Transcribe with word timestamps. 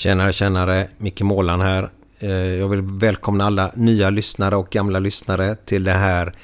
Tjenare, 0.00 0.32
tjenare, 0.32 0.88
Micke 0.98 1.20
Målan 1.20 1.60
här. 1.60 1.90
Eh, 2.18 2.30
jag 2.30 2.68
vill 2.68 2.82
välkomna 2.82 3.44
alla 3.44 3.72
nya 3.74 4.10
lyssnare 4.10 4.56
och 4.56 4.70
gamla 4.70 4.98
lyssnare 4.98 5.54
till 5.54 5.84
den 5.84 5.98
här 5.98 6.34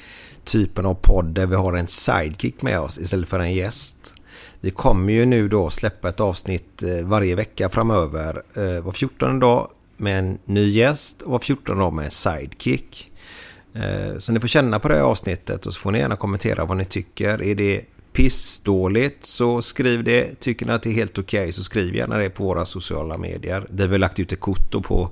typen 0.43 0.85
av 0.85 0.93
podd 0.93 1.25
där 1.25 1.45
vi 1.45 1.55
har 1.55 1.73
en 1.73 1.87
sidekick 1.87 2.61
med 2.61 2.79
oss 2.79 2.99
istället 2.99 3.29
för 3.29 3.39
en 3.39 3.53
gäst. 3.53 4.13
Vi 4.59 4.71
kommer 4.71 5.13
ju 5.13 5.25
nu 5.25 5.47
då 5.47 5.69
släppa 5.69 6.09
ett 6.09 6.19
avsnitt 6.19 6.83
eh, 6.83 7.07
varje 7.07 7.35
vecka 7.35 7.69
framöver. 7.69 8.43
Eh, 8.53 8.83
var 8.83 8.91
14 8.91 9.39
dag 9.39 9.69
med 9.97 10.19
en 10.19 10.37
ny 10.45 10.69
gäst 10.69 11.21
och 11.21 11.31
var 11.31 11.39
14 11.39 11.77
dag 11.77 11.93
med 11.93 12.05
en 12.05 12.11
sidekick. 12.11 13.11
Så 14.17 14.31
ni 14.31 14.39
får 14.39 14.47
känna 14.47 14.79
på 14.79 14.87
det 14.87 14.95
här 14.95 15.01
avsnittet 15.01 15.65
och 15.65 15.73
så 15.73 15.79
får 15.79 15.91
ni 15.91 15.99
gärna 15.99 16.15
kommentera 16.15 16.65
vad 16.65 16.77
ni 16.77 16.85
tycker. 16.85 17.43
Är 17.43 17.55
det 17.55 17.81
pissdåligt 18.17 19.25
så 19.25 19.61
skriv 19.61 20.03
det. 20.03 20.39
Tycker 20.39 20.65
ni 20.65 20.71
att 20.71 20.83
det 20.83 20.89
är 20.89 20.93
helt 20.93 21.17
okej 21.17 21.51
så 21.51 21.63
skriv 21.63 21.95
gärna 21.95 22.17
det 22.17 22.29
på 22.29 22.43
våra 22.43 22.65
sociala 22.65 23.17
medier. 23.17 23.67
Där 23.69 23.87
vi 23.87 23.93
har 23.93 23.99
lagt 23.99 24.19
ut 24.19 24.31
ett 24.31 24.41
kvitto 24.41 24.81
på 24.81 25.09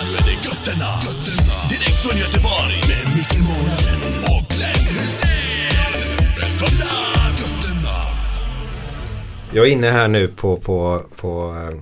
Nu 0.03 0.17
är 0.17 0.23
det 0.29 0.47
götterna. 0.47 0.91
götterna. 1.07 1.55
Direkt 1.69 1.99
från 2.03 2.17
Göteborg. 2.23 2.75
Med 2.89 3.05
Micke 3.15 3.39
Månaden 3.49 4.01
och 4.33 4.43
Glenn 4.53 4.85
Hysén. 4.93 5.93
Välkomna! 6.39 6.93
Götterna. 7.41 7.95
Jag 9.53 9.67
är 9.67 9.71
inne 9.71 9.91
här 9.91 10.07
nu 10.07 10.27
på, 10.27 10.57
på, 10.57 11.03
på 11.15 11.55
eh, 11.55 11.79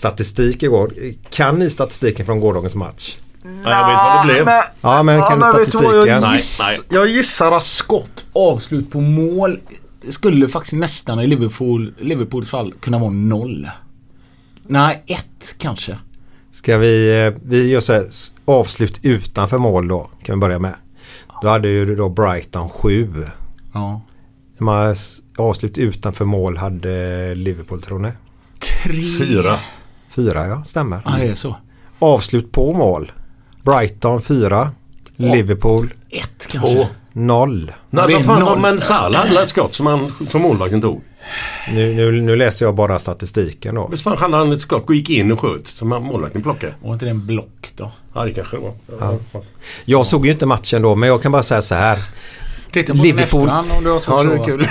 statistik 0.00 0.62
igår. 0.62 0.92
Kan 1.30 1.58
ni 1.58 1.70
statistiken 1.70 2.26
från 2.26 2.40
gårdagens 2.40 2.74
match? 2.74 3.16
Nej, 3.42 3.52
jag 3.64 3.86
vet 3.88 3.96
vad 3.96 4.26
det 4.26 4.34
blev. 4.44 4.54
Ja, 4.80 5.02
men 5.02 5.20
kan 5.20 5.32
du 5.32 5.38
men 5.38 5.52
vet 5.56 5.58
du 5.64 5.70
statistiken? 5.70 6.22
Jag, 6.22 6.34
giss, 6.34 6.60
Nej, 6.62 6.78
jag 6.88 7.08
gissar 7.08 7.52
att 7.52 7.62
skott, 7.62 8.24
avslut 8.32 8.90
på 8.90 9.00
mål 9.00 9.60
skulle 10.08 10.48
faktiskt 10.48 10.72
nästan 10.72 11.20
i 11.20 11.26
Liverpool, 11.26 11.94
Liverpools 11.98 12.48
fall 12.50 12.74
kunna 12.80 12.98
vara 12.98 13.10
noll. 13.10 13.68
Nej, 14.66 15.02
ett 15.06 15.54
kanske. 15.58 15.98
Ska 16.52 16.78
vi, 16.78 17.24
eh, 17.26 17.32
vi 17.44 17.68
gör 17.70 17.80
så 17.80 17.92
här, 17.92 18.04
avslut 18.44 19.00
utanför 19.02 19.58
mål 19.58 19.88
då, 19.88 20.10
kan 20.22 20.34
vi 20.36 20.40
börja 20.40 20.58
med. 20.58 20.74
Då 21.42 21.48
hade 21.48 21.68
ju 21.68 21.96
då 21.96 22.08
Brighton 22.08 22.68
7. 22.68 23.24
Ja. 23.72 24.00
S- 24.92 25.18
avslut 25.38 25.78
utanför 25.78 26.24
mål 26.24 26.56
hade 26.56 27.34
Liverpool 27.34 27.82
tror 27.82 27.98
ni? 27.98 28.10
Tre. 28.58 29.02
Fyra. 29.18 29.58
Fyra 30.10 30.46
ja, 30.46 30.64
stämmer. 30.64 31.02
Ja, 31.04 31.10
det 31.10 31.24
är 31.24 31.34
så. 31.34 31.56
Avslut 31.98 32.52
på 32.52 32.72
mål. 32.72 33.12
Brighton 33.62 34.22
4. 34.22 34.70
Liverpool 35.16 35.90
Ett 36.10 36.46
kanske. 36.46 36.74
Två. 36.74 36.86
0. 37.12 37.72
Nej, 37.90 38.14
vad 38.14 38.24
fan, 38.24 38.40
noll. 38.40 38.58
men 38.60 38.80
Salah 38.80 39.26
hade 39.26 39.42
ett 39.42 39.48
skott 39.48 39.74
som, 39.74 39.86
han, 39.86 40.12
som 40.28 40.42
målvakten 40.42 40.80
tog. 40.80 41.02
Nu, 41.72 41.94
nu, 41.94 42.22
nu 42.22 42.36
läser 42.36 42.66
jag 42.66 42.74
bara 42.74 42.98
statistiken 42.98 43.74
då. 43.74 43.88
Visst 43.88 44.02
fan 44.02 44.18
hade 44.18 44.36
han 44.36 44.52
ett 44.52 44.60
skott 44.60 44.88
och 44.88 44.94
gick 44.94 45.10
in 45.10 45.32
och 45.32 45.40
sköt 45.40 45.66
som 45.66 45.88
målvakten 45.88 46.42
plockade? 46.42 46.74
Var 46.82 46.92
inte 46.92 47.04
det 47.04 47.10
en 47.10 47.26
block 47.26 47.72
då? 47.76 47.90
Ja, 48.14 48.24
det 48.24 48.32
kanske 48.32 48.56
det 48.56 48.62
var. 48.62 48.72
Ja. 49.00 49.42
Jag 49.84 50.06
såg 50.06 50.26
ju 50.26 50.32
inte 50.32 50.46
matchen 50.46 50.82
då 50.82 50.94
men 50.94 51.08
jag 51.08 51.22
kan 51.22 51.32
bara 51.32 51.42
säga 51.42 51.62
så 51.62 51.74
här. 51.74 51.98
Titta 52.72 52.94
på 52.94 53.02
Liverpool. 53.02 53.40
Efterhand 53.42 53.72
om 53.72 53.84
du 53.84 53.90
har 53.90 53.98
svårt 54.00 54.24
Ja, 54.24 54.30
att 54.32 54.36
sova. 54.36 54.44
kul. 54.44 54.68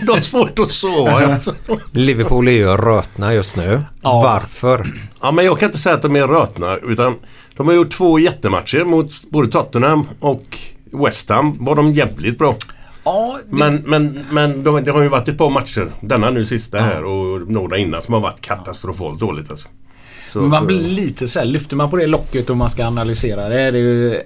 Du 0.06 0.12
har 0.12 0.20
svårt 0.20 0.58
att 0.58 0.70
sova. 0.70 1.38
Liverpool 1.92 2.48
är 2.48 2.52
ju 2.52 2.66
rötna 2.66 3.34
just 3.34 3.56
nu. 3.56 3.82
Ja. 4.02 4.20
Varför? 4.20 4.94
Ja, 5.22 5.30
men 5.32 5.44
jag 5.44 5.58
kan 5.58 5.66
inte 5.68 5.78
säga 5.78 5.94
att 5.94 6.02
de 6.02 6.16
är 6.16 6.26
rötna 6.28 6.76
utan 6.76 7.14
de 7.56 7.66
har 7.66 7.74
gjort 7.74 7.90
två 7.90 8.18
jättematcher 8.18 8.84
mot 8.84 9.22
både 9.30 9.48
Tottenham 9.50 10.06
och 10.20 10.58
West 10.92 11.28
Ham. 11.28 11.64
Var 11.64 11.74
de 11.76 11.92
jävligt 11.92 12.38
bra. 12.38 12.56
Ja, 13.04 13.38
det, 13.50 13.56
Men, 13.56 13.82
men, 13.86 14.26
men 14.30 14.64
de, 14.64 14.84
det 14.84 14.90
har 14.90 15.02
ju 15.02 15.08
varit 15.08 15.28
ett 15.28 15.38
par 15.38 15.50
matcher. 15.50 15.92
Denna 16.00 16.30
nu 16.30 16.44
sista 16.44 16.78
här 16.80 17.04
och 17.04 17.50
några 17.50 17.78
innan 17.78 18.02
som 18.02 18.14
har 18.14 18.20
varit 18.20 18.40
katastrofalt 18.40 19.20
dåligt 19.20 19.50
alltså. 19.50 19.68
Så, 20.32 20.40
man 20.40 20.66
blir 20.66 20.80
lite 20.80 21.28
så 21.28 21.38
här, 21.38 21.46
lyfter 21.46 21.76
man 21.76 21.90
på 21.90 21.96
det 21.96 22.06
locket 22.06 22.50
och 22.50 22.56
man 22.56 22.70
ska 22.70 22.86
analysera 22.86 23.48
det. 23.48 23.70
det 23.70 23.78
är 23.78 23.82
ju, 23.82 24.20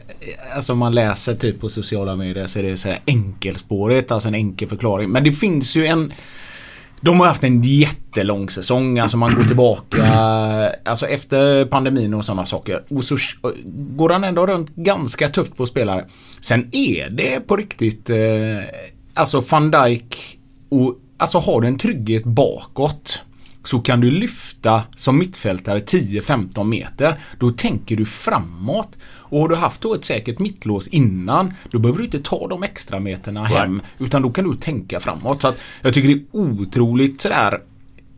alltså 0.56 0.74
man 0.74 0.94
läser 0.94 1.34
typ 1.34 1.60
på 1.60 1.68
sociala 1.68 2.16
medier 2.16 2.46
så 2.46 2.58
är 2.58 2.62
det 2.62 2.76
så 2.76 2.88
här 2.88 3.00
enkelspårigt, 3.06 4.10
alltså 4.10 4.28
en 4.28 4.34
enkel 4.34 4.68
förklaring. 4.68 5.10
Men 5.10 5.24
det 5.24 5.32
finns 5.32 5.76
ju 5.76 5.86
en 5.86 6.12
de 7.00 7.20
har 7.20 7.26
haft 7.26 7.44
en 7.44 7.62
jättelång 7.62 8.50
säsong. 8.50 8.98
Alltså 8.98 9.16
man 9.16 9.34
går 9.34 9.44
tillbaka 9.44 10.04
alltså 10.84 11.06
efter 11.06 11.64
pandemin 11.64 12.14
och 12.14 12.24
sådana 12.24 12.46
saker. 12.46 12.84
Och 12.88 13.04
så 13.04 13.16
går 13.96 14.10
han 14.10 14.24
ändå 14.24 14.46
runt 14.46 14.74
ganska 14.74 15.28
tufft 15.28 15.56
på 15.56 15.66
spelare. 15.66 16.04
Sen 16.40 16.68
är 16.72 17.10
det 17.10 17.40
på 17.40 17.56
riktigt 17.56 18.10
eh, 18.10 18.16
alltså 19.14 19.40
van 19.50 19.70
Dijk 19.70 20.38
och 20.68 20.94
alltså 21.16 21.38
har 21.38 21.60
du 21.60 21.68
en 21.68 21.78
trygghet 21.78 22.24
bakåt 22.24 23.22
så 23.64 23.80
kan 23.80 24.00
du 24.00 24.10
lyfta 24.10 24.82
som 24.96 25.18
mittfältare 25.18 25.78
10-15 25.78 26.64
meter. 26.64 27.20
Då 27.38 27.50
tänker 27.50 27.96
du 27.96 28.06
framåt. 28.06 28.96
Och 29.04 29.40
har 29.40 29.48
du 29.48 29.56
haft 29.56 29.80
då 29.80 29.94
ett 29.94 30.04
säkert 30.04 30.38
mittlås 30.38 30.88
innan 30.88 31.54
då 31.70 31.78
behöver 31.78 31.98
du 31.98 32.04
inte 32.04 32.20
ta 32.20 32.48
de 32.48 32.62
extra 32.62 33.00
meterna 33.00 33.44
hem. 33.44 33.82
Utan 33.98 34.22
då 34.22 34.30
kan 34.30 34.50
du 34.50 34.56
tänka 34.56 35.00
framåt. 35.00 35.42
Så 35.42 35.48
att 35.48 35.56
jag 35.82 35.94
tycker 35.94 36.08
det 36.08 36.14
är 36.14 36.24
otroligt 36.32 37.20
sådär 37.20 37.60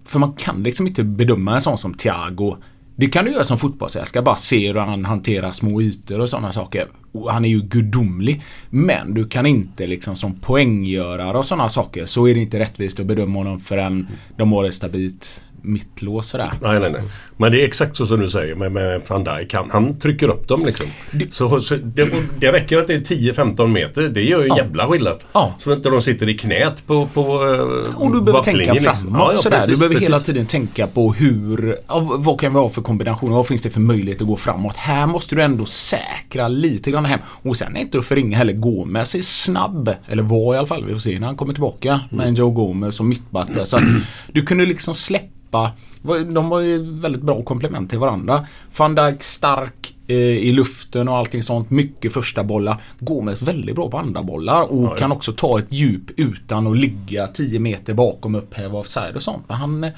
för 0.04 0.19
man 0.19 0.32
kan 0.32 0.62
liksom 0.62 0.87
inte 0.87 1.04
bedöma 1.04 1.54
en 1.54 1.60
sån 1.60 1.78
som 1.78 1.94
Thiago. 1.94 2.56
Det 2.98 3.08
kan 3.08 3.25
du 3.25 3.32
göra 3.32 3.44
som 3.44 3.58
fotbollsälskare. 3.58 4.22
Bara 4.22 4.37
se 4.37 4.66
hur 4.66 4.75
han 4.75 5.04
hanterar 5.04 5.52
små 5.52 5.82
ytor 5.82 6.20
och 6.20 6.28
sådana 6.28 6.52
saker. 6.52 6.88
Och 7.12 7.32
han 7.32 7.44
är 7.44 7.48
ju 7.48 7.62
gudomlig. 7.62 8.43
Men 8.70 9.14
du 9.14 9.28
kan 9.28 9.46
inte 9.46 9.87
liksom 9.87 10.16
som 10.16 10.34
poänggörare 10.34 11.38
och 11.38 11.46
sådana 11.46 11.69
saker 11.69 12.06
så 12.06 12.28
är 12.28 12.34
det 12.34 12.40
inte 12.40 12.58
rättvist 12.58 13.00
att 13.00 13.06
bedöma 13.06 13.38
honom 13.38 13.60
förrän 13.60 14.06
de 14.37 14.52
har 14.52 14.64
det 14.64 14.72
stabilt 14.72 15.44
mittlås 15.66 16.28
sådär. 16.28 16.52
Nej, 16.62 16.80
nej, 16.80 16.90
nej. 16.90 17.02
Men 17.36 17.52
det 17.52 17.62
är 17.62 17.64
exakt 17.64 17.96
så 17.96 18.06
som 18.06 18.20
du 18.20 18.30
säger 18.30 18.54
med, 18.54 18.72
med 18.72 19.02
van 19.08 19.24
Dijk. 19.24 19.54
Han, 19.54 19.70
han 19.70 19.98
trycker 19.98 20.28
upp 20.28 20.48
dem 20.48 20.66
liksom. 20.66 20.86
Så, 21.32 21.60
så 21.60 21.76
det, 21.76 22.08
det 22.38 22.52
räcker 22.52 22.78
att 22.78 22.86
det 22.86 22.94
är 22.94 23.00
10-15 23.00 23.66
meter. 23.66 24.02
Det 24.02 24.22
gör 24.22 24.42
ju 24.42 24.48
en 24.50 24.56
jävla 24.56 24.88
skillnad. 24.88 25.18
Ja. 25.32 25.54
Så 25.58 25.70
att 25.70 25.76
inte 25.76 25.90
de 25.90 26.02
sitter 26.02 26.28
i 26.28 26.34
knät 26.34 26.86
på, 26.86 27.06
på 27.06 27.20
eh, 27.20 28.00
Och 28.02 28.12
du 28.12 28.20
behöver 28.20 28.42
tänka 28.44 28.58
backlinjen, 28.58 28.76
framåt 28.76 28.96
liksom. 28.96 29.14
Ja, 29.14 29.32
ja, 29.32 29.38
sådär. 29.38 29.56
precis, 29.56 29.74
du 29.74 29.78
behöver 29.78 29.94
precis. 29.94 30.08
hela 30.08 30.20
tiden 30.20 30.46
tänka 30.46 30.86
på 30.86 31.12
hur, 31.12 31.76
ja, 31.88 32.00
vad 32.00 32.40
kan 32.40 32.52
vi 32.52 32.58
ha 32.58 32.68
för 32.68 32.82
kombinationer? 32.82 33.36
Vad 33.36 33.46
finns 33.46 33.62
det 33.62 33.70
för 33.70 33.80
möjlighet 33.80 34.20
att 34.20 34.26
gå 34.26 34.36
framåt? 34.36 34.76
Här 34.76 35.06
måste 35.06 35.36
du 35.36 35.42
ändå 35.42 35.66
säkra 35.66 36.48
lite 36.48 36.90
grann 36.90 37.04
hem. 37.04 37.20
Och 37.26 37.56
sen 37.56 37.76
är 37.76 37.80
inte 37.80 37.98
att 37.98 38.06
förringa 38.06 38.38
heller. 38.38 38.52
Gomez 38.52 39.14
är 39.14 39.22
snabb. 39.22 39.94
Eller 40.08 40.22
var 40.22 40.54
i 40.54 40.58
alla 40.58 40.66
fall. 40.66 40.84
Vi 40.84 40.92
får 40.92 41.00
se 41.00 41.18
när 41.18 41.26
han 41.26 41.36
kommer 41.36 41.52
tillbaka. 41.52 42.00
Med 42.10 42.26
en 42.26 42.34
Joe 42.34 42.50
Gomez 42.50 42.94
som 42.94 43.08
mittback. 43.08 43.48
Så 43.64 43.76
att 43.76 43.82
du 44.32 44.42
kunde 44.42 44.66
liksom 44.66 44.94
släppa 44.94 45.55
de 46.34 46.48
var 46.48 46.60
ju 46.60 47.00
väldigt 47.00 47.22
bra 47.22 47.42
komplement 47.42 47.90
till 47.90 47.98
varandra. 47.98 48.46
Van 48.78 48.94
Dijk 48.94 49.22
stark 49.22 49.94
eh, 50.06 50.16
i 50.16 50.52
luften 50.52 51.08
och 51.08 51.16
allting 51.16 51.42
sånt. 51.42 51.70
Mycket 51.70 52.12
första 52.12 52.44
bollar. 52.44 52.76
Gomez 52.98 53.42
väldigt 53.42 53.74
bra 53.76 53.90
på 53.90 53.98
andra 53.98 54.22
bollar 54.22 54.62
och 54.62 54.84
Ja, 54.84 54.88
ja. 54.90 54.96
kan 54.96 55.12
också 55.12 55.32
ta 55.32 55.58
ett 55.58 55.72
djup 55.72 56.02
utan 56.16 56.66
att 56.66 56.76
ligga 56.76 57.26
10 57.26 57.58
meter 57.58 57.94
bakom 57.94 58.34
upphäva 58.34 58.78
offside 58.78 59.16
och 59.16 59.22
sånt. 59.22 59.42
Men 59.48 59.56
han... 59.56 59.84
eh, 59.84 59.90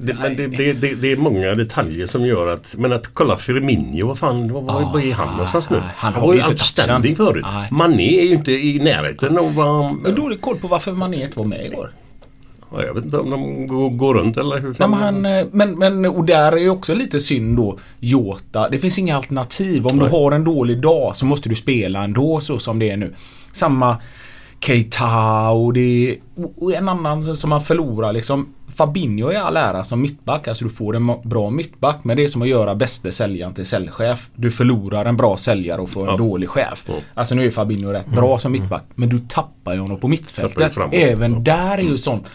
Det, 0.00 0.14
men 0.22 0.36
det, 0.36 0.46
det, 0.46 0.72
det, 0.72 0.94
det 0.94 1.12
är 1.12 1.16
många 1.16 1.54
detaljer 1.54 2.06
som 2.06 2.26
gör 2.26 2.48
att... 2.48 2.74
Men 2.78 2.92
att 2.92 3.06
kolla 3.14 3.36
Firmino, 3.36 4.06
vad 4.06 4.18
fan, 4.18 4.52
vad, 4.52 4.64
vad, 4.64 4.92
vad 4.92 5.02
är 5.02 5.12
han 5.12 5.32
någonstans 5.32 5.70
nu? 5.70 5.80
han 5.96 6.14
har 6.14 6.26
var 6.26 6.34
ju 6.34 6.44
outstanding 6.46 7.16
förut. 7.16 7.44
Mané 7.70 8.20
är 8.20 8.24
ju 8.24 8.32
inte 8.34 8.52
i 8.52 8.78
närheten 8.78 9.38
av 9.38 9.54
vad... 9.54 9.66
Jag 9.66 10.08
har 10.10 10.16
dålig 10.16 10.40
koll 10.40 10.56
på 10.56 10.68
varför 10.68 10.92
Mané 10.92 11.24
inte 11.24 11.38
var 11.38 11.46
med 11.46 11.66
igår. 11.66 11.90
Jag 12.72 12.94
vet 12.94 13.04
inte 13.04 13.18
om 13.18 13.30
de 13.30 13.66
går, 13.66 13.90
går 13.90 14.14
runt 14.14 14.36
eller 14.36 14.58
hur 14.60 14.76
Nej, 14.78 14.88
men, 14.88 14.92
han, 14.94 15.26
eh, 15.26 15.46
men, 15.52 15.78
men 15.78 16.04
och 16.06 16.24
där 16.24 16.52
är 16.52 16.56
ju 16.56 16.70
också 16.70 16.94
lite 16.94 17.20
synd 17.20 17.56
då 17.56 17.78
Jota. 18.00 18.68
Det 18.68 18.78
finns 18.78 18.98
inga 18.98 19.16
alternativ. 19.16 19.86
Om 19.86 19.96
Nej. 19.96 20.08
du 20.08 20.16
har 20.16 20.32
en 20.32 20.44
dålig 20.44 20.80
dag 20.82 21.16
så 21.16 21.26
måste 21.26 21.48
du 21.48 21.54
spela 21.54 22.04
ändå 22.04 22.40
så 22.40 22.58
som 22.58 22.78
det 22.78 22.90
är 22.90 22.96
nu. 22.96 23.14
Samma 23.52 23.96
Keita 24.60 25.50
och 25.50 25.72
det 25.72 26.16
och- 26.56 26.72
en 26.74 26.88
annan 26.88 27.36
som 27.36 27.50
man 27.50 27.64
förlorar 27.64 28.12
liksom. 28.12 28.48
Fabinho 28.76 29.28
är 29.30 29.40
all 29.40 29.56
ära 29.56 29.84
som 29.84 30.00
mittback. 30.02 30.48
Alltså 30.48 30.64
du 30.64 30.70
får 30.70 30.96
en 30.96 31.12
bra 31.24 31.50
mittback. 31.50 31.96
Men 32.02 32.16
det 32.16 32.24
är 32.24 32.28
som 32.28 32.42
att 32.42 32.48
göra 32.48 32.74
bästa 32.74 33.12
säljaren 33.12 33.54
till 33.54 33.66
säljchef. 33.66 34.28
Du 34.34 34.50
förlorar 34.50 35.04
en 35.04 35.16
bra 35.16 35.36
säljare 35.36 35.80
och 35.80 35.90
får 35.90 36.00
en 36.02 36.06
Ja. 36.08 36.16
dålig 36.16 36.48
chef. 36.48 36.84
Ja. 36.88 36.94
Alltså 37.14 37.34
nu 37.34 37.46
är 37.46 37.50
Fabinho 37.50 37.90
rätt 37.92 38.06
bra 38.06 38.38
som 38.38 38.52
mittback. 38.52 38.84
Men 38.94 39.08
du 39.08 39.18
tappar 39.18 39.72
ju 39.74 39.78
honom 39.80 39.98
på 40.00 40.08
mittfältet. 40.08 40.78
Även 40.92 41.32
Ja. 41.32 41.38
där 41.38 41.78
är 41.78 41.82
ju 41.82 41.98
sånt 41.98 42.26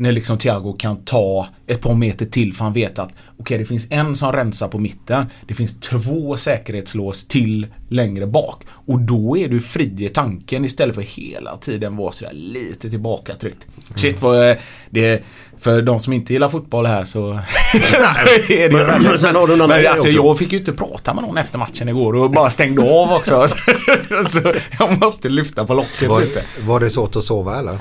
när 0.00 0.12
liksom 0.12 0.38
Thiago 0.38 0.72
kan 0.72 0.96
ta 1.04 1.46
ett 1.66 1.80
par 1.80 1.94
meter 1.94 2.26
till 2.26 2.54
för 2.54 2.64
han 2.64 2.72
vet 2.72 2.98
att 2.98 3.10
okej 3.38 3.58
det 3.58 3.64
finns 3.64 3.86
en 3.90 4.16
som 4.16 4.32
rensar 4.32 4.68
på 4.68 4.78
mitten. 4.78 5.26
Det 5.48 5.54
finns 5.54 5.80
två 5.80 6.36
säkerhetslås 6.36 7.26
till 7.28 7.66
längre 7.88 8.26
bak. 8.26 8.62
Och 8.86 9.00
då 9.00 9.36
är 9.38 9.48
du 9.48 9.60
fri 9.60 10.04
i 10.04 10.08
tanken 10.08 10.64
istället 10.64 10.94
för 10.94 11.02
hela 11.02 11.56
tiden 11.56 11.96
vara 11.96 12.12
sådär 12.12 12.32
lite 12.32 12.90
tillbakatryckt. 12.90 13.66
Shit 13.96 14.22
vad 14.22 14.50
eh, 14.50 14.56
det 14.90 15.22
för 15.58 15.82
de 15.82 16.00
som 16.00 16.12
inte 16.12 16.32
gillar 16.32 16.48
fotboll 16.48 16.86
här 16.86 17.04
så, 17.04 17.38
så 17.72 18.20
är 18.20 18.68
det 18.68 18.72
Men- 18.72 19.02
men 19.02 19.18
sen 19.18 19.34
har 19.36 19.46
du 19.46 19.52
en 19.54 19.60
annan 19.60 19.68
Men 19.68 19.78
grej 19.78 19.86
alltså 19.86 20.08
också. 20.08 20.16
jag 20.22 20.38
fick 20.38 20.52
ju 20.52 20.58
inte 20.58 20.72
prata 20.72 21.14
med 21.14 21.24
någon 21.24 21.38
efter 21.38 21.58
matchen 21.58 21.88
igår 21.88 22.14
och 22.16 22.30
bara 22.30 22.50
stängde 22.50 22.82
av 22.82 23.12
också. 23.12 23.46
så 24.28 24.52
jag 24.78 24.98
måste 25.00 25.28
lyfta 25.28 25.66
på 25.66 25.74
locket 25.74 26.08
Var, 26.10 26.20
lite. 26.20 26.42
var 26.66 26.80
det 26.80 26.90
svårt 26.90 27.16
att 27.16 27.24
sova 27.24 27.58
eller? 27.58 27.78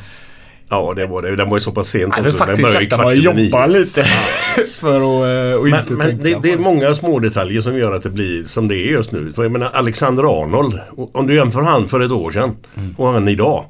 Ja, 0.69 0.93
det 0.95 1.07
var 1.07 1.21
det. 1.21 1.35
Den 1.35 1.49
var 1.49 1.57
ju 1.57 1.61
så 1.61 1.71
pass 1.71 1.87
sent 1.87 2.17
vill 2.17 2.25
också. 2.25 2.37
Den 2.37 2.47
faktiskt 2.47 2.73
började 2.73 2.97
mig 2.97 3.05
och 3.05 3.27
över 3.27 3.41
jobba 3.43 3.65
lite. 3.65 4.03
för 4.79 4.95
att 4.95 5.59
och 5.59 5.67
inte 5.67 5.83
Men, 5.87 5.97
men 5.97 6.07
tänka 6.07 6.23
det, 6.23 6.39
det 6.41 6.51
är 6.51 6.59
många 6.59 6.95
små 6.95 7.19
detaljer 7.19 7.61
som 7.61 7.77
gör 7.77 7.93
att 7.93 8.03
det 8.03 8.09
blir 8.09 8.43
som 8.43 8.67
det 8.67 8.75
är 8.75 8.91
just 8.91 9.11
nu. 9.11 9.33
För 9.33 9.43
jag 9.43 9.51
menar 9.51 9.69
Alexander 9.73 10.41
Arnold. 10.41 10.79
Om 11.13 11.27
du 11.27 11.35
jämför 11.35 11.61
han 11.61 11.87
för 11.87 11.99
ett 11.99 12.11
år 12.11 12.31
sedan 12.31 12.55
och 12.97 13.07
han 13.07 13.27
idag. 13.27 13.65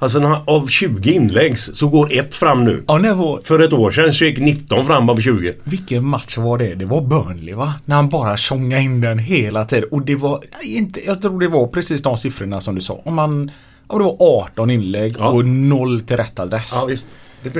Alltså 0.00 0.20
han, 0.20 0.42
av 0.46 0.66
20 0.66 1.12
inlägg 1.12 1.58
så 1.58 1.88
går 1.88 2.08
ett 2.12 2.34
fram 2.34 2.64
nu. 2.64 2.84
Ja, 2.86 2.98
när 2.98 3.14
var, 3.14 3.40
För 3.44 3.60
ett 3.60 3.72
år 3.72 3.90
sedan 3.90 4.14
så 4.14 4.24
gick 4.24 4.38
19 4.38 4.86
fram 4.86 5.08
av 5.08 5.20
20. 5.20 5.54
vilken 5.64 6.04
match 6.04 6.36
var 6.36 6.58
det? 6.58 6.74
Det 6.74 6.84
var 6.84 7.00
Burnley 7.00 7.54
va? 7.54 7.74
När 7.84 7.96
han 7.96 8.08
bara 8.08 8.36
tjongade 8.36 8.82
in 8.82 9.00
den 9.00 9.18
hela 9.18 9.64
tiden. 9.64 9.88
Och 9.90 10.02
det 10.02 10.14
var 10.14 10.40
inte, 10.62 11.06
jag 11.06 11.22
tror 11.22 11.40
det 11.40 11.48
var 11.48 11.66
precis 11.66 12.02
de 12.02 12.16
siffrorna 12.16 12.60
som 12.60 12.74
du 12.74 12.80
sa. 12.80 13.00
Om 13.04 13.14
man, 13.14 13.50
ja, 13.88 13.98
det 13.98 14.04
var 14.04 14.16
18 14.20 14.70
inlägg 14.70 15.16
Ja. 15.18 15.28
och 15.28 15.46
noll 15.46 16.00
till 16.00 16.16
rätt 16.16 16.38
adress. 16.38 16.72
Ja, 16.74 16.88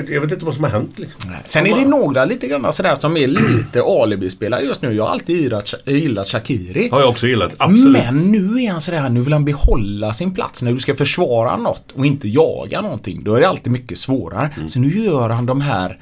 jag 0.09 0.21
vet 0.21 0.33
inte 0.33 0.45
vad 0.45 0.55
som 0.55 0.65
har 0.65 0.71
hänt 0.71 0.99
liksom. 0.99 1.33
Sen 1.45 1.67
är 1.67 1.75
det 1.75 1.85
några 1.85 2.25
lite 2.25 2.47
grann 2.49 2.73
sådär 2.73 2.95
som 2.97 3.17
är 3.17 3.27
lite 3.27 3.83
alibi-spelare 3.83 4.63
just 4.63 4.83
nu. 4.83 4.93
Jag 4.93 5.05
har 5.05 5.11
alltid 5.11 5.37
gillat, 5.41 5.75
gillat 5.85 6.29
Shakiri. 6.29 6.89
Har 6.93 7.01
jag 7.01 7.09
också 7.09 7.27
gillat. 7.27 7.55
Absolut. 7.59 8.03
Men 8.05 8.33
nu 8.33 8.63
är 8.63 8.73
han 8.73 8.81
sådär, 8.81 9.09
nu 9.11 9.21
vill 9.23 9.33
han 9.33 9.45
behålla 9.45 10.13
sin 10.13 10.35
plats. 10.35 10.63
När 10.63 10.73
du 10.73 10.79
ska 10.81 10.95
försvara 10.95 11.57
något 11.57 11.93
och 11.95 12.07
inte 12.07 12.29
jaga 12.29 12.81
någonting, 12.81 13.25
då 13.25 13.35
är 13.35 13.41
det 13.41 13.49
alltid 13.49 13.73
mycket 13.73 13.99
svårare. 13.99 14.51
Mm. 14.57 14.69
Så 14.69 14.81
nu 14.81 15.05
gör 15.05 15.31
han 15.31 15.47
de 15.47 15.61
här 15.61 15.99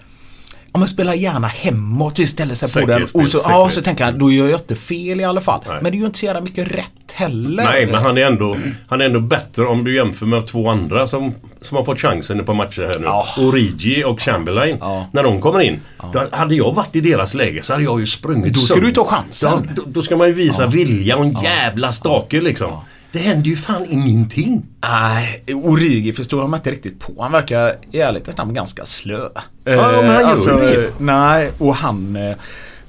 Ja 0.77 0.81
men 0.81 0.89
spelar 0.89 1.15
gärna 1.15 1.47
hemåt 1.47 2.19
istället 2.19 2.59
sig 2.59 2.73
på 2.83 2.89
den. 2.89 3.07
Och 3.13 3.29
så, 3.29 3.41
ja, 3.45 3.69
så 3.71 3.83
tänker 3.83 4.05
han, 4.05 4.19
då 4.19 4.31
gör 4.31 4.49
jag 4.49 4.61
inte 4.61 4.75
fel 4.77 5.21
i 5.21 5.25
alla 5.25 5.41
fall. 5.41 5.61
Nej. 5.69 5.79
Men 5.83 5.93
det 5.93 5.99
är 5.99 6.01
ju 6.01 6.07
inte 6.07 6.19
så 6.19 6.27
jävla 6.27 6.41
mycket 6.41 6.69
rätt 6.73 7.13
heller. 7.15 7.65
Nej, 7.65 7.87
men 7.87 7.95
han 7.95 8.19
är, 8.19 8.23
ändå, 8.23 8.57
han 8.89 9.01
är 9.01 9.05
ändå 9.05 9.21
bättre 9.21 9.67
om 9.67 9.85
du 9.85 9.95
jämför 9.97 10.27
med 10.27 10.47
två 10.47 10.69
andra 10.69 11.07
som, 11.07 11.35
som 11.61 11.77
har 11.77 11.85
fått 11.85 12.01
chansen 12.01 12.45
på 12.45 12.55
matcher 12.55 12.83
här 12.83 12.99
nu. 12.99 13.05
Ja. 13.05 13.27
Origi 13.39 14.05
och 14.05 14.21
Chamberlain. 14.21 14.77
Ja. 14.81 15.07
När 15.13 15.23
de 15.23 15.41
kommer 15.41 15.61
in. 15.61 15.81
Då 16.13 16.23
hade 16.33 16.55
jag 16.55 16.75
varit 16.75 16.97
i 16.97 17.01
deras 17.01 17.35
läge 17.35 17.63
så 17.63 17.73
hade 17.73 17.85
jag 17.85 18.01
ju 18.01 18.07
sprungit 18.07 18.55
Då 18.55 18.61
ska 18.61 18.75
sönder. 18.75 18.89
du 18.89 18.95
ta 18.95 19.05
chansen. 19.05 19.65
Ja, 19.69 19.73
då, 19.77 19.83
då 19.87 20.03
ska 20.03 20.17
man 20.17 20.27
ju 20.27 20.33
visa 20.33 20.67
vilja 20.67 21.17
och 21.17 21.25
en 21.25 21.37
jävla 21.43 21.93
stake 21.93 22.41
liksom. 22.41 22.71
Det 23.17 23.23
händer 23.23 23.47
ju 23.47 23.57
fan 23.57 23.87
ingenting. 23.91 24.67
Nej, 24.83 25.45
Origi 25.55 26.13
förstår 26.13 26.41
jag 26.41 26.51
mig 26.51 26.59
inte 26.59 26.71
riktigt 26.71 26.99
på. 27.01 27.23
Han 27.23 27.33
verkar 27.33 27.77
i 27.91 28.01
ärlighetens 28.01 28.37
namn 28.37 28.55
ganska 28.55 28.85
slö. 28.85 29.29
Ja, 29.65 29.93
men 30.03 30.09
han 30.27 30.37
gör 30.47 30.69
ju 30.71 30.79
inget. 30.81 31.01
Nej, 31.01 31.51
och 31.59 31.75
han... 31.75 32.17
eh, 32.17 32.37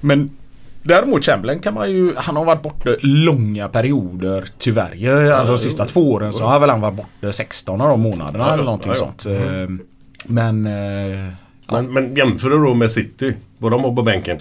Men 0.02 0.30
däremot 0.84 1.26
Chamberlain 1.26 1.60
kan 1.60 1.74
man 1.74 1.92
ju... 1.92 2.16
Han 2.16 2.36
har 2.36 2.46
varit 2.46 2.62
borta 2.62 2.90
långa 3.02 3.70
perioder 3.70 4.46
tyvärr. 4.60 5.32
Alltså 5.32 5.52
de 5.52 5.58
sista 5.58 5.86
två 5.86 6.12
åren 6.12 6.34
så 6.34 6.46
har 6.46 6.60
väl 6.60 6.70
han 6.70 6.82
varit 6.82 6.96
borta 6.96 7.32
16 7.32 7.82
av 7.82 7.90
de 7.90 8.00
månaderna 8.02 8.44
Ja, 8.46 8.48
eller 8.54 8.58
ja, 8.58 8.66
någonting 8.66 8.92
ja, 8.96 8.98
ja. 9.00 9.06
sånt. 9.06 9.26
Eh, 9.26 9.70
Men... 10.26 10.66
eh, 10.66 11.34
Men, 11.72 11.94
men 11.94 12.16
jämför 12.16 12.50
du 12.50 12.58
då 12.58 12.74
med 12.74 12.92
City. 12.92 13.34
Vad 13.58 13.72
de 13.72 13.84
har 13.84 13.96
på 13.96 14.04
bänken. 14.04 14.38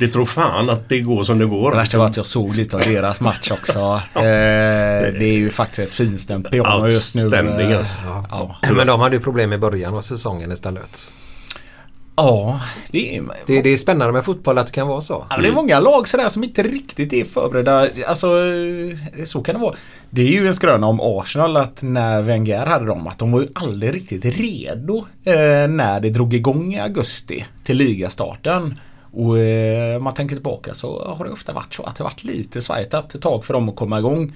Det 0.00 0.08
tror 0.08 0.24
fan 0.24 0.70
att 0.70 0.88
det 0.88 1.00
går 1.00 1.24
som 1.24 1.38
det 1.38 1.46
går. 1.46 1.70
Det 1.70 1.76
värsta 1.76 1.98
var 1.98 2.06
att 2.06 2.16
jag 2.16 2.26
såg 2.26 2.54
lite 2.54 2.76
av 2.76 2.82
deras 2.82 3.20
match 3.20 3.50
också. 3.50 3.80
eh, 4.14 4.20
det 4.20 5.24
är 5.24 5.32
ju 5.32 5.50
faktiskt 5.50 5.78
ett 5.78 5.94
finstämt 5.94 6.50
piano 6.50 6.88
just 6.88 7.14
nu. 7.14 7.36
Eh, 7.36 7.78
alltså. 7.78 7.94
Ja. 8.30 8.56
Men 8.74 8.86
de 8.86 9.00
hade 9.00 9.16
ju 9.16 9.22
problem 9.22 9.52
i 9.52 9.58
början 9.58 9.94
av 9.94 10.02
säsongen 10.02 10.52
istället. 10.52 11.12
ja, 12.16 12.60
det 12.90 13.16
är... 13.16 13.22
Det, 13.46 13.62
det 13.62 13.70
är 13.70 13.76
spännande 13.76 14.12
med 14.12 14.24
fotboll 14.24 14.58
att 14.58 14.66
det 14.66 14.72
kan 14.72 14.88
vara 14.88 15.00
så. 15.00 15.26
Ja, 15.30 15.36
det 15.36 15.48
är 15.48 15.52
många 15.52 15.80
lag 15.80 16.08
sådär 16.08 16.28
som 16.28 16.44
inte 16.44 16.62
riktigt 16.62 17.12
är 17.12 17.24
förberedda. 17.24 17.88
Alltså, 18.06 18.26
eh, 18.28 19.24
så 19.24 19.42
kan 19.42 19.54
det 19.54 19.60
vara. 19.60 19.74
Det 20.10 20.22
är 20.22 20.40
ju 20.40 20.46
en 20.46 20.54
skröna 20.54 20.86
om 20.86 21.00
Arsenal 21.00 21.56
att 21.56 21.82
när 21.82 22.22
Wenger 22.22 22.66
hade 22.66 22.86
dem 22.86 23.06
att 23.06 23.18
de 23.18 23.32
var 23.32 23.40
ju 23.40 23.48
aldrig 23.54 23.94
riktigt 23.94 24.24
redo 24.24 25.06
eh, 25.24 25.68
när 25.68 26.00
det 26.00 26.10
drog 26.10 26.34
igång 26.34 26.74
i 26.74 26.80
augusti 26.80 27.46
till 27.64 27.76
ligastarten. 27.76 28.74
Och 29.12 29.38
eh, 29.38 30.00
man 30.00 30.14
tänker 30.14 30.36
tillbaka 30.36 30.74
så 30.74 31.14
har 31.18 31.24
det 31.24 31.30
ofta 31.30 31.52
varit 31.52 31.74
så 31.74 31.82
att 31.82 31.96
det 31.96 32.04
varit 32.04 32.24
lite 32.24 32.62
svajtat 32.62 33.14
ett 33.14 33.22
tag 33.22 33.44
för 33.44 33.54
dem 33.54 33.68
att 33.68 33.76
komma 33.76 33.98
igång. 33.98 34.32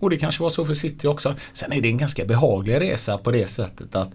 Och 0.00 0.10
det 0.10 0.16
kanske 0.16 0.42
var 0.42 0.50
så 0.50 0.66
för 0.66 0.74
City 0.74 1.06
också. 1.08 1.34
Sen 1.52 1.72
är 1.72 1.80
det 1.80 1.88
en 1.88 1.98
ganska 1.98 2.24
behaglig 2.24 2.80
resa 2.80 3.18
på 3.18 3.30
det 3.30 3.50
sättet 3.50 3.94
att 3.94 4.10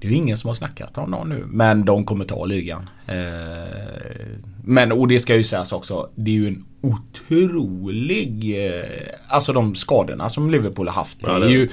det 0.00 0.06
är 0.06 0.10
ju 0.10 0.16
ingen 0.16 0.38
som 0.38 0.48
har 0.48 0.54
snackat 0.54 0.98
om 0.98 1.10
någon 1.10 1.28
nu. 1.28 1.44
Men 1.46 1.84
de 1.84 2.04
kommer 2.04 2.24
ta 2.24 2.44
ligan. 2.44 2.88
Eh, 3.06 3.16
men 4.64 4.92
och 4.92 5.08
det 5.08 5.18
ska 5.18 5.36
ju 5.36 5.44
sägas 5.44 5.72
också. 5.72 6.10
Det 6.14 6.30
är 6.30 6.34
ju 6.34 6.48
en 6.48 6.64
otrolig... 6.80 8.64
Eh, 8.66 8.82
alltså 9.28 9.52
de 9.52 9.74
skadorna 9.74 10.28
som 10.28 10.50
Liverpool 10.50 10.88
har 10.88 10.94
haft. 10.94 11.20
Det 11.20 11.26
Ja, 11.30 11.36
är 11.36 11.40
det 11.40 11.46
är 11.46 11.50
ju... 11.50 11.68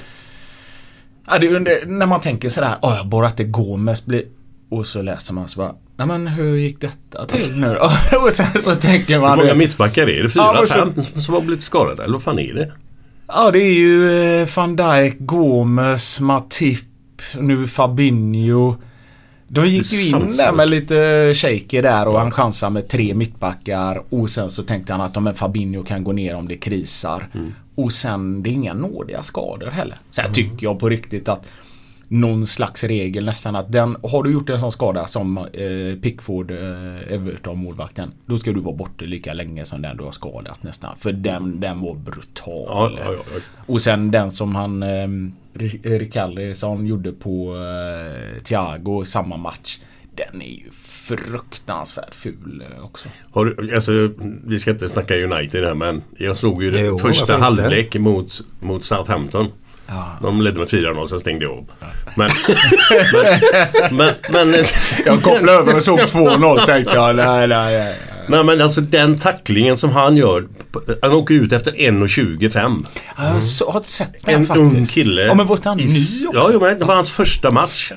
Ja, 1.26 1.38
det 1.38 1.46
är 1.46 1.50
ju 1.50 1.86
när 1.86 2.06
man 2.06 2.20
tänker 2.20 2.48
sådär. 2.50 2.78
Jag 2.82 3.06
bara 3.06 3.26
att 3.26 3.36
det 3.36 3.44
Gomes 3.44 4.06
blir... 4.06 4.22
Och 4.68 4.86
så 4.86 5.02
läser 5.02 5.34
man 5.34 5.48
så 5.48 5.58
bara. 5.58 5.74
Nej 5.96 6.06
men 6.06 6.26
hur 6.26 6.56
gick 6.56 6.80
detta 6.80 7.26
till 7.26 7.56
nu 7.56 7.66
då? 7.80 8.16
och 8.24 8.30
sen 8.32 8.60
så 8.62 8.74
tänker 8.74 9.14
Hur 9.14 9.20
man... 9.20 9.38
många 9.38 9.54
mittbackar 9.54 10.02
är 10.08 10.22
det? 10.22 10.28
Fyra, 10.28 10.42
Ja, 10.54 10.66
så- 10.66 10.74
fem 10.74 11.02
som 11.22 11.34
har 11.34 11.40
blivit 11.40 11.64
skadade? 11.64 12.02
Eller 12.04 12.12
vad 12.12 12.22
fan 12.22 12.38
är 12.38 12.54
det? 12.54 12.72
Ja 13.26 13.50
det 13.50 13.58
är 13.62 13.72
ju 13.74 14.10
eh, 14.42 14.48
van 14.56 14.76
Dijk, 14.76 15.16
Gomes, 15.18 16.20
Matip, 16.20 16.84
nu 17.38 17.68
Fabinho. 17.68 18.76
De 19.48 19.66
gick 19.68 19.92
ju 19.92 20.08
in 20.08 20.36
där 20.36 20.52
med 20.52 20.68
lite 20.68 21.32
shaker 21.34 21.82
där 21.82 22.08
och 22.08 22.20
han 22.20 22.30
chansade 22.30 22.72
med 22.72 22.88
tre 22.88 23.14
mittbackar. 23.14 24.02
Och 24.10 24.30
sen 24.30 24.50
så 24.50 24.62
tänkte 24.62 24.92
han 24.92 25.00
att 25.00 25.22
men 25.22 25.34
Fabinho 25.34 25.84
kan 25.84 26.04
gå 26.04 26.12
ner 26.12 26.34
om 26.36 26.48
det 26.48 26.56
krisar. 26.56 27.28
Och 27.74 27.92
sen 27.92 28.42
det 28.42 28.50
är 28.50 28.52
inga 28.52 28.74
nådiga 28.74 29.22
skador 29.22 29.66
heller. 29.70 29.96
Sen 30.10 30.32
tycker 30.32 30.66
jag 30.66 30.78
på 30.78 30.88
riktigt 30.88 31.28
att 31.28 31.46
någon 32.08 32.46
slags 32.46 32.84
regel 32.84 33.24
nästan 33.24 33.56
att 33.56 33.72
den, 33.72 33.96
har 34.02 34.22
du 34.22 34.32
gjort 34.32 34.50
en 34.50 34.60
sån 34.60 34.72
skada 34.72 35.06
som 35.06 35.38
eh, 35.38 36.00
Pickford, 36.02 36.50
eh, 36.50 37.12
Everton-målvakten. 37.14 38.12
Då 38.26 38.38
ska 38.38 38.52
du 38.52 38.60
vara 38.60 38.74
borta 38.76 39.04
lika 39.04 39.32
länge 39.32 39.64
som 39.64 39.82
den 39.82 39.96
du 39.96 40.04
har 40.04 40.12
skadat 40.12 40.62
nästan. 40.62 40.96
För 40.98 41.12
den, 41.12 41.60
den 41.60 41.80
var 41.80 41.94
brutal. 41.94 42.98
Ja, 42.98 43.04
ja, 43.04 43.12
ja, 43.12 43.18
ja. 43.34 43.40
Och 43.66 43.82
sen 43.82 44.10
den 44.10 44.30
som 44.30 44.54
han 44.54 44.82
eh, 44.82 45.08
Ri- 45.54 45.98
Riccardi 45.98 46.54
som 46.54 46.86
gjorde 46.86 47.12
på 47.12 47.56
eh, 47.56 48.42
Thiago 48.42 49.04
samma 49.04 49.36
match. 49.36 49.78
Den 50.16 50.42
är 50.42 50.50
ju 50.50 50.70
fruktansvärt 50.72 52.14
ful 52.14 52.64
eh, 52.78 52.84
också. 52.84 53.08
Har 53.30 53.44
du, 53.44 53.74
alltså, 53.74 54.10
vi 54.46 54.58
ska 54.58 54.70
inte 54.70 54.88
snacka 54.88 55.14
United 55.16 55.64
här 55.64 55.74
men 55.74 56.02
jag 56.18 56.36
såg 56.36 56.62
ju 56.62 56.70
den 56.70 56.84
Jo, 56.86 56.98
första 56.98 57.36
halvlek 57.36 57.96
mot, 57.96 58.32
mot 58.60 58.84
Southampton. 58.84 59.46
Ja. 59.86 60.18
De 60.22 60.42
ledde 60.42 60.58
med 60.58 60.68
4-0 60.68 61.06
sen 61.06 61.20
stängde 61.20 61.44
jag 61.44 61.52
av. 61.52 61.66
Men, 62.14 62.28
men, 63.96 64.12
men, 64.32 64.50
men, 64.50 64.64
Jag 65.06 65.22
kopplade 65.22 65.52
över 65.52 65.76
och 65.76 65.84
såg 65.84 65.98
2-0 66.00 66.66
tänkte 66.66 66.94
jag. 66.94 67.16
Nej, 67.16 67.48
nej, 67.48 67.78
nej. 67.78 67.94
nej, 68.28 68.44
men 68.44 68.60
alltså 68.60 68.80
den 68.80 69.18
tacklingen 69.18 69.76
som 69.76 69.90
han 69.90 70.16
gör. 70.16 70.46
Han 71.02 71.12
åker 71.12 71.34
ut 71.34 71.52
efter 71.52 71.72
1.25. 71.72 72.86
Jag 73.16 73.24
har 73.72 73.82
sett 73.82 74.26
den 74.26 74.34
En 74.34 74.46
faktiskt. 74.46 74.76
ung 74.76 74.86
kille. 74.86 75.22
Ja 75.22 75.34
men 75.34 75.46
var 75.46 75.58
han 75.64 75.76
ny 75.76 75.84
också? 75.84 76.30
Ja, 76.32 76.50
jo, 76.52 76.60
men 76.60 76.78
det 76.78 76.84
var 76.84 76.94
hans 76.94 77.10
första 77.10 77.50
match. 77.50 77.92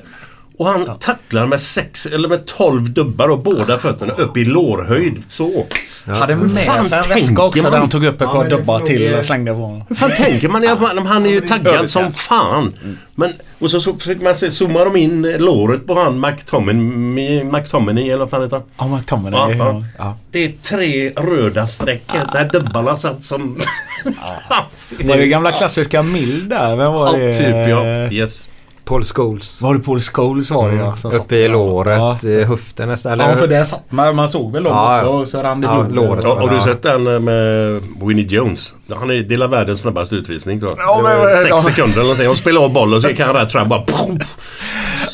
Och 0.58 0.66
han 0.66 0.98
tacklar 0.98 1.46
med 1.46 1.60
sex 1.60 2.06
eller 2.06 2.28
med 2.28 2.46
12 2.46 2.90
dubbar 2.92 3.28
och 3.28 3.38
båda 3.38 3.78
fötterna 3.78 4.12
upp 4.12 4.36
i 4.36 4.44
lårhöjd. 4.44 5.22
Så. 5.28 5.66
Hade 6.06 6.34
Hur 6.34 6.42
med 6.42 6.64
fan 6.64 6.84
sig 6.84 6.98
en 6.98 7.04
väska 7.08 7.42
också 7.42 7.62
man? 7.62 7.72
där 7.72 7.78
han 7.78 7.88
tog 7.88 8.04
upp 8.04 8.14
ett 8.14 8.20
Ja, 8.20 8.32
par 8.34 8.44
det 8.44 8.50
dubbar 8.56 8.80
till 8.80 9.14
och 9.14 9.24
slängde 9.24 9.50
på 9.52 9.56
honom. 9.58 9.84
Hur 9.88 9.96
fan 9.96 10.10
tänker 10.16 10.48
man? 10.48 10.62
man 10.80 11.06
han 11.06 11.26
är 11.26 11.30
ju 11.30 11.40
taggad 11.40 11.90
som 11.90 12.12
fan. 12.12 12.74
Men, 13.14 13.32
och 13.58 13.70
så, 13.70 13.80
så 13.80 13.94
fick 13.94 14.22
man 14.22 14.34
se, 14.34 14.50
zoomar 14.50 14.84
de 14.84 14.96
in 14.96 15.22
låret 15.38 15.86
på 15.86 15.94
han 15.94 16.20
McTominay, 16.20 17.44
McTominay 17.44 18.08
eller 18.08 18.18
vad 18.18 18.30
fan 18.30 18.42
heter 18.42 18.56
han? 18.56 18.90
Ja, 18.90 18.96
McTominay. 18.96 19.40
Ja, 19.40 19.50
Ja, 19.50 19.72
ja. 19.72 19.84
ja. 19.98 20.16
Det 20.30 20.44
är 20.44 20.52
tre 20.62 21.10
röda 21.10 21.66
streck 21.66 22.02
där 22.32 22.48
dubbarna 22.52 22.96
satt 22.96 23.22
som... 23.22 23.60
Det 24.98 25.26
gamla 25.26 25.52
klassiska 25.52 26.02
Mill 26.02 26.48
där? 26.48 26.76
Vem 26.76 26.92
var 26.92 27.06
Ja, 27.18 27.26
det? 27.26 27.32
typ 27.32 27.68
ja. 27.68 28.10
Yes. 28.12 28.48
Paul 28.88 29.04
Scholes. 29.04 29.62
Var 29.62 29.74
det 29.74 29.80
Paul 29.80 30.00
Scholes 30.00 30.50
var 30.50 30.70
det 30.70 30.76
ja. 30.76 30.96
som 30.96 31.10
satt 31.12 31.20
Uppe 31.20 31.36
i 31.36 31.48
låret, 31.48 31.98
Ja. 32.22 32.28
i 32.28 32.44
höften 32.44 32.88
nästan. 32.88 33.12
Eller? 33.12 33.30
Ja, 33.30 33.36
för 33.36 33.46
där 33.46 33.64
satt 33.64 33.92
man. 33.92 34.16
Man 34.16 34.28
såg 34.28 34.52
väl 34.52 34.62
dem 34.62 34.72
Ja, 34.76 34.96
också 34.98 35.10
ja. 35.10 35.18
och 35.20 35.28
så 35.28 35.42
rann 35.42 35.60
det 35.60 35.66
Ja, 35.66 35.86
låret. 35.90 36.24
Ja, 36.24 36.40
har 36.40 36.48
du 36.48 36.54
Ja. 36.54 36.60
sett 36.64 36.82
den 36.82 37.06
eh, 37.06 37.20
med 37.20 37.82
Winnie 38.02 38.26
Jones? 38.26 38.74
Han 38.98 39.10
är 39.10 39.14
delar 39.22 39.48
världens 39.48 39.80
snabbaste 39.80 40.14
utvisning 40.14 40.60
tror 40.60 40.70
jag. 40.76 40.78
Ja, 40.86 41.00
men- 41.02 41.12
Det 41.18 41.24
var 41.24 41.30
Sex 41.36 41.48
ja. 41.50 41.60
sekunder 41.60 41.92
eller 41.94 42.02
någonting. 42.02 42.26
Han 42.26 42.36
spelar 42.36 42.64
av 42.64 42.72
bollen 42.72 42.94
och 42.96 43.02
så 43.02 43.08
gick 43.08 43.20
han 43.20 43.34
rätt 43.34 43.52
fram 43.52 43.68
bara... 43.68 43.82
Ja, 43.88 44.08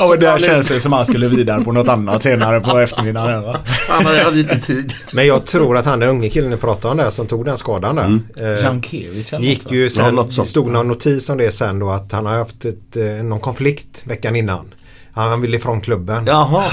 men 0.10 0.20
där 0.20 0.38
känns 0.38 0.68
det 0.68 0.80
som 0.80 0.92
att 0.92 0.96
han 0.96 1.06
skulle 1.06 1.28
vidare 1.28 1.64
på 1.64 1.72
något 1.72 1.88
annat 1.88 2.22
senare 2.22 2.60
på 2.60 2.78
eftermiddagen. 2.78 3.42
Va? 3.42 3.58
Han 3.88 4.06
hade 4.06 4.30
lite 4.30 4.58
tid. 4.58 4.94
Men 5.12 5.26
jag 5.26 5.46
tror 5.46 5.76
att 5.76 5.84
han 5.86 6.00
den 6.00 6.08
unge 6.08 6.28
killen 6.28 6.50
ni 6.50 6.56
pratade 6.56 6.92
om 6.92 6.96
där 6.96 7.10
som 7.10 7.26
tog 7.26 7.44
den 7.44 7.56
skadan 7.56 7.96
där. 7.96 8.54
Eh, 8.54 8.62
Jankiewicz 8.62 9.32
eller 9.32 9.44
gick 9.44 9.70
ju 9.70 9.90
sen, 9.90 10.16
det 10.16 10.46
stod 10.46 10.70
någon 10.70 10.88
notis 10.88 11.30
om 11.30 11.38
det 11.38 11.50
sen 11.50 11.78
då 11.78 11.90
att 11.90 12.12
han 12.12 12.26
har 12.26 12.38
haft 12.38 12.64
ett, 12.64 12.96
eh, 12.96 13.24
någon 13.24 13.40
konflikt 13.40 14.02
veckan 14.04 14.36
innan. 14.36 14.74
Han 15.12 15.40
ville 15.40 15.56
ifrån 15.56 15.80
klubben. 15.80 16.26
Jaha. 16.26 16.64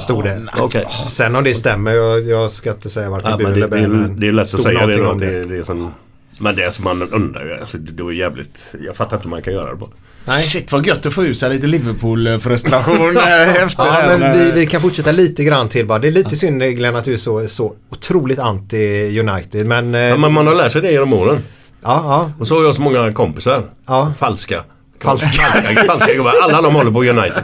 Stod 0.00 0.24
det. 0.24 0.46
Okej. 0.58 0.86
Sen 1.08 1.36
om 1.36 1.44
det 1.44 1.54
stämmer, 1.54 1.94
jag, 1.94 2.22
jag 2.22 2.50
ska 2.50 2.70
inte 2.70 2.90
säga 2.90 3.10
varken 3.10 3.30
Ja, 3.30 3.36
bu 3.36 3.44
eller 3.44 3.60
det, 3.60 3.68
bä. 3.68 3.76
det, 3.76 3.84
är, 3.84 4.08
det 4.20 4.32
lätt 4.32 4.54
att 4.54 4.62
säga 4.62 4.86
det 4.86 4.96
då. 4.96 5.12
Det, 5.12 5.44
det 5.44 5.64
som, 5.64 5.92
men 6.38 6.56
det 6.56 6.62
är 6.64 6.70
som 6.70 6.84
man 6.84 7.02
undrar 7.02 7.44
ju. 7.44 7.54
Alltså, 7.60 7.78
det 7.78 8.02
var 8.02 8.12
jävligt... 8.12 8.74
Jag 8.86 8.96
fattar 8.96 9.16
inte 9.16 9.24
hur 9.28 9.30
man 9.30 9.42
kan 9.42 9.52
göra 9.52 9.70
det 9.70 9.76
på. 9.76 9.88
Nej. 10.24 10.42
Shit 10.48 10.72
vad 10.72 10.86
gött 10.86 11.06
att 11.06 11.12
få 11.14 11.24
ut 11.24 11.38
sig 11.38 11.50
lite 11.50 11.66
Liverpool-frustration 11.66 13.16
efter 13.16 13.84
Ja, 13.84 14.08
den, 14.08 14.20
men 14.20 14.38
vi, 14.38 14.52
vi 14.52 14.66
kan 14.66 14.80
fortsätta 14.82 15.12
lite 15.12 15.44
grann 15.44 15.68
till 15.68 15.86
bara. 15.86 15.98
Det 15.98 16.08
är 16.08 16.12
lite 16.12 16.36
synd 16.36 16.62
Glenn 16.62 16.96
att 16.96 17.04
du 17.04 17.12
är 17.12 17.16
så, 17.16 17.46
så 17.46 17.74
otroligt 17.90 18.38
anti 18.38 19.20
United. 19.20 19.66
Men, 19.66 19.94
eh, 19.94 20.00
Ja, 20.00 20.16
men 20.16 20.32
man 20.32 20.46
har 20.46 20.54
lärt 20.54 20.72
sig 20.72 20.82
det 20.82 20.92
genom 20.92 21.12
åren. 21.12 21.38
ja, 21.82 22.02
ja, 22.04 22.32
Och 22.38 22.46
så 22.48 22.56
har 22.56 22.64
jag 22.64 22.74
så 22.74 22.82
många 22.82 23.12
kompisar. 23.12 23.64
Ja. 23.86 24.12
Falska. 24.18 24.64
Falska. 25.06 25.42
Falska, 25.86 26.14
gubbar. 26.14 26.32
Alla 26.42 26.62
de 26.62 26.74
håller 26.74 26.90
på 26.90 27.02
United. 27.04 27.42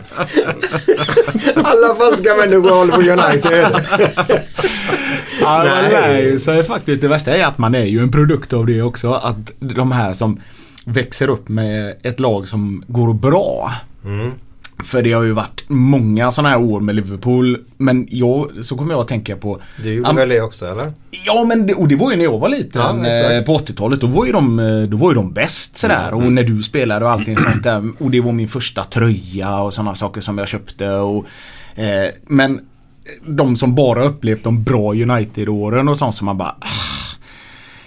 Alla 1.64 1.95
falska 1.95 2.35
människor 2.37 2.71
håller 2.71 2.92
på 2.92 3.00
United. 3.00 3.66
Ja, 5.40 5.62
Nej. 5.64 5.92
lär 5.92 6.19
ju 6.21 6.38
sig 6.38 6.64
faktiskt. 6.64 7.00
Det 7.02 7.09
värsta 7.09 7.37
är 7.37 7.47
att 7.47 7.59
man 7.59 7.75
är 7.75 7.85
ju 7.85 8.00
en 8.00 8.11
produkt 8.11 8.52
av 8.52 8.66
det 8.66 8.83
också. 8.83 9.12
Att 9.12 9.50
de 9.59 9.92
här 9.92 10.12
som 10.12 10.40
växer 10.85 11.31
upp 11.31 11.49
med 11.49 11.97
ett 12.02 12.21
lag 12.21 12.49
som 12.49 12.85
går 12.87 13.12
bra. 13.14 13.73
För 14.85 15.03
det 15.03 15.12
har 15.12 15.23
ju 15.23 15.33
varit 15.33 15.65
många 15.69 16.31
sådana 16.33 16.49
här 16.49 16.61
år 16.61 16.81
med 16.81 16.95
Liverpool. 16.95 17.65
Men 17.77 18.07
jag, 18.11 18.51
så 18.62 18.77
kommer 18.77 18.95
jag 18.95 19.01
att 19.01 19.09
tänka 19.09 19.37
på 19.37 19.61
Du 19.83 19.95
gjorde 19.95 20.12
väl 20.12 20.29
det 20.29 20.41
också 20.41 20.67
eller? 20.67 20.93
Ja 21.27 21.45
men 21.45 21.67
det, 21.67 21.75
och 21.75 21.89
det 21.89 21.97
var 21.97 22.11
ju 22.11 22.17
när 22.17 22.25
jag 22.25 22.39
var 22.39 22.49
liten 22.49 23.05
Ja, 23.05 23.33
eh, 23.33 23.45
på 23.45 23.59
80-talet. 23.59 24.01
Då 24.01 24.07
var 24.07 24.27
ju 24.27 24.33
de, 24.33 24.59
eh, 24.59 24.83
då 24.83 24.97
var 24.97 25.11
ju 25.11 25.15
de 25.15 25.33
bäst 25.33 25.77
sådär. 25.77 26.09
Mm. 26.09 26.27
Och 26.27 26.33
när 26.33 26.43
du 26.43 26.62
spelade 26.62 27.05
och 27.05 27.11
allting 27.11 27.37
sånt 27.37 27.62
där. 27.62 27.93
Och 27.99 28.11
det 28.11 28.21
var 28.21 28.33
min 28.33 28.49
första 28.49 28.85
tröja 28.85 29.59
och 29.59 29.75
sådana 29.75 29.95
saker 29.95 30.21
som 30.21 30.39
jag 30.39 30.49
köpte. 30.49 30.89
Och, 30.91 31.27
eh, 31.75 32.11
men 32.27 32.61
de 33.27 33.57
som 33.57 33.75
bara 33.75 34.05
upplevt 34.05 34.45
de 34.45 34.62
bra 34.62 34.95
United-åren 34.95 35.89
och 35.89 35.97
sånt 35.97 36.15
som 36.15 36.25
man 36.25 36.39
bara 36.39 36.57
ah, 36.61 36.93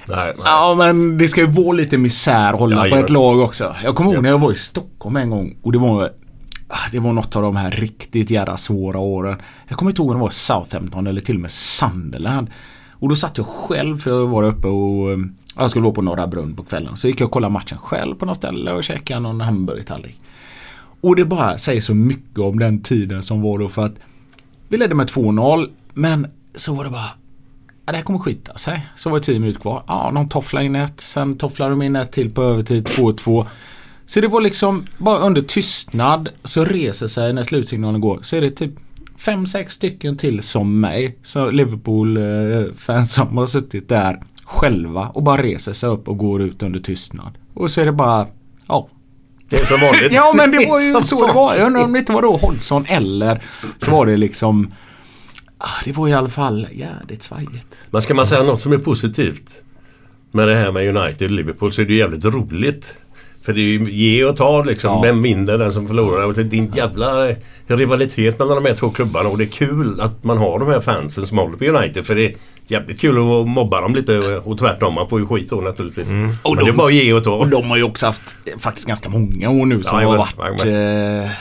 Nej, 0.10 0.34
nej. 0.38 0.46
Ja 0.46 0.76
men 0.78 1.18
det 1.18 1.28
ska 1.28 1.42
ju 1.42 1.48
vara 1.48 1.72
lite 1.72 1.98
misär 1.98 2.54
att 2.54 2.60
hålla 2.60 2.88
Ja, 2.88 2.96
på 2.96 3.02
ett 3.02 3.10
lag 3.10 3.40
också. 3.40 3.76
Jag 3.84 3.96
kommer 3.96 4.14
ihåg 4.14 4.24
när 4.24 4.30
jag 4.30 4.40
var 4.40 4.52
i 4.52 4.56
Stockholm 4.56 5.16
en 5.18 5.30
gång 5.30 5.56
och 5.62 5.72
det 5.72 5.78
var 5.78 6.12
Ah, 6.68 6.90
det 6.92 7.00
var 7.00 7.14
något 7.14 7.36
av 7.36 7.42
de 7.42 7.56
här 7.56 7.72
riktigt 7.72 8.30
jävla 8.30 8.58
svåra 8.58 9.00
åren. 9.00 9.42
Jag 9.68 9.78
kommer 9.78 9.92
inte 9.92 10.02
ihåg 10.02 10.12
om 10.12 10.18
det 10.18 10.22
var 10.22 10.30
Southampton 10.30 11.08
eller 11.08 11.22
till 11.22 11.36
och 11.36 11.42
med 11.42 11.52
Sunderland. 11.52 12.48
Och 12.92 13.10
då 13.10 13.16
satt 13.16 13.38
jag 13.38 13.48
själv 13.48 13.98
för 13.98 14.12
jag 14.12 14.28
var 14.28 14.44
uppe 14.44 14.68
och 14.68 15.12
eh, 15.12 15.18
jag 15.58 15.70
skulle 15.70 15.84
vara 15.84 15.94
på 15.94 16.02
Norra 16.02 16.28
Brunn 16.28 16.56
på 16.56 16.64
kvällen. 16.64 16.98
Så 16.98 17.08
gick 17.08 17.22
jag 17.22 17.26
och 17.26 17.32
kollade 17.32 17.54
matchen 17.54 17.78
själv 17.78 18.16
på 18.16 18.26
något 18.26 18.38
ställe 18.38 18.72
och 18.72 18.84
käkade 18.84 19.20
någon 19.20 19.42
hamburgertallrik. 19.42 20.20
Och 21.02 21.16
det 21.16 21.26
bara 21.26 21.58
säger 21.58 21.82
så 21.82 21.94
mycket 21.94 22.40
om 22.40 22.60
den 22.60 22.82
tiden 22.82 23.24
som 23.24 23.42
var 23.42 23.60
då 23.60 23.70
för 23.70 23.86
att 23.86 23.96
vi 24.68 24.78
ledde 24.78 24.96
med 24.96 25.08
2-0 25.08 25.70
men 25.94 26.28
så 26.56 26.74
var 26.74 26.84
det 26.84 26.90
bara 26.90 27.10
Ja, 27.86 27.92
det 27.92 27.98
här 27.98 28.04
kommer 28.04 28.20
skita 28.20 28.58
sig. 28.58 28.88
Så 28.96 29.10
var 29.10 29.20
det 29.20 29.26
10 29.26 29.40
minuter 29.40 29.62
kvar. 29.62 29.84
Ja, 29.88 30.12
någon 30.14 30.30
tofflar 30.30 30.62
in 30.62 30.76
ett. 30.76 31.02
Sen 31.02 31.38
tofflar 31.38 31.70
de 31.70 31.82
in 31.82 31.96
ett 31.96 32.12
till 32.12 32.32
på 32.32 32.44
övertid 32.44 32.88
2-2. 32.88 33.46
Så 34.06 34.22
det 34.22 34.28
var 34.28 34.42
liksom 34.42 34.86
bara 34.98 35.20
under 35.20 35.42
tystnad 35.42 36.30
så 36.44 36.66
reser 36.66 37.08
sig 37.08 37.34
när 37.34 37.44
slutsignalen 37.44 38.02
går. 38.02 38.20
Så 38.22 38.36
är 38.36 38.42
det 38.42 38.50
typ 38.50 38.72
fem, 39.18 39.46
sex 39.46 39.74
stycken 39.74 40.18
till 40.18 40.44
som 40.44 40.80
mig. 40.80 41.18
Så 41.24 41.52
Liverpool-fans 41.52 43.14
som 43.14 43.38
har 43.38 43.48
suttit 43.48 43.90
där 43.90 44.22
själva 44.44 45.08
och 45.08 45.24
bara 45.24 45.42
reser 45.42 45.74
sig 45.74 45.90
upp 45.90 46.08
och 46.08 46.18
går 46.18 46.42
ut 46.42 46.64
under 46.64 46.80
tystnad. 46.80 47.38
Och 47.54 47.72
så 47.72 47.82
är 47.82 47.86
det 47.86 47.92
bara, 47.92 48.28
ja. 48.68 48.90
Det 49.50 49.58
är 49.58 49.66
som 49.66 49.82
vanligt. 49.82 50.12
Ja 50.12 50.34
men 50.36 50.52
det 50.52 50.58
var 50.58 50.80
ju 50.80 50.94
som 50.94 51.04
så 51.04 51.28
det 51.28 51.34
var. 51.34 51.56
Jag 51.56 51.68
undrar 51.68 51.82
om 51.82 51.84
vanligt. 51.84 51.94
det 51.94 52.00
inte 52.00 52.12
var 52.12 52.22
då 52.22 52.38
Hodgson 52.38 52.86
eller 52.88 53.42
så 53.78 53.92
var 53.92 54.06
det 54.06 54.18
liksom 54.18 54.74
ah, 55.58 55.68
Det 55.84 55.92
var 55.92 56.08
i 56.08 56.14
alla 56.14 56.30
fall 56.30 56.68
jävligt 56.72 57.24
svajigt. 57.24 57.76
Men 57.92 58.02
ska 58.02 58.14
man 58.14 58.28
säga 58.28 58.44
något 58.44 58.62
som 58.62 58.74
är 58.74 58.78
positivt 58.78 59.64
med 60.32 60.48
det 60.48 60.56
här 60.56 60.72
med 60.72 60.98
United 60.98 61.28
och 61.28 61.32
Liverpool 61.32 61.72
så 61.72 61.82
är 61.82 61.86
det 61.86 61.94
jävligt 61.94 62.26
roligt. 62.26 62.98
För 63.46 63.54
det 63.54 63.60
är 63.62 63.64
ju 63.64 63.92
ge 63.92 64.24
och 64.24 64.36
ta 64.36 64.64
liksom. 64.64 64.92
Ja. 64.92 65.02
Vem 65.02 65.22
vinner 65.22 65.58
den 65.58 65.72
som 65.72 65.88
förlorar? 65.88 66.24
Och 66.26 66.34
det 66.34 66.42
är 66.58 66.60
en 66.60 66.72
jävla 66.76 67.30
eh, 67.30 67.36
rivalitet 67.68 68.40
mellan 68.40 68.64
de 68.64 68.70
här 68.70 68.76
två 68.76 68.90
klubbarna 68.90 69.30
och 69.30 69.38
det 69.38 69.44
är 69.44 69.48
kul 69.48 70.02
att 70.02 70.24
man 70.24 70.38
har 70.38 70.60
de 70.60 70.68
här 70.68 70.80
fansen 70.80 71.28
som 71.28 71.38
håller 71.38 71.58
på 71.58 71.66
United. 71.66 72.06
För 72.06 72.16
det 72.16 72.26
är 72.26 72.34
jävligt 72.68 73.00
kul 73.00 73.18
att 73.18 73.48
mobba 73.48 73.82
dem 73.82 73.96
lite 73.96 74.18
och 74.38 74.58
tvärtom. 74.58 74.94
Man 74.94 75.10
får 75.10 75.20
ju 75.20 75.26
skit 75.28 75.50
då 75.50 75.56
naturligtvis. 75.62 76.10
Mm. 76.10 76.32
Och 76.44 76.56
Men 76.56 76.64
det 76.66 76.70
är 76.70 76.72
de- 76.74 76.78
bara 76.78 76.92
ge 76.92 77.14
och 77.14 77.24
ta. 77.24 77.32
Och 77.36 77.50
de 77.50 77.70
har 77.70 77.78
ju 77.78 77.84
också 77.84 78.06
haft 78.06 78.36
eh, 78.46 78.60
faktiskt 78.60 78.88
ganska 78.88 79.10
många 79.10 79.50
år 79.50 79.66
nu 79.66 79.84
som 79.84 80.02
Ja, 80.02 80.08
har 80.08 80.18
varit 80.18 80.66
eh, 80.66 81.32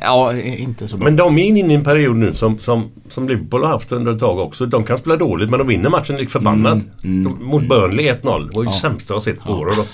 Ja, 0.00 0.36
inte 0.38 0.88
så 0.88 0.96
bra. 0.96 1.04
Men 1.04 1.16
de 1.16 1.38
är 1.38 1.44
inne 1.44 1.72
i 1.72 1.76
en 1.76 1.84
period 1.84 2.16
nu 2.16 2.34
som, 2.34 2.58
som, 2.58 2.90
som 3.08 3.28
Liverpool 3.28 3.62
har 3.64 3.68
haft 3.68 3.92
under 3.92 4.12
ett 4.12 4.18
tag 4.18 4.38
också. 4.38 4.66
De 4.66 4.84
kan 4.84 4.98
spela 4.98 5.16
dåligt 5.16 5.50
men 5.50 5.58
de 5.58 5.68
vinner 5.68 5.90
matchen 5.90 6.16
lik 6.16 6.30
förbannat. 6.30 6.78
Mm, 7.04 7.24
De, 7.24 7.44
mot 7.46 7.68
Burnley 7.68 8.12
1-0. 8.12 8.48
Det 8.48 8.56
var 8.56 8.62
ju 8.62 8.68
det 8.68 8.74
sämsta 8.74 9.12
jag 9.12 9.16
har 9.16 9.22
sett 9.22 9.40
på 9.40 9.52
år. 9.52 9.66
och 9.66 9.76
då. 9.76 9.84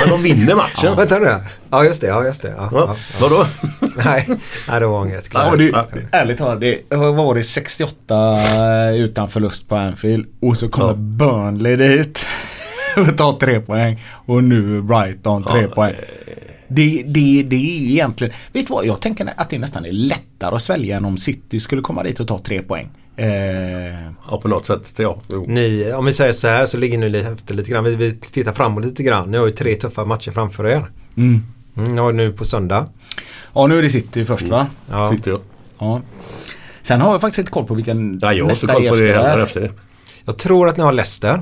Men 0.00 0.08
de 0.16 0.22
vinner 0.22 0.54
matchen. 0.54 0.96
Vänta 0.96 1.18
nu. 1.18 1.28
Ja 1.70 1.84
just 1.84 2.00
det, 2.00 2.06
ja 2.06 2.24
just 2.24 2.42
det. 2.42 2.54
Ja, 2.56 2.68
Ja, 2.72 2.78
ja. 2.88 2.96
vadå? 3.20 3.46
Nej, 4.04 4.26
nej, 4.68 4.80
det 4.80 4.86
var 4.86 5.04
inget. 5.06 5.28
Ja, 5.34 5.54
det, 5.56 5.72
ärligt 6.12 6.38
talat, 6.38 6.60
det 6.60 6.82
var 6.90 7.34
det 7.34 7.42
68 7.44 8.94
utan 8.94 9.28
förlust 9.28 9.68
på 9.68 9.76
Anfield 9.76 10.26
och 10.42 10.56
så 10.58 10.68
kommer 10.68 10.88
Ja. 10.88 10.94
Burnley 10.94 11.76
dit 11.76 12.26
och 12.96 13.18
tar 13.18 13.32
tre 13.32 13.60
poäng 13.60 14.02
och 14.26 14.44
nu 14.44 14.82
Brighton 14.82 15.44
tre 15.44 15.62
Ja, 15.62 15.68
poäng. 15.74 15.94
Det, 16.68 17.02
det, 17.06 17.42
det 17.42 17.56
är 17.56 17.78
ju 17.78 17.90
egentligen, 17.92 18.32
vet 18.52 18.66
du 18.66 18.72
vad, 18.74 18.86
jag 18.86 19.00
tänker 19.00 19.32
att 19.36 19.50
det 19.50 19.58
nästan 19.58 19.84
är 19.84 19.92
lättare 19.92 20.54
att 20.56 20.62
svälja 20.62 20.96
än 20.96 21.04
om 21.04 21.16
City 21.16 21.60
skulle 21.60 21.82
komma 21.82 22.02
dit 22.02 22.20
och 22.20 22.28
ta 22.28 22.38
tre 22.38 22.62
poäng. 22.62 22.88
Eh, 23.16 23.26
Ja 24.30 24.40
på 24.42 24.48
något 24.48 24.66
sätt. 24.66 24.92
Ja. 24.96 25.18
Ni, 25.46 25.92
om 25.92 26.04
vi 26.04 26.12
säger 26.12 26.32
så 26.32 26.48
här 26.48 26.66
så 26.66 26.76
ligger 26.78 26.98
ni 26.98 27.18
efter 27.18 27.54
lite 27.54 27.70
grann. 27.70 27.84
Vi, 27.84 27.96
vi 27.96 28.12
tittar 28.12 28.52
framåt 28.52 28.84
lite 28.84 29.02
grann. 29.02 29.30
Ni 29.30 29.38
har 29.38 29.46
ju 29.46 29.52
tre 29.52 29.74
tuffa 29.74 30.04
matcher 30.04 30.30
framför 30.30 30.66
er. 30.66 30.84
mm. 31.16 31.42
Mm, 31.76 31.94
ni 31.94 32.00
har 32.00 32.12
nu 32.12 32.32
på 32.32 32.44
söndag. 32.44 32.86
Ja, 33.54 33.66
nu 33.66 33.78
är 33.78 33.82
det 33.82 33.90
City 33.90 34.24
först 34.24 34.46
va? 34.48 34.66
Ja. 34.90 35.10
Sitter 35.10 35.30
jag. 35.30 35.40
Ja. 35.78 36.00
Sen 36.82 37.00
har 37.00 37.12
jag 37.12 37.20
faktiskt 37.20 37.38
inte 37.38 37.50
koll 37.50 37.64
på 37.64 37.74
vilken 37.74 38.10
Nej, 38.10 38.38
jag 38.38 38.46
nästa 38.46 38.72
koll 38.74 38.86
är 38.86 38.90
på 38.90 38.96
det 38.96 39.14
efter. 39.14 39.38
efter 39.38 39.60
det. 39.60 39.70
Jag 40.24 40.36
tror 40.38 40.68
att 40.68 40.76
ni 40.76 40.82
har 40.82 40.92
Leicester. 40.92 41.40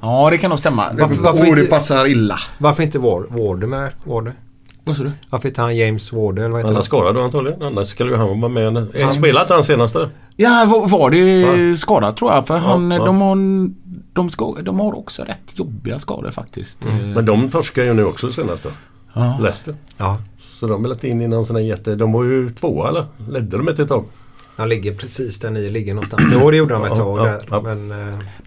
Ja, 0.00 0.30
det 0.30 0.38
kan 0.38 0.50
nog 0.50 0.58
stämma. 0.58 0.92
Varför- 0.92 1.14
varför 1.14 1.38
oh, 1.44 1.54
det 1.54 1.60
inte- 1.60 1.70
passar 1.70 2.06
illa. 2.06 2.38
Varför 2.58 2.82
inte 2.82 2.98
Ward, 2.98 3.26
Warder 3.30 3.66
med? 3.66 3.92
Warder? 4.04 4.34
Vad 4.84 4.96
sa 4.96 5.02
du? 5.02 5.12
Han 5.56 5.76
James 5.76 6.12
Warder 6.12 6.42
eller 6.42 6.50
vad 6.50 6.58
heter 6.60 6.66
Han 6.68 6.72
är 6.72 6.74
han? 6.74 6.84
skadad 6.84 7.14
då 7.14 7.20
antagligen. 7.20 7.62
Annars 7.62 7.88
skulle 7.88 8.10
ju 8.10 8.16
han 8.16 8.40
vara 8.40 8.48
med. 8.52 8.86
Han 9.02 9.12
spelat 9.12 9.42
inte 9.42 9.54
han 9.54 9.64
senaste? 9.64 10.10
Ja, 10.36 10.64
var, 10.68 10.88
var 10.88 11.10
det 11.10 11.40
Ja. 11.40 11.76
skadad 11.76 12.16
tror 12.16 12.32
jag. 12.32 12.46
För 12.46 12.56
han, 12.56 12.90
ja. 12.90 13.04
De, 13.04 13.20
har, 13.20 13.36
de, 14.14 14.30
ska, 14.30 14.54
de 14.62 14.80
har 14.80 14.98
också 14.98 15.22
rätt 15.22 15.40
jobbiga 15.54 15.98
skador 15.98 16.30
faktiskt. 16.30 16.86
Eh, 16.86 16.94
Men 16.94 17.26
de 17.26 17.50
torskar 17.50 17.82
ju 17.84 17.94
nu 17.94 18.04
också 18.04 18.32
senaste. 18.32 18.68
ja. 19.14 19.38
Leicester. 19.40 19.74
Ja, 19.96 20.18
Så 20.40 20.66
de 20.66 20.84
är 20.84 20.90
inte 20.92 21.08
in 21.08 21.20
i 21.22 21.28
någon 21.28 21.46
sån 21.46 21.56
här 21.56 21.62
jätte... 21.62 21.94
De 21.94 22.12
var 22.12 22.24
ju 22.24 22.50
tvåa 22.50 22.88
eller? 22.88 23.04
Ledde 23.30 23.56
de 23.56 23.68
inte 23.68 23.82
ett 23.82 23.88
tag? 23.88 24.04
han 24.56 24.68
ligger 24.68 24.94
precis 24.94 25.40
där 25.40 25.50
ni 25.50 25.70
ligger 25.70 25.94
någonstans. 25.94 26.22
Jo, 26.32 26.50
det 26.50 26.56
gjorde 26.56 26.74
de 26.74 26.84
ett 26.84 26.90
Ja, 26.90 26.96
tag 26.96 27.18
ja, 27.28 27.38
ja. 27.50 27.60
Men, 27.60 27.90
eh, 27.90 27.96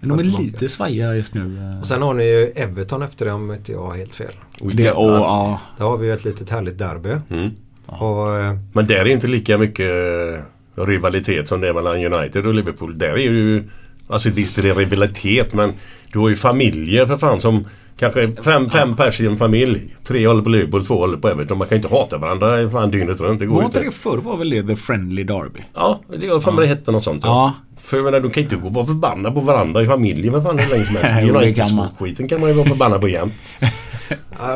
Men 0.00 0.08
de 0.08 0.18
är 0.18 0.24
lite 0.24 0.68
svajiga 0.68 1.14
just 1.14 1.34
nu. 1.34 1.58
Och 1.80 1.86
sen 1.86 2.02
har 2.02 2.14
ni 2.14 2.24
ju 2.24 2.46
Everton 2.56 3.02
efter 3.02 3.24
det 3.26 3.32
om 3.32 3.52
inte 3.52 3.72
jag 3.72 3.82
har 3.82 3.94
helt 3.96 4.14
fel. 4.14 4.32
Oj, 4.60 4.74
det, 4.74 4.92
och, 4.92 5.10
ja. 5.10 5.60
Där 5.76 5.84
har 5.84 5.96
vi 5.96 6.06
ju 6.06 6.12
ett 6.12 6.24
litet 6.24 6.50
härligt 6.50 6.78
derby. 6.78 7.14
Mm. 7.30 7.50
Och, 7.86 8.36
eh, 8.36 8.54
Men 8.72 8.86
där 8.86 8.96
är 8.96 9.04
ju 9.04 9.12
inte 9.12 9.26
lika 9.26 9.58
mycket 9.58 9.90
eh, 9.90 10.84
rivalitet 10.84 11.48
som 11.48 11.60
det 11.60 11.68
är 11.68 11.74
mellan 11.74 12.12
United 12.12 12.46
och 12.46 12.54
Liverpool. 12.54 12.98
Där 12.98 13.12
är 13.12 13.16
ju... 13.18 13.64
Alltså 14.10 14.30
visst 14.30 14.58
är 14.58 14.62
det 14.62 14.74
rivalitet 14.74 15.54
men 15.54 15.72
du 16.12 16.18
har 16.18 16.28
ju 16.28 16.36
familjer 16.36 17.06
för 17.06 17.16
fan 17.16 17.40
som 17.40 17.64
kanske 17.98 18.42
fem, 18.42 18.70
fem 18.70 18.96
pers 18.96 19.20
i 19.20 19.26
en 19.26 19.36
familj. 19.36 19.94
Tre 20.04 20.26
håller 20.26 20.42
på 20.42 20.48
Liverpool, 20.48 20.86
två 20.86 20.94
håller 20.94 21.16
på 21.16 21.28
Everton. 21.28 21.58
Man 21.58 21.68
kan 21.68 21.78
ju 21.78 21.82
inte 21.84 21.94
hata 21.94 22.18
varandra 22.18 22.70
fan 22.70 22.90
dygnet 22.90 23.20
runt. 23.20 23.38
Det 23.40 23.46
går 23.46 23.56
Var 23.56 23.64
inte 23.64 23.80
det 23.80 23.90
förr 23.90 24.18
var 24.18 24.36
väl 24.36 24.50
det 24.50 24.62
The 24.62 24.76
Friendly 24.76 25.24
Derby? 25.24 25.60
Ja, 25.74 26.00
det 26.20 26.28
har 26.28 26.40
för 26.40 26.52
mig 26.52 26.62
det 26.62 26.74
hette 26.74 26.92
något 26.92 27.04
sånt. 27.04 27.24
Ja. 27.24 27.54
För 27.82 27.96
jag 27.96 28.04
menar, 28.04 28.20
du 28.20 28.30
kan 28.30 28.42
inte 28.42 28.56
gå 28.56 28.66
och 28.66 28.74
vara 28.74 28.86
förbannad 28.86 29.34
på 29.34 29.40
varandra 29.40 29.82
i 29.82 29.86
familjen. 29.86 30.32
Vad 30.32 30.42
fan 30.42 30.58
hur 30.58 30.70
länge 30.70 30.84
som 30.84 30.96
helst. 30.96 31.56
kan 31.56 31.74
man. 31.74 31.86
United-skiten 31.86 32.28
kan 32.28 32.40
man 32.40 32.48
ju 32.48 32.54
vara 32.54 32.68
förbannad 32.68 33.00
på 33.00 33.08
jämt. 33.08 33.34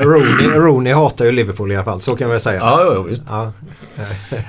Rooney, 0.00 0.46
Rooney 0.46 0.92
hatar 0.92 1.24
ju 1.24 1.32
Liverpool 1.32 1.72
i 1.72 1.76
alla 1.76 1.84
fall. 1.84 2.00
Så 2.00 2.16
kan 2.16 2.30
vi 2.30 2.40
säga. 2.40 2.60
Ja, 2.60 2.94
ja, 2.94 3.02
visst. 3.02 3.22
Ja, 3.28 3.52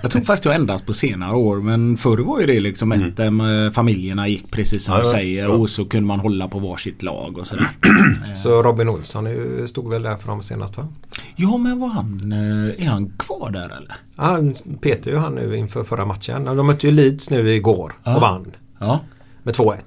Jag 0.01 0.11
tror 0.11 0.21
faktiskt 0.21 0.43
det 0.43 0.49
har 0.49 0.55
ändrats 0.55 0.83
på 0.85 0.93
senare 0.93 1.35
år 1.35 1.57
men 1.57 1.97
förr 1.97 2.17
var 2.17 2.39
ju 2.39 2.45
det 2.45 2.59
liksom 2.59 2.91
ett 2.91 3.19
eh, 3.19 3.71
familjerna 3.73 4.27
gick 4.27 4.51
precis 4.51 4.83
som 4.83 4.93
Mm. 4.93 5.05
Ja, 5.05 5.11
du 5.11 5.17
säger 5.19 5.43
ja. 5.43 5.49
och 5.49 5.69
så 5.69 5.85
kunde 5.85 6.07
man 6.07 6.19
hålla 6.19 6.47
på 6.47 6.59
varsitt 6.59 7.03
lag 7.03 7.37
och 7.37 7.47
sådär. 7.47 7.67
Så 8.35 8.63
Robin 8.63 8.89
Olsson 8.89 9.27
stod 9.67 9.89
väl 9.89 10.03
där 10.03 10.17
för 10.17 10.27
dem 10.27 10.41
senast 10.41 10.77
va? 10.77 10.87
ja 11.35 11.57
men 11.57 11.79
var 11.79 11.87
han, 11.89 12.31
eh, 12.31 12.85
är 12.85 12.89
han 12.89 13.09
kvar 13.19 13.49
där 13.51 13.65
eller? 13.65 13.95
Ja, 14.15 14.23
han 14.23 14.55
petar 14.81 15.11
ju 15.11 15.17
han 15.17 15.35
nu 15.35 15.57
inför 15.57 15.83
förra 15.83 16.05
matchen. 16.05 16.43
De 16.43 16.67
mötte 16.67 16.87
ju 16.87 16.93
Leeds 16.93 17.29
nu 17.29 17.53
igår 17.53 17.93
Ja. 18.03 18.15
och 18.15 18.21
vann 18.21 18.55
Ja. 18.79 18.99
med 19.43 19.53
2-1. 19.55 19.77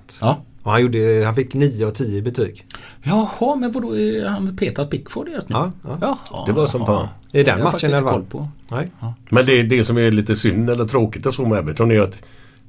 Ja. 0.67 0.71
Och 0.71 0.73
han, 0.73 0.83
gjorde, 0.83 1.23
han 1.25 1.35
fick 1.35 1.55
9 1.55 1.87
av 1.87 1.91
10 1.91 2.23
betyg. 2.23 2.67
Jaha 3.03 3.57
men 3.57 3.73
vadå 3.73 3.97
är 3.97 4.27
han 4.27 4.57
petat 4.57 4.91
Pickford 4.91 5.29
just 5.29 5.49
nu? 5.49 5.55
Ja, 5.57 5.71
ja. 5.85 5.99
Jaha. 6.01 6.45
Det 6.47 6.53
var 6.53 6.67
som 6.67 6.87
fan. 6.87 7.09
I 7.33 7.43
den 7.43 7.63
matchen 7.63 7.91
i 7.91 7.95
alla 7.95 8.03
fall. 8.11 8.13
koll 8.13 8.25
på. 8.25 8.49
Nej. 8.69 8.91
Men 9.29 9.47
det, 9.47 9.63
det 9.63 9.85
som 9.85 9.99
är 9.99 10.11
lite 10.11 10.37
synd 10.37 10.71
eller 10.71 10.85
tråkigt 10.85 11.27
och 11.27 11.35
så 11.35 11.45
med 11.45 11.59
Everton 11.59 11.91
är 11.91 12.01
att 12.01 12.23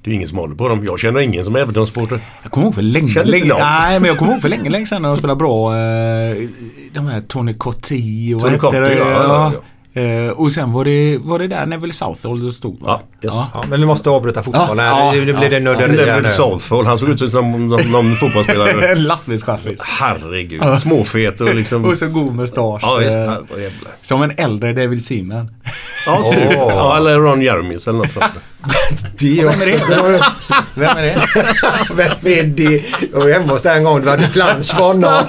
det 0.03 0.11
är 0.11 0.15
ingen 0.15 0.27
som 0.27 0.37
håller 0.37 0.55
på 0.55 0.67
dem. 0.69 0.85
Jag 0.85 0.99
känner 0.99 1.19
ingen 1.19 1.45
som 1.45 1.55
är 1.55 1.59
Everton-supporter. 1.59 2.19
Jag 2.43 2.51
kommer 2.51 2.67
ihåg 2.67 2.75
för 2.75 2.81
länge, 2.81 3.09
Känner 3.09 3.27
länge. 3.27 3.53
Nej 3.53 3.99
men 3.99 4.07
jag 4.07 4.17
kommer 4.17 4.31
ihåg 4.31 4.41
för 4.41 4.49
länge, 4.49 4.69
länge 4.69 4.85
sedan 4.85 5.01
när 5.01 5.09
de 5.09 5.17
spelade 5.17 5.37
bra 5.37 5.71
eh, 5.77 6.49
De 6.93 7.07
här 7.07 7.21
Tony 7.21 7.53
Cotti 7.53 8.33
och 8.35 8.39
Tony 8.41 8.57
Cotti, 8.57 8.77
det? 8.77 8.97
ja, 8.97 9.51
ja, 9.53 9.61
Eh, 9.97 10.29
Och 10.29 10.51
sen 10.51 10.73
var 10.73 10.85
det, 10.85 11.17
var 11.21 11.39
det 11.39 11.47
där 11.47 11.65
Neville 11.65 11.93
Southall 11.93 12.53
stod 12.53 12.79
va? 12.81 13.01
Ja, 13.21 13.27
yes. 13.27 13.33
Ja, 13.53 13.63
men 13.69 13.79
vi 13.79 13.85
måste 13.85 14.09
avbryta 14.09 14.43
fotbollen. 14.43 14.85
Ja, 14.85 15.11
nu, 15.11 15.25
nu 15.25 15.33
blir 15.33 15.49
det 15.49 15.59
nörderi 15.59 15.87
Neville 15.91 16.21
nu. 16.21 16.29
Southall, 16.29 16.85
han 16.85 16.97
såg 16.97 17.09
ut 17.09 17.31
som 17.31 17.51
någon, 17.51 17.67
någon, 17.67 17.91
någon 17.91 18.15
fotbollsspelare. 18.19 18.95
Lastbilschaffis. 18.95 19.81
Herregud, 19.81 20.79
småfet 20.81 21.41
och 21.41 21.55
liksom... 21.55 21.85
Och 21.85 21.97
så 21.97 22.07
god 22.07 22.35
mustasch. 22.35 22.79
Ja 22.81 22.95
visst, 22.95 23.17
eh, 23.17 23.23
herrejävlar. 23.23 23.91
Som 24.01 24.21
en 24.21 24.31
äldre 24.37 24.73
David 24.73 25.05
Seaman. 25.05 25.51
Ja, 26.05 26.31
typ. 26.33 26.51
Ja, 26.51 26.97
eller 26.97 27.19
Ron 27.19 27.41
Jeremys 27.41 27.87
eller 27.87 27.97
något 27.97 28.11
sånt. 28.11 28.25
Det 29.19 29.39
är 29.39 29.47
också. 29.47 29.59
Vem 29.89 30.05
är 30.05 30.11
det? 30.11 31.15
Vem 31.93 32.17
är 32.17 32.43
det? 32.43 32.83
Jag 33.11 33.19
var 33.19 33.29
hemma 33.33 33.53
hos 33.53 33.63
dig 33.63 33.77
en 33.77 33.83
gång. 33.83 34.01
Du 34.01 34.09
hade 34.09 34.27
plansch 34.27 34.75
för 34.75 34.83
honom. 34.83 35.23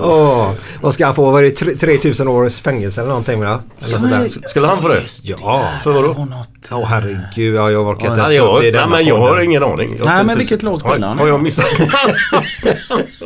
Åh, 0.00 0.50
vad 0.82 0.94
ska 0.94 1.06
han 1.06 1.14
få? 1.14 1.30
Var 1.30 1.42
det 1.42 1.50
tre- 1.50 1.74
3000 1.74 2.28
års 2.28 2.54
fängelse 2.54 3.00
eller 3.00 3.08
någonting? 3.08 3.42
Eller 3.42 3.58
sådär. 3.98 4.48
Skulle 4.48 4.66
han 4.66 4.82
få 4.82 4.88
det? 4.88 5.02
Ja. 5.22 5.68
För 5.82 5.92
vadå? 5.92 6.14
Åh, 6.18 6.26
något. 6.26 6.48
Åh 6.70 6.84
herregud, 6.84 7.54
ja, 7.54 7.70
jag 7.70 7.88
orkar 7.88 8.06
inte 8.06 8.20
ens 8.20 8.30
Nej, 8.30 8.38
stå 8.38 8.56
upp 8.56 8.62
i 8.62 8.66
jag, 8.66 8.74
nej, 8.74 8.86
men 8.88 9.06
jag 9.06 9.18
har 9.18 9.40
ingen 9.40 9.62
aning. 9.62 9.96
Jag 9.98 10.06
Nej, 10.06 10.24
men 10.24 10.38
vilket 10.38 10.62
lag 10.62 10.80
spelar 10.80 11.08
han 11.08 11.18
har 11.18 11.26
jag 11.28 11.42
missat? 11.42 11.64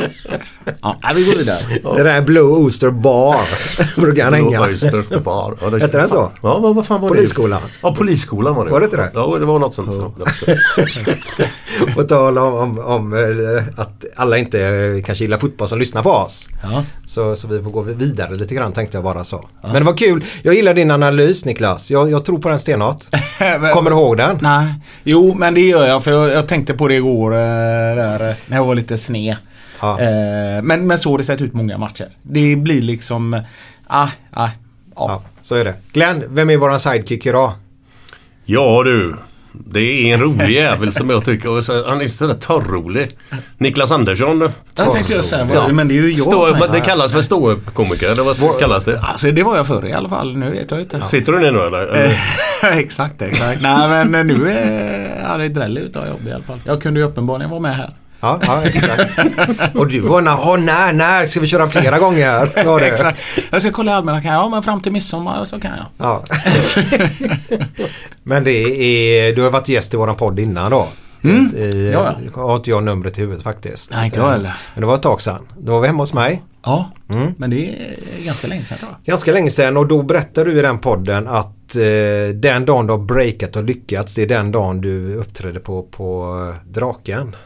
Ja, 0.82 0.96
vi 1.14 1.24
går 1.24 1.38
vidare. 1.38 1.58
Det 1.96 2.02
där 2.02 2.22
Blue 2.22 2.42
Ooster 2.42 2.90
Bar 2.90 3.36
brukar 4.00 4.24
han 4.24 4.34
hänga. 4.34 4.60
Oyster 4.60 5.18
Bar. 5.20 5.56
Ja, 5.60 5.78
Hette 5.78 5.98
den 5.98 6.08
så? 6.08 6.32
Ja, 6.42 6.58
vad, 6.58 6.74
vad 6.74 6.86
fan 6.86 7.00
var 7.00 7.08
Polisskolan. 7.08 7.60
det? 7.62 7.68
Ja, 7.82 7.94
polisskolan 7.94 8.54
var 8.54 8.64
det. 8.64 8.70
Var 8.70 8.80
det 8.80 8.84
inte 8.84 8.96
det? 8.96 9.10
Ja, 9.14 9.38
det 9.38 9.44
var 9.44 9.58
något 9.58 9.74
sånt. 9.74 10.16
På 11.94 12.02
tal 12.02 12.38
om, 12.38 12.54
om, 12.54 12.78
om 12.78 13.12
eh, 13.12 13.80
att 13.80 14.04
alla 14.16 14.38
inte 14.38 15.02
kanske 15.06 15.24
gillar 15.24 15.38
fotboll 15.38 15.68
som 15.68 15.78
lyssnar 15.78 16.02
på 16.02 16.10
oss. 16.10 16.48
Ja. 16.62 16.84
Så, 17.04 17.36
så 17.36 17.48
vi 17.48 17.62
får 17.62 17.70
gå 17.70 17.82
vidare 17.82 18.36
lite 18.36 18.54
grann 18.54 18.72
tänkte 18.72 18.96
jag 18.96 19.04
bara 19.04 19.24
så. 19.24 19.48
Men 19.62 19.72
det 19.72 19.80
var 19.80 19.96
kul. 19.96 20.24
Jag 20.42 20.54
gillar 20.54 20.74
din 20.74 20.90
analys 20.90 21.44
Niklas. 21.44 21.90
Jag, 21.90 22.10
jag 22.10 22.24
tror 22.24 22.38
på 22.38 22.48
den 22.48 22.58
stenhårt. 22.58 23.04
Kommer 23.74 23.90
du 23.90 23.96
ihåg 23.96 24.16
den? 24.16 24.38
Nej, 24.42 24.74
jo 25.04 25.34
men 25.34 25.54
det 25.54 25.60
gör 25.60 25.86
jag 25.86 26.04
för 26.04 26.10
jag, 26.10 26.30
jag 26.30 26.48
tänkte 26.48 26.74
på 26.74 26.88
det 26.88 26.94
igår 26.94 27.32
eh, 27.32 27.38
där, 27.38 28.34
när 28.46 28.56
jag 28.56 28.64
var 28.64 28.74
lite 28.74 28.98
sned. 28.98 29.36
Ja. 29.82 30.00
Eh, 30.00 30.62
men, 30.62 30.86
men 30.86 30.98
så 30.98 31.10
har 31.10 31.18
det 31.18 31.24
sett 31.24 31.40
ut 31.40 31.54
många 31.54 31.78
matcher. 31.78 32.08
Det 32.22 32.56
blir 32.56 32.82
liksom, 32.82 33.42
ah, 33.86 34.06
ah, 34.30 34.48
ja. 34.94 35.08
Ja, 35.08 35.22
så 35.42 35.54
är 35.56 35.64
det. 35.64 35.74
Glenn, 35.92 36.24
vem 36.28 36.50
är 36.50 36.56
våran 36.56 36.80
sidekick 36.80 37.26
idag? 37.26 37.52
Ja 38.44 38.82
du. 38.84 39.14
Det 39.52 39.80
är 40.10 40.14
en 40.14 40.20
rolig 40.20 40.50
jävel 40.50 40.92
som 40.92 41.10
jag 41.10 41.24
tycker. 41.24 41.88
Han 41.88 42.00
är 42.00 42.06
sådär 42.08 42.34
torrrolig. 42.34 43.18
Niklas 43.58 43.92
Andersson. 43.92 44.40
Jag 44.76 44.92
tänkte 44.92 45.12
jag 45.14 45.24
säga, 45.24 45.48
Ja. 45.54 45.68
men 45.72 45.88
det 45.88 45.94
är 45.98 46.02
ju 46.02 46.08
jag 46.10 46.18
Stå, 46.18 46.46
som 46.46 46.62
är- 46.62 46.68
det 46.68 46.80
kallas 46.80 47.12
för 47.12 47.22
ståuppkomiker. 47.22 48.10
Eller 48.10 48.22
vad 48.22 48.58
kallas 48.58 48.84
det? 48.84 49.00
Alltså 49.00 49.30
det 49.30 49.42
var 49.42 49.56
jag 49.56 49.66
förr 49.66 49.86
i 49.86 49.92
alla 49.92 50.08
fall. 50.08 50.36
Nu 50.36 50.50
vet 50.50 50.70
jag 50.70 50.80
inte. 50.80 51.02
Sitter 51.08 51.32
du 51.32 51.38
ner 51.40 51.50
nu 51.52 51.60
eller? 51.60 51.78
eller? 51.86 52.18
exakt, 52.78 53.22
exakt. 53.22 53.60
Nej 53.60 54.04
men 54.04 54.26
nu 54.26 54.48
är 54.50 55.22
ja, 55.28 55.36
det 55.36 55.44
är 55.44 55.48
dräll 55.48 55.78
utav 55.78 56.06
jobb 56.08 56.28
i 56.28 56.32
alla 56.32 56.44
fall. 56.44 56.58
Jag 56.64 56.82
kunde 56.82 57.00
ju 57.00 57.06
uppenbarligen 57.06 57.50
vara 57.50 57.60
med 57.60 57.76
här. 57.76 57.90
Ja, 58.22 58.38
ja 58.42 58.62
exakt. 58.64 59.10
Och 59.74 59.86
du 59.86 60.00
var 60.00 60.20
när, 60.22 60.56
när, 60.58 60.92
när 60.92 61.26
ska 61.26 61.40
vi 61.40 61.46
köra 61.46 61.68
flera 61.68 61.98
gånger? 61.98 62.46
Sa 62.64 62.78
du. 62.78 62.84
Exakt. 62.84 63.20
Jag 63.50 63.62
ska 63.62 63.70
kolla 63.70 63.90
i 63.92 63.94
almanackan. 63.94 64.32
Ja 64.32 64.48
men 64.48 64.62
fram 64.62 64.80
till 64.80 64.92
midsommar 64.92 65.44
så 65.44 65.60
kan 65.60 65.70
jag. 65.76 65.86
Ja. 65.98 66.22
Men 68.22 68.44
det 68.44 68.50
är, 69.28 69.34
du 69.36 69.42
har 69.42 69.50
varit 69.50 69.68
gäst 69.68 69.94
i 69.94 69.96
våran 69.96 70.16
podd 70.16 70.38
innan 70.38 70.70
då. 70.70 70.88
I, 71.28 71.90
Ja, 71.92 72.14
Har 72.34 72.56
inte 72.56 72.70
jag 72.70 72.82
numret 72.84 73.18
i 73.18 73.20
huvudet 73.20 73.42
faktiskt. 73.42 73.92
Nej, 73.92 74.04
inte 74.06 74.18
jag 74.18 74.26
Eh, 74.26 74.32
heller. 74.32 74.54
Men 74.74 74.80
det 74.80 74.86
var 74.86 74.94
ett 74.94 75.02
tag 75.02 75.20
sedan. 75.22 75.46
Då 75.58 75.72
var 75.72 75.80
vi 75.80 75.86
hemma 75.86 76.02
hos 76.02 76.14
mig. 76.14 76.42
Ja, 76.64 76.90
men 77.36 77.50
det 77.50 77.56
är 77.68 78.24
ganska 78.24 78.46
länge 78.48 78.64
sedan 78.64 78.78
tror 78.78 78.90
jag. 78.90 79.12
Ganska 79.12 79.32
länge 79.32 79.50
sedan 79.50 79.76
och 79.76 79.86
då 79.86 80.02
berättade 80.02 80.50
du 80.50 80.58
i 80.58 80.62
den 80.62 80.78
podden 80.78 81.28
att 81.28 81.76
eh, 81.76 82.34
den 82.34 82.64
dagen 82.64 82.86
du 82.86 82.92
har 82.92 82.98
breakat 82.98 83.56
och 83.56 83.64
lyckats 83.64 84.14
det 84.14 84.22
är 84.22 84.26
den 84.26 84.52
dagen 84.52 84.80
du 84.80 85.14
uppträdde 85.14 85.60
på, 85.60 85.82
på 85.82 86.36
eh, 86.50 86.70
Draken. 86.72 87.36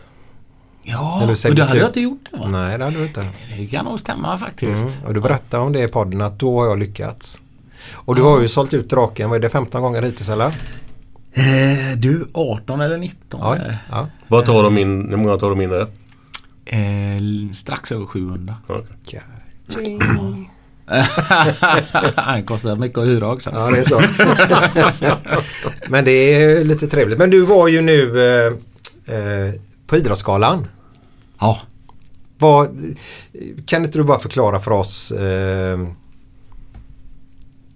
Ja, 0.88 1.22
och 1.22 1.54
det 1.54 1.64
hade 1.64 1.78
jag 1.78 1.88
inte 1.88 2.00
gjort 2.00 2.28
det 2.30 2.36
va? 2.36 2.48
Nej 2.48 2.78
det 2.78 2.84
hade 2.84 2.98
du 2.98 3.06
inte. 3.06 3.26
Det 3.58 3.66
kan 3.66 3.84
nog 3.84 4.00
stämma 4.00 4.38
faktiskt. 4.38 4.82
Mm. 4.84 5.06
Och 5.06 5.14
du 5.14 5.20
berättade 5.20 5.62
om 5.62 5.72
det 5.72 5.82
i 5.82 5.88
podden 5.88 6.20
att 6.20 6.38
då 6.38 6.60
har 6.60 6.66
jag 6.66 6.78
lyckats. 6.78 7.40
Och 7.92 8.14
du 8.14 8.22
har 8.22 8.40
ju 8.40 8.48
sålt 8.48 8.74
ut 8.74 8.90
Draken, 8.90 9.30
vad 9.30 9.36
är 9.36 9.40
det 9.40 9.48
15 9.48 9.82
gånger 9.82 10.02
hittills 10.02 10.28
eller? 10.28 10.46
Eh, 11.32 11.96
du, 11.96 12.28
18 12.32 12.80
eller 12.80 12.98
19 12.98 13.40
Ja. 13.42 13.58
ja. 13.90 14.08
Vad 14.28 14.44
tar 14.44 14.62
de 14.62 14.78
in? 14.78 15.08
Hur 15.08 15.16
många 15.16 15.36
tar 15.36 15.50
de 15.50 15.60
in 15.60 15.70
rätt? 15.70 15.92
Eh, 16.64 17.52
strax 17.52 17.92
över 17.92 18.06
700. 18.06 18.54
Okej. 18.66 19.22
Han 22.16 22.42
kostar 22.46 22.76
mycket 22.76 22.98
att 22.98 23.06
hyra 23.06 23.32
också. 23.32 23.50
Ja 23.54 23.70
det 23.70 23.78
är 23.78 23.84
så. 23.84 24.02
Men 25.88 26.04
det 26.04 26.10
är 26.10 26.64
lite 26.64 26.86
trevligt. 26.86 27.18
Men 27.18 27.30
du 27.30 27.40
var 27.40 27.68
ju 27.68 27.80
nu 27.80 28.28
eh, 28.28 28.46
eh, 29.16 29.54
på 29.86 29.96
Idrottsgalan. 29.96 30.66
Ja. 31.38 31.60
Vad, 32.38 32.94
kan 33.66 33.84
inte 33.84 33.98
du 33.98 34.04
bara 34.04 34.18
förklara 34.18 34.60
för 34.60 34.70
oss 34.70 35.12
eh, 35.12 35.78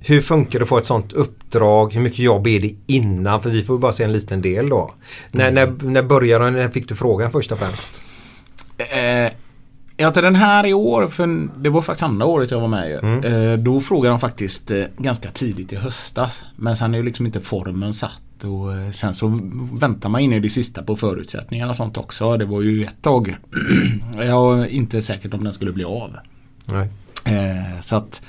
hur 0.01 0.21
funkar 0.21 0.59
det 0.59 0.63
att 0.63 0.69
få 0.69 0.79
ett 0.79 0.87
sånt 0.87 1.13
uppdrag? 1.13 1.93
Hur 1.93 2.01
mycket 2.01 2.19
jobb 2.19 2.47
är 2.47 2.61
det 2.61 2.75
innan? 2.87 3.43
För 3.43 3.51
vi 3.51 3.63
får 3.63 3.79
bara 3.79 3.93
se 3.93 4.05
en 4.05 4.13
liten 4.13 4.43
del 4.43 4.69
då. 4.69 4.95
När, 5.31 5.51
när, 5.51 5.73
när 5.83 6.03
började 6.03 6.51
när 6.51 6.69
fick 6.69 6.89
du 6.89 6.95
frågan 6.95 7.33
först 7.33 7.53
och 7.53 7.59
främst? 7.59 8.05
Eh, 8.79 9.33
ja, 10.01 10.11
till 10.11 10.23
den 10.23 10.35
här 10.35 10.67
i 10.67 10.75
år, 10.75 11.09
för 11.09 11.49
det 11.63 11.69
var 11.69 11.83
faktiskt 11.83 12.03
andra 12.03 12.27
året 12.27 12.51
jag 12.51 12.61
var 12.61 12.69
med 12.69 12.89
ju. 12.89 13.29
Eh, 13.29 13.59
då 13.59 13.81
frågade 13.81 14.13
de 14.13 14.21
faktiskt 14.21 14.71
eh, 14.71 14.85
ganska 14.99 15.31
tidigt 15.31 15.73
i 15.73 15.77
höstas. 15.77 16.43
Men 16.57 16.77
sen 16.77 16.95
är 16.95 16.99
ju 16.99 17.05
liksom 17.05 17.27
inte 17.27 17.41
formen 17.41 17.95
satt. 17.95 18.45
Och 18.45 18.77
eh, 18.77 18.91
sen 18.91 19.15
så 19.15 19.41
väntar 19.73 20.09
man 20.09 20.21
in 20.21 20.33
i 20.33 20.41
det 20.41 20.51
sista 20.51 20.83
på 20.83 20.97
förutsättningarna 20.97 21.71
och 21.71 21.77
sånt 21.77 21.97
också. 21.97 22.37
Det 22.37 22.45
var 22.45 22.63
ju 22.63 22.85
ett 22.85 23.03
tag. 23.03 23.37
jag 24.15 24.41
var 24.41 24.67
inte 24.67 25.03
säker 25.03 25.35
om 25.35 25.45
den 25.45 25.53
skulle 25.53 25.73
bli 25.73 25.85
av. 25.85 26.17
Nej. 26.67 26.89
Så 27.81 27.97
att 27.97 28.23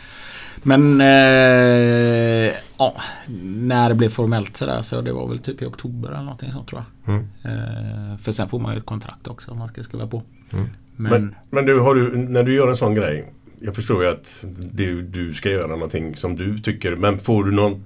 men 0.63 1.01
eh, 1.01 2.53
ja, 2.77 2.95
när 3.43 3.89
det 3.89 3.95
blev 3.95 4.09
formellt 4.09 4.57
sådär 4.57 4.81
så 4.81 5.01
det 5.01 5.13
var 5.13 5.27
väl 5.27 5.39
typ 5.39 5.61
i 5.61 5.65
oktober 5.65 6.09
eller 6.09 6.21
någonting 6.21 6.51
sånt 6.51 6.67
tror 6.67 6.83
jag. 7.05 7.13
Mm. 7.13 7.27
Eh, 7.43 8.17
för 8.17 8.31
sen 8.31 8.49
får 8.49 8.59
man 8.59 8.73
ju 8.73 8.77
ett 8.77 8.85
kontrakt 8.85 9.27
också 9.27 9.51
om 9.51 9.59
man 9.59 9.67
ska 9.67 9.83
skriva 9.83 10.07
på. 10.07 10.23
Mm. 10.53 10.65
Men, 10.95 11.11
Men, 11.11 11.35
men 11.49 11.65
du, 11.65 11.79
har 11.79 11.95
du, 11.95 12.17
när 12.17 12.43
du 12.43 12.55
gör 12.55 12.67
en 12.67 12.77
sån 12.77 12.95
grej. 12.95 13.31
Jag 13.59 13.75
förstår 13.75 14.03
ju 14.03 14.09
att 14.09 14.45
du, 14.71 15.01
du 15.01 15.33
ska 15.33 15.49
göra 15.49 15.67
någonting 15.67 16.15
som 16.15 16.35
du 16.35 16.59
tycker. 16.59 16.95
Men 16.95 17.19
får 17.19 17.43
du 17.43 17.51
någon 17.51 17.83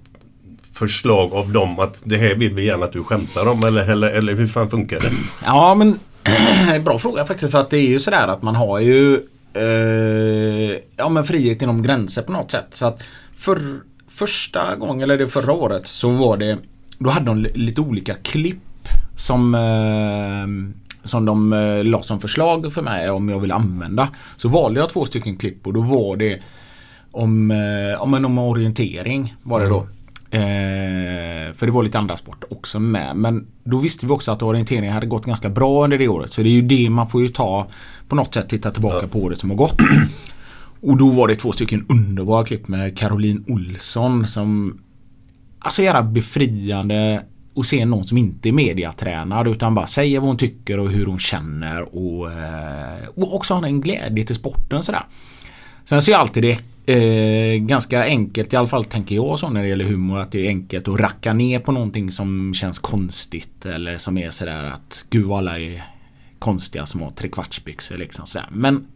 förslag 0.73 1.33
av 1.33 1.51
dem 1.51 1.79
att 1.79 2.01
det 2.05 2.17
här 2.17 2.35
vill 2.35 2.53
vi 2.53 2.65
gärna 2.65 2.85
att 2.85 2.91
du 2.91 3.03
skämtar 3.03 3.47
om? 3.47 3.63
Eller, 3.63 3.89
eller, 3.89 4.09
eller 4.09 4.33
hur 4.33 4.47
fan 4.47 4.69
funkar 4.69 4.99
det? 4.99 5.11
Ja 5.45 5.75
men 5.75 5.99
bra 6.83 6.99
fråga 6.99 7.25
faktiskt 7.25 7.51
för 7.51 7.59
att 7.59 7.69
det 7.69 7.77
är 7.77 7.87
ju 7.87 7.99
sådär 7.99 8.27
att 8.27 8.41
man 8.41 8.55
har 8.55 8.79
ju 8.79 9.21
eh, 9.55 10.77
ja 10.97 11.09
men 11.09 11.23
frihet 11.23 11.61
inom 11.61 11.81
gränser 11.83 12.21
på 12.21 12.31
något 12.31 12.51
sätt. 12.51 12.67
Så 12.71 12.85
att 12.85 13.03
för, 13.37 13.59
första 14.09 14.75
gången, 14.75 15.01
eller 15.01 15.17
det 15.17 15.27
förra 15.27 15.53
året, 15.53 15.87
så 15.87 16.09
var 16.09 16.37
det 16.37 16.57
då 16.99 17.09
hade 17.09 17.25
de 17.25 17.37
li- 17.37 17.51
lite 17.53 17.81
olika 17.81 18.13
klipp 18.13 18.87
som 19.15 19.55
eh, 19.55 20.75
som 21.03 21.25
de 21.25 21.53
eh, 21.53 21.83
la 21.83 22.03
som 22.03 22.19
förslag 22.21 22.73
för 22.73 22.81
mig 22.81 23.09
om 23.09 23.29
jag 23.29 23.39
ville 23.39 23.53
använda. 23.53 24.09
Så 24.37 24.49
valde 24.49 24.79
jag 24.79 24.89
två 24.89 25.05
stycken 25.05 25.37
klipp 25.37 25.67
och 25.67 25.73
då 25.73 25.81
var 25.81 26.15
det 26.17 26.41
om, 27.11 27.51
eh, 27.51 28.01
om 28.01 28.13
en 28.13 28.25
om 28.25 28.37
orientering 28.37 29.35
var 29.43 29.59
det 29.59 29.67
då. 29.69 29.87
Eh, 30.31 31.53
för 31.55 31.65
det 31.65 31.71
var 31.71 31.83
lite 31.83 31.99
andra 31.99 32.17
sport 32.17 32.43
också 32.49 32.79
med. 32.79 33.15
Men 33.15 33.47
då 33.63 33.77
visste 33.77 34.05
vi 34.05 34.11
också 34.11 34.31
att 34.31 34.41
orientering 34.41 34.89
hade 34.91 35.05
gått 35.07 35.25
ganska 35.25 35.49
bra 35.49 35.83
under 35.83 35.97
det 35.97 36.07
året. 36.07 36.31
Så 36.31 36.41
det 36.41 36.49
är 36.49 36.51
ju 36.51 36.61
det 36.61 36.89
man 36.89 37.09
får 37.09 37.21
ju 37.21 37.27
ta 37.29 37.67
på 38.07 38.15
något 38.15 38.33
sätt 38.33 38.49
titta 38.49 38.71
tillbaka 38.71 39.07
på 39.07 39.19
året 39.19 39.39
som 39.39 39.49
har 39.49 39.57
gått. 39.57 39.81
Och 40.81 40.97
då 40.97 41.09
var 41.09 41.27
det 41.27 41.35
två 41.35 41.51
stycken 41.51 41.85
underbara 41.89 42.45
klipp 42.45 42.67
med 42.67 42.97
Caroline 42.97 43.43
Olsson 43.47 44.27
som 44.27 44.79
Alltså 45.59 45.81
jävla 45.81 46.03
befriande 46.03 47.23
att 47.55 47.65
se 47.65 47.85
någon 47.85 48.03
som 48.03 48.17
inte 48.17 48.49
är 48.49 48.53
mediatränad 48.53 49.47
utan 49.47 49.75
bara 49.75 49.87
säger 49.87 50.19
vad 50.19 50.27
hon 50.27 50.37
tycker 50.37 50.79
och 50.79 50.91
hur 50.91 51.05
hon 51.05 51.19
känner 51.19 51.95
och, 51.95 52.31
eh, 52.31 53.07
och 53.15 53.35
också 53.35 53.53
har 53.53 53.63
en 53.63 53.81
glädje 53.81 54.23
till 54.23 54.35
sporten 54.35 54.83
sådär. 54.83 55.03
Sen 55.85 56.01
så 56.01 56.11
är 56.11 56.15
alltid 56.15 56.43
det 56.43 56.59
eh, 56.93 57.59
ganska 57.59 58.03
enkelt, 58.03 58.53
i 58.53 58.55
alla 58.55 58.67
fall 58.67 58.85
tänker 58.85 59.15
jag 59.15 59.39
så 59.39 59.49
när 59.49 59.61
det 59.61 59.67
gäller 59.67 59.85
humor, 59.85 60.19
att 60.19 60.31
det 60.31 60.45
är 60.45 60.47
enkelt 60.47 60.87
att 60.87 60.99
racka 60.99 61.33
ner 61.33 61.59
på 61.59 61.71
någonting 61.71 62.11
som 62.11 62.53
känns 62.53 62.79
konstigt 62.79 63.65
eller 63.65 63.97
som 63.97 64.17
är 64.17 64.29
sådär 64.29 64.63
att 64.63 65.05
gud 65.09 65.31
alla 65.31 65.59
är 65.59 65.94
konstiga 66.45 66.85
som 66.85 67.01
har 67.01 67.11
trekvartsbyxor 67.11 67.97
liksom 67.97 68.27
sådär. 68.27 68.47
Men 68.51 68.87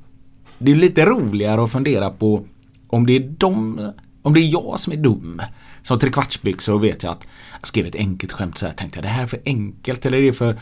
det 0.57 0.71
är 0.71 0.75
lite 0.75 1.05
roligare 1.05 1.63
att 1.63 1.71
fundera 1.71 2.09
på 2.09 2.45
om 2.87 3.05
det 3.05 3.15
är 3.15 3.35
de, 3.37 3.79
om 4.21 4.33
det 4.33 4.39
är 4.39 4.47
jag 4.47 4.79
som 4.79 4.93
är 4.93 4.97
dum. 4.97 5.41
Som 5.81 5.99
trekvartsbyxor 5.99 6.73
och 6.73 6.83
vet 6.83 7.03
jag 7.03 7.11
att 7.11 7.27
jag 7.59 7.67
skrev 7.67 7.85
ett 7.85 7.95
enkelt 7.95 8.31
skämt 8.31 8.57
så 8.57 8.65
här 8.65 8.73
tänkte 8.73 8.97
jag 8.97 9.03
det 9.03 9.09
här 9.09 9.23
är 9.23 9.27
för 9.27 9.41
enkelt 9.45 10.05
eller 10.05 10.17
är 10.17 10.21
det 10.21 10.33
för 10.33 10.59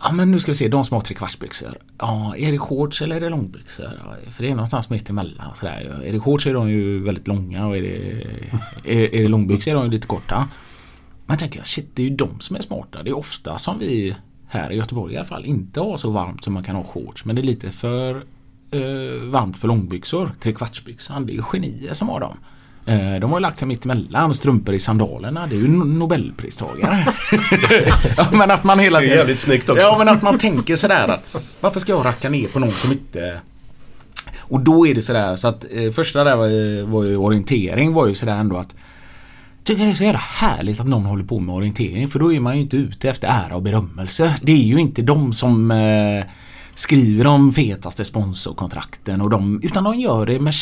Ja 0.00 0.12
men 0.12 0.30
nu 0.30 0.40
ska 0.40 0.52
vi 0.52 0.56
se, 0.56 0.68
de 0.68 0.84
som 0.84 0.94
har 0.94 1.00
trekvartsbyxor. 1.02 1.78
Ja, 1.98 2.34
är 2.36 2.52
det 2.52 2.58
shorts 2.58 3.02
eller 3.02 3.16
är 3.16 3.20
det 3.20 3.28
långbyxor? 3.28 4.00
Ja, 4.04 4.30
För 4.30 4.42
det 4.42 4.50
är 4.50 4.54
någonstans 4.54 4.90
mitt 4.90 5.10
emellan. 5.10 5.56
Sådär. 5.56 6.02
Är 6.04 6.12
det 6.12 6.20
shorts 6.20 6.46
är 6.46 6.54
de 6.54 6.70
ju 6.70 7.02
väldigt 7.02 7.28
långa 7.28 7.66
och 7.66 7.76
är 7.76 7.82
det, 7.82 8.22
är, 8.84 9.14
är 9.14 9.22
det 9.22 9.28
långbyxor 9.28 9.70
är 9.70 9.74
de 9.74 9.84
ju 9.84 9.90
lite 9.90 10.06
korta. 10.06 10.48
Men 11.26 11.34
jag 11.34 11.38
tänker 11.38 11.58
jag, 11.58 11.66
shit 11.66 11.90
det 11.94 12.02
är 12.02 12.06
ju 12.10 12.16
de 12.16 12.40
som 12.40 12.56
är 12.56 12.60
smarta. 12.60 13.02
Det 13.02 13.10
är 13.10 13.16
ofta 13.16 13.58
som 13.58 13.78
vi 13.78 14.16
här 14.48 14.72
i 14.72 14.76
Göteborg 14.76 15.14
i 15.14 15.16
alla 15.16 15.26
fall 15.26 15.44
inte 15.44 15.80
har 15.80 15.96
så 15.96 16.10
varmt 16.10 16.44
som 16.44 16.52
man 16.54 16.62
kan 16.64 16.76
ha 16.76 16.84
shorts. 16.84 17.24
Men 17.24 17.36
det 17.36 17.40
är 17.42 17.44
lite 17.44 17.70
för 17.70 18.10
eh, 18.70 18.80
varmt 19.30 19.58
för 19.58 19.68
långbyxor. 19.68 20.30
Trekvartsbyxan, 20.40 21.26
det 21.26 21.32
är 21.32 21.34
ju 21.34 21.42
genier 21.42 21.94
som 21.94 22.08
har 22.08 22.20
dem. 22.20 22.36
Eh, 22.86 23.20
De 23.20 23.30
har 23.30 23.38
ju 23.38 23.42
lagt 23.42 23.58
sig 23.58 23.68
mitt 23.68 23.84
emellan 23.84 24.34
strumpor 24.34 24.74
i 24.74 24.80
sandalerna. 24.80 25.46
Det 25.46 25.54
är 25.56 25.58
ju 25.60 25.66
no- 25.68 25.84
nobelpristagare. 25.98 27.06
ja, 28.16 28.28
men 28.32 28.50
att 28.50 28.64
man 28.64 28.78
hela 28.78 28.98
Det 28.98 29.04
är 29.04 29.08
tiden... 29.08 29.18
jävligt 29.18 29.38
snyggt 29.40 29.68
också. 29.68 29.82
Ja 29.82 29.98
men 29.98 30.08
att 30.08 30.22
man 30.22 30.38
tänker 30.38 30.76
sådär 30.76 31.08
att 31.08 31.36
varför 31.60 31.80
ska 31.80 31.92
jag 31.92 32.04
racka 32.04 32.28
ner 32.30 32.48
på 32.48 32.58
någon 32.58 32.72
som 32.72 32.92
inte 32.92 33.40
och 34.38 34.60
då 34.60 34.86
är 34.86 34.94
det 34.94 35.02
sådär 35.02 35.36
så 35.36 35.48
att 35.48 35.64
eh, 35.70 35.90
första 35.90 36.24
där 36.24 36.36
var, 36.36 36.46
ju- 36.46 36.82
var 36.82 37.04
ju 37.04 37.16
orientering 37.16 37.92
var 37.94 38.06
ju 38.06 38.14
sådär 38.14 38.32
ändå 38.36 38.56
att 38.56 38.74
Tycker 39.68 39.84
det 39.84 39.90
är 39.90 39.94
så 39.94 40.04
jävla 40.04 40.18
härligt 40.18 40.80
att 40.80 40.86
någon 40.86 41.04
håller 41.04 41.24
på 41.24 41.40
med 41.40 41.54
orientering 41.54 42.08
för 42.08 42.18
då 42.18 42.32
är 42.32 42.40
man 42.40 42.56
ju 42.56 42.62
inte 42.62 42.76
ute 42.76 43.10
efter 43.10 43.28
ära 43.28 43.56
och 43.56 43.62
berömmelse. 43.62 44.34
Det 44.42 44.52
är 44.52 44.64
ju 44.64 44.78
inte 44.78 45.02
de 45.02 45.32
som 45.32 45.70
eh, 45.70 46.24
skriver 46.74 47.24
de 47.24 47.52
fetaste 47.52 48.04
sponsorkontrakten 48.04 49.20
och 49.20 49.30
de, 49.30 49.60
utan 49.62 49.84
de 49.84 50.00
gör 50.00 50.26
det 50.26 50.40
med, 50.40 50.54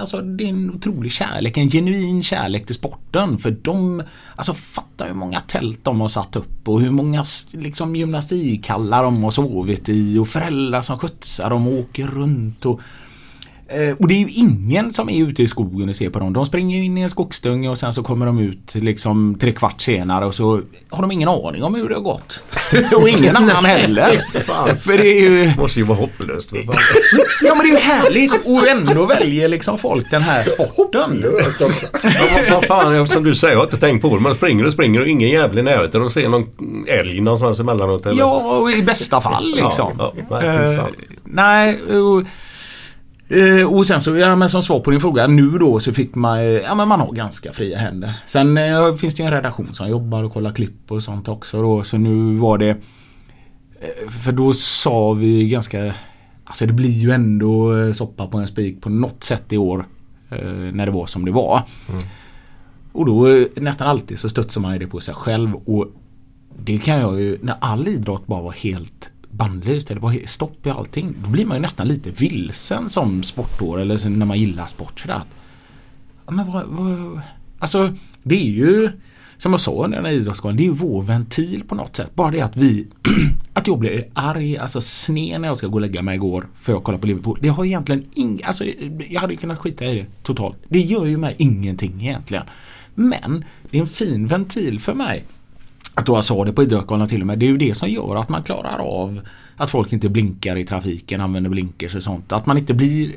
alltså 0.00 0.20
det 0.20 0.44
är 0.44 0.48
en 0.48 0.70
otrolig 0.70 1.12
kärlek, 1.12 1.56
en 1.56 1.70
genuin 1.70 2.22
kärlek 2.22 2.66
till 2.66 2.74
sporten. 2.74 3.38
För 3.38 3.50
de, 3.50 4.02
alltså 4.36 4.54
fatta 4.54 5.04
hur 5.04 5.14
många 5.14 5.40
tält 5.40 5.84
de 5.84 6.00
har 6.00 6.08
satt 6.08 6.36
upp 6.36 6.68
och 6.68 6.80
hur 6.80 6.90
många 6.90 7.24
liksom 7.52 7.96
gymnastikhallar 7.96 9.02
de 9.02 9.22
har 9.22 9.30
sovit 9.30 9.88
i 9.88 10.18
och 10.18 10.28
föräldrar 10.28 10.82
som 10.82 10.98
skjutsar 10.98 11.50
dem 11.50 11.66
och 11.66 11.72
åker 11.72 12.06
runt 12.06 12.66
och 12.66 12.80
och 13.98 14.08
det 14.08 14.14
är 14.14 14.18
ju 14.18 14.28
ingen 14.30 14.92
som 14.92 15.08
är 15.10 15.22
ute 15.28 15.42
i 15.42 15.48
skogen 15.48 15.88
och 15.88 15.96
ser 15.96 16.10
på 16.10 16.18
dem. 16.18 16.32
De 16.32 16.46
springer 16.46 16.82
in 16.82 16.98
i 16.98 17.00
en 17.00 17.10
skogsdunge 17.10 17.68
och 17.68 17.78
sen 17.78 17.92
så 17.92 18.02
kommer 18.02 18.26
de 18.26 18.38
ut 18.38 18.74
liksom 18.74 19.36
tre 19.40 19.52
kvart 19.52 19.80
senare 19.80 20.24
och 20.24 20.34
så 20.34 20.60
har 20.90 21.02
de 21.02 21.12
ingen 21.12 21.28
aning 21.28 21.62
om 21.62 21.74
hur 21.74 21.88
det 21.88 21.94
har 21.94 22.02
gått. 22.02 22.42
och 22.96 23.08
ingen 23.08 23.36
annan 23.36 23.64
heller. 23.64 24.22
För 24.80 24.98
det 24.98 25.06
är 25.06 25.20
ju... 25.20 25.52
måste 25.58 25.80
ju 25.80 25.86
vara 25.86 25.98
hopplöst. 25.98 26.50
för. 26.50 26.58
Ja 27.44 27.54
men 27.54 27.66
det 27.66 27.70
är 27.72 27.74
ju 27.74 27.78
härligt 27.78 28.32
och 28.44 28.68
ändå 28.68 29.06
väljer 29.06 29.48
liksom 29.48 29.78
folk 29.78 30.10
den 30.10 30.22
här 30.22 30.42
sporten. 30.42 31.24
Ja, 31.24 32.40
vad- 32.50 32.64
fan, 32.64 33.06
som 33.06 33.24
du 33.24 33.34
säger, 33.34 33.54
jag 33.54 33.60
har 33.60 33.64
inte 33.64 33.76
tänkt 33.76 34.02
på 34.02 34.16
det. 34.16 34.22
Man 34.22 34.34
springer 34.34 34.66
och 34.66 34.72
springer 34.72 35.00
och 35.00 35.06
ingen 35.08 35.28
jävel 35.28 35.58
i 35.58 35.62
närheten 35.62 36.02
och 36.02 36.12
ser 36.12 36.28
någon 36.28 36.46
älg 36.86 37.20
någonstans 37.20 37.60
emellanåt. 37.60 38.06
Eller? 38.06 38.18
Ja, 38.18 38.70
i 38.70 38.82
bästa 38.82 39.20
fall 39.20 39.52
liksom. 39.56 39.90
Ja, 39.98 40.12
ja, 40.30 40.40
nej, 40.40 40.76
Eh, 40.76 40.84
nej, 41.24 41.82
och, 41.82 42.22
eh, 43.32 43.72
och 43.74 43.86
sen 43.86 44.00
så, 44.00 44.16
ja 44.16 44.36
men 44.36 44.50
som 44.50 44.62
svar 44.62 44.80
på 44.80 44.90
din 44.90 45.00
fråga, 45.00 45.26
nu 45.26 45.50
då 45.58 45.80
så 45.80 45.92
fick 45.92 46.14
man, 46.14 46.44
ja 46.44 46.74
men 46.74 46.88
man 46.88 47.00
har 47.00 47.12
ganska 47.12 47.52
fria 47.52 47.78
händer. 47.78 48.14
Sen 48.26 48.58
eh, 48.58 48.94
finns 48.94 49.14
det 49.14 49.22
ju 49.22 49.26
en 49.26 49.32
redaktion 49.32 49.74
som 49.74 49.88
jobbar 49.88 50.22
och 50.24 50.32
kollar 50.32 50.52
klipp 50.52 50.92
och 50.92 51.02
sånt 51.02 51.28
också 51.28 51.62
då, 51.62 51.84
så 51.84 51.98
nu 51.98 52.36
var 52.36 52.58
det, 52.58 52.70
eh, 53.80 54.10
för 54.10 54.32
då 54.32 54.52
sa 54.52 55.12
vi 55.12 55.48
ganska, 55.48 55.94
alltså 56.44 56.66
det 56.66 56.72
blir 56.72 56.90
ju 56.98 57.10
ändå 57.10 57.76
eh, 57.78 57.92
soppa 57.92 58.26
på 58.26 58.38
en 58.38 58.46
spik 58.46 58.80
på 58.80 58.88
något 58.90 59.24
sätt 59.24 59.52
i 59.52 59.58
år. 59.58 59.86
eh, 60.30 60.38
När 60.72 60.86
det 60.86 60.92
var 60.92 61.06
som 61.06 61.24
det 61.24 61.30
var. 61.30 61.62
Och 62.92 63.06
då 63.06 63.46
nästan 63.56 63.88
alltid 63.88 64.18
så 64.18 64.28
studsar 64.28 64.60
man 64.60 64.72
ju 64.72 64.78
det 64.78 64.86
på 64.86 65.00
sig 65.00 65.14
själv 65.14 65.54
och 65.54 65.86
det 66.64 66.78
kan 66.78 66.98
jag 67.00 67.20
ju, 67.20 67.38
när 67.42 67.54
all 67.60 67.88
idrott 67.88 68.26
bara 68.26 68.42
var 68.42 68.52
helt 68.52 69.10
bannlyst, 69.32 69.90
eller 69.90 70.00
var 70.00 70.26
stopp 70.26 70.66
i 70.66 70.70
allting. 70.70 71.14
Då 71.24 71.28
blir 71.28 71.46
man 71.46 71.56
ju 71.56 71.60
nästan 71.60 71.88
lite 71.88 72.10
vilsen 72.10 72.90
som 72.90 73.22
sportår 73.22 73.80
eller 73.80 74.08
när 74.08 74.26
man 74.26 74.38
gillar 74.38 74.66
sport. 74.66 75.00
Sådär. 75.00 75.22
men 76.30 76.52
vad, 76.52 76.66
vad, 76.66 77.20
alltså 77.58 77.94
det 78.22 78.34
är 78.34 78.50
ju 78.50 78.90
som 79.42 79.52
jag 79.52 79.60
sa 79.60 79.84
under 79.84 79.96
den 79.96 80.06
här 80.06 80.12
idrottsskolan, 80.12 80.56
det 80.56 80.62
är 80.62 80.64
ju 80.64 80.72
vår 80.72 81.02
ventil 81.02 81.64
på 81.68 81.74
något 81.74 81.96
sätt. 81.96 82.14
Bara 82.14 82.30
det 82.30 82.40
att 82.40 82.56
vi, 82.56 82.86
att 83.52 83.66
jag 83.66 83.78
blir 83.78 84.04
arg, 84.12 84.58
alltså 84.58 84.80
sned 84.80 85.40
när 85.40 85.48
jag 85.48 85.56
ska 85.56 85.66
gå 85.66 85.74
och 85.74 85.80
lägga 85.80 86.02
mig 86.02 86.14
igår 86.14 86.46
för 86.60 86.76
att 86.76 86.84
kolla 86.84 86.98
på 86.98 87.06
Liverpool. 87.06 87.38
Det 87.40 87.48
har 87.48 87.64
egentligen 87.64 88.04
inget, 88.14 88.46
alltså 88.46 88.64
jag 89.08 89.20
hade 89.20 89.36
kunnat 89.36 89.58
skita 89.58 89.84
i 89.84 89.94
det 89.94 90.06
totalt. 90.22 90.58
Det 90.68 90.80
gör 90.80 91.04
ju 91.04 91.16
mig 91.16 91.34
ingenting 91.38 92.00
egentligen. 92.00 92.44
Men 92.94 93.44
det 93.70 93.78
är 93.78 93.80
en 93.80 93.86
fin 93.88 94.26
ventil 94.26 94.80
för 94.80 94.94
mig 94.94 95.24
att 95.94 96.06
då 96.06 96.14
jag 96.16 96.24
sa 96.24 96.44
det 96.44 96.52
på 96.52 96.62
Idrottsgalan 96.62 97.08
till 97.08 97.20
och 97.20 97.26
med. 97.26 97.38
Det 97.38 97.46
är 97.46 97.50
ju 97.50 97.56
det 97.58 97.74
som 97.74 97.88
gör 97.88 98.16
att 98.16 98.28
man 98.28 98.42
klarar 98.42 98.78
av 98.78 99.20
att 99.56 99.70
folk 99.70 99.92
inte 99.92 100.08
blinkar 100.08 100.56
i 100.56 100.64
trafiken, 100.64 101.20
använder 101.20 101.50
blinkers 101.50 101.94
och 101.94 102.02
sånt. 102.02 102.32
Att 102.32 102.46
man 102.46 102.58
inte 102.58 102.74
blir 102.74 103.12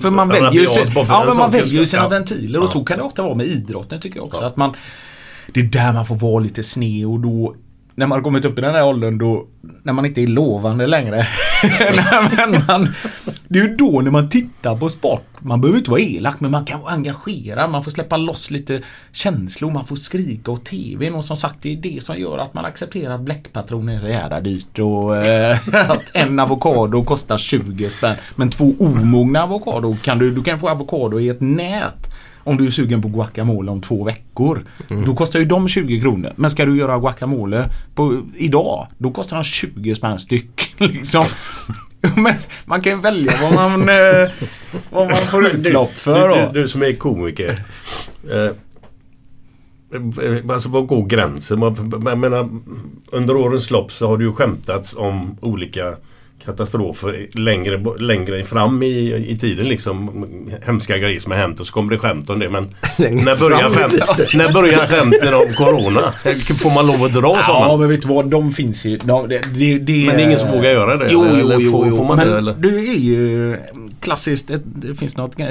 för 0.00 0.10
man 0.10 0.30
Ja, 0.30 0.34
väljer 0.42 0.60
ju, 0.60 0.66
sin, 0.66 0.92
ja, 0.94 1.24
men 1.28 1.36
man 1.36 1.50
väljer 1.50 1.84
sina 1.84 2.02
Ja. 2.02 2.08
ventiler 2.08 2.58
och 2.58 2.64
Ja. 2.64 2.70
så 2.70 2.84
kan 2.84 2.98
det 2.98 3.04
ofta 3.04 3.22
vara 3.22 3.34
med 3.34 3.46
idrotten 3.46 4.00
tycker 4.00 4.16
jag 4.16 4.26
också. 4.26 4.40
Att 4.40 4.56
man, 4.56 4.72
det 5.54 5.60
är 5.60 5.64
där 5.64 5.92
man 5.92 6.06
får 6.06 6.14
vara 6.16 6.38
lite 6.38 6.62
sned 6.62 7.06
och 7.06 7.20
då 7.20 7.54
när 7.96 8.06
man 8.06 8.18
har 8.18 8.22
kommit 8.22 8.44
upp 8.44 8.58
i 8.58 8.60
den 8.60 8.74
här 8.74 8.84
åldern 8.84 9.18
då 9.18 9.46
när 9.82 9.92
man 9.92 10.06
inte 10.06 10.22
är 10.22 10.26
lovande 10.26 10.86
längre. 10.86 11.26
Nej, 12.36 12.62
man, 12.68 12.88
det 13.48 13.58
är 13.58 13.62
ju 13.62 13.76
då 13.76 14.00
när 14.00 14.10
man 14.10 14.28
tittar 14.28 14.76
på 14.76 14.88
sport. 14.88 15.22
Man 15.38 15.60
behöver 15.60 15.78
inte 15.78 15.90
vara 15.90 16.00
elak 16.00 16.40
men 16.40 16.50
man 16.50 16.64
kan 16.64 16.80
vara 16.80 16.92
engagerad. 16.92 17.70
Man 17.70 17.84
får 17.84 17.90
släppa 17.90 18.16
loss 18.16 18.50
lite 18.50 18.82
känslor. 19.12 19.70
Man 19.70 19.86
får 19.86 19.96
skrika 19.96 20.50
åt 20.50 20.64
TVn 20.64 21.14
och 21.14 21.24
som 21.24 21.36
sagt 21.36 21.56
det 21.62 21.72
är 21.72 21.76
det 21.76 22.02
som 22.02 22.18
gör 22.18 22.38
att 22.38 22.54
man 22.54 22.64
accepterar 22.64 23.14
att 23.14 23.20
bläckpatroner 23.20 23.94
är 23.94 24.00
så 24.00 24.08
jävla 24.08 24.40
dyrt 24.40 24.78
och 24.78 25.16
eh, 25.16 25.58
att 25.90 26.02
en 26.14 26.38
avokado 26.38 27.04
kostar 27.04 27.38
20 27.38 27.90
spänn. 27.90 28.16
Men 28.34 28.50
två 28.50 28.74
omogna 28.78 29.42
avokado 29.42 29.96
kan 30.02 30.18
du, 30.18 30.30
du 30.30 30.42
kan 30.42 30.60
få 30.60 30.68
avokado 30.68 31.20
i 31.20 31.28
ett 31.28 31.40
nät. 31.40 32.15
Om 32.46 32.56
du 32.56 32.66
är 32.66 32.70
sugen 32.70 33.02
på 33.02 33.08
guacamole 33.08 33.70
om 33.70 33.80
två 33.80 34.04
veckor. 34.04 34.64
Då 35.06 35.14
kostar 35.16 35.38
ju 35.38 35.44
de 35.44 35.68
20 35.68 36.00
kronor. 36.00 36.32
Men 36.36 36.50
ska 36.50 36.64
du 36.64 36.76
göra 36.78 36.98
guacamole 36.98 37.68
på, 37.94 38.22
idag, 38.36 38.86
då 38.98 39.10
kostar 39.10 39.36
de 39.36 39.44
20 39.44 39.94
spänn 39.94 40.18
styck. 40.18 40.74
Liksom. 40.78 41.24
Men 42.16 42.34
man 42.64 42.80
kan 42.80 42.92
ju 42.92 43.00
välja 43.00 43.32
vad 43.42 43.54
man, 43.54 43.88
eh, 43.88 44.30
vad 44.90 45.10
man 45.10 45.16
får 45.16 45.46
utlopp 45.46 45.92
för. 45.92 46.28
Du, 46.28 46.34
Då. 46.34 46.50
du, 46.52 46.60
du 46.60 46.68
som 46.68 46.82
är 46.82 46.92
komiker. 46.92 47.62
Eh, 48.30 48.50
alltså 50.52 50.68
vad 50.68 50.86
går 50.86 51.06
gränsen? 51.06 51.58
Man- 51.58 52.20
menar, 52.20 52.48
under 53.12 53.36
årens 53.36 53.70
lopp 53.70 53.92
så 53.92 54.06
har 54.08 54.18
det 54.18 54.24
ju 54.24 54.32
skämtats 54.32 54.94
om 54.96 55.36
olika 55.40 55.96
katastrofer 56.46 57.26
längre, 57.32 57.82
längre 57.98 58.44
fram 58.44 58.82
i, 58.82 59.24
i 59.28 59.36
tiden 59.38 59.66
liksom. 59.68 60.26
Hemska 60.66 60.98
grejer 60.98 61.20
som 61.20 61.32
har 61.32 61.38
hänt 61.38 61.60
och 61.60 61.66
så 61.66 61.72
kommer 61.72 61.90
det 61.90 61.98
skämt 61.98 62.30
om 62.30 62.38
det. 62.38 62.50
Men 62.50 62.64
när 62.98 63.40
börjar, 63.40 63.70
skämt, 63.70 64.34
när 64.34 64.52
börjar 64.52 64.86
skämten 64.86 65.34
om 65.34 65.46
Corona? 65.56 66.12
Får 66.58 66.74
man 66.74 66.86
lov 66.86 67.04
att 67.04 67.12
dra 67.12 67.36
Ja 67.36 67.42
sådana? 67.46 67.76
men 67.76 67.88
vet 67.88 68.02
du 68.02 68.08
vad, 68.08 68.26
de 68.30 68.52
finns 68.52 68.84
ju. 68.84 68.96
De, 68.98 69.28
det, 69.28 69.38
det, 69.54 69.78
det, 69.78 70.06
Men 70.06 70.16
det 70.16 70.22
är 70.22 70.26
ingen 70.26 70.38
som 70.38 70.50
vågar 70.50 70.70
göra 70.70 70.96
det, 70.96 71.08
Jo, 71.10 71.24
eller? 71.24 71.38
jo, 71.40 71.44
Eller 71.46 71.58
jo. 71.60 71.70
får- 71.72 71.88
jo. 71.88 71.96
får 71.96 72.04
man 72.04 72.16
men 72.16 72.28
det, 72.28 72.38
eller? 72.38 72.54
du 72.58 72.78
är 72.90 72.94
ju 72.98 73.56
klassiskt, 74.00 74.50
ett, 74.50 74.62
det 74.64 74.94
finns 74.94 75.16
något 75.16 75.40
eh, 75.40 75.46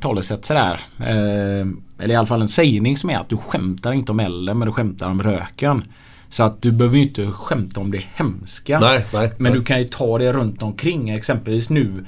talesätt 0.00 0.44
sådär. 0.44 0.80
Eh, 0.98 1.66
eller 2.04 2.14
i 2.14 2.16
alla 2.16 2.26
fall 2.26 2.40
en 2.42 2.48
sägning 2.48 2.96
som 2.96 3.10
är 3.10 3.18
att 3.18 3.28
du 3.28 3.36
skämtar 3.36 3.92
inte 3.92 4.12
om 4.12 4.20
elden 4.20 4.58
men 4.58 4.66
du 4.68 4.72
skämtar 4.72 5.06
om 5.06 5.22
röken. 5.22 5.82
Så 6.30 6.42
att 6.42 6.62
du 6.62 6.72
behöver 6.72 6.96
ju 6.96 7.02
inte 7.02 7.26
skämta 7.26 7.80
om 7.80 7.90
det 7.90 8.04
hemska. 8.14 8.80
Nej, 8.80 9.06
nej, 9.12 9.32
Men 9.36 9.52
nej. 9.52 9.60
du 9.60 9.64
kan 9.64 9.78
ju 9.78 9.86
ta 9.86 10.18
det 10.18 10.32
runt 10.32 10.62
omkring. 10.62 11.10
Exempelvis 11.10 11.70
nu. 11.70 12.04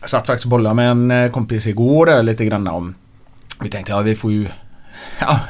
Jag 0.00 0.10
satt 0.10 0.26
faktiskt 0.26 0.44
och 0.44 0.50
bollade 0.50 0.74
med 0.74 0.90
en 0.90 1.10
eh, 1.10 1.30
kompis 1.30 1.66
igår 1.66 2.22
lite 2.22 2.44
grann 2.44 2.68
om. 2.68 2.94
Vi 3.62 3.68
tänkte 3.68 3.92
ja 3.92 4.00
vi 4.00 4.16
får 4.16 4.32
ju 4.32 4.46
ja, 5.20 5.40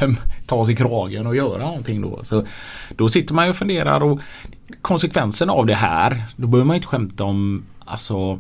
ta 0.46 0.56
oss 0.56 0.68
i 0.68 0.76
kragen 0.76 1.26
och 1.26 1.36
göra 1.36 1.62
någonting 1.62 2.02
då. 2.02 2.24
Så 2.24 2.46
då 2.96 3.08
sitter 3.08 3.34
man 3.34 3.44
ju 3.44 3.50
och 3.50 3.56
funderar 3.56 4.02
och 4.02 4.20
konsekvensen 4.82 5.50
av 5.50 5.66
det 5.66 5.74
här. 5.74 6.22
Då 6.36 6.46
behöver 6.46 6.66
man 6.66 6.74
ju 6.74 6.78
inte 6.78 6.88
skämta 6.88 7.24
om 7.24 7.62
alltså 7.84 8.38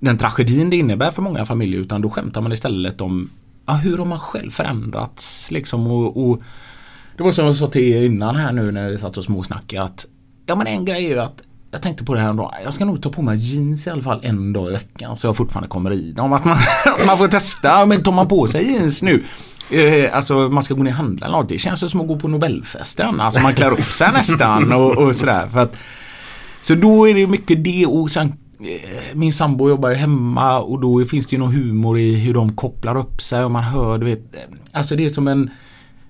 den 0.00 0.18
tragedin 0.18 0.70
det 0.70 0.76
innebär 0.76 1.10
för 1.10 1.22
många 1.22 1.46
familjer 1.46 1.80
utan 1.80 2.02
då 2.02 2.10
skämtar 2.10 2.40
man 2.40 2.52
istället 2.52 3.00
om 3.00 3.30
ja, 3.66 3.74
hur 3.74 3.98
har 3.98 4.04
man 4.04 4.20
själv 4.20 4.50
förändrats 4.50 5.50
liksom 5.50 5.86
och, 5.86 6.30
och 6.30 6.42
det 7.16 7.22
var 7.22 7.32
som 7.32 7.46
jag 7.46 7.56
sa 7.56 7.66
till 7.66 7.82
er 7.82 8.02
innan 8.02 8.36
här 8.36 8.52
nu 8.52 8.72
när 8.72 8.88
vi 8.88 8.98
satt 8.98 9.16
och 9.16 9.24
småsnackade 9.24 9.82
att 9.82 10.06
Ja 10.46 10.54
men 10.54 10.66
en 10.66 10.84
grej 10.84 11.06
är 11.06 11.10
ju 11.10 11.20
att 11.20 11.42
jag 11.70 11.82
tänkte 11.82 12.04
på 12.04 12.14
det 12.14 12.20
här 12.20 12.30
en 12.30 12.36
dag. 12.36 12.54
Jag 12.64 12.74
ska 12.74 12.84
nog 12.84 13.02
ta 13.02 13.10
på 13.10 13.22
mig 13.22 13.36
jeans 13.36 13.86
i 13.86 13.90
alla 13.90 14.02
fall 14.02 14.20
en 14.22 14.52
dag 14.52 14.68
i 14.68 14.72
veckan 14.72 15.16
så 15.16 15.26
jag 15.26 15.36
fortfarande 15.36 15.68
kommer 15.68 15.92
i 15.92 16.12
dem. 16.12 16.32
Att 16.32 16.44
man, 16.44 16.56
att 16.84 17.06
man 17.06 17.18
får 17.18 17.28
testa. 17.28 17.86
Men 17.86 18.02
tar 18.02 18.12
man 18.12 18.28
på 18.28 18.46
sig 18.46 18.72
jeans 18.72 19.02
nu 19.02 19.24
Eh, 19.70 20.16
alltså 20.16 20.48
man 20.48 20.62
ska 20.62 20.74
gå 20.74 20.82
ner 20.82 20.90
och 20.90 20.96
handla 20.96 21.26
eller 21.26 21.36
något. 21.36 21.48
Det 21.48 21.58
känns 21.58 21.82
ju 21.82 21.88
som 21.88 22.00
att 22.00 22.06
gå 22.06 22.18
på 22.18 22.28
Nobelfesten. 22.28 23.20
Alltså 23.20 23.40
man 23.40 23.54
klär 23.54 23.72
upp 23.72 23.92
sig 23.92 24.12
nästan 24.12 24.72
och, 24.72 24.98
och 24.98 25.16
sådär. 25.16 25.46
För 25.46 25.58
att, 25.58 25.76
så 26.60 26.74
då 26.74 27.08
är 27.08 27.14
det 27.14 27.26
mycket 27.26 27.64
det 27.64 27.86
och 27.86 28.10
sen 28.10 28.32
eh, 28.60 29.14
min 29.14 29.32
sambo 29.32 29.68
jobbar 29.68 29.90
ju 29.90 29.94
hemma 29.94 30.58
och 30.58 30.80
då 30.80 31.04
finns 31.04 31.26
det 31.26 31.36
ju 31.36 31.38
någon 31.40 31.54
humor 31.54 31.98
i 31.98 32.14
hur 32.14 32.34
de 32.34 32.56
kopplar 32.56 32.96
upp 32.96 33.22
sig 33.22 33.44
och 33.44 33.50
man 33.50 33.64
hör 33.64 33.98
du 33.98 34.06
vet. 34.06 34.36
Eh, 34.36 34.40
alltså 34.72 34.96
det 34.96 35.04
är 35.04 35.10
som 35.10 35.28
en 35.28 35.50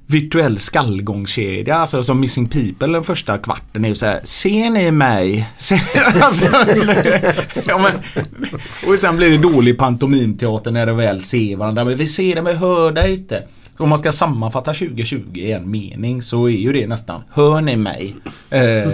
virtuell 0.06 0.58
skallgångskedja. 0.58 1.74
Alltså 1.76 2.02
som 2.02 2.20
Missing 2.20 2.48
People 2.48 2.86
den 2.92 3.04
första 3.04 3.38
kvarten 3.38 3.84
är 3.84 3.88
ju 3.88 3.94
så 3.94 4.06
här. 4.06 4.20
Ser 4.24 4.70
ni 4.70 4.90
mig? 4.90 5.48
Ser- 5.58 6.22
alltså, 6.22 6.44
ja, 7.66 7.78
men, 7.78 7.92
och 8.92 8.98
sen 8.98 9.16
blir 9.16 9.30
det 9.30 9.38
dålig 9.38 9.78
pantomimteater 9.78 10.70
när 10.70 10.86
de 10.86 10.96
väl 10.96 11.22
ser 11.22 11.56
varandra. 11.56 11.84
Men 11.84 11.96
vi 11.96 12.06
ser 12.06 12.36
dem, 12.36 12.44
vi 12.44 12.52
hör 12.52 12.92
dig 12.92 13.14
inte. 13.14 13.42
Om 13.76 13.88
man 13.88 13.98
ska 13.98 14.12
sammanfatta 14.12 14.74
2020 14.74 15.18
i 15.34 15.52
en 15.52 15.70
mening 15.70 16.22
så 16.22 16.48
är 16.48 16.56
ju 16.56 16.72
det 16.72 16.86
nästan 16.86 17.22
Hör 17.30 17.60
ni 17.60 17.76
mig? 17.76 18.16
Eh, 18.50 18.92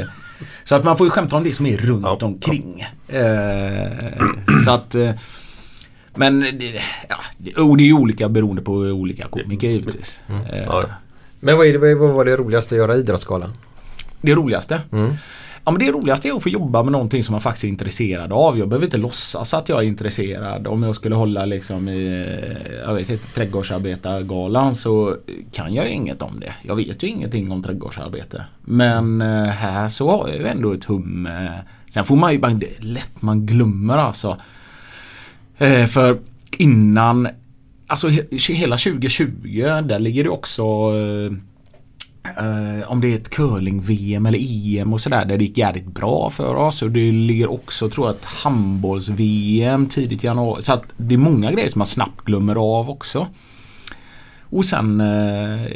så 0.64 0.74
att 0.76 0.84
man 0.84 0.96
får 0.96 1.06
ju 1.06 1.10
skämta 1.10 1.36
om 1.36 1.44
det 1.44 1.52
som 1.52 1.66
är 1.66 1.76
runt 1.76 2.22
omkring. 2.22 2.86
Eh, 3.08 3.88
så 4.64 4.70
att 4.70 4.94
eh, 4.94 5.10
men 6.14 6.60
ja, 7.08 7.16
och 7.62 7.76
det 7.76 7.88
är 7.88 7.92
olika 7.92 8.28
beroende 8.28 8.62
på 8.62 8.72
olika 8.72 9.28
komiker 9.28 9.68
givetvis. 9.68 10.22
Eh, 10.28 10.62
Ja. 10.66 10.84
Men 11.40 11.56
vad, 11.56 11.66
är 11.66 11.72
det, 11.78 11.94
vad 11.94 12.10
var 12.10 12.24
det 12.24 12.36
roligaste 12.36 12.74
att 12.74 12.78
göra 12.78 12.96
i 12.96 12.98
Idrottsgalan? 12.98 13.50
Det 14.20 14.34
roligaste? 14.34 14.80
Ja 15.64 15.70
men 15.70 15.78
det 15.78 15.92
roligaste 15.92 16.28
är 16.28 16.32
att 16.36 16.42
få 16.42 16.48
jobba 16.48 16.82
med 16.82 16.92
någonting 16.92 17.24
som 17.24 17.32
man 17.32 17.40
faktiskt 17.40 17.64
är 17.64 17.68
intresserad 17.68 18.32
av. 18.32 18.58
Jag 18.58 18.68
behöver 18.68 18.86
inte 18.86 18.96
låtsas 18.96 19.54
att 19.54 19.68
jag 19.68 19.78
är 19.78 19.82
intresserad. 19.88 20.66
Om 20.66 20.82
jag 20.82 20.96
skulle 20.96 21.14
hålla 21.14 21.44
liksom 21.44 21.88
i, 21.88 22.26
jag 22.86 22.94
vet 22.94 23.10
inte, 23.10 23.26
trädgårdsarbetargalan 23.34 24.74
så 24.74 25.16
kan 25.52 25.74
jag 25.74 25.86
ju 25.86 25.92
inget 25.92 26.22
om 26.22 26.40
det. 26.40 26.52
Jag 26.62 26.76
vet 26.76 27.02
ju 27.02 27.06
ingenting 27.08 27.52
om 27.52 27.62
trädgårdsarbete. 27.62 28.44
Men 28.60 29.20
eh, 29.20 29.44
här 29.44 29.88
så 29.88 30.10
har 30.10 30.28
jag 30.28 30.36
ju 30.36 30.46
ändå 30.46 30.72
ett 30.72 30.84
hum. 30.84 31.26
eh. 31.26 31.50
Sen 31.90 32.04
får 32.04 32.16
man 32.16 32.32
ju 32.32 32.38
bara, 32.38 32.60
lätt 32.78 33.22
man 33.22 33.46
glömmer 33.46 33.98
alltså. 33.98 34.36
Eh, 35.60 35.86
För 35.86 36.18
innan, 36.58 37.28
alltså 37.86 38.08
he- 38.08 38.52
hela 38.52 38.76
2020 38.78 39.30
där 39.84 39.98
ligger 39.98 40.24
det 40.24 40.30
också 40.30 40.62
eh, 40.62 41.32
eh, 42.46 42.90
om 42.90 43.00
det 43.00 43.12
är 43.12 43.16
ett 43.16 43.30
curling-VM 43.30 44.26
eller 44.26 44.38
EM 44.78 44.92
och 44.92 45.00
sådär 45.00 45.24
där 45.24 45.38
det 45.38 45.44
gick 45.44 45.58
jävligt 45.58 45.86
bra 45.94 46.30
för 46.30 46.54
oss. 46.54 46.82
Och 46.82 46.90
det 46.90 47.12
ligger 47.12 47.50
också 47.50 47.90
tror 47.90 48.06
jag 48.06 48.16
ett 48.16 48.24
handbolls-VM 48.24 49.86
tidigt 49.86 50.24
i 50.24 50.26
januari. 50.26 50.62
Så 50.62 50.72
att 50.72 50.82
det 50.96 51.14
är 51.14 51.18
många 51.18 51.52
grejer 51.52 51.68
som 51.68 51.78
man 51.78 51.86
snabbt 51.86 52.24
glömmer 52.24 52.56
av 52.56 52.90
också. 52.90 53.26
Och 54.42 54.64
sen 54.64 55.00
eh, 55.00 55.70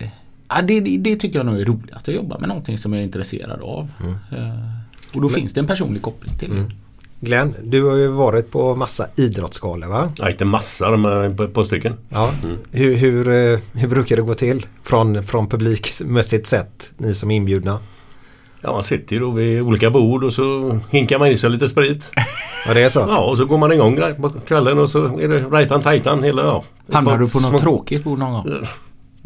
ja, 0.48 0.62
det, 0.62 0.80
det, 0.80 0.96
det 0.98 1.16
tycker 1.16 1.38
jag 1.38 1.46
nog 1.46 1.60
är 1.60 1.64
roligt 1.64 1.92
att 1.92 2.08
jobba 2.08 2.38
med 2.38 2.48
någonting 2.48 2.78
som 2.78 2.92
jag 2.92 3.00
är 3.00 3.04
intresserad 3.06 3.60
av. 3.62 3.90
Eh, 4.38 5.14
och 5.14 5.20
då 5.20 5.28
finns 5.28 5.52
det 5.52 5.60
en 5.60 5.66
personlig 5.66 6.02
koppling 6.02 6.38
till 6.38 6.50
det. 6.50 6.56
Glenn, 7.24 7.54
du 7.62 7.84
har 7.84 7.96
ju 7.96 8.08
varit 8.08 8.50
på 8.50 8.76
massa 8.76 9.06
idrottsgalor 9.16 9.88
va? 9.88 10.12
Ja, 10.16 10.30
inte 10.30 10.44
massor 10.44 10.96
men 10.96 11.40
ett 11.40 11.54
par 11.54 11.64
stycken. 11.64 11.94
Ja. 12.08 12.30
Hur, 12.70 12.94
hur, 12.94 13.28
eh, 13.28 13.58
hur 13.72 13.88
brukar 13.88 14.16
det 14.16 14.22
gå 14.22 14.34
till 14.34 14.66
från, 14.82 15.24
från 15.24 15.48
publikmässigt 15.48 16.46
sett, 16.46 16.92
ni 16.96 17.14
som 17.14 17.30
är 17.30 17.36
inbjudna? 17.36 17.78
Ja, 18.60 18.72
man 18.72 18.82
sitter 18.84 19.16
ju 19.16 19.20
då 19.20 19.30
vid 19.30 19.62
olika 19.62 19.90
bord 19.90 20.24
och 20.24 20.32
så 20.32 20.78
hinkar 20.90 21.18
man 21.18 21.28
i 21.28 21.38
sig 21.38 21.50
lite 21.50 21.68
sprit. 21.68 22.04
Ja 22.66 22.74
det 22.74 22.82
är 22.82 22.88
så? 22.88 23.04
Ja, 23.08 23.18
och 23.30 23.36
så 23.36 23.44
går 23.44 23.58
man 23.58 23.72
igång 23.72 23.96
på 24.20 24.30
kvällen 24.46 24.78
och 24.78 24.90
så 24.90 25.04
är 25.20 25.28
det 25.28 25.40
rajtan 25.40 25.82
tajtan 25.82 26.22
hela 26.22 26.42
ja. 26.42 26.64
Hamnar 26.92 27.18
du 27.18 27.28
på 27.28 27.38
Små- 27.38 27.50
något 27.52 27.60
tråkigt 27.60 28.04
bord 28.04 28.18
någon 28.18 28.32
gång? 28.32 28.66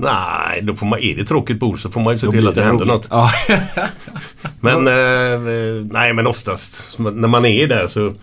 Nej, 0.01 0.63
då 0.63 0.75
får 0.75 0.87
man, 0.87 0.99
är 0.99 1.17
det 1.17 1.25
tråkigt 1.25 1.59
bord 1.61 1.81
så 1.83 1.91
får 1.91 2.01
man 2.01 2.13
ju 2.15 2.19
se 2.19 2.27
Då 2.27 2.33
till 2.33 2.49
att 2.49 2.55
det 2.55 2.61
det 2.61 2.67
händer 2.67 2.85
roligt. 2.85 3.11
något. 3.11 3.31
Ja. 3.49 3.57
Men 4.61 4.87
eh, 4.89 5.41
nej 5.91 6.13
men 6.13 6.27
oftast 6.27 6.99
när 6.99 7.29
man 7.29 7.45
är 7.47 7.67
där 7.67 7.87
så 7.87 8.15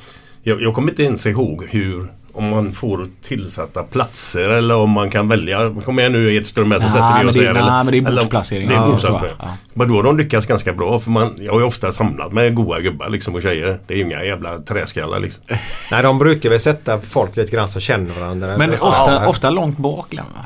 jag, 0.43 0.61
jag 0.61 0.73
kommer 0.73 0.89
inte 0.89 1.03
ens 1.03 1.25
ihåg 1.25 1.65
hur 1.69 2.07
om 2.33 2.49
man 2.49 2.73
får 2.73 3.07
tillsatta 3.27 3.83
platser 3.83 4.49
eller 4.49 4.75
om 4.75 4.89
man 4.89 5.09
kan 5.09 5.27
välja. 5.27 5.75
Kom 5.85 5.99
igen 5.99 6.11
nu 6.11 6.35
Edström 6.35 6.71
här 6.71 6.79
så 6.79 6.89
sätter 6.89 7.07
vi 7.13 7.17
men 7.17 7.27
oss 7.29 7.35
här. 7.35 7.41
nej, 7.41 7.49
eller- 7.49 7.83
men 7.83 7.91
det 7.91 7.97
är 7.97 8.07
eller- 8.07 8.21
bordsplacering. 8.21 8.67
Det 8.67 8.75
är 8.75 8.87
bordsplacering. 8.87 9.33
Ja. 9.39 9.45
Men 9.73 9.87
då 9.87 9.95
har 9.95 10.03
de 10.03 10.17
lyckats 10.17 10.45
ganska 10.47 10.73
bra 10.73 10.99
för 10.99 11.11
man, 11.11 11.33
jag 11.39 11.51
har 11.53 11.59
ju 11.59 11.65
ofta 11.65 11.91
samlat 11.91 12.31
med 12.33 12.55
goa 12.55 12.79
gubbar 12.79 13.09
liksom 13.09 13.35
och 13.35 13.41
tjejer. 13.41 13.79
Det 13.87 13.93
är 13.93 13.97
ju 13.97 14.03
inga 14.03 14.23
jävla 14.23 14.57
träskallar 14.57 15.19
liksom. 15.19 15.43
Nej 15.91 16.03
de 16.03 16.17
brukar 16.19 16.49
väl 16.49 16.59
sätta 16.59 16.99
folk 17.01 17.35
lite 17.37 17.51
grann 17.55 17.67
som 17.67 17.81
känner 17.81 18.19
varandra. 18.19 18.57
Men 18.57 18.73
ofta, 18.73 19.27
ofta 19.27 19.49
långt 19.49 19.77
bak 19.77 20.09
Glenn, 20.09 20.25
va? 20.35 20.45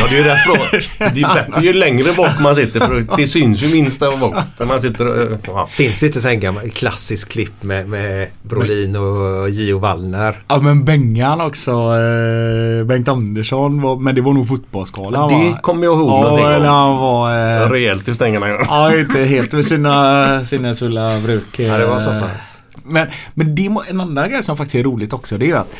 Ja 0.00 0.06
det 0.10 0.14
är 0.18 0.18
ju 0.18 0.24
rätt 0.24 0.44
bra. 0.46 0.80
Det 1.14 1.20
är 1.22 1.34
bättre 1.34 1.62
ju 1.66 1.72
längre 1.72 2.12
bak 2.16 2.40
man 2.40 2.54
sitter 2.54 2.80
för 2.80 3.16
det 3.16 3.26
syns 3.26 3.62
ju 3.62 3.68
minst 3.74 4.00
där 4.00 4.16
bak. 4.16 4.34
När 4.58 4.66
man 4.66 4.80
sitter 4.80 5.32
eh, 5.32 5.38
ja. 5.46 5.68
Finns 5.70 6.00
det 6.00 6.06
inte 6.06 6.20
så 6.20 6.28
en 6.28 6.40
gammal 6.40 6.70
klassisk 6.70 7.28
klipp 7.32 7.62
med, 7.62 7.88
med 7.88 8.28
Brolin 8.42 8.96
och 8.96 9.50
Gio 9.50 9.78
Wallner? 9.78 10.36
Ja 10.48 10.58
men 10.60 10.84
Bengan 10.84 11.40
också. 11.40 11.70
Eh, 11.70 12.84
Bengt 12.86 13.08
Andersson. 13.08 13.82
Var, 13.82 13.96
men 13.96 14.14
det 14.14 14.20
var 14.20 14.32
nog 14.32 14.48
fotbollsskalan 14.48 15.28
Det 15.28 15.50
va? 15.50 15.58
kommer 15.62 15.84
jag 15.84 15.94
ihåg 15.98 16.10
Ja, 16.10 16.22
någonting 16.22 16.46
eller 16.46 16.68
han 16.68 16.96
var... 16.96 17.30
Eh, 17.64 17.70
Rejält 17.70 18.08
i 18.08 18.14
stängerna. 18.14 18.48
Ja. 18.48 18.58
ja, 18.68 18.96
inte 18.98 19.18
helt 19.22 19.52
med 19.52 19.64
sina 19.64 20.44
sinnesfulla 20.44 21.20
bruk. 21.20 21.58
Ja 21.58 21.78
det 21.78 21.86
var 21.86 22.00
så 22.00 22.12
eh, 22.12 22.20
pass. 22.20 22.58
Men, 22.84 23.06
men 23.34 23.54
det, 23.54 23.68
må- 23.68 23.82
en 23.88 24.00
annan 24.00 24.30
grej 24.30 24.42
som 24.42 24.56
faktiskt 24.56 24.74
är 24.74 24.82
roligt 24.82 25.12
också 25.12 25.38
det 25.38 25.50
är 25.50 25.54
att 25.56 25.74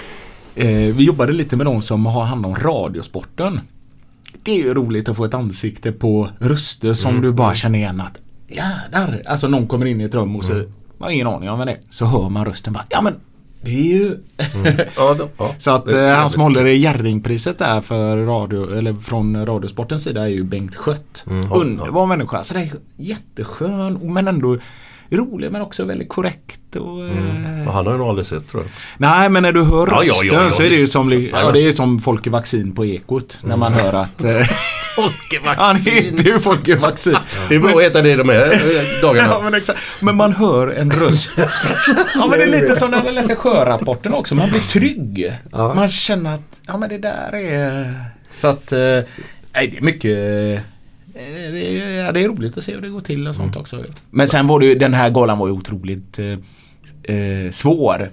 eh, 0.55 0.66
vi 0.69 1.05
jobbade 1.05 1.33
lite 1.33 1.57
med 1.57 1.66
de 1.66 1.83
som 1.83 2.07
har 2.07 2.25
hand 2.25 2.47
om 2.47 2.55
radiosporten. 2.57 3.61
Det 4.42 4.53
är 4.53 4.57
ju 4.57 4.75
roligt 4.75 5.09
att 5.09 5.16
få 5.16 5.25
ett 5.25 5.35
ansikte 5.35 5.92
på 5.92 6.29
röster 6.38 6.94
som 6.94 7.20
du 7.20 7.33
bara 7.33 7.55
känner 7.55 7.79
igen 7.79 8.01
att 8.01 8.20
jävlar. 8.49 9.22
Alltså 9.27 9.49
någon 9.49 9.66
kommer 9.66 9.87
in 9.87 10.01
i 10.01 10.05
ett 10.05 10.14
rum 10.14 10.37
och 10.37 10.44
så 10.44 10.53
man 10.53 10.64
har 10.99 11.11
ingen 11.11 11.27
aning 11.27 11.51
om 11.51 11.59
vad 11.59 11.66
det 11.66 11.72
är. 11.72 11.79
Så 11.90 12.05
hör 12.07 12.29
man 12.29 12.44
rösten 12.44 12.72
bara 12.72 12.87
ja 12.90 13.01
men 13.03 13.14
det 13.62 13.70
är 13.70 13.99
ju 13.99 14.16
Ja, 14.96 15.14
då, 15.14 15.29
ja. 15.38 15.55
Så 15.59 15.70
att 15.70 15.92
eh, 15.92 16.09
han 16.09 16.31
som 16.31 16.42
håller 16.42 16.66
i 16.66 16.77
Jerringpriset 16.77 17.59
där 17.59 17.81
för 17.81 18.16
radio, 18.16 18.79
eller 18.79 18.94
från 18.94 19.46
Radiosportens 19.46 20.05
sida 20.05 20.22
är 20.22 20.29
ju 20.29 20.44
Bengt 20.44 20.77
Skött. 20.77 21.25
Underbar 21.53 22.07
människa. 22.07 22.42
Så 22.44 22.55
det 22.55 22.61
är 22.61 22.72
jätteskön 22.96 24.12
men 24.12 24.29
ändå 24.29 24.59
rolig 25.11 25.53
men 25.53 25.62
också 25.62 25.85
väldigt 25.85 26.09
korrekt. 26.09 26.77
Och, 26.77 27.05
eh, 27.05 27.11
Ja, 27.64 27.73
Han 27.73 27.87
har 27.87 27.92
jag 27.92 27.99
nog 27.99 28.09
aldrig 28.09 28.27
sett 28.27 28.49
tror 28.49 28.62
jag. 28.62 28.71
Nej 28.99 29.29
men 29.29 29.42
när 29.42 29.53
du 29.53 29.62
hör 29.64 29.87
Ja, 29.87 30.01
rösten 30.01 30.29
ja, 30.29 30.42
ja, 30.45 30.51
så 30.51 30.62
är 30.62 30.69
det 30.71 30.77
ju 30.77 30.87
som, 30.88 31.29
ja, 31.33 31.51
det 31.53 31.61
är 31.61 31.73
som 31.73 32.01
Folke 32.01 32.31
Vaccin 32.31 32.73
på 32.75 32.85
Ekot. 32.87 33.38
När 33.42 33.57
man 33.57 33.73
hör 33.73 33.92
att 33.92 34.25
eh, 34.25 34.31
Folkevaccin. 34.97 35.59
han 35.64 35.77
heter 35.77 36.25
ju 36.25 36.40
Folke 36.40 36.77
Vaccin. 36.77 37.16
Det 37.49 37.55
är 37.55 37.59
bra 37.59 37.71
att 37.79 37.83
heta 37.85 38.03
det 38.03 38.16
de 38.16 38.29
här 38.29 38.53
eh, 38.53 39.01
dagarna. 39.03 39.29
Ja, 39.29 39.40
men, 39.45 39.55
exakt. 39.55 39.79
men 40.01 40.16
man 40.16 40.33
hör 40.33 40.69
en 40.69 40.90
röst. 40.90 41.31
ja 42.14 42.27
men 42.31 42.38
det 42.38 42.45
är 42.45 42.61
lite 42.61 42.77
som 42.77 42.90
när 42.90 43.05
man 43.05 43.14
läser 43.14 43.35
sjörapporten 43.35 44.14
också. 44.14 44.35
Man 44.35 44.51
blir 44.51 44.61
trygg. 44.61 45.33
Man 45.53 45.88
känner 45.88 46.35
att 46.35 46.61
ja 46.66 46.77
men 46.77 46.88
det 46.88 46.99
där 46.99 47.35
är... 47.35 47.95
Så 48.33 48.49
att 48.49 48.71
nej, 48.71 49.07
det 49.53 49.77
är 49.77 49.83
mycket... 49.83 50.64
eh, 51.16 51.52
Det 51.52 51.81
är, 51.81 52.05
ja, 52.05 52.12
det 52.12 52.24
är 52.24 52.29
roligt 52.29 52.59
att 52.59 52.64
se 52.64 52.74
hur 52.74 52.81
det 52.81 52.88
går 52.88 53.00
till 53.00 53.29
och 53.29 53.35
sånt 53.35 53.57
också. 53.57 53.85
Men 54.11 54.29
sen 54.29 54.46
var 54.46 54.61
det 54.61 54.66
ju, 54.66 54.74
den 54.74 54.94
här 54.94 55.11
galan 55.11 55.38
var 55.38 55.46
ju 55.46 55.52
otroligt 55.52 56.18
eh, 56.18 57.16
eh, 57.16 57.50
svår. 57.50 58.11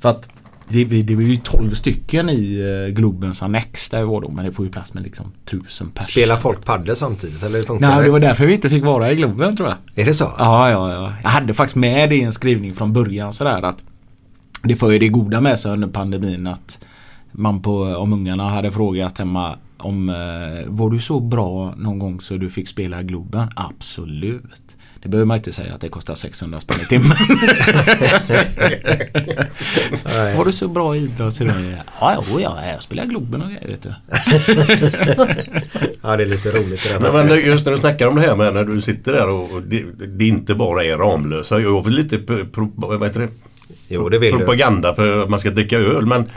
För 0.00 0.08
att 0.08 0.28
det, 0.68 0.84
det 0.84 1.14
var 1.14 1.22
ju 1.22 1.36
12 1.36 1.74
stycken 1.74 2.30
i 2.30 2.60
eh, 2.86 2.94
Globens 2.94 3.42
annex 3.42 3.88
där 3.88 3.98
vi 3.98 4.04
var 4.06 4.20
då. 4.20 4.30
Men 4.30 4.44
det 4.44 4.52
får 4.52 4.64
ju 4.64 4.70
plats 4.70 4.94
med 4.94 5.02
liksom 5.02 5.32
tusen 5.44 5.90
personer. 5.90 6.10
Spelar 6.10 6.36
folk 6.36 6.64
padel 6.64 6.96
samtidigt 6.96 7.42
eller 7.42 7.62
funkar 7.62 7.88
Nej, 7.88 7.98
det? 7.98 8.04
det 8.04 8.10
var 8.10 8.20
därför 8.20 8.46
vi 8.46 8.54
inte 8.54 8.70
fick 8.70 8.84
vara 8.84 9.12
i 9.12 9.16
Globen 9.16 9.56
tror 9.56 9.68
jag. 9.68 9.78
Är 9.94 10.04
det 10.04 10.14
så? 10.14 10.32
Ja, 10.38 10.70
ja, 10.70 10.92
ja. 10.92 11.10
Jag 11.22 11.30
hade 11.30 11.54
faktiskt 11.54 11.76
med 11.76 12.10
det 12.10 12.16
i 12.16 12.22
en 12.22 12.32
skrivning 12.32 12.74
från 12.74 12.92
början 12.92 13.32
sådär 13.32 13.62
att 13.62 13.84
det 14.62 14.76
får 14.76 14.92
ju 14.92 14.98
det 14.98 15.08
goda 15.08 15.40
med 15.40 15.58
sig 15.60 15.72
under 15.72 15.88
pandemin 15.88 16.46
att 16.46 16.78
man 17.32 17.62
på, 17.62 17.82
om 17.82 18.12
ungarna 18.12 18.48
hade 18.48 18.72
frågat 18.72 19.18
hemma 19.18 19.56
om 19.80 20.08
eh, 20.08 20.14
var 20.66 20.90
du 20.90 20.98
så 20.98 21.20
bra 21.20 21.74
någon 21.76 21.98
gång 21.98 22.20
så 22.20 22.36
du 22.36 22.50
fick 22.50 22.68
spela 22.68 23.02
Globen? 23.02 23.48
Absolut. 23.56 24.76
Det 25.02 25.08
behöver 25.08 25.26
man 25.26 25.36
inte 25.36 25.52
säga 25.52 25.74
att 25.74 25.80
det 25.80 25.88
kostar 25.88 26.14
600 26.14 26.58
spänn 26.58 26.80
i 26.80 26.86
timmen. 26.86 27.08
var 30.36 30.44
du 30.44 30.52
så 30.52 30.68
bra 30.68 30.96
i 30.96 30.98
idrott? 30.98 31.40
Ja, 32.00 32.24
jo, 32.30 32.40
ja, 32.40 32.58
jag 32.72 32.82
spelar 32.82 33.04
Globen 33.04 33.42
och 33.42 33.48
grejer 33.48 33.68
vet 33.68 33.82
du. 33.82 33.94
Ja 36.02 36.16
det 36.16 36.22
är 36.22 36.26
lite 36.26 36.50
roligt 36.50 36.88
det 36.88 36.92
där. 36.98 37.12
Men, 37.12 37.26
men 37.26 37.38
just 37.46 37.64
när 37.64 37.72
du 37.72 37.78
snackar 37.78 38.06
om 38.06 38.14
det 38.14 38.20
här 38.20 38.36
med 38.36 38.54
när 38.54 38.64
du 38.64 38.80
sitter 38.80 39.12
där 39.12 39.28
och, 39.28 39.62
det, 39.62 39.84
det 40.06 40.26
inte 40.26 40.54
bara 40.54 40.84
är 40.84 40.98
Ramlösa. 40.98 41.60
Jag 41.60 41.84
vill 41.84 41.94
lite 41.94 42.18
pro, 42.18 42.72
vad 42.74 43.04
heter 43.04 43.20
det? 43.20 43.28
Jo 43.88 44.08
det 44.08 44.18
vill 44.18 44.32
du. 44.32 44.38
propaganda 44.38 44.94
för 44.94 45.22
att 45.22 45.30
man 45.30 45.40
ska 45.40 45.50
dricka 45.50 45.78
öl. 45.78 46.06
Men 46.06 46.30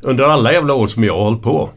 under 0.00 0.24
alla 0.24 0.52
jävla 0.52 0.74
år 0.74 0.86
som 0.86 1.04
jag 1.04 1.16
har 1.16 1.24
hållit 1.24 1.42
på. 1.42 1.70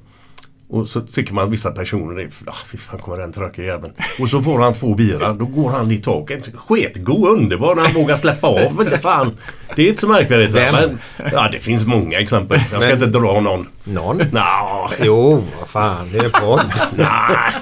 Och 0.71 0.87
så 0.87 1.01
tycker 1.01 1.33
man 1.33 1.45
att 1.45 1.51
vissa 1.51 1.71
personer 1.71 2.19
är, 2.19 2.29
ah, 2.45 2.53
fy 2.71 2.77
fan 2.77 2.99
kommer 2.99 3.17
den 3.17 3.33
trökiga 3.33 3.65
jäveln. 3.65 3.93
Och 4.21 4.29
så 4.29 4.41
får 4.43 4.59
han 4.59 4.73
två 4.73 4.95
bira, 4.95 5.33
då 5.33 5.45
går 5.45 5.69
han 5.69 5.91
i 5.91 5.97
taket. 5.97 6.49
Sketgod, 6.55 7.29
underbar 7.29 7.75
när 7.75 7.83
han 7.83 7.93
vågar 7.93 8.17
släppa 8.17 8.47
av. 8.47 8.85
Fan. 9.01 9.37
Det 9.75 9.83
är 9.83 9.87
inte 9.89 10.01
så 10.01 10.07
märkvärdigt. 10.07 10.53
Men, 10.53 10.99
ja 11.33 11.49
det 11.51 11.59
finns 11.59 11.85
många 11.85 12.19
exempel. 12.19 12.57
Jag 12.57 12.67
ska 12.67 12.79
Men- 12.79 12.91
inte 12.91 13.05
dra 13.19 13.39
någon. 13.41 13.67
Någon? 13.83 14.17
Nå, 14.31 14.89
Jo, 15.03 15.43
vad 15.59 15.69
fan 15.69 16.05
det 16.11 16.17
är 16.17 16.29
podd. 16.29 16.61
nej. 16.95 17.53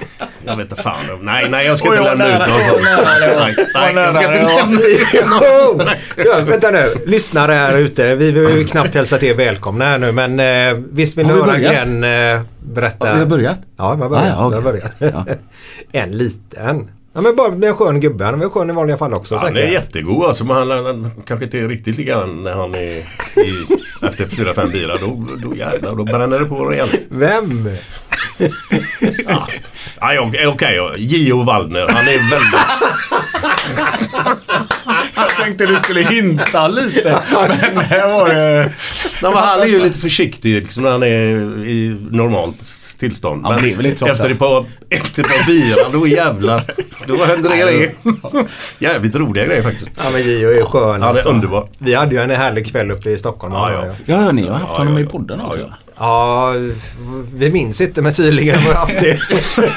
Jag 0.48 0.56
vet 0.56 0.70
inte 0.70 0.82
fan. 0.82 0.94
Nej, 1.20 1.50
nej 1.50 1.66
jag 1.66 1.78
ska 1.78 1.88
inte 1.88 2.14
lämna 2.14 2.26
ut 2.26 2.50
någon. 2.50 2.82
Nej, 3.74 3.94
nej, 3.94 4.04
jag 4.04 4.14
ska 4.14 4.34
inte 4.34 4.54
lämna 4.54 4.80
ut 4.80 5.12
någon. 5.30 5.86
Du, 6.16 6.50
vänta 6.50 6.70
nu, 6.70 6.94
lyssnare 7.06 7.52
här 7.52 7.78
ute. 7.78 8.14
Vi 8.14 8.32
vill 8.32 8.56
ju 8.58 8.64
knappt 8.64 8.94
hälsa 8.94 9.18
er 9.26 9.34
välkomna 9.34 9.84
här 9.84 9.98
nu 9.98 10.12
men 10.12 10.40
eh, 10.40 10.84
visst 10.92 11.18
vill 11.18 11.26
ni 11.26 11.32
Har 11.32 11.38
vi 11.38 11.50
höra? 11.50 11.58
Glenn 11.58 12.04
eh, 12.04 12.40
berätta? 12.60 13.08
Ja, 13.08 13.14
vi 13.14 13.18
har 13.18 13.26
börjat? 13.26 13.58
Ja, 13.76 13.94
vi 13.94 14.02
har 14.02 14.08
börjat. 14.08 14.24
Ah, 14.24 14.42
ja, 14.42 14.48
vi 14.48 14.54
har 14.54 14.62
börjat. 14.62 15.38
en 15.92 16.10
liten. 16.10 16.90
Ja 17.12 17.20
men 17.20 17.36
bara 17.36 17.50
med 17.50 17.68
en 17.68 17.76
skön 17.76 18.00
gubbe. 18.00 18.24
Han 18.24 18.42
är 18.42 18.48
skön 18.48 18.70
i 18.70 18.72
vanliga 18.72 18.98
fall 18.98 19.14
också 19.14 19.36
Han 19.36 19.56
är 19.56 19.60
jättegod 19.60 20.24
alltså 20.24 20.44
men 20.44 20.56
han, 20.56 20.70
han 20.70 21.10
kanske 21.26 21.44
inte 21.44 21.58
är 21.58 21.68
riktigt 21.68 21.96
lika 21.96 22.10
grann 22.10 22.42
när 22.42 22.52
han 22.52 22.74
är 22.74 22.88
i, 22.88 23.04
efter 24.02 24.24
fyra 24.24 24.54
fem 24.54 24.70
bilar. 24.70 24.98
Då, 24.98 25.26
då 25.48 25.56
jävlar, 25.56 25.94
då 25.94 26.04
bränner 26.04 26.40
det 26.40 26.44
på 26.46 26.64
rejält. 26.64 26.94
Vem? 27.08 27.68
Ja, 29.26 29.48
ja, 30.00 30.30
ja, 30.32 30.48
okej. 30.48 30.74
ja. 30.74 30.96
Gio 30.96 31.42
Wallner. 31.42 31.86
Han 31.88 32.04
är 32.08 32.30
väldigt... 32.30 32.60
Jag 35.16 35.28
tänkte 35.28 35.66
du 35.66 35.76
skulle 35.76 36.02
hinta 36.02 36.68
lite. 36.68 37.22
Men 37.74 37.88
det 37.88 38.06
var 38.06 38.28
det... 38.28 38.72
Nej, 39.22 39.32
men 39.32 39.36
han 39.36 39.60
är 39.60 39.66
ju 39.66 39.80
lite 39.80 40.00
försiktig 40.00 40.54
liksom, 40.54 40.82
när 40.82 40.90
han 40.90 41.02
är 41.02 41.66
i 41.66 41.96
normalt 42.10 42.56
tillstånd. 42.98 43.42
Ja, 43.44 43.50
men 43.50 43.62
det 43.82 44.02
efter 44.02 44.30
ett 44.30 44.38
par, 44.38 44.66
efter 44.90 45.22
ett 45.22 45.28
par 45.28 45.46
bilar, 45.46 45.92
då 45.92 46.06
jävlar. 46.06 46.62
Då 47.06 47.24
händer 47.24 47.50
det 47.50 47.56
grejer. 47.56 47.92
Jävligt 48.78 49.16
roliga 49.16 49.46
grejer 49.46 49.62
faktiskt. 49.62 49.90
Ja 49.96 50.10
men 50.12 50.22
Gio 50.22 50.48
är 50.60 50.64
skön 50.64 51.02
Han 51.02 51.16
är 51.16 51.28
underbar. 51.28 51.68
Vi 51.78 51.94
hade 51.94 52.14
ju 52.14 52.20
en 52.20 52.30
härlig 52.30 52.66
kväll 52.66 52.90
uppe 52.90 53.10
i 53.10 53.18
Stockholm. 53.18 53.52
Ja, 53.54 53.72
ja. 53.72 53.84
Ja, 54.06 54.22
ja, 54.24 54.32
ni 54.32 54.48
har 54.48 54.54
haft 54.54 54.64
Ja, 54.72 54.78
honom 54.78 54.94
ja, 54.94 55.00
i 55.00 55.02
ja. 55.02 55.10
podden 55.10 55.38
Ja, 55.42 55.46
också. 55.46 55.74
Ja. 55.98 56.54
Vi 57.34 57.50
minns 57.50 57.80
inte 57.80 58.02
men 58.02 58.12
tydligen 58.14 58.58
har 58.58 58.68
vi 58.68 58.74
haft 58.74 59.00
det. 59.00 59.18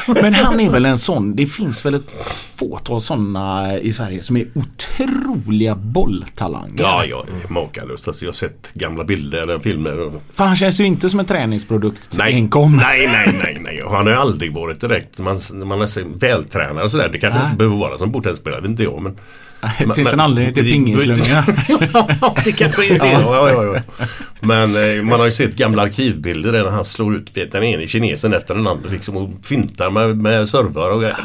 Men 0.21 0.33
han 0.33 0.59
är 0.59 0.69
väl 0.69 0.85
en 0.85 0.97
sån, 0.97 1.35
det 1.35 1.45
finns 1.45 1.85
väl 1.85 1.95
ett 1.95 2.11
fåtal 2.55 3.01
sådana 3.01 3.77
i 3.77 3.93
Sverige 3.93 4.23
som 4.23 4.37
är 4.37 4.47
otroliga 4.53 5.75
bolltalanger. 5.75 6.75
Ja, 6.77 7.05
ja, 7.05 7.25
det 7.27 7.47
är 7.47 7.53
makalöst. 7.53 8.07
Alltså, 8.07 8.25
jag 8.25 8.29
har 8.29 8.33
sett 8.33 8.71
gamla 8.73 9.03
bilder 9.03 9.41
eller 9.41 9.59
filmer. 9.59 9.99
Och... 9.99 10.21
För 10.33 10.43
han 10.43 10.55
känns 10.55 10.79
ju 10.79 10.85
inte 10.85 11.09
som 11.09 11.19
en 11.19 11.25
träningsprodukt 11.25 12.17
Nej, 12.17 12.33
enkom. 12.33 12.75
nej, 12.77 13.07
nej, 13.07 13.39
nej, 13.43 13.57
nej. 13.61 13.83
Och 13.83 13.95
Han 13.95 14.05
har 14.05 14.13
ju 14.13 14.19
aldrig 14.19 14.53
varit 14.53 14.81
direkt, 14.81 15.19
man, 15.19 15.39
man 15.53 15.81
är 15.81 16.19
vältränad 16.19 16.83
och 16.83 16.91
sådär. 16.91 17.09
Det 17.11 17.17
kanske 17.17 17.43
inte 17.43 17.57
behöver 17.57 17.77
vara 17.77 17.97
som 17.97 18.11
bordtennisspelare, 18.11 18.61
det 18.61 18.67
är 18.67 18.69
inte 18.69 18.83
jag. 18.83 19.01
Men, 19.01 19.17
Det 19.61 19.93
finns 19.95 19.97
men- 19.97 20.13
en 20.13 20.19
anledning 20.19 20.53
till 20.53 20.63
ja, 22.21 22.35
det 22.45 22.51
kanske 22.51 22.85
är 22.95 22.99
det. 22.99 23.11
Ja, 23.11 23.49
ja, 23.49 23.63
ja. 23.63 24.05
Men 24.39 24.75
eh, 24.75 25.03
man 25.03 25.19
har 25.19 25.25
ju 25.25 25.31
sett 25.31 25.55
gamla 25.55 25.81
arkivbilder 25.81 26.51
där 26.51 26.69
han 26.69 26.85
slår 26.85 27.15
ut 27.15 27.37
vet, 27.37 27.51
den 27.51 27.63
ene 27.63 27.87
kinesen 27.87 28.33
efter 28.33 28.55
den 28.55 28.67
andra 28.67 28.89
liksom, 28.89 29.17
och 29.17 29.29
fintar 29.43 29.89
med, 29.89 30.17
med 30.17 30.49
servar 30.49 30.89
och 30.89 31.01
grejer. 31.01 31.17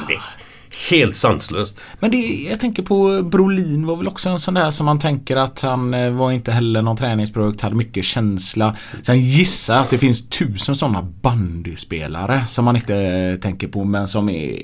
Helt 0.91 1.17
sanslöst. 1.17 1.85
Men 2.01 2.11
det, 2.11 2.47
jag 2.51 2.61
tänker 2.61 2.83
på 2.83 3.23
Brolin 3.23 3.87
var 3.87 3.97
väl 3.97 4.09
också 4.09 4.29
en 4.29 4.39
sån 4.39 4.55
där 4.55 4.71
som 4.71 4.87
man 4.87 4.99
tänker 4.99 5.37
att 5.37 5.61
han 5.61 5.95
eh, 5.95 6.11
var 6.11 6.33
inte 6.33 6.53
heller 6.53 6.83
någon 6.83 6.97
träningsprodukt, 6.97 7.61
hade 7.61 7.75
mycket 7.75 8.05
känsla. 8.05 8.77
Sen 9.03 9.21
gissar 9.21 9.75
jag 9.75 9.83
att 9.83 9.91
det 9.91 9.99
finns 9.99 10.29
tusen 10.29 10.77
sådana 10.77 11.03
bandyspelare 11.03 12.47
som 12.47 12.65
man 12.65 12.77
inte 12.77 12.97
eh, 12.97 13.37
tänker 13.41 13.69
på 13.69 13.85
men 13.85 14.09
som 14.09 14.29
är 14.29 14.63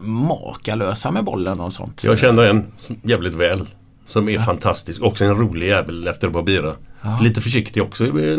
makalösa 0.00 1.10
med 1.10 1.24
bollen 1.24 1.60
och 1.60 1.72
sånt. 1.72 2.04
Jag 2.04 2.18
känner 2.18 2.42
en 2.42 2.66
jävligt 3.02 3.34
väl. 3.34 3.66
Som 4.06 4.28
är 4.28 4.38
fantastisk. 4.38 5.02
Också 5.02 5.24
en 5.24 5.34
rolig 5.34 5.66
jävel 5.68 6.08
efter 6.08 6.26
ett 6.26 6.32
par 6.32 6.42
bira. 6.42 6.72
Lite 7.20 7.40
försiktig 7.40 7.82
också 7.82 8.04
i, 8.06 8.08
i, 8.08 8.32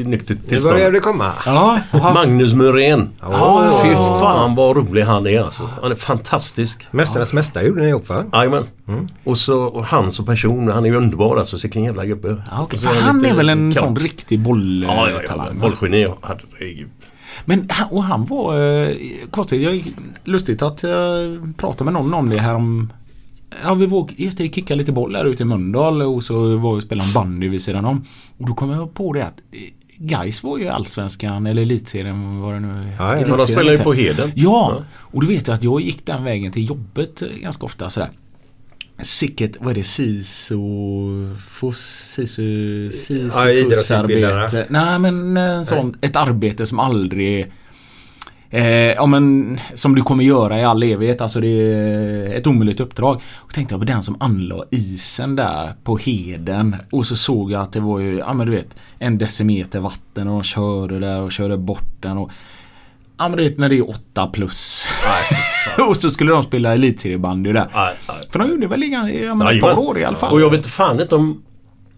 i 0.00 0.04
nyktert 0.04 0.38
Nu 0.42 0.48
tillstånd. 0.48 0.74
börjar 0.76 0.92
det 0.92 1.00
komma. 1.00 1.32
Ja, 1.46 1.80
Magnus 2.14 2.54
Muren. 2.54 3.08
Åh. 3.22 3.82
Fy 3.82 3.94
fan 3.94 4.54
vad 4.54 4.76
rolig 4.76 5.02
han 5.02 5.26
är 5.26 5.40
alltså. 5.40 5.70
Han 5.82 5.90
är 5.90 5.94
fantastisk. 5.96 6.86
Mästarnas 6.90 7.32
mästare 7.32 7.66
gjorde 7.66 7.82
ni 7.82 7.88
ihop 7.88 8.08
va? 8.08 8.24
Jajamän. 8.32 8.64
Och 9.24 9.38
så 9.38 9.60
och 9.62 9.84
han 9.84 10.10
som 10.10 10.26
person, 10.26 10.68
han 10.68 10.84
är 10.84 10.88
ju 10.88 10.96
underbar 10.96 11.36
alltså. 11.36 11.56
Vilken 11.62 11.84
jävla 11.84 12.04
gubbe. 12.04 12.42
Ja, 12.50 12.68
så 12.72 12.78
För 12.78 13.00
han 13.00 13.24
är 13.24 13.34
väl 13.34 13.48
en 13.48 13.72
kaos. 13.72 13.84
sån 13.84 13.96
riktig 13.96 14.40
Ja, 14.46 14.56
ja, 14.88 15.08
ja. 15.10 15.14
bolltalang? 15.16 15.58
Bollgeni. 15.60 16.08
Herregud. 16.22 16.88
Men 17.44 17.68
och 17.90 18.04
han 18.04 18.24
var 18.24 18.60
eh, 18.82 18.88
konstigt, 19.30 19.62
jag, 19.62 19.92
lustigt 20.24 20.62
att 20.62 20.82
jag 20.82 21.52
pratade 21.56 21.84
med 21.84 21.92
någon 21.92 22.14
om 22.14 22.30
det 22.30 22.38
här 22.38 22.54
om 22.54 22.92
Ja 23.64 23.74
vi 23.74 23.86
var 23.86 24.08
just 24.16 24.38
det, 24.38 24.48
kicka 24.54 24.74
lite 24.74 24.92
boll 24.92 25.16
här 25.16 25.24
ute 25.24 25.42
i 25.42 25.46
Mölndal 25.46 26.02
och 26.02 26.24
så 26.24 26.56
var 26.56 26.72
vi 26.72 26.78
och 26.78 26.82
spelade 26.82 27.08
en 27.08 27.14
bandy 27.14 27.48
vid 27.48 27.62
sidan 27.62 27.84
om. 27.84 28.04
Och 28.38 28.46
då 28.46 28.54
kom 28.54 28.70
jag 28.70 28.94
på 28.94 29.12
det 29.12 29.26
att 29.26 29.40
eh, 29.52 29.60
Gais 29.98 30.42
var 30.42 30.58
ju 30.58 30.68
allsvenskan 30.68 31.46
eller 31.46 31.62
elitserien 31.62 32.40
vad 32.40 32.54
det 32.54 32.60
nu. 32.60 32.92
Ja, 32.98 33.14
Men 33.14 33.38
de 33.38 33.46
spelar 33.46 33.72
ju 33.72 33.78
på 33.78 33.92
Heden. 33.92 34.32
Ja, 34.34 34.82
och 34.94 35.20
du 35.20 35.26
vet 35.26 35.46
jag 35.46 35.54
att 35.54 35.64
jag 35.64 35.80
gick 35.80 36.06
den 36.06 36.24
vägen 36.24 36.52
till 36.52 36.68
jobbet 36.68 37.22
eh, 37.22 37.28
ganska 37.28 37.66
ofta 37.66 37.90
sådär. 37.90 38.10
Sicket, 39.00 39.56
vad 39.60 39.70
är 39.70 39.74
det, 39.74 39.82
SISO, 39.84 41.36
FOS, 41.48 41.78
SISO, 42.14 42.42
SISO 42.90 43.38
Ja. 44.52 44.64
Nej 44.68 44.98
men 44.98 45.36
en 45.36 45.64
sån, 45.66 45.96
ett 46.00 46.16
arbete 46.16 46.66
som 46.66 46.78
aldrig 46.78 47.52
Eh, 48.50 48.66
ja 48.92 49.06
men 49.06 49.60
som 49.74 49.94
du 49.94 50.02
kommer 50.02 50.24
göra 50.24 50.60
i 50.60 50.64
all 50.64 50.82
evighet. 50.82 51.20
Alltså 51.20 51.40
det 51.40 51.48
är 51.48 52.34
ett 52.34 52.46
omöjligt 52.46 52.80
uppdrag. 52.80 53.20
Och 53.34 53.54
tänkte 53.54 53.74
jag 53.74 53.80
på 53.80 53.84
den 53.84 54.02
som 54.02 54.16
anlade 54.20 54.64
isen 54.70 55.36
där 55.36 55.74
på 55.84 55.96
heden. 55.96 56.76
Och 56.92 57.06
så 57.06 57.16
såg 57.16 57.50
jag 57.50 57.62
att 57.62 57.72
det 57.72 57.80
var 57.80 57.98
ju, 57.98 58.18
ja 58.18 58.32
men 58.32 58.46
du 58.46 58.52
vet, 58.52 58.76
en 58.98 59.18
decimeter 59.18 59.80
vatten 59.80 60.28
och 60.28 60.34
de 60.34 60.42
körde 60.42 60.98
där 60.98 61.20
och 61.20 61.32
körde 61.32 61.56
bort 61.56 62.02
den. 62.02 62.18
Och, 62.18 62.30
ja 63.18 63.28
men 63.28 63.38
du 63.38 63.44
vet 63.44 63.58
när 63.58 63.68
det 63.68 63.76
är 63.76 63.90
åtta 63.90 64.26
plus. 64.26 64.86
och 65.88 65.96
så 65.96 66.10
skulle 66.10 66.32
de 66.32 66.42
spela 66.42 66.74
elitseriebandy 66.74 67.52
där. 67.52 67.68
Nej, 67.74 67.94
nej. 68.08 68.16
För 68.30 68.38
de 68.38 68.50
gjorde 68.50 68.66
väl 68.66 68.82
inga, 68.82 69.10
ja, 69.10 69.34
men 69.34 69.48
ett 69.48 69.60
par 69.60 69.78
år 69.78 69.98
i 69.98 70.04
alla 70.04 70.16
fall. 70.16 70.32
Och 70.32 70.40
jag 70.40 70.50
vet 70.50 70.66
fan 70.66 71.00
inte 71.00 71.14
om... 71.14 71.42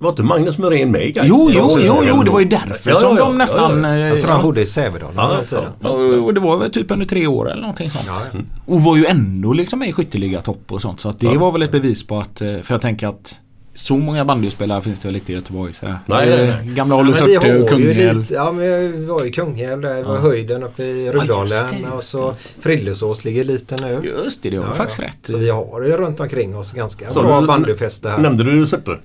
Var 0.01 0.11
inte 0.11 0.23
Magnus 0.23 0.59
Muren 0.59 0.91
med 0.91 1.07
i 1.07 1.13
Gais? 1.13 1.29
Jo, 1.29 1.51
jo, 1.53 1.79
jo, 1.81 2.03
jo, 2.09 2.23
det 2.23 2.31
var 2.31 2.41
ju 2.41 2.47
därför 2.49 2.91
Ja, 2.91 3.01
som 3.01 3.17
ja, 3.17 3.25
de 3.25 3.33
ja, 3.33 3.39
nästan... 3.39 3.83
ja, 3.85 3.97
ja. 3.97 4.07
Jag 4.07 4.21
tror 4.21 4.31
han 4.31 4.41
eh, 4.41 4.47
bodde 4.47 4.61
i 4.61 4.67
Sävedalen 4.67 5.15
Ja, 5.17 5.41
ja. 5.83 5.91
Och 5.91 6.35
det 6.35 6.41
var 6.41 6.57
väl 6.57 6.71
typ 6.71 6.91
under 6.91 7.07
tre 7.07 7.27
år 7.27 7.51
eller 7.51 7.61
någonting 7.61 7.91
sånt. 7.91 8.05
Ja, 8.07 8.17
ja. 8.33 8.41
Och 8.67 8.81
var 8.83 8.97
ju 8.97 9.07
ändå 9.07 9.53
liksom 9.53 9.79
med 9.79 9.89
i 9.89 9.93
skytteliga 9.93 10.41
topp 10.41 10.73
och 10.73 10.83
sånt. 10.83 11.01
Så 11.01 11.09
att 11.09 11.21
det 11.21 11.27
Ja. 11.27 11.39
var 11.39 11.53
väl 11.53 11.63
ett 11.63 11.73
bevis 11.73 12.07
på 12.07 12.19
att, 12.19 12.41
eh, 12.41 12.47
för 12.63 12.75
jag 12.75 12.81
tänker 12.81 13.07
att 13.07 13.35
så 13.75 13.97
många 13.97 14.25
bandyspelare 14.25 14.83
finns 14.83 14.99
det 14.99 15.09
väl 15.09 15.17
inte 15.17 15.33
i 15.33 15.35
Göteborg. 15.35 15.75
Så. 15.75 15.87
Nej, 15.87 15.99
Det 16.07 16.37
nej, 16.37 16.47
nej. 16.65 16.75
Gamla 16.75 16.95
Ja, 16.97 17.01
Olle 17.01 17.15
Surte 17.15 17.59
och 17.63 17.69
Kungälv. 17.69 18.19
lite, 18.19 18.35
ja 18.35 18.53
men 18.53 18.93
vi 18.93 19.05
var 19.07 19.25
i 19.25 19.31
Kungälv 19.33 19.81
där, 19.83 19.97
vi 19.97 20.03
var 20.03 20.19
höjden 20.19 20.63
uppe 20.63 20.85
i 20.85 21.05
det, 21.05 21.13
Rudalen 21.13 21.49
just 21.49 21.93
och 21.97 22.05
så 22.05 22.35
Frillesås 22.61 23.25
ligger 23.25 23.45
lite 23.45 23.77
nu. 23.87 24.09
Just 24.25 24.43
det, 24.43 24.51
det 24.51 24.57
har 24.57 24.65
Ja, 24.65 24.73
faktiskt 24.73 24.99
ja. 25.01 25.07
rätt. 25.07 25.19
Så 25.23 25.39
vi 25.39 25.51
har 25.51 25.81
det 25.81 25.97
runt 25.97 26.21
omkring 26.21 26.57
oss 26.57 26.73
ganska 26.73 27.11
Så 27.11 27.23
bra 27.23 27.41
bandyfester 27.43 28.11
här. 28.11 28.19
Nämnde 28.19 28.45
du 28.45 28.67
Surte? 28.67 28.99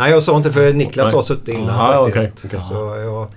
Nej 0.00 0.10
jag 0.10 0.22
sa 0.22 0.36
inte 0.36 0.52
för 0.52 0.72
Niklas 0.72 1.06
Nej. 1.06 1.14
har 1.14 1.22
suttit 1.22 1.48
innan 1.48 1.70
Aha, 1.70 2.04
faktiskt. 2.04 2.44
okej. 2.44 2.60
Så 2.60 2.74
jag, 2.74 3.28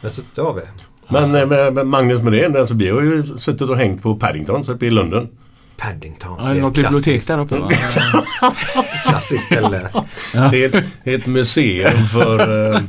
men 0.00 0.10
suttit 0.10 0.36
har 0.38 0.54
vi. 0.54 0.60
Men 1.08 1.36
eh, 1.36 1.46
med, 1.46 1.74
med 1.74 1.86
Magnus 1.86 2.22
Muren, 2.22 2.56
alltså, 2.56 2.74
vi 2.74 2.88
har 2.88 3.00
ju 3.00 3.24
suttit 3.38 3.68
och 3.68 3.76
hängt 3.76 4.02
på 4.02 4.16
Paddingtons 4.16 4.68
uppe 4.68 4.86
i 4.86 4.90
London. 4.90 5.28
Paddington. 5.76 6.36
Ja, 6.40 6.50
är 6.50 6.54
det 6.54 6.60
något 6.60 6.74
bibliotek 6.74 7.26
där 7.26 7.40
uppe 7.40 7.56
va? 7.58 7.70
Klassiskt 9.04 9.44
ställe. 9.44 9.88
Det, 10.50 10.64
är 10.64 10.76
ett, 10.78 10.84
det 11.04 11.14
är 11.14 11.18
ett 11.18 11.26
museum 11.26 12.06
för... 12.06 12.40
Eh, 12.74 12.80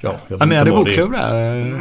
ja, 0.00 0.14
jag 0.28 0.40
Ja, 0.40 0.44
ni 0.44 0.44
inte 0.44 0.56
hade 0.56 0.70
det 0.70 0.70
är. 0.70 0.76
bokklubb 0.76 1.12
där? 1.12 1.78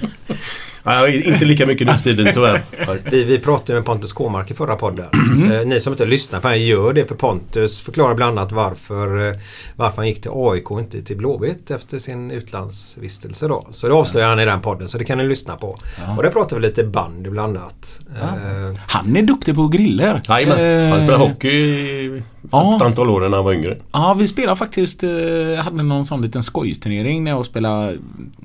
Ja, 0.84 1.08
inte 1.08 1.44
lika 1.44 1.66
mycket 1.66 1.86
nu 1.86 1.92
tiden 1.94 2.30
tyvärr. 2.34 2.62
Vi, 3.10 3.24
vi 3.24 3.38
pratade 3.38 3.74
med 3.78 3.84
Pontus 3.84 4.12
Kåmark 4.12 4.50
i 4.50 4.54
förra 4.54 4.76
podden. 4.76 5.06
Mm. 5.12 5.52
Eh, 5.52 5.66
ni 5.66 5.80
som 5.80 5.92
inte 5.92 6.06
lyssnar 6.06 6.40
på 6.40 6.48
den, 6.48 6.66
gör 6.66 6.92
det 6.92 7.06
för 7.06 7.14
Pontus 7.14 7.80
förklarar 7.80 8.14
bland 8.14 8.38
annat 8.38 8.52
varför, 8.52 9.28
eh, 9.28 9.34
varför 9.76 9.96
han 9.96 10.08
gick 10.08 10.22
till 10.22 10.30
AIK 10.34 10.70
och 10.70 10.80
inte 10.80 11.02
till 11.02 11.16
Blåvitt 11.16 11.70
efter 11.70 11.98
sin 11.98 12.30
utlandsvistelse 12.30 13.48
då. 13.48 13.66
Så 13.70 13.88
det 13.88 13.94
avslöjar 13.94 14.28
han 14.28 14.40
i 14.40 14.44
den 14.44 14.60
podden 14.60 14.88
så 14.88 14.98
det 14.98 15.04
kan 15.04 15.18
ni 15.18 15.24
lyssna 15.24 15.56
på. 15.56 15.78
Och 16.16 16.22
där 16.22 16.30
pratar 16.30 16.56
vi 16.56 16.62
lite 16.62 16.84
bandy 16.84 17.30
bland 17.30 17.56
annat. 17.56 18.00
Eh, 18.22 18.80
Han 18.88 19.16
är 19.16 19.22
duktig 19.22 19.54
på 19.54 19.68
griller. 19.68 20.22
Jajamän, 20.28 20.90
han 20.90 20.98
Eh, 21.00 21.04
spelade 21.06 21.24
hockey 21.24 21.48
i 21.50 22.22
Ja. 22.50 22.76
ett 22.76 22.82
antal 22.82 23.10
år 23.10 23.20
när 23.20 23.36
han 23.36 23.44
var 23.44 23.52
yngre. 23.52 23.78
Ja, 23.92 24.14
vi 24.18 24.28
spelade 24.28 24.56
faktiskt, 24.56 25.02
eh, 25.02 25.10
jag 25.10 25.62
hade 25.62 25.82
någon 25.82 26.04
sån 26.04 26.22
liten 26.22 26.42
skojturnering 26.42 27.24
när 27.24 27.30
jag 27.30 27.46
spelade 27.46 27.98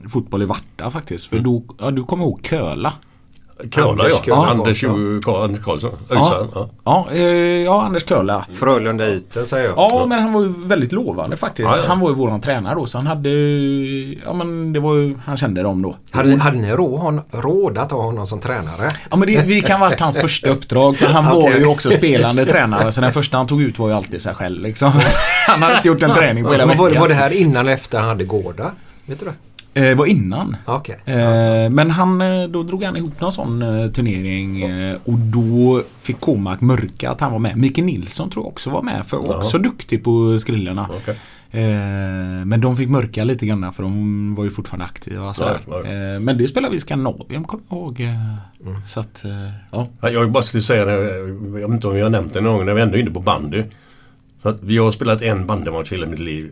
fotboll 0.09 0.41
i 0.41 0.45
Varta 0.45 0.91
faktiskt. 0.91 1.27
För 1.27 1.39
då, 1.39 1.63
ja, 1.79 1.91
du 1.91 2.03
kommer 2.03 2.23
ihåg 2.23 2.39
Köla? 2.43 2.93
Anders 3.77 4.13
ja. 4.25 4.45
Anders, 4.47 4.81
Karlsson. 4.81 5.41
Anders 5.43 5.63
Karlsson. 5.63 5.91
Ja. 6.09 6.69
Ja, 6.85 7.07
eh, 7.11 7.21
ja 7.63 7.83
Anders 7.83 8.05
Köla. 8.05 8.45
Frölunda 8.53 9.07
Iten 9.09 9.45
säger 9.45 9.65
jag. 9.65 9.73
Ja, 9.77 10.05
men 10.09 10.19
han 10.23 10.33
var 10.33 10.41
ju 10.41 10.53
väldigt 10.65 10.91
lovande 10.91 11.37
faktiskt. 11.37 11.69
Ja, 11.69 11.77
ja. 11.77 11.83
Han 11.87 11.99
var 11.99 12.09
ju 12.09 12.15
våran 12.15 12.41
tränare 12.41 12.75
då, 12.75 12.85
så 12.85 12.97
han 12.97 13.07
hade 13.07 13.29
Ja, 14.25 14.33
men 14.33 14.73
det 14.73 14.79
var 14.79 14.95
ju, 14.95 15.17
han 15.25 15.37
kände 15.37 15.63
dem 15.63 15.81
då. 15.81 15.95
Hade, 16.11 16.29
ni- 16.29 16.37
hade 16.37 16.57
ni 16.57 16.71
råd, 16.71 16.99
hon, 16.99 17.21
råd 17.31 17.77
att 17.77 17.91
ha 17.91 18.01
honom 18.01 18.27
som 18.27 18.39
tränare? 18.39 18.89
Ja, 19.11 19.17
men 19.17 19.27
det, 19.27 19.41
vi 19.45 19.61
kan 19.61 19.79
varit 19.79 19.99
hans 20.01 20.17
första 20.17 20.49
uppdrag, 20.49 20.97
för 20.97 21.05
han 21.05 21.25
var 21.35 21.35
Okej. 21.43 21.59
ju 21.59 21.65
också 21.65 21.91
spelande 21.91 22.45
tränare. 22.45 22.91
Så 22.91 23.01
den 23.01 23.13
första 23.13 23.37
han 23.37 23.47
tog 23.47 23.61
ut 23.61 23.79
var 23.79 23.87
ju 23.87 23.93
alltid 23.93 24.21
sig 24.21 24.35
själv 24.35 24.61
liksom. 24.61 24.91
Han 25.47 25.61
hade 25.61 25.75
inte 25.75 25.87
gjort 25.87 26.03
en 26.03 26.13
träning 26.13 26.43
på 26.43 26.51
hela 26.51 26.65
Men 26.65 26.77
var, 26.77 26.85
veckan. 26.89 27.01
var 27.01 27.09
det 27.09 27.15
här 27.15 27.29
innan 27.33 27.61
eller 27.61 27.71
efter 27.71 27.99
han 27.99 28.07
hade 28.07 28.23
Gårda? 28.23 28.71
Vet 29.05 29.19
du 29.19 29.25
det? 29.25 29.33
Eh, 29.77 29.95
var 29.97 30.05
innan. 30.05 30.55
Okej. 30.65 30.99
Eh, 31.05 31.69
men 31.69 31.91
han, 31.91 32.21
eh, 32.21 32.43
då 32.47 32.63
drog 32.63 32.83
han 32.83 32.97
ihop 32.97 33.21
någon 33.21 33.31
sån 33.31 33.61
eh, 33.61 33.91
turnering 33.91 34.61
eh, 34.61 34.95
och 35.05 35.17
då 35.17 35.81
fick 35.99 36.19
Komark 36.19 36.61
mörka 36.61 37.09
att 37.09 37.21
han 37.21 37.31
var 37.31 37.39
med. 37.39 37.57
Micke 37.57 37.77
Nilsson 37.77 38.29
tror 38.29 38.45
jag 38.45 38.49
också 38.51 38.69
var 38.69 38.81
med 38.81 39.05
för 39.05 39.37
också 39.37 39.57
duktig 39.57 40.03
på 40.03 40.39
skrillorna. 40.39 40.89
Eh, 41.51 41.61
men 42.45 42.61
de 42.61 42.77
fick 42.77 42.89
mörka 42.89 43.23
lite 43.23 43.45
grann 43.45 43.73
för 43.73 43.83
de 43.83 44.35
var 44.35 44.43
ju 44.43 44.49
fortfarande 44.51 44.85
aktiva. 44.85 45.33
Sådär. 45.33 45.59
Ja, 45.67 45.87
ja. 45.87 46.19
Men 46.19 46.37
det 46.37 46.47
spelade 46.47 46.71
vi 46.71 46.77
i 46.77 46.81
Skandinavien 46.81 47.43
kommer 47.43 47.63
jag 47.69 47.77
ihåg. 47.77 47.99
Mm. 47.99 48.81
Så 48.87 48.99
att, 48.99 49.23
ja. 49.71 49.87
Ja, 50.01 50.09
Jag 50.09 50.31
bara 50.31 50.43
skulle 50.43 50.63
säga 50.63 50.85
det, 50.85 50.93
jag 51.17 51.51
vet 51.53 51.69
inte 51.69 51.87
om 51.87 51.93
vi 51.95 52.01
har 52.01 52.09
nämnt 52.09 52.33
det 52.33 52.41
någon 52.41 52.57
gång 52.57 52.65
när 52.65 52.73
vi 52.73 52.81
ändå 52.81 52.97
är 52.97 53.01
inne 53.01 53.11
på 53.11 53.19
bandy. 53.19 53.63
Så 54.41 54.49
att 54.49 54.63
vi 54.63 54.77
har 54.77 54.91
spelat 54.91 55.21
en 55.21 55.47
bandymatch 55.47 55.91
hela 55.91 56.07
mitt 56.07 56.19
liv. 56.19 56.51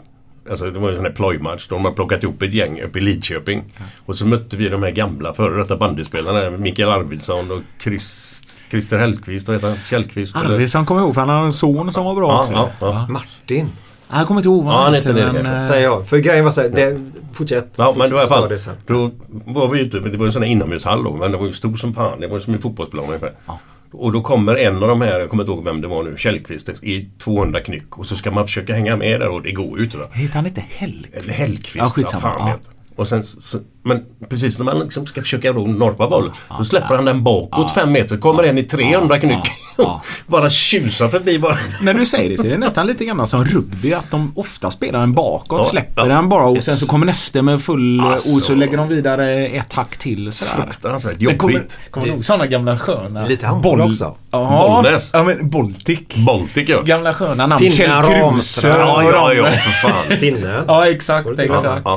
Alltså 0.50 0.72
det 0.72 0.80
var 0.80 0.90
en 0.90 0.96
sån 0.96 1.06
här 1.06 1.12
plojmatch. 1.12 1.68
De 1.68 1.86
har 1.86 1.92
plockat 1.92 2.24
ihop 2.24 2.42
ett 2.42 2.54
gäng 2.54 2.82
uppe 2.82 3.00
i 3.00 3.02
Lidköping. 3.02 3.64
Och 4.06 4.16
så 4.16 4.26
mötte 4.28 4.58
vi 4.58 4.70
de 4.70 4.84
här 4.84 4.92
gamla 4.92 5.34
före 5.34 5.58
detta 5.58 5.78
bandyspelarna. 5.78 6.58
Mikael 6.58 6.90
Arvidsson 6.90 7.52
och 7.52 7.60
Chris, 7.84 8.42
Christer 8.70 9.00
Hellqvist, 9.00 9.48
vad 9.48 9.58
heter 9.58 9.68
han? 9.68 9.78
Källqvist? 9.90 10.36
Arvidsson 10.36 10.86
kommer 10.86 11.02
jag 11.02 11.06
ihåg 11.06 11.14
för 11.14 11.22
han 11.22 11.30
hade 11.30 11.46
en 11.46 11.54
son 11.54 11.94
som 11.94 12.06
var 12.06 12.16
bra 12.16 12.30
Ja, 12.32 12.40
också. 12.40 12.54
ja, 12.54 12.70
ja. 12.80 13.08
Martin 13.10 13.70
Han 14.08 14.26
kommer 14.26 14.40
inte 14.42 14.48
ihåg 14.48 14.64
vad 14.64 14.74
Ja, 14.74 14.78
han 14.84 14.94
hette, 14.94 15.14
men, 15.14 15.46
eh, 15.46 15.62
säger 15.62 15.84
jag. 15.84 16.08
För 16.08 16.18
grejen 16.18 16.46
var 16.46 16.52
så 16.52 16.62
här, 16.62 16.70
det, 16.70 17.00
fortsätt. 17.34 17.74
Ja 17.76 17.94
men 17.98 18.10
då 18.10 18.16
i 18.16 18.20
alla 18.20 18.30
fall. 18.30 18.50
Då 18.88 19.12
var 19.46 19.68
vi 19.68 19.80
ute, 19.80 20.00
men 20.02 20.12
det 20.12 20.18
var 20.18 20.26
en 20.26 20.32
sån 20.32 20.42
här 20.44 20.50
inomhushall 20.50 21.04
då. 21.04 21.16
Men 21.16 21.32
det 21.32 21.38
var 21.38 21.46
ju 21.46 21.54
stor 21.54 21.76
som 21.76 21.94
fan. 21.94 22.20
Det 22.20 22.28
var 22.28 22.40
som 22.40 22.54
en 22.54 22.62
fotbollsplan 22.62 23.06
ungefär. 23.06 23.32
Ja. 23.46 23.60
Och 23.94 24.12
då 24.12 24.22
kommer 24.22 24.56
en 24.56 24.84
av 24.84 24.88
de 24.88 25.02
här, 25.02 25.20
jag 25.20 25.30
kommer 25.30 25.44
inte 25.44 25.52
ihåg 25.52 25.64
vem 25.64 25.82
det 25.82 25.88
var 25.88 26.04
nu, 26.04 26.18
Källqvist 26.18 26.70
i 26.70 27.10
200 27.18 27.60
knyck. 27.62 27.98
Och 27.98 28.06
så 28.06 28.16
ska 28.16 28.32
man 28.32 28.46
försöka 28.48 28.74
hänga 28.74 28.96
med 28.98 29.20
där 29.20 29.30
och 29.30 29.42
det 29.42 29.52
går 29.52 29.80
ju 29.80 29.86
inte. 29.86 29.98
Heter 30.14 30.36
han 30.36 30.46
inte 30.46 30.64
Hell? 30.70 31.08
Eller 31.14 31.34
Hellqvist. 31.34 31.76
Ja, 31.76 31.90
skitsamma. 31.90 32.34
Ja. 32.38 32.60
Och 32.96 33.08
sen, 33.08 33.24
så, 33.24 33.58
men 33.84 34.04
precis 34.30 34.58
när 34.58 34.66
man 34.66 34.80
liksom 34.80 35.06
ska 35.06 35.22
försöka 35.22 35.54
då 35.54 35.62
norpa 35.62 36.08
boll 36.10 36.32
Då 36.58 36.64
släpper 36.64 36.96
han 36.96 37.06
den 37.06 37.24
bakåt 37.24 37.72
fem 37.74 37.92
meter. 37.92 38.18
Kommer 38.18 38.44
en 38.44 38.58
i 38.58 38.64
300 38.64 39.20
knyck. 39.20 39.52
ja. 39.78 40.02
bara 40.28 40.50
tjusar 40.50 41.10
förbi 41.10 41.40
bara. 41.40 41.58
När 41.82 41.94
du 41.94 42.06
säger 42.06 42.30
det 42.30 42.38
så 42.38 42.46
är 42.46 42.50
det 42.52 42.58
nästan 42.58 42.88
lite 42.88 43.06
grann 43.06 43.28
som 43.28 43.46
rugby 43.46 43.94
att 43.94 44.12
de 44.12 44.32
ofta 44.36 44.72
spelar 44.72 45.00
den 45.00 45.14
bakåt, 45.14 45.60
Ja, 45.60 45.66
släpper 45.66 46.02
ja. 46.02 46.08
den 46.08 46.30
bara 46.30 46.46
och 46.46 46.56
Yes. 46.56 46.66
sen 46.66 46.76
så 46.78 46.86
kommer 46.88 47.06
nästa 47.06 47.42
med 47.42 47.62
full 47.62 48.00
Alltså. 48.02 48.36
och 48.36 48.44
så 48.44 48.56
lägger 48.56 48.78
de 48.78 48.88
vidare 48.88 49.48
ett 49.48 49.74
hack 49.74 49.98
till 49.98 50.32
sådär. 50.32 50.52
Fruktansvärt 50.64 51.20
Men 51.20 51.38
kommer, 51.38 51.54
jobbigt. 51.54 51.78
kommer 51.92 52.08
du 52.08 52.14
ihåg 52.14 52.26
sådana 52.26 52.48
gamla 52.48 52.80
sköna 52.80 53.26
Lite 53.28 53.46
handboll 53.48 53.80
boll- 53.80 53.90
också. 53.90 54.16
Ja, 54.32 54.82
Bollnäs. 54.84 55.10
ja 55.14 55.24
men 55.24 55.50
Baltic. 55.50 56.00
Baltic 56.26 56.70
ja. 56.70 56.82
Gamla 56.82 57.14
sköna 57.14 57.48
namn. 57.48 57.60
Pinnar, 57.60 58.04
Kjell 58.04 58.32
Kruse. 58.34 58.68
Ja, 58.68 59.04
ja, 59.04 59.34
ja, 59.34 59.44
för 59.52 59.72
fan. 59.90 60.20
Pinnen. 60.20 60.64
Ja, 60.68 60.88
exakt, 60.90 61.28
Ja, 61.38 61.44
exakt. 61.44 61.88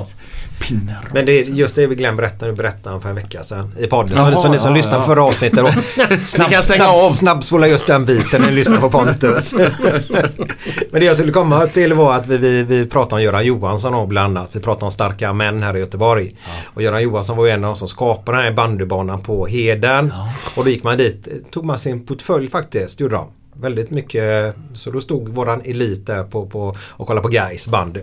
Ja. 0.59 0.67
Pinnar. 0.67 1.09
Men 1.15 1.27
det 1.27 1.33
är 1.33 1.45
just 1.45 1.77
det 1.77 1.87
Glenn 1.87 2.17
berättade, 2.17 2.53
berättade 2.53 2.91
han 2.91 3.01
för 3.01 3.09
en 3.09 3.15
vecka 3.15 3.43
sedan 3.43 3.73
i 3.79 3.87
podden. 3.87 4.17
Jaha, 4.17 4.33
så, 4.33 4.43
så 4.43 4.49
ni 4.49 4.59
som 4.59 4.71
ja, 4.71 4.77
lyssnar 4.77 4.95
ja. 4.95 5.01
på 5.01 5.07
förra 5.07 5.25
avsnittet 5.25 5.59
då. 5.59 5.73
Snabb, 6.27 6.51
kan 6.51 6.63
stänga 6.63 6.85
snabb, 6.85 6.95
av. 6.97 7.13
Snabbspola 7.13 7.69
just 7.69 7.87
den 7.87 8.05
biten 8.05 8.41
när 8.41 8.49
ni 8.49 8.55
lyssnar 8.55 8.79
på 8.79 8.91
Pontus. 8.91 9.55
Men 10.91 11.01
det 11.01 11.05
jag 11.05 11.17
skulle 11.17 11.33
komma 11.33 11.67
till 11.67 11.93
var 11.93 12.15
att 12.15 12.27
vi, 12.27 12.37
vi, 12.37 12.63
vi 12.63 12.87
pratade 12.87 13.15
om 13.15 13.23
Göran 13.23 13.47
Johansson 13.47 13.95
och 13.95 14.09
bland 14.09 14.39
annat. 14.39 14.51
Vi 14.53 14.61
pratade 14.61 14.85
om 14.85 14.91
starka 14.91 15.33
män 15.33 15.63
här 15.63 15.77
i 15.77 15.81
Göteborg. 15.81 16.35
Och 16.75 16.83
Göran 16.83 17.03
Johansson 17.03 17.37
var 17.37 17.47
ju 17.47 17.53
en 17.53 17.65
av 17.65 17.71
de 17.71 17.77
som 17.77 17.89
skapade 17.89 18.39
den 18.39 18.45
här 18.45 18.53
bandybanan 18.53 19.23
på 19.23 19.47
Heden. 19.47 20.13
Och 20.55 20.65
då 20.65 20.71
gick 20.71 20.83
man 20.83 20.99
dit, 20.99 21.29
tog 21.51 21.65
man 21.65 21.79
sin 21.79 22.07
portfölj 22.07 22.51
faktiskt, 22.51 23.01
gjorde 23.01 23.15
de. 23.15 23.31
Väldigt 23.61 23.91
mycket, 23.91 24.57
så 24.75 24.91
då 24.91 25.01
stod 25.01 25.29
våran 25.29 25.61
elit 25.65 26.07
där 26.07 26.25
på, 26.25 26.47
på, 26.47 26.77
och 26.81 27.07
kollade 27.07 27.23
på 27.23 27.29
Gais 27.29 27.69
bandy. 27.69 28.01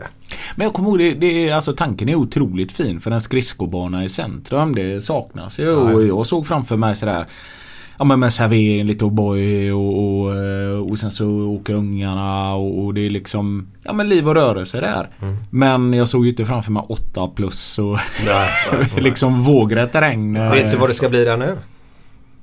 Men 0.56 0.66
jag 0.66 0.74
kommer 0.74 0.90
ihåg, 0.90 1.00
det, 1.00 1.14
det, 1.14 1.52
alltså 1.52 1.74
tanken 1.74 2.10
är 2.10 2.16
otroligt 2.16 2.72
fin 2.72 3.00
för 3.00 3.12
en 3.12 3.22
skridskobana 3.22 4.04
i 4.04 4.10
centrum, 4.10 4.76
det 4.76 5.02
saknas 5.02 5.60
ju. 5.60 5.70
Och 5.76 6.04
jag 6.04 6.28
såg 6.28 6.48
framför 6.48 6.78
mig 6.78 6.96
sådär 6.96 7.28
Ja 7.98 8.06
men 8.06 8.20
med 8.20 8.34
servering, 8.34 8.86
lite 8.86 9.06
O'boy 9.06 9.72
och, 9.72 10.22
och, 10.22 10.36
eh, 10.36 10.92
och 10.92 11.00
sen 11.00 11.12
så 11.12 11.28
åker 11.28 11.74
ungarna 11.74 12.54
och, 12.54 12.84
och 12.84 12.94
det 12.94 13.06
är 13.06 13.10
liksom 13.10 13.68
Ja 13.84 13.94
men 13.94 14.10
liv 14.10 14.30
och 14.30 14.36
rörelse 14.36 14.80
där. 14.82 15.10
Men 15.50 15.94
jag 15.94 16.08
såg 16.08 16.24
ju 16.26 16.30
inte 16.30 16.46
framför 16.46 16.72
mig 16.72 16.84
8 16.90 17.28
plus 17.28 17.80
och 17.80 17.98
Nej, 18.26 18.50
nej, 18.72 18.90
nej. 18.94 19.04
liksom 19.04 19.42
vågrätt 19.42 19.96
regn. 19.96 20.34
Vet 20.34 20.72
du 20.72 20.78
vad 20.78 20.90
det 20.90 20.94
ska 20.94 21.10
bli 21.10 21.26
där 21.26 21.38
nu? 21.38 21.58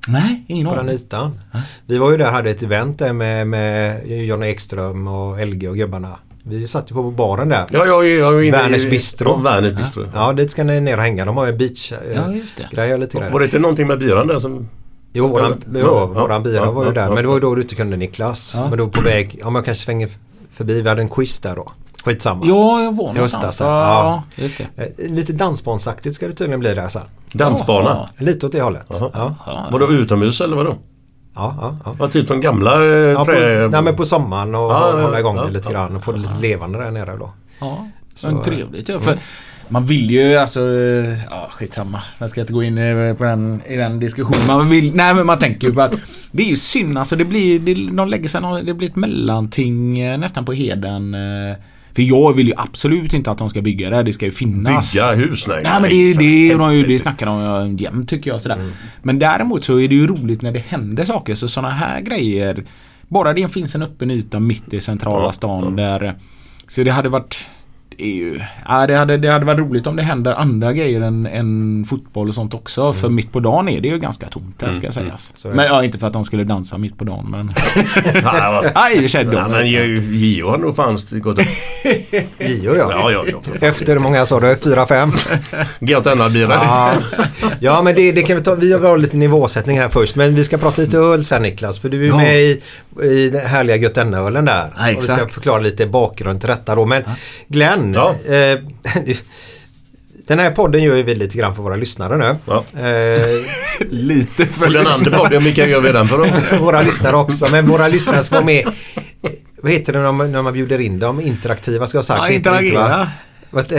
Nej, 0.07 0.43
ingen 0.47 0.67
på 0.67 0.75
den 0.75 0.79
aning. 0.85 0.95
ytan. 0.95 1.39
Vi 1.85 1.97
var 1.97 2.11
ju 2.11 2.17
där 2.17 2.27
och 2.27 2.33
hade 2.33 2.49
ett 2.49 2.63
event 2.63 2.99
där 2.99 3.13
med, 3.13 3.47
med 3.47 4.07
Johnny 4.07 4.47
Ekström 4.47 5.07
och 5.07 5.47
LG 5.47 5.69
och 5.69 5.75
gubbarna. 5.75 6.17
Vi 6.43 6.67
satt 6.67 6.91
ju 6.91 6.95
på 6.95 7.11
baren 7.11 7.49
där. 7.49 7.65
Ja, 7.71 7.85
inne 8.43 8.57
i- 8.57 8.61
Werners 8.61 8.89
Bistro. 8.89 9.29
Ja, 9.29 9.61
Bistro. 9.77 10.05
Ja, 10.13 10.33
dit 10.33 10.51
ska 10.51 10.63
ni 10.63 10.79
ner 10.79 10.97
och 10.97 11.03
hänga. 11.03 11.25
De 11.25 11.37
har 11.37 11.45
ju 11.45 11.51
en 11.51 11.57
beach 11.57 11.91
eh, 11.91 11.97
Ja, 12.15 12.21
Var 13.31 13.39
det 13.39 13.45
inte 13.45 13.59
någonting 13.59 13.87
med 13.87 13.99
biran 13.99 14.27
där 14.27 14.39
som... 14.39 14.69
Jo, 15.13 15.27
våran, 15.27 15.51
Ja, 15.51 15.57
jo, 15.73 15.79
ja, 15.79 16.05
våran 16.05 16.43
bira 16.43 16.55
ja, 16.55 16.71
var 16.71 16.83
ju 16.83 16.89
ja, 16.89 16.93
där. 16.93 17.01
ja, 17.01 17.07
Men 17.13 17.23
det 17.23 17.27
var 17.27 17.35
ju 17.35 17.41
ja. 17.41 17.47
då 17.47 17.55
du 17.55 17.61
inte 17.61 17.75
kunde 17.75 17.97
Niklas. 17.97 18.53
Ja. 18.55 18.69
Men 18.69 18.77
då 18.77 18.87
på 18.87 19.01
väg, 19.01 19.37
ja 19.39 19.45
men 19.45 19.55
jag 19.55 19.65
kanske 19.65 19.83
svänger 19.85 20.09
förbi. 20.53 20.81
Vi 20.81 20.89
hade 20.89 21.01
en 21.01 21.09
quiz 21.09 21.39
där 21.39 21.55
då. 21.55 21.71
Skitsamma. 22.03 22.41
Ja, 22.45 22.81
jag 22.83 22.95
var 22.95 23.05
Just 23.05 23.15
någonstans. 23.15 23.57
det, 23.57 23.63
Ja, 23.63 24.23
ja. 24.35 24.43
just 24.43 24.61
det. 24.75 25.03
Eh, 25.05 25.11
Lite 25.11 25.33
dansbandsaktigt 25.33 26.15
ska 26.15 26.27
det 26.27 26.33
tydligen 26.33 26.59
bli 26.59 26.73
där 26.73 26.87
sen. 26.87 27.01
Dansbana? 27.33 28.09
Lite 28.17 28.45
åt 28.45 28.51
det 28.51 28.61
hållet. 28.61 28.87
Ja, 28.89 29.11
Ja. 29.45 29.67
Var 29.71 29.79
det 29.79 29.85
utomhus 29.85 30.41
eller 30.41 30.55
vadå? 30.55 30.75
ja, 31.35 31.55
ja. 31.61 31.75
ja. 31.85 31.95
Ja, 31.99 32.07
typ 32.07 32.27
som 32.27 32.41
gamla 32.41 32.83
eh, 32.85 32.89
Ja, 32.91 33.19
på, 33.19 33.25
trä... 33.25 33.67
nej, 33.67 33.81
men 33.81 33.95
på 33.95 34.05
sommaren 34.05 34.55
och 34.55 34.61
Ja, 34.71 35.01
hålla 35.01 35.19
igång 35.19 35.35
ja, 35.35 35.43
det 35.45 35.51
lite 35.51 35.65
ja, 35.69 35.71
grann 35.71 35.95
och 35.95 36.03
få 36.03 36.11
det 36.11 36.17
lite 36.19 36.39
levande 36.41 36.79
där 36.79 36.91
nere 36.91 37.17
då. 37.17 37.31
Ja, 37.59 37.87
Så, 38.15 38.27
men 38.31 38.43
trevligt 38.43 38.89
ja. 38.89 38.99
För 38.99 39.17
man 39.67 39.85
vill 39.85 40.11
ju 40.11 40.35
alltså, 40.35 40.59
eh, 40.59 41.23
ja 41.29 41.47
skitsamma. 41.51 42.01
Jag 42.19 42.29
ska 42.29 42.41
inte 42.41 42.53
gå 42.53 42.63
in 42.63 42.77
i, 42.77 43.15
på 43.17 43.23
den, 43.23 43.61
i 43.67 43.75
den 43.75 43.99
diskussionen. 43.99 44.47
Man 44.47 44.69
vill, 44.69 44.95
nej 44.95 45.13
men 45.13 45.25
man 45.25 45.39
tänker 45.39 45.67
ju 45.67 45.73
på 45.73 45.81
att 45.81 45.95
det 46.31 46.43
är 46.43 46.47
ju 46.47 46.55
synd 46.55 46.97
alltså. 46.97 47.15
Det 47.15 47.25
blir, 47.25 47.59
det, 47.59 47.73
de 47.91 48.07
lägger 48.07 48.29
sig, 48.29 48.41
det 48.65 48.73
blir 48.73 48.89
ett 48.89 48.95
mellanting 48.95 49.99
eh, 49.99 50.17
nästan 50.17 50.45
på 50.45 50.53
heden. 50.53 51.15
För 51.95 52.01
jag 52.01 52.33
vill 52.33 52.47
ju 52.47 52.53
absolut 52.57 53.13
inte 53.13 53.31
att 53.31 53.37
de 53.37 53.49
ska 53.49 53.61
bygga 53.61 53.89
det. 53.89 54.03
Det 54.03 54.13
ska 54.13 54.25
ju 54.25 54.31
finnas. 54.31 54.93
Bygga 54.93 55.13
hus? 55.13 55.47
Nej, 55.47 55.61
Nej 55.63 55.81
men 55.81 55.89
det, 55.89 56.13
för 56.13 56.23
det, 56.23 56.53
de, 56.53 56.87
det 56.87 56.99
snackar 56.99 57.25
de 57.25 57.77
jämt 57.77 58.09
tycker 58.09 58.31
jag. 58.31 58.41
Sådär. 58.41 58.71
Men 59.01 59.19
däremot 59.19 59.63
så 59.63 59.79
är 59.79 59.87
det 59.87 59.95
ju 59.95 60.07
roligt 60.07 60.41
när 60.41 60.51
det 60.51 60.59
händer 60.59 61.05
saker. 61.05 61.35
Så 61.35 61.47
sådana 61.47 61.73
här 61.73 62.01
grejer. 62.01 62.65
Bara 63.07 63.33
det 63.33 63.53
finns 63.53 63.75
en 63.75 63.81
öppen 63.81 64.11
yta 64.11 64.39
mitt 64.39 64.73
i 64.73 64.81
centrala 64.81 65.31
stan 65.31 65.75
där. 65.75 66.13
Så 66.67 66.83
det 66.83 66.91
hade 66.91 67.09
varit 67.09 67.45
det, 67.97 68.03
är 68.03 68.13
ju, 68.15 68.39
ja, 68.67 68.87
det, 68.87 68.95
hade, 68.95 69.17
det 69.17 69.27
hade 69.31 69.45
varit 69.45 69.59
roligt 69.59 69.87
om 69.87 69.95
det 69.95 70.03
händer 70.03 70.33
andra 70.33 70.73
grejer 70.73 71.01
än, 71.01 71.25
än 71.25 71.85
fotboll 71.89 72.29
och 72.29 72.35
sånt 72.35 72.53
också. 72.53 72.93
För 72.93 73.09
mitt 73.09 73.31
på 73.31 73.39
dagen 73.39 73.69
är 73.69 73.81
det 73.81 73.87
ju 73.87 73.97
ganska 73.99 74.27
tomt 74.27 74.61
här 74.61 74.71
ska 74.73 74.91
sägas. 74.91 75.31
Så 75.35 75.49
är 75.49 75.53
Men 75.53 75.63
det. 75.65 75.71
ja, 75.71 75.83
inte 75.83 75.97
för 75.99 76.07
att 76.07 76.13
de 76.13 76.23
skulle 76.23 76.43
dansa 76.43 76.77
mitt 76.77 76.97
på 76.97 77.03
dagen 77.03 77.27
men... 77.31 77.49
Nej, 78.75 79.09
sig 79.09 79.25
Nej, 79.25 79.35
de- 79.35 79.51
men 79.51 79.67
Gio 79.67 80.49
har 80.49 80.57
nog 80.57 80.75
fan 80.75 80.97
gått 81.11 81.39
upp. 81.39 81.45
Gio 82.39 82.75
ja. 82.75 82.87
Ja, 82.91 83.11
ja, 83.11 83.25
ja. 83.31 83.67
Efter 83.67 83.93
hur 83.93 83.99
många 83.99 84.25
sa 84.25 84.39
du? 84.39 84.57
Fyra, 84.63 84.87
fem? 84.87 85.11
Götena-bira. 85.79 86.53
Ja, 86.53 86.93
ja 87.59 87.81
men 87.81 87.95
det, 87.95 88.11
det 88.11 88.21
kan 88.21 88.37
vi 88.37 88.43
ta. 88.43 88.55
Vi 88.55 88.73
har 88.73 88.97
lite 88.97 89.17
nivåsättning 89.17 89.79
här 89.79 89.89
först. 89.89 90.15
Men 90.15 90.35
vi 90.35 90.43
ska 90.43 90.57
prata 90.57 90.81
lite 90.81 90.97
öl 90.97 91.23
sen 91.23 91.41
Niklas. 91.41 91.79
För 91.79 91.89
du 91.89 92.03
är 92.03 92.07
Ja. 92.07 92.17
med 92.17 92.35
i, 92.41 92.61
i 93.03 93.29
den 93.29 93.45
härliga 93.45 93.75
Götene-ölen 93.75 94.45
där. 94.45 94.73
Ja, 94.77 94.83
och 94.83 94.97
vi 94.97 95.01
ska 95.01 95.13
exakt. 95.13 95.33
förklara 95.33 95.59
lite 95.59 95.85
bakgrund 95.87 96.39
till 96.39 96.49
detta 96.49 96.75
då. 96.75 96.85
Men 96.85 97.03
Glenn. 97.47 97.80
Ja. 97.95 98.15
Eh, 98.25 98.59
den 100.27 100.39
här 100.39 100.51
podden 100.51 100.83
gör 100.83 101.03
vi 101.03 101.15
lite 101.15 101.37
grann 101.37 101.55
för 101.55 101.63
våra 101.63 101.75
lyssnare 101.75 102.17
nu. 102.17 102.35
Ja. 102.45 102.63
Eh, 102.79 103.45
Lite 103.89 104.45
för 104.45 104.65
Och 104.65 104.71
den 104.71 104.87
andra 104.87 105.17
podden, 105.17 105.43
vilka 105.43 105.67
gör 105.67 105.81
vi 105.81 105.91
den 105.91 106.07
för 106.07 106.17
då? 106.17 106.57
våra 106.65 106.81
lyssnare 106.81 107.15
också. 107.15 107.47
Men 107.51 107.67
våra 107.67 107.87
lyssnare 107.87 108.23
ska 108.23 108.35
vara 108.35 108.45
med. 108.45 108.71
Vad 109.61 109.71
heter 109.71 109.93
det 109.93 109.99
när 109.99 110.11
man, 110.11 110.31
när 110.31 110.41
man 110.41 110.53
bjuder 110.53 110.79
in 110.79 110.99
dem? 110.99 111.21
Interaktiva 111.21 111.87
ska 111.87 111.95
jag 111.97 112.01
ha 112.01 112.07
sagt. 112.07 112.21
Ja, 112.21 112.29
interagera. 112.29 113.11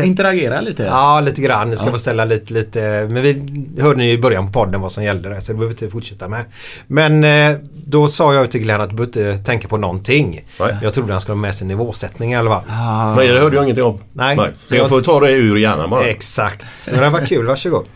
Interagera 0.04 0.60
lite. 0.60 0.82
Ja, 0.82 1.20
lite 1.20 1.42
grann. 1.42 1.70
Ni 1.70 1.76
ska 1.76 1.86
Ja. 1.86 1.92
få 1.92 1.98
ställa 1.98 2.24
lite, 2.24 2.52
lite. 2.54 2.80
Men 3.10 3.22
vi 3.22 3.42
hörde 3.80 3.98
ni 3.98 4.10
i 4.12 4.18
början 4.18 4.46
på 4.46 4.52
podden 4.52 4.80
vad 4.80 4.92
som 4.92 5.04
gällde 5.04 5.28
där 5.28 5.40
så 5.40 5.52
det 5.52 5.58
behöver 5.58 5.74
vi 5.74 5.84
inte 5.84 5.92
fortsätta 5.92 6.28
med. 6.28 6.44
Men 6.86 7.24
eh, 7.24 7.56
då 7.86 8.08
sa 8.08 8.34
jag 8.34 8.50
till 8.50 8.60
Glenn 8.62 8.80
att 8.80 8.90
du 8.90 8.96
behöver 8.96 9.30
inte 9.32 9.44
tänka 9.44 9.68
på 9.68 9.76
någonting. 9.76 10.44
Nej. 10.60 10.76
Jag 10.82 10.94
trodde 10.94 11.12
han 11.12 11.20
skulle 11.20 11.34
ha 11.36 11.40
med 11.40 11.54
sig 11.54 11.66
nivåsättning 11.66 12.32
i 12.32 12.36
alla 12.36 12.50
fall. 12.50 12.62
Ah. 12.68 13.14
Nej, 13.16 13.28
det 13.28 13.40
hörde 13.40 13.56
jag 13.56 13.64
ingenting 13.64 13.84
om. 13.84 13.98
Nej. 14.12 14.38
Så 14.66 14.74
jag 14.76 14.88
får 14.88 15.00
ta 15.00 15.20
det 15.20 15.32
ur 15.32 15.56
hjärnan 15.56 15.90
bara. 15.90 16.04
Exakt. 16.06 16.66
Men 16.92 17.00
det 17.00 17.10
var 17.10 17.26
kul, 17.26 17.46
varsågod. 17.46 17.86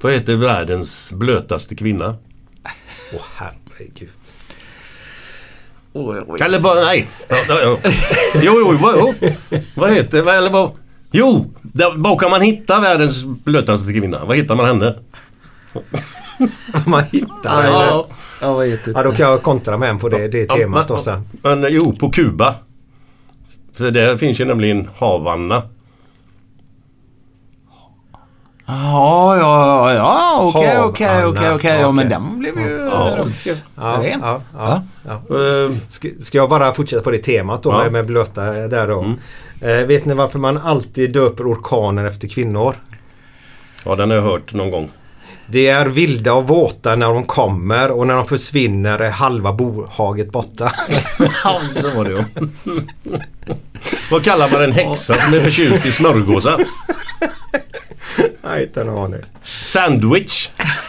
Vad 0.00 0.12
heter 0.12 0.36
världens 0.36 1.10
blötaste 1.12 1.74
kvinna? 1.74 2.16
Åh 3.14 3.20
herregud. 3.34 4.08
Oj, 5.96 6.24
oj. 6.28 6.38
Eller 6.42 6.60
bara, 6.60 6.84
nej. 6.84 7.08
Ja, 7.28 7.36
ja, 7.48 7.60
ja. 7.60 7.78
Jo, 8.42 8.52
jo, 8.60 8.76
vad, 8.80 8.94
jo. 8.98 9.14
vad 9.74 9.90
heter, 9.90 10.22
vad, 10.22 10.34
eller 10.34 10.50
vad? 10.50 10.70
Jo, 11.12 11.54
där, 11.62 11.92
var 11.96 12.16
kan 12.16 12.30
man 12.30 12.40
hitta 12.40 12.80
världens 12.80 13.24
blötaste 13.24 13.92
kvinna? 13.92 14.24
Vad 14.24 14.36
hittar 14.36 14.54
man 14.54 14.66
henne? 14.66 14.94
man 16.86 17.04
hittar 17.12 17.62
det. 17.62 17.68
Ja, 17.68 18.06
jag 18.40 18.58
vet 18.58 18.86
inte. 18.86 19.00
Ja, 19.00 19.02
då 19.02 19.12
kan 19.12 19.30
jag 19.30 19.42
kontra 19.42 19.78
med 19.78 19.90
en 19.90 19.98
på 19.98 20.08
det, 20.08 20.28
det 20.28 20.46
temat 20.46 20.88
då 20.88 20.98
sen. 20.98 21.28
Men, 21.42 21.60
men 21.60 21.74
jo, 21.74 21.92
på 21.92 22.10
Kuba. 22.10 22.54
För 23.74 23.90
där 23.90 24.16
finns 24.16 24.40
ju 24.40 24.44
nämligen 24.44 24.88
Havanna. 24.96 25.62
Ja, 28.66 29.36
ja, 29.36 29.94
ja, 29.94 30.38
okej, 30.40 30.78
okej, 30.78 31.24
okej, 31.24 31.50
okej. 31.54 31.80
Ja, 31.80 31.90
men 31.92 32.08
den 32.08 32.38
blev 32.38 32.58
ju 32.60 32.88
Ja. 32.92 33.16
Ja, 33.76 33.98
ren. 34.02 34.20
ja, 34.22 34.40
ja, 34.58 34.82
ja. 35.06 35.20
Ska, 35.88 36.08
ska 36.20 36.38
jag 36.38 36.48
bara 36.50 36.72
fortsätta 36.74 37.02
på 37.02 37.10
det 37.10 37.18
temat 37.18 37.62
då 37.62 37.70
Ja. 37.84 37.90
med, 37.90 38.06
blöta 38.06 38.42
där 38.44 38.88
då. 38.88 39.14
Eh, 39.60 39.86
vet 39.86 40.04
ni 40.04 40.14
varför 40.14 40.38
man 40.38 40.58
alltid 40.58 41.12
döper 41.12 41.52
orkaner 41.52 42.04
efter 42.04 42.28
kvinnor? 42.28 42.74
ja, 43.84 43.96
den 43.96 44.10
har 44.10 44.16
jag 44.16 44.24
hört 44.24 44.54
någon 44.54 44.70
gång. 44.70 44.90
Det 45.46 45.66
är 45.68 45.86
vilda 45.86 46.32
och 46.34 46.48
våta 46.48 46.96
när 46.96 47.06
de 47.06 47.24
kommer 47.24 47.90
och 47.90 48.06
när 48.06 48.14
de 48.16 48.26
försvinner 48.26 48.98
är 48.98 49.10
halva 49.10 49.52
bohaget 49.52 50.30
borta. 50.32 50.72
Så 51.80 51.90
var 51.96 52.04
det. 52.04 52.24
Vad 54.10 54.24
kallar 54.24 54.50
man 54.52 54.62
en 54.64 54.72
häxa 54.72 55.14
som 55.14 55.34
är 55.34 55.40
förtjust 55.40 55.86
i 55.86 55.92
smörgåsar? 55.92 56.60
Nej, 58.44 58.62
inte 58.62 58.80
en 58.80 58.88
aning. 58.88 59.20
Sandwich. 59.62 60.48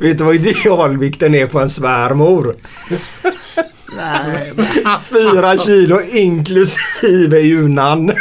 Vet 0.00 0.18
du 0.18 0.24
vad 0.24 0.34
idealvikten 0.34 1.34
är 1.34 1.46
på 1.46 1.60
en 1.60 1.70
svärmor? 1.70 2.56
Nej, 3.96 4.52
Fyra 5.10 5.58
kilo 5.58 6.00
inklusive 6.02 7.40
junan. 7.40 8.10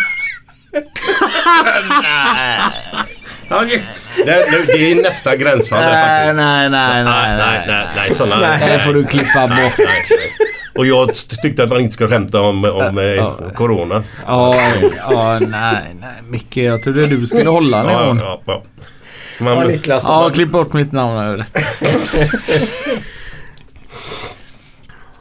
Okej. 3.49 3.83
det, 4.15 4.25
det, 4.25 4.65
det 4.65 4.91
är 4.91 4.95
nästa 4.95 5.35
gränsfall 5.35 5.79
Nej, 5.81 5.93
faktiskt. 6.07 6.35
nej, 6.35 6.69
nej, 6.69 7.03
Nej, 7.03 7.37
nej, 7.37 7.63
nej, 7.67 7.87
nej, 7.95 8.13
sådana... 8.15 8.57
Det 8.67 8.79
får 8.85 8.93
du 8.93 9.05
klippa 9.05 9.47
bort. 9.47 9.77
Nej, 9.77 10.05
nej. 10.09 10.56
Och 10.77 10.85
jag 10.85 11.13
tyckte 11.41 11.63
att 11.63 11.69
man 11.69 11.79
inte 11.79 11.93
skulle 11.93 12.09
skämta 12.09 12.41
om, 12.41 12.65
om 12.65 12.97
eh, 12.99 13.51
Corona. 13.55 14.03
Ja, 14.27 14.55
ja, 15.09 15.39
nej, 15.39 15.83
nej. 16.01 16.09
Micke, 16.29 16.57
jag 16.57 16.83
trodde 16.83 17.07
du 17.07 17.27
skulle 17.27 17.49
hålla 17.49 17.77
Ja, 17.91 18.01
nivån. 18.01 18.17
ja, 18.25 18.41
ja. 18.45 18.63
Man, 19.39 19.57
Ja, 19.57 19.63
Niklas. 19.63 20.03
Ja, 20.07 20.29
klipp 20.33 20.49
bort 20.51 20.73
mitt 20.73 20.91
namn 20.91 21.17
över 21.23 21.37
detta. 21.37 21.59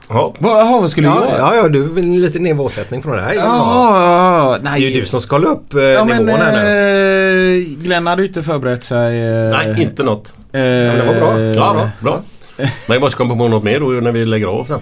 ja. 0.08 0.34
Jaha, 0.40 0.80
vad 0.80 0.90
skulle 0.90 1.08
du 1.08 1.14
Ja, 1.14 1.28
göra? 1.28 1.38
ja, 1.38 1.54
ja, 1.56 1.68
du 1.68 1.82
vill 1.88 2.20
lite 2.20 2.38
nivåsättning 2.38 3.02
på 3.02 3.16
det 3.16 3.22
här. 3.22 3.34
Ja, 3.34 3.40
Ja. 3.44 4.52
ja, 4.52 4.58
Det 4.58 4.64
nej. 4.70 4.84
är 4.84 4.88
ju 4.90 5.00
du 5.00 5.06
som 5.06 5.20
ska 5.20 5.36
hålla 5.36 5.48
upp 5.48 5.74
eh, 5.74 5.82
Ja, 5.82 6.04
men 6.04 6.24
nivån 6.26 6.40
här 6.40 6.52
nu. 6.52 7.56
eh, 7.56 7.82
Glenn 7.84 8.06
hade 8.06 8.22
ju 8.22 8.28
inte 8.28 8.42
förberett 8.42 8.84
sig. 8.84 9.22
Eh, 9.22 9.50
Nej, 9.50 9.82
inte 9.82 10.02
något. 10.02 10.32
Eh, 10.52 10.60
men 10.60 10.96
det 10.98 11.04
var 11.06 11.14
bra. 11.14 11.40
Ja, 11.40 11.72
bra. 11.74 11.90
bra. 12.00 12.20
Men 12.56 12.68
jag 12.88 13.00
måste 13.00 13.16
komma 13.16 13.36
på 13.36 13.48
något 13.48 13.64
mer 13.64 13.80
då 13.80 13.86
när 13.86 14.12
vi 14.12 14.24
lägger 14.24 14.46
av 14.46 14.64
sen. 14.64 14.80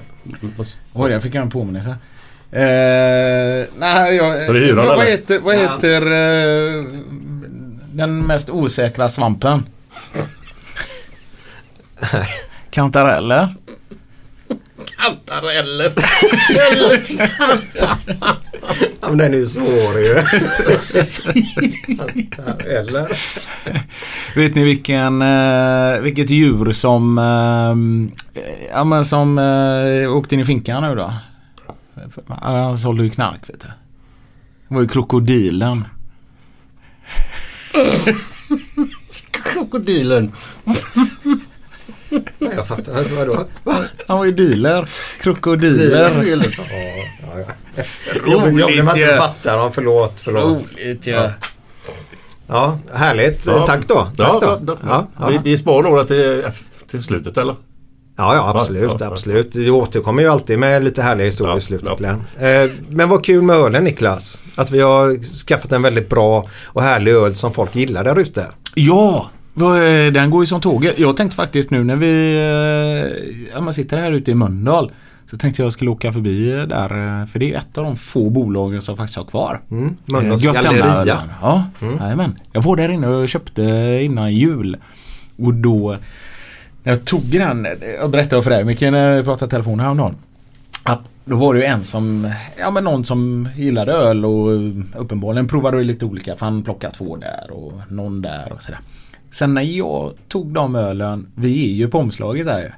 Oj, 0.92 1.12
jag 1.12 1.22
fick 1.22 1.34
en 1.34 1.50
påminnelse. 1.50 1.90
Eh, 2.50 3.68
nej, 3.78 4.14
jag... 4.16 4.46
Var 4.46 4.54
det 4.54 4.60
hyran, 4.60 4.76
vad, 4.76 4.86
vad 4.86 4.94
eller? 4.94 5.10
heter, 5.10 5.38
vad 5.38 5.56
heter 5.56 6.02
eh, 6.02 6.84
den 7.92 8.26
mest 8.26 8.50
osäkra 8.50 9.08
svampen? 9.08 9.66
Kantareller? 12.70 13.54
Kantareller. 14.85 15.93
Ja, 19.01 19.09
men 19.09 19.18
den 19.18 19.35
är 19.35 19.39
ju 19.39 19.47
svår 19.47 19.99
ju. 19.99 20.14
Eller? 22.68 23.09
Vet 24.37 24.55
ni 24.55 24.64
vilken, 24.64 25.22
eh, 25.22 26.01
vilket 26.01 26.30
djur 26.30 26.72
som, 26.72 27.18
eh, 27.18 27.74
ja, 28.70 28.85
men 28.85 29.05
som 29.05 29.39
eh, 29.39 30.16
åkte 30.16 30.35
in 30.35 30.41
i 30.41 30.45
finkan 30.45 30.82
nu 30.82 30.95
då? 30.95 31.14
Han 32.28 32.78
sålde 32.78 33.05
ju 33.05 33.11
knark 33.11 33.49
vet 33.49 33.61
du. 33.61 33.68
Det 34.68 34.74
var 34.74 34.80
ju 34.80 34.89
krokodilen. 34.89 35.85
Krokodilen. 39.30 40.32
Nej, 42.38 42.52
jag 42.56 42.66
fattar. 42.66 43.16
Vadå? 43.16 43.44
Va? 43.64 43.76
Han 44.06 44.18
var 44.18 44.24
ju 44.24 44.32
dealer. 44.32 44.88
Krokodiler. 45.20 46.00
Ja, 46.00 46.10
ja. 47.36 47.42
Jobbigt 48.32 48.60
jobbigt 48.60 48.78
om 48.80 48.84
man 48.84 48.96
inte 48.98 49.16
fattar. 49.16 49.56
Ja, 49.58 49.70
förlåt, 49.74 50.20
förlåt. 50.20 50.46
Roligt 50.76 51.06
ja. 51.06 51.30
Ja, 52.46 52.78
härligt. 52.92 53.46
Ja. 53.46 53.66
Tack 53.66 53.88
då. 53.88 53.94
Tack 53.94 54.12
Ja, 54.18 54.38
då. 54.40 54.46
ja, 54.46 54.58
ja. 54.66 54.78
Ja, 54.88 55.06
ja. 55.20 55.28
Vi, 55.28 55.50
vi 55.50 55.58
sparar 55.58 55.82
några 55.82 56.04
till, 56.04 56.42
till 56.90 57.02
slutet 57.02 57.36
eller? 57.36 57.54
Ja, 58.16 58.34
ja 58.34 58.48
absolut. 58.58 58.82
Ja, 58.82 58.88
ja, 58.90 58.96
ja. 59.00 59.12
absolut. 59.12 59.54
Vi 59.56 59.70
återkommer 59.70 60.22
ju 60.22 60.28
alltid 60.28 60.58
med 60.58 60.84
lite 60.84 61.02
härliga 61.02 61.26
historier 61.26 61.52
Ja, 61.54 61.58
i 61.58 61.62
slutet. 61.62 61.88
ja. 61.88 61.94
Glenn. 61.96 62.22
Eh, 62.38 62.70
men 62.88 63.08
vad 63.08 63.24
kul 63.24 63.42
med 63.42 63.56
ölen 63.56 63.84
Niklas. 63.84 64.42
Att 64.56 64.70
vi 64.70 64.80
har 64.80 65.24
skaffat 65.46 65.72
en 65.72 65.82
väldigt 65.82 66.08
bra 66.08 66.48
och 66.66 66.82
härlig 66.82 67.12
öl 67.12 67.34
som 67.34 67.52
folk 67.52 67.74
gillar 67.76 68.04
där 68.04 68.18
ute. 68.18 68.46
Ja! 68.74 69.30
Eh, 69.62 70.12
Den 70.12 70.30
går 70.30 70.42
ju 70.42 70.46
som 70.46 70.61
tåget. 70.61 70.98
Jag 70.98 71.16
tänkte 71.16 71.36
faktiskt 71.36 71.70
nu 71.70 71.84
när 71.84 71.96
vi 71.96 72.34
eh, 72.34 73.52
ja, 73.55 73.61
man 73.61 73.74
sitter 73.74 73.98
här 73.98 74.12
ute 74.12 74.30
i 74.30 74.34
Mölndal. 74.34 74.92
Så 75.30 75.38
tänkte 75.38 75.62
jag 75.62 75.72
skulle 75.72 75.90
åka 75.90 76.12
förbi 76.12 76.52
eh, 76.52 76.62
där. 76.62 77.26
För 77.26 77.38
det 77.38 77.55
är 77.55 77.59
ett 77.59 77.78
av 77.78 77.84
de 77.84 77.96
få 77.96 78.30
bolagen 78.30 78.82
som 78.82 78.96
faktiskt 78.96 79.16
har 79.16 79.24
kvar. 79.24 79.61
Mm. 79.70 79.96
Mölndals 80.05 80.42
galleria. 80.42 81.18
Ja, 81.42 81.64
jajamän. 82.00 82.38
Jag 82.52 82.62
var 82.62 82.76
där 82.76 82.88
inne 82.88 83.09
och 83.09 83.28
köpte 83.28 83.62
innan 84.02 84.34
jul. 84.34 84.76
Och 85.38 85.55
då 85.55 85.96
när 86.82 86.92
jag 86.92 87.05
tog 87.05 87.22
den, 87.22 87.66
jag 88.00 88.11
berättade 88.11 88.42
för 88.42 88.50
dig 88.50 88.64
mycket 88.64 88.92
när 88.92 89.16
vi 89.16 89.22
pratade 89.22 89.50
telefon 89.50 89.80
häromdagen. 89.80 90.16
Att 90.82 91.00
då 91.24 91.36
var 91.36 91.55
det 91.55 91.61
ju 91.61 91.66
en 91.66 91.84
som, 91.84 92.32
ja 92.59 92.70
men 92.70 92.84
någon 92.84 93.05
som 93.05 93.48
gillade 93.57 93.92
öl 93.92 94.24
och 94.24 94.50
uppenbarligen 94.96 95.48
provade 95.48 95.82
lite 95.82 96.05
olika. 96.05 96.36
För 96.36 96.46
han 96.46 96.62
plockade 96.62 96.94
två 96.94 97.16
där 97.16 97.50
och 97.50 97.72
någon 97.88 98.22
där 98.22 98.52
och 98.52 98.62
sådär. 98.62 98.80
Sen 99.35 99.55
när 99.55 99.62
jag 99.62 100.12
tog 100.28 100.55
de 100.55 100.76
ölen, 100.76 101.26
vi 101.35 101.70
är 101.70 101.74
ju 101.74 101.89
på 101.89 101.99
omslaget 101.99 102.47
där 102.47 102.61
ju. 102.61 102.70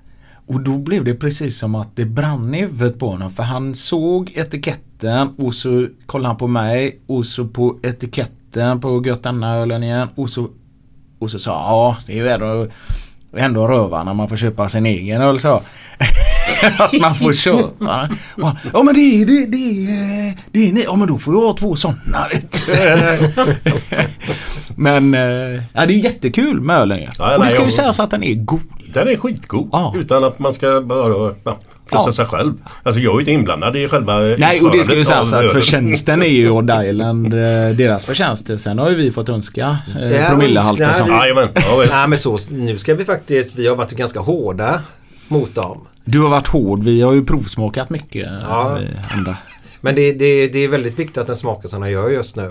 Och 0.47 0.61
då 0.61 0.79
blev 0.79 1.05
det 1.05 1.15
precis 1.15 1.59
som 1.59 1.75
att 1.75 1.97
det 1.97 2.05
brann 2.05 2.55
i 2.55 2.61
huvudet 2.61 2.99
på 2.99 3.11
honom. 3.11 3.31
För 3.31 3.43
han 3.43 3.75
såg 3.75 4.33
etiketten 4.35 5.29
och 5.39 5.55
så 5.55 5.89
kollade 6.07 6.29
han 6.29 6.37
på 6.37 6.47
mig 6.47 7.01
och 7.07 7.27
så 7.27 7.47
på 7.47 7.79
etiketten 7.83 8.81
på 8.81 9.07
Götanna-ölen 9.07 9.83
igen. 9.83 10.09
Och 10.15 10.31
så, 10.31 10.49
och 11.19 11.31
så 11.31 11.39
sa 11.39 11.53
ja 11.53 11.97
det 12.07 12.13
är 12.13 12.17
ju 12.17 12.29
ändå, 12.29 12.69
ändå 13.37 13.67
röva 13.67 14.05
när 14.05 14.15
man 14.15 14.29
får 14.29 14.37
köpa 14.37 14.69
sin 14.69 14.87
egen 14.87 15.23
öl 15.23 15.41
så. 15.41 15.63
att 16.79 17.01
man 17.01 17.15
får 17.15 17.33
köpa. 17.33 18.09
Han, 18.41 18.57
Ja 18.73 18.83
men 18.83 18.95
det 18.95 19.01
är 19.01 19.27
det, 19.27 19.47
det, 19.47 19.57
är, 19.57 20.35
det 20.53 20.69
är 20.69 20.73
ni. 20.73 20.83
Ja 20.85 20.97
men 20.97 21.09
då 21.09 21.19
får 21.19 21.35
jag 21.35 21.41
ha 21.41 21.57
två 21.57 21.77
sådana. 21.77 22.27
men 24.77 25.15
eh, 25.15 25.63
ja, 25.73 25.87
det 25.87 25.93
är 25.95 26.05
jättekul 26.05 26.61
med 26.61 26.77
ölen. 26.77 26.99
Ja, 27.19 27.25
Och 27.25 27.31
det 27.33 27.39
nej, 27.39 27.51
ska 27.51 27.65
ju 27.65 27.71
sägas 27.71 28.01
att 28.01 28.11
den 28.11 28.23
är 28.23 28.35
god. 28.35 28.61
Den 28.95 29.09
är 29.09 29.17
skitgod. 29.17 29.69
Ja. 29.73 29.95
Utan 29.97 30.25
att 30.25 30.39
man 30.39 30.53
ska 30.53 30.81
bara 30.81 31.33
ja, 31.45 31.59
Ja. 31.91 32.13
sig 32.13 32.27
själv. 32.27 32.53
Alltså 32.83 33.01
jag 33.01 33.11
är 33.11 33.15
ju 33.15 33.21
inte 33.21 33.33
inblandad 33.33 33.77
i 33.77 33.89
själva 33.89 34.19
Nej 34.19 34.61
och 34.61 34.73
det 34.73 34.85
ska 34.85 34.95
ju 34.95 35.05
sägas 35.05 35.33
att 35.33 35.53
förtjänsten 35.53 36.23
är 36.23 36.27
ju 36.27 36.51
Odd 36.57 36.71
Island 36.85 37.35
eh, 37.35 37.41
deras 37.77 38.05
förtjänst. 38.05 38.51
Sen 38.59 38.79
har 38.79 38.91
ju 38.91 38.97
vi 38.97 39.11
fått 39.13 39.29
önska 39.29 39.79
eh, 40.01 40.29
promillehalter 40.29 40.93
som. 40.93 41.07
Vi- 41.07 41.13
ja. 41.13 41.85
Nej 41.91 42.09
men 42.09 42.19
så, 42.19 42.39
nu 42.51 42.79
ska 42.79 42.95
vi 42.95 43.05
faktiskt, 43.05 43.55
vi 43.57 43.67
har 43.69 43.77
varit 43.77 43.91
ganska 43.91 44.21
hårda 44.21 44.81
mot 45.29 45.55
dem. 45.55 45.87
Du 46.09 46.21
har 46.21 46.29
varit 46.29 46.47
hård. 46.49 46.83
Vi 46.85 47.01
har 47.03 47.13
ju 47.13 47.25
provsmakat 47.25 47.91
mycket. 47.91 48.29
Ja. 48.49 48.79
vi 48.81 48.89
andra. 49.19 49.37
Men 49.81 49.95
det, 49.95 50.13
det, 50.13 50.49
det 50.49 50.59
är 50.65 50.69
väldigt 50.69 50.99
viktigt 50.99 51.19
att 51.19 51.27
den 51.27 51.37
smakar 51.37 51.69
som 51.69 51.81
den 51.81 51.91
gör 51.91 52.11
just 52.11 52.37
nu. 52.37 52.51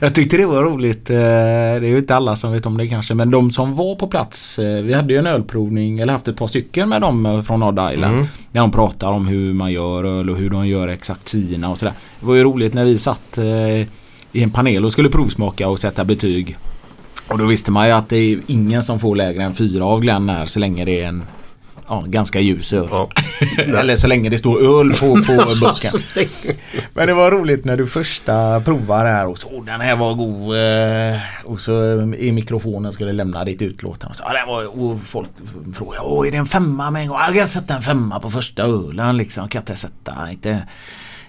Jag 0.00 0.14
tyckte 0.14 0.36
det 0.36 0.46
var 0.46 0.62
roligt. 0.62 1.10
eh, 1.10 1.16
Det 1.16 1.22
är 1.22 1.80
ju 1.80 1.98
inte 1.98 2.16
alla 2.16 2.36
som 2.36 2.52
vet 2.52 2.66
om 2.66 2.78
det 2.78 2.88
kanske. 2.88 3.14
Men 3.14 3.30
de 3.30 3.50
som 3.50 3.74
var 3.74 3.94
på 3.94 4.06
plats. 4.06 4.58
eh, 4.58 4.82
Vi 4.82 4.92
hade 4.92 5.12
ju 5.12 5.18
en 5.18 5.26
ölprovning. 5.26 5.98
Eller 5.98 6.12
haft 6.12 6.28
ett 6.28 6.36
par 6.36 6.46
stycken 6.46 6.88
med 6.88 7.00
dem 7.00 7.26
eh, 7.26 7.42
från 7.42 7.62
Odd 7.62 7.92
Island. 7.92 8.14
Mm. 8.14 8.26
Där 8.52 8.60
de 8.60 8.70
pratar 8.70 9.08
om 9.12 9.26
hur 9.26 9.52
man 9.52 9.72
gör 9.72 10.04
öl 10.04 10.30
och 10.30 10.36
hur 10.36 10.50
de 10.50 10.66
gör 10.66 10.88
exakt 10.88 11.28
sina 11.28 11.70
och 11.70 11.78
sådär. 11.78 11.94
Det 12.20 12.26
var 12.26 12.34
ju 12.34 12.44
roligt 12.44 12.74
när 12.74 12.84
vi 12.84 12.98
satt 12.98 13.38
eh, 13.38 13.80
i 14.32 14.42
en 14.42 14.50
panel 14.50 14.84
och 14.84 14.92
skulle 14.92 15.08
provsmaka 15.10 15.68
och 15.68 15.78
sätta 15.80 16.04
betyg. 16.04 16.56
Och 17.28 17.38
då 17.38 17.44
visste 17.44 17.70
man 17.70 17.86
ju 17.86 17.92
att 17.92 18.08
det 18.08 18.16
är 18.16 18.40
ingen 18.46 18.82
som 18.82 19.00
får 19.00 19.16
lägre 19.16 19.42
än 19.42 19.54
fyra 19.54 19.84
av 19.84 20.00
Glenn 20.00 20.28
här 20.28 20.46
så 20.46 20.58
länge 20.58 20.84
det 20.84 21.00
är 21.02 21.08
en 21.08 21.22
ja, 21.92 22.04
ganska 22.06 22.40
ljus 22.40 22.72
öl. 22.72 22.88
Ja. 22.90 23.10
Eller 23.78 23.96
så 23.96 24.06
länge 24.06 24.28
det 24.28 24.38
står 24.38 24.80
öl 24.80 24.90
på, 24.94 25.14
på 25.14 25.32
burken. 25.60 26.28
Men 26.94 27.06
det 27.06 27.14
var 27.14 27.30
roligt 27.30 27.64
när 27.64 27.76
du 27.76 27.86
första 27.86 28.60
provar 28.60 29.04
här 29.06 29.26
och 29.26 29.38
så 29.38 29.48
"Åh, 29.52 29.64
den 29.64 29.80
här 29.80 29.96
var 29.96 30.14
god. 30.14 30.56
eh, 30.56 31.20
Och 31.52 31.60
så 31.60 31.72
i 32.18 32.32
mikrofonen 32.32 32.92
skulle 32.92 33.12
lämna 33.12 33.44
ditt 33.44 33.62
utlåtande. 33.62 34.10
Och, 34.10 34.16
så, 34.16 34.22
"Ja, 34.26 34.32
den 34.32 34.48
var, 34.48 34.80
och 34.92 35.00
folk 35.02 35.28
frågade 35.74 36.00
Åh, 36.04 36.26
är 36.26 36.30
det 36.30 36.36
en 36.36 36.46
femma 36.46 36.90
med 36.90 37.02
en 37.02 37.08
gång? 37.08 37.18
"Ja, 37.20 37.26
Jag 37.26 37.34
kan 37.36 37.48
sätta 37.48 37.74
en 37.76 37.82
femma 37.82 38.20
på 38.20 38.30
första 38.30 38.62
ölen 38.62 39.16
liksom. 39.16 39.48
Kan 39.48 39.62
inte 39.62 39.74
sätta 39.76 40.30
inte, 40.30 40.58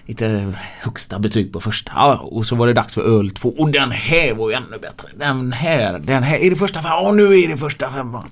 inte 0.06 0.52
högsta 0.80 1.18
betyg 1.18 1.52
på 1.52 1.60
första. 1.60 1.92
Ja, 1.94 2.14
och 2.14 2.46
så 2.46 2.56
var 2.56 2.66
det 2.66 2.72
dags 2.72 2.94
för 2.94 3.18
öl 3.18 3.30
två. 3.30 3.54
Och 3.58 3.70
den 3.70 3.90
här 3.90 4.34
var 4.34 4.50
ju 4.50 4.56
ännu 4.56 4.78
bättre. 4.82 5.08
Den 5.16 5.52
här, 5.52 5.98
den 5.98 6.22
här. 6.22 6.38
Är 6.38 6.50
det 6.50 6.56
första 6.56 6.82
femman? 6.82 7.04
Ja, 7.04 7.12
nu 7.12 7.40
är 7.40 7.48
det 7.48 7.56
första 7.56 7.90
femman. 7.90 8.30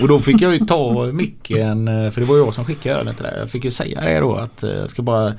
Och 0.00 0.08
då 0.08 0.20
fick 0.20 0.40
jag 0.40 0.52
ju 0.52 0.58
ta 0.58 1.06
micken. 1.06 1.88
Eh, 1.88 2.10
för 2.10 2.20
det 2.20 2.26
var 2.26 2.36
jag 2.36 2.54
som 2.54 2.64
skickade 2.64 3.00
ölen 3.00 3.14
till 3.14 3.24
dig. 3.24 3.34
Jag 3.38 3.50
fick 3.50 3.64
ju 3.64 3.70
säga 3.70 4.00
det 4.00 4.20
då 4.20 4.34
att 4.34 4.62
eh, 4.62 4.70
jag 4.70 4.90
ska 4.90 5.02
bara 5.02 5.32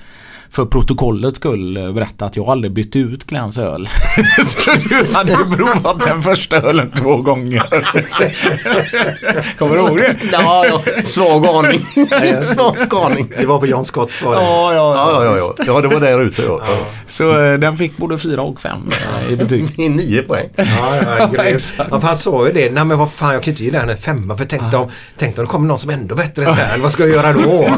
för 0.52 0.66
protokollets 0.66 1.38
skull 1.38 1.78
eh, 1.78 1.92
berätta 1.92 2.26
att 2.26 2.36
jag 2.36 2.50
aldrig 2.50 2.74
bytte 2.74 3.00
ut 3.00 3.24
Glenns 3.24 3.58
öl. 3.58 3.90
Så 4.46 4.72
du 4.90 5.14
hade 5.14 5.36
provat 5.36 6.00
den 6.00 6.22
första 6.22 6.58
ölen 6.58 6.92
två 6.92 7.18
gånger. 7.18 7.64
Kommer 9.58 9.76
du 9.76 9.82
ihåg 9.82 9.98
det? 9.98 10.16
Ja, 10.32 10.66
ja. 10.66 10.84
Svag 11.04 11.46
aning. 11.46 11.86
Svag 12.42 12.96
aning. 12.96 13.34
Det 13.40 13.46
var 13.46 13.60
på 13.60 13.68
John 13.68 13.86
Scotts 13.86 14.22
var 14.22 14.36
det. 14.36 14.42
Ja, 14.42 14.74
ja, 14.74 14.96
Ja, 14.96 15.26
ja, 15.26 15.38
ja. 15.38 15.64
Ja, 15.68 15.82
det 15.82 15.88
var 15.88 16.00
där 16.00 16.22
ute 16.22 16.42
ja. 16.42 16.62
ja. 16.68 16.78
Så 17.08 17.44
eh, 17.44 17.60
den 17.60 17.78
fick 17.78 17.98
både 17.98 18.18
fyra 18.18 18.42
och 18.42 18.62
fem 18.62 18.90
eh, 19.26 19.34
i 19.34 19.36
betyg. 19.36 19.74
I 19.80 19.90
nio 19.90 20.22
poäng. 20.22 20.50
Ja, 20.56 20.66
ja, 21.20 21.28
grymt. 21.28 21.74
ja, 21.78 22.00
han 22.04 22.18
sa 22.18 22.48
ju 22.48 22.54
det. 22.54 22.72
Nej 22.72 22.86
men 22.86 22.98
vad 22.98 23.12
fan 23.12 23.34
jag 23.34 23.44
kan 23.44 23.52
inte 23.52 23.64
ge 23.64 23.72
den 23.72 23.90
en 23.90 23.98
femma 23.98 24.38
för 24.38 24.46
tänk 24.46 24.74
om, 24.74 24.90
tänk 25.18 25.38
om 25.38 25.44
det 25.44 25.50
kommer 25.50 25.68
någon 25.68 25.78
som 25.78 25.90
är 25.90 25.94
ändå 25.94 26.16
bättre 26.16 26.46
sen. 26.46 26.82
Vad 26.82 26.92
ska 26.92 27.04
jag 27.04 27.12
göra 27.12 27.34
då? 27.34 27.78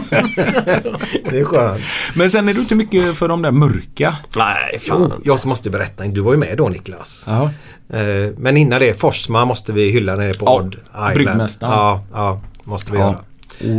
det 1.30 1.39
är 1.39 1.45
skönt. 1.45 1.82
Men 2.13 2.30
sen 2.30 2.49
är 2.49 2.53
du 2.53 2.62
inte 2.64 2.76
mycket 2.76 3.18
för 3.18 3.28
de 3.28 3.41
där 3.41 3.51
mörka. 3.51 4.16
Nej, 4.38 4.80
Jo, 4.86 4.95
fan. 5.09 5.22
jag 5.24 5.39
som 5.39 5.49
måste 5.49 5.70
berätta. 5.70 6.03
Du 6.03 6.22
var 6.22 6.32
ju 6.34 6.39
med 6.39 6.57
då 6.57 6.68
Niklas. 6.70 7.24
Ja. 7.28 7.43
Eh, 7.97 8.30
Men 8.38 8.57
innan 8.57 8.80
det, 8.80 8.99
Forsma 8.99 9.45
måste 9.45 9.74
vi 9.74 9.89
hylla 9.91 10.16
nere 10.16 10.34
på 10.34 10.45
Ja, 10.45 10.55
Odd 10.59 10.76
Island. 10.95 11.14
bryggmästaren. 11.14 11.74
Ja, 11.74 12.03
ja, 12.14 12.41
måste 12.64 12.91
vi 12.91 12.97
Ja. 12.97 13.03
göra. 13.05 13.18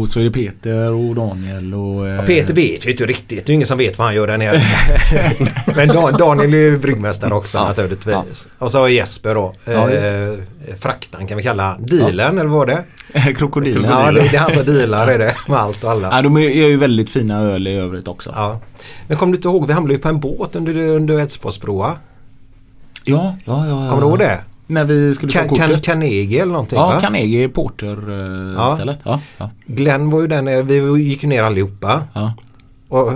Och 0.01 0.09
så 0.09 0.21
är 0.21 0.25
det 0.25 0.31
Peter 0.31 0.91
och 0.93 1.15
Daniel 1.15 1.75
och... 1.75 2.09
eh, 2.09 2.15
Ja, 2.15 2.23
Peter 2.23 2.55
vet 2.55 2.87
vi 2.87 2.91
inte 2.91 3.07
riktigt. 3.07 3.47
Det 3.47 3.53
är 3.53 3.55
ingen 3.55 3.67
som 3.67 3.79
vet 3.79 3.99
vad 3.99 4.07
han 4.07 4.15
gör 4.15 4.27
där 4.27 4.39
nere. 4.39 4.63
Men 5.77 5.89
Dan- 5.89 6.17
Daniel 6.19 6.55
är 6.55 6.59
ju 6.59 6.79
bryggmästare 6.79 7.35
också 7.35 7.59
Ja. 7.59 7.65
naturligtvis. 7.69 8.49
Och 8.59 8.71
så 8.71 8.81
har 8.81 8.89
Jesper 8.89 9.35
då. 9.35 9.55
Ja, 9.65 9.91
eh, 9.91 10.35
fraktan 10.81 11.27
kan 11.27 11.37
vi 11.37 11.43
kalla 11.43 11.77
dealen 11.79 12.39
eller 12.39 12.49
vad 12.51 12.59
var 12.59 12.67
det? 12.67 12.85
Krokodilen. 13.37 13.85
Ja, 13.91 14.13
det 14.13 14.21
det 14.21 14.37
är 14.37 14.39
han 14.41 14.53
som 14.53 14.65
dealar 14.65 15.09
är 15.09 15.19
det 15.19 15.35
med 15.49 15.59
allt 15.59 15.85
och 15.85 15.91
alla. 15.91 16.09
Ja, 16.17 16.23
de 16.23 16.43
gör 16.43 16.69
ju 16.69 16.77
väldigt 16.77 17.11
fina 17.11 17.41
öl 17.41 17.67
i 17.67 17.75
övrigt 17.77 18.09
också. 18.09 18.35
Men 19.07 19.17
kom 19.17 19.31
du 19.33 19.37
inte 19.37 19.49
ihåg, 19.49 19.67
vi 19.67 19.73
hamnade 19.73 19.95
ju 19.95 20.01
på 20.01 20.09
en 20.09 20.21
båt 20.21 20.57
under, 20.57 20.77
under 20.89 21.19
Älvsborgsbroa. 21.19 21.93
Ja, 23.05 23.37
ja, 23.45 23.67
ja. 23.67 23.85
ja. 23.85 23.91
Kommer 23.91 24.03
du 24.03 24.09
ihåg 24.09 24.19
det? 24.19 24.39
När 24.67 24.85
vi 24.85 25.15
skulle 25.15 25.33
ta 25.33 25.39
Kan, 25.39 25.49
kortet. 25.49 25.67
kan, 25.71 25.81
Carnegie 25.81 26.43
eller 26.43 26.53
någonting 26.53 26.79
ja, 26.79 26.87
va? 26.87 27.01
Carnegie 27.01 27.49
Porter 27.49 28.11
eh, 28.11 28.55
Ja. 28.57 28.75
stället. 28.77 28.99
Ja, 29.05 29.21
ja, 29.39 29.51
Glenn 29.67 30.11
var 30.11 30.21
ju 30.21 30.27
där 30.27 30.43
nere, 30.43 30.63
vi 30.63 31.03
gick 31.03 31.23
ner 31.23 31.43
allihopa. 31.43 32.03
ja. 32.15 32.33
Och 32.89 33.13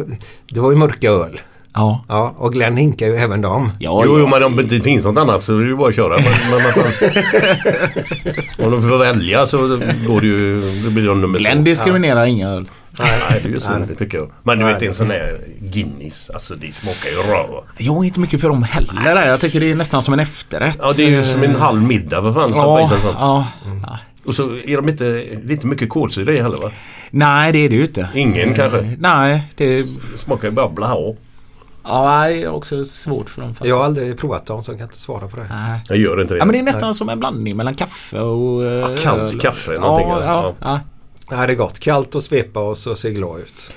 det 0.51 0.61
var 0.61 0.71
ju 0.71 0.77
mörka 0.77 1.11
öl. 1.11 1.41
Ja, 1.75 2.05
Ja, 2.09 2.35
och 2.37 2.53
Glenn 2.53 2.77
hinkar 2.77 3.07
ju 3.07 3.17
även 3.17 3.41
dem. 3.43 3.71
ja, 3.79 4.03
Jo, 4.05 4.13
ja. 4.17 4.21
jo, 4.21 4.29
men 4.29 4.43
om 4.43 4.57
det 4.57 4.63
inte 4.63 4.81
finns 4.81 5.05
något 5.05 5.19
annat 5.19 5.43
så 5.43 5.59
är 5.59 5.63
det 5.63 5.69
ju 5.69 5.77
bara 5.77 5.89
att 5.89 5.95
köra. 5.95 6.15
Men, 6.17 6.25
men, 6.25 6.61
fan. 6.61 7.13
om 8.67 8.71
de 8.73 8.83
får 8.83 8.99
välja 8.99 9.47
så 9.47 9.59
går 10.07 10.21
det 10.21 10.27
ju... 10.27 10.61
Det 10.85 10.91
blir 10.91 11.07
de 11.07 11.21
nummer 11.21 11.39
Glenn 11.39 11.57
två. 11.59 11.63
diskriminerar 11.65 12.25
inga 12.25 12.49
öl. 12.49 12.69
Nej, 12.99 13.41
det 13.43 13.49
är 13.49 13.53
ju 13.53 13.61
så 13.61 13.71
det 13.89 13.95
tycker 13.95 14.19
jag. 14.19 14.31
Men 14.43 14.59
du 14.59 14.65
Nej. 14.65 14.75
vet 14.75 14.83
en 14.83 14.95
sån 14.95 15.09
där 15.09 15.41
Guinness. 15.61 16.31
Alltså 16.31 16.55
det 16.55 16.75
smakar 16.75 17.11
ju 17.11 17.17
röv. 17.17 17.47
Jag 17.79 17.97
är 17.97 18.05
inte 18.05 18.21
mycket 18.21 18.41
för 18.41 18.49
dem 18.49 18.63
heller. 18.63 19.15
där. 19.15 19.27
Jag 19.29 19.41
tycker 19.41 19.61
det 19.61 19.71
är 19.71 19.75
nästan 19.75 20.03
som 20.03 20.15
en 20.15 20.21
efterrätt. 20.21 20.79
Ja 20.83 20.93
det 20.97 21.05
är 21.05 21.09
ju 21.11 21.23
som 21.23 21.43
en 21.43 21.55
halv 21.57 21.83
middag 21.83 22.23
för 22.23 22.33
fan. 22.33 22.51
Ja, 22.55 22.89
sånt. 23.03 23.03
ja, 23.19 23.47
ja. 23.87 23.99
Och 24.27 24.35
så 24.35 24.43
är 24.57 24.77
de 24.77 24.89
inte... 24.89 25.05
Det 25.05 25.21
är 25.49 25.53
inte 25.53 25.67
mycket 25.67 25.89
kolsyra 25.89 26.33
i 26.33 26.41
heller 26.43 26.57
va? 26.59 26.71
Nej, 27.11 27.53
det 27.53 27.59
är 27.59 27.69
det 27.69 27.77
ju 27.77 27.83
inte. 27.83 28.09
Ingen 28.15 28.55
kanske? 28.55 28.97
Nej, 28.99 29.43
det 29.57 29.83
Det 29.83 29.89
smakar 30.19 30.49
ju 30.49 30.55
bara 30.55 30.69
blaha. 30.69 31.15
Ja, 31.89 32.27
det 32.29 32.43
är 32.43 32.49
också 32.49 32.85
svårt 32.85 33.31
för 33.31 33.41
dem. 33.43 33.51
faktiskt. 33.55 33.69
Jag 33.69 33.77
har 33.77 33.85
aldrig 33.85 34.19
provat 34.19 34.47
dem 34.47 34.63
så 34.63 34.71
jag 34.73 34.79
kan 34.79 34.87
inte 34.87 35.01
svara 35.01 35.29
på 35.29 35.37
det. 35.37 35.47
Nej. 35.51 35.83
Jag 35.89 35.99
gör 35.99 36.21
inte 36.21 36.35
det. 36.35 36.39
Ja, 36.39 36.45
men 36.45 36.53
det 36.53 36.59
är 36.59 36.63
nästan 36.63 36.95
som 36.95 37.09
en 37.09 37.19
blandning 37.19 37.57
mellan 37.57 37.75
kaffe 37.75 38.19
och 38.21 38.65
eh, 38.65 38.73
Ja, 38.73 38.89
kallt 39.03 39.35
öl. 39.35 39.41
kaffe, 39.41 39.73
Ja, 39.75 39.81
någonting, 39.81 40.09
ja, 40.11 40.23
ja. 40.25 40.55
ja. 40.61 40.81
Nej, 41.31 41.47
det 41.47 41.53
är 41.53 41.57
gott. 41.57 41.79
Kallt 41.79 42.15
och 42.15 42.23
svepa 42.23 42.61
och 42.61 42.77
så 42.79 42.95
ser 42.95 43.11
glad 43.11 43.41
ut. 43.41 43.73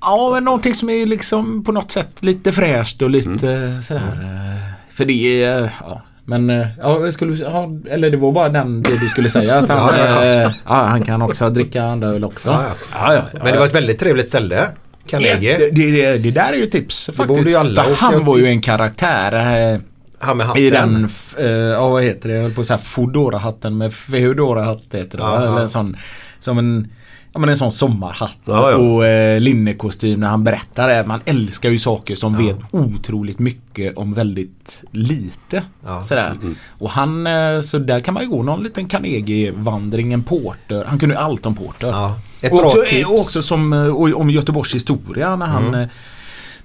Ja, 0.00 0.30
men 0.34 0.44
någonting 0.44 0.74
som 0.74 0.90
är 0.90 1.06
liksom 1.06 1.64
på 1.64 1.72
något 1.72 1.90
sätt 1.92 2.16
lite 2.24 2.52
fräscht 2.52 3.02
och 3.02 3.10
lite 3.10 3.82
sådär. 3.82 4.00
eh, 4.22 4.94
För 4.94 5.04
det 5.04 5.44
är, 5.44 5.70
ja. 5.80 6.02
Men 6.24 6.48
ja, 6.78 7.12
skulle, 7.12 7.36
ja, 7.36 7.68
eller 7.90 8.10
det 8.10 8.16
var 8.16 8.32
bara 8.32 8.48
den 8.48 8.82
det 8.82 8.98
du 9.00 9.08
skulle 9.08 9.30
säga. 9.30 9.58
Att 9.58 9.68
han, 9.68 9.94
Ja, 9.98 10.24
ja, 10.26 10.52
ja, 10.64 10.74
han 10.74 11.02
kan 11.04 11.22
också 11.22 11.48
dricka 11.48 11.82
andra 11.84 12.08
öl 12.08 12.24
också. 12.24 12.48
Ja, 12.48 12.62
ja. 12.62 12.74
Ja, 12.94 13.14
ja, 13.14 13.22
ja. 13.32 13.38
Men 13.44 13.52
det 13.52 13.58
var 13.58 13.66
ett 13.66 13.74
väldigt 13.74 13.98
trevligt 13.98 14.28
ställe. 14.28 14.68
Carnegie. 15.06 15.58
det, 15.58 15.90
det, 15.90 16.18
det, 16.18 16.30
där 16.30 16.52
är 16.52 16.56
ju 16.56 16.66
tips 16.66 17.06
faktiskt. 17.06 17.28
borde 17.28 17.50
ju 17.50 17.56
alla 17.56 17.84
För 17.84 17.94
han 17.94 18.24
var 18.24 18.38
ju 18.38 18.46
en 18.46 18.60
karaktär. 18.60 19.34
eh, 19.74 19.80
Han 20.18 20.36
med 20.36 20.46
hatten. 20.46 20.62
I 20.62 20.70
den, 20.70 21.08
eh, 21.38 21.46
ja 21.50 21.88
vad 21.88 22.02
heter 22.02 22.28
det, 22.28 22.34
jag 22.34 22.42
höll 22.42 22.52
på 22.54 22.60
att 22.60 22.66
säga 22.66 22.78
Foodora-hatten 22.78 23.78
med 23.78 23.92
Feodora-hatt 23.94 24.94
heter 24.94 25.18
det 25.18 25.24
ja. 25.24 25.36
Eller 25.42 25.60
en 25.60 25.68
sån, 25.68 25.96
som 26.40 26.58
en, 26.58 26.88
ja 27.32 27.40
men 27.40 27.48
en 27.48 27.56
sån 27.56 27.72
sommarhatt 27.72 28.38
Ja, 28.44 28.70
ja. 28.70 28.76
och 28.76 29.06
eh, 29.06 29.40
linnekostym 29.40 30.20
när 30.20 30.28
han 30.28 30.44
berättar 30.44 30.88
det. 30.88 31.06
Man 31.06 31.20
älskar 31.24 31.70
ju 31.70 31.78
saker 31.78 32.16
som 32.16 32.36
vet 32.36 32.56
otroligt 32.70 33.38
mycket 33.38 33.94
om 33.94 34.14
väldigt 34.14 34.84
lite. 34.90 35.62
Ja. 35.84 36.02
Sådär. 36.02 36.36
Och 36.78 36.90
han, 36.90 37.26
eh, 37.26 37.60
så 37.60 37.78
där 37.78 38.00
kan 38.00 38.14
man 38.14 38.22
ju 38.22 38.28
gå 38.28 38.42
någon 38.42 38.62
liten 38.62 38.88
Carnegie-vandring, 38.88 40.12
en 40.12 40.22
porter. 40.22 40.84
Han 40.84 40.98
kunde 40.98 41.14
ju 41.14 41.20
allt 41.20 41.46
om 41.46 41.54
porter. 41.54 41.88
Ja, 41.88 42.18
ett 42.40 42.52
och, 42.52 42.58
bra 42.58 42.66
också, 42.66 42.82
tips. 42.88 43.06
och 43.06 43.14
också 43.14 43.42
som, 43.42 43.72
eh, 43.72 43.86
och, 43.86 44.20
om 44.20 44.30
Göteborgs 44.30 44.74
historia 44.74 45.36
när 45.36 45.46
han 45.46 45.74
eh, 45.74 45.88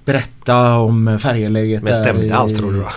berättade 0.04 0.74
om 0.74 1.18
färjeläget 1.18 1.82
Men 1.82 1.94
stämde 1.94 2.36
allt 2.36 2.56
tror 2.56 2.72
du 2.72 2.78
va? 2.78 2.92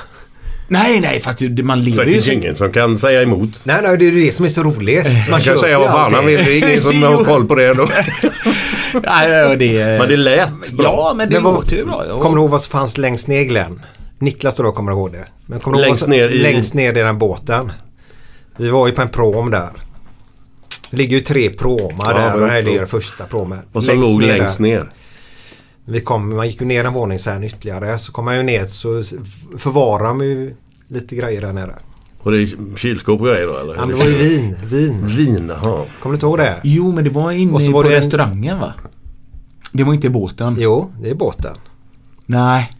Nej, 0.71 0.99
nej, 1.01 1.19
fast 1.19 1.37
det- 1.39 1.63
man 1.63 1.83
För 1.83 1.89
lever 1.89 2.03
det 2.05 2.09
ju 2.09 2.13
finns 2.13 2.25
så. 2.25 2.31
ingen 2.31 2.55
som 2.55 2.71
kan 2.71 2.97
säga 2.97 3.21
emot. 3.21 3.61
Nej, 3.63 3.79
nej, 3.83 3.97
det 3.97 4.05
är 4.07 4.11
ju 4.11 4.21
det 4.25 4.31
som 4.31 4.45
är 4.45 4.49
så 4.49 4.63
roligt. 4.63 5.03
Man 5.03 5.13
Man 5.31 5.41
kan 5.41 5.57
säga 5.57 5.79
vad 5.79 5.91
fan 5.91 6.13
han 6.13 6.25
vill. 6.25 6.37
Det 6.45 6.51
är 6.51 6.69
ingen 6.69 6.81
som 6.81 7.03
har 7.03 7.23
koll 7.23 7.47
på 7.47 7.55
det 7.55 7.69
ändå. 7.69 7.87
Nej, 9.03 9.29
det, 9.29 9.55
det, 9.55 9.99
Men 9.99 10.07
det 10.09 10.17
lät 10.17 10.71
bra. 10.71 10.83
Ja, 10.85 11.13
men 11.15 11.29
det 11.29 11.35
Men 11.35 11.43
vad- 11.43 11.53
låter 11.53 11.75
ju 11.75 11.85
bra. 11.85 12.19
Kommer 12.21 12.35
du 12.35 12.41
ihåg 12.41 12.49
vad 12.49 12.61
som 12.61 12.71
fanns 12.71 12.97
längst 12.97 13.27
ner 13.27 13.43
Glenn? 13.43 13.81
Niklas 14.19 14.55
då 14.55 14.71
kommer 14.71 14.91
ihåg 14.91 15.11
det. 15.11 15.25
Men 15.45 15.59
kommer 15.59 15.77
ihåg 15.77 15.85
Längst 15.87 16.01
som, 16.01 16.11
ner 16.11 16.29
i- 16.29 16.39
Längst 16.39 16.73
ner 16.73 16.89
i 16.97 17.01
den 17.01 17.17
båten. 17.17 17.71
Vi 18.57 18.69
var 18.69 18.87
ju 18.87 18.93
på 18.93 19.01
en 19.01 19.09
prom 19.09 19.51
där. 19.51 19.69
Det 20.91 20.97
ligger 20.97 21.15
ju 21.17 21.23
tre 21.23 21.49
promar 21.49 22.05
Ja, 22.05 22.13
där 22.13 22.41
och 22.41 22.47
här 22.49 22.61
ligger 22.63 22.85
första 22.85 23.23
promen. 23.25 23.59
Och 23.71 23.83
så 23.83 23.93
låg 23.93 24.21
längst 24.21 24.57
där. 24.57 24.63
ner. 24.63 24.89
Vi 25.91 26.01
kom, 26.01 26.35
man 26.35 26.45
gick 26.47 26.61
ju 26.61 26.67
ner 26.67 26.85
en 26.85 26.93
våning 26.93 27.19
sen 27.19 27.43
ytterligare. 27.43 27.97
Så 27.97 28.11
kom 28.11 28.25
man 28.25 28.37
ju 28.37 28.43
ner 28.43 28.65
så 28.65 29.03
förvarar 29.57 30.03
de 30.07 30.21
ju 30.21 30.55
lite 30.87 31.15
grejer 31.15 31.41
där 31.41 31.53
nere. 31.53 31.75
Och 32.19 32.31
det 32.31 32.41
är 32.41 32.75
kylskåp 32.77 33.21
och 33.21 33.27
grejer 33.27 33.47
då 33.47 33.57
eller? 33.57 33.75
Ja, 33.75 33.85
det 33.85 33.93
var 33.93 34.05
ju 34.05 34.11
vin. 34.11 34.55
Vin. 34.63 35.07
Vin. 35.07 35.51
Kommer 35.63 35.85
du 36.03 36.13
inte 36.13 36.25
ihåg 36.25 36.37
det? 36.37 36.59
Jo, 36.63 36.91
men 36.91 37.03
det 37.03 37.09
var 37.09 37.31
inne 37.31 37.53
Och 37.53 37.61
så 37.61 37.71
var 37.71 37.83
på 37.83 37.89
det 37.89 37.95
en- 37.95 38.01
restaurangen 38.03 38.59
va? 38.59 38.73
Det 39.71 39.83
var 39.83 39.93
inte 39.93 40.07
i 40.07 40.09
båten. 40.09 40.55
Jo, 40.59 40.91
det 41.01 41.09
är 41.09 41.15
båten. 41.15 41.55
Nej. 42.25 42.71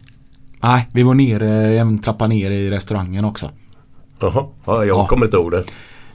Nej, 0.62 0.88
vi 0.92 1.02
var 1.02 1.14
nere, 1.14 1.78
en 1.78 1.98
trappa 1.98 2.26
ner 2.26 2.50
i 2.50 2.70
restaurangen 2.70 3.24
också. 3.24 3.50
Jaha, 4.20 4.46
ja, 4.64 4.84
jag 4.84 4.86
Ja. 4.98 5.06
kommer 5.06 5.26
inte 5.26 5.36
ihåg 5.36 5.50
det. 5.50 5.64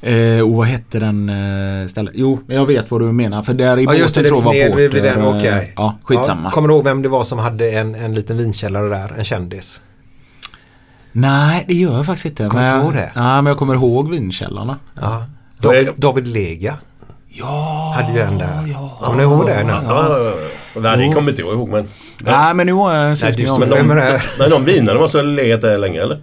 Eh, 0.02 0.42
och 0.42 0.54
vad 0.54 0.68
hette 0.68 1.00
den 1.00 1.30
eh, 1.30 1.88
stället? 1.88 2.14
Jo, 2.16 2.40
jag 2.48 2.66
vet 2.66 2.92
vad 2.92 3.02
du 3.02 3.06
menar. 3.12 3.44
För 3.44 3.54
där 3.54 3.80
i 3.80 3.84
Ja 3.84 3.94
just 3.94 4.16
det, 4.16 4.22
båten 4.22 4.36
det 4.36 4.42
tror 4.42 4.56
jag 4.56 4.64
ner 4.64 4.70
var 4.70 4.78
vid 4.78 4.92
Porter. 4.92 5.02
vid 5.02 5.44
den, 5.44 5.58
eh. 5.60 5.64
Ja, 5.76 5.98
skitsamma. 6.04 6.42
Ja, 6.44 6.52
kommer 6.52 6.68
du 6.68 6.74
ihåg 6.74 6.84
vem 6.84 7.02
det 7.02 7.10
var 7.10 7.24
som 7.24 7.40
hade 7.40 7.70
en, 7.72 7.96
en 7.96 8.16
liten 8.16 8.38
vinkällare 8.38 8.90
där? 8.90 9.14
En 9.18 9.24
kändis? 9.24 9.82
Nej, 11.12 11.66
det 11.68 11.74
gör 11.74 11.94
jag 11.94 12.06
faktiskt 12.06 12.26
inte. 12.26 12.46
Kommer 12.50 12.62
men 12.64 12.72
du 12.72 12.78
jag- 12.78 12.84
ihåg 12.86 12.94
det? 12.94 13.12
Nej, 13.16 13.24
men 13.42 13.46
jag 13.46 13.58
kommer 13.58 13.74
ihåg 13.74 14.10
vinkällarna. 14.12 14.78
Ja. 15.02 15.26
Då 15.60 15.70
är- 15.70 15.74
David, 15.86 15.94
David 16.02 16.28
Lega 16.28 16.74
Ja, 17.30 17.94
hade 17.98 18.14
ju 18.20 18.20
en 18.26 18.38
där. 18.38 18.68
ja. 18.74 18.98
Kommer 19.02 19.18
ni 19.18 19.24
ihåg 19.24 19.46
det? 19.46 19.62
Ja, 19.68 19.82
ja, 19.88 20.20
ja. 20.74 20.80
Nej, 20.82 21.08
det 21.08 21.14
kommer 21.16 21.30
inte 21.30 21.42
jag 21.42 21.54
ihåg 21.54 21.70
men... 21.70 21.88
Nej, 22.24 22.54
men 22.54 22.66
nu 22.68 22.74
var 22.74 22.92
jag 22.94 23.02
en 23.02 23.08
Nej, 23.08 23.16
susning 23.16 23.46
du 23.46 23.52
om 23.52 23.58
stod- 23.58 23.70
det. 23.70 23.76
de, 23.76 23.88
Vem 23.88 23.98
är 23.98 24.12
det? 24.12 24.22
men 24.40 24.50
de 24.50 24.66
vinerna 24.66 25.00
måste 25.00 25.18
ha 25.18 25.24
legat 25.24 25.62
där 25.62 25.78
länge 25.78 26.02
eller? 26.02 26.22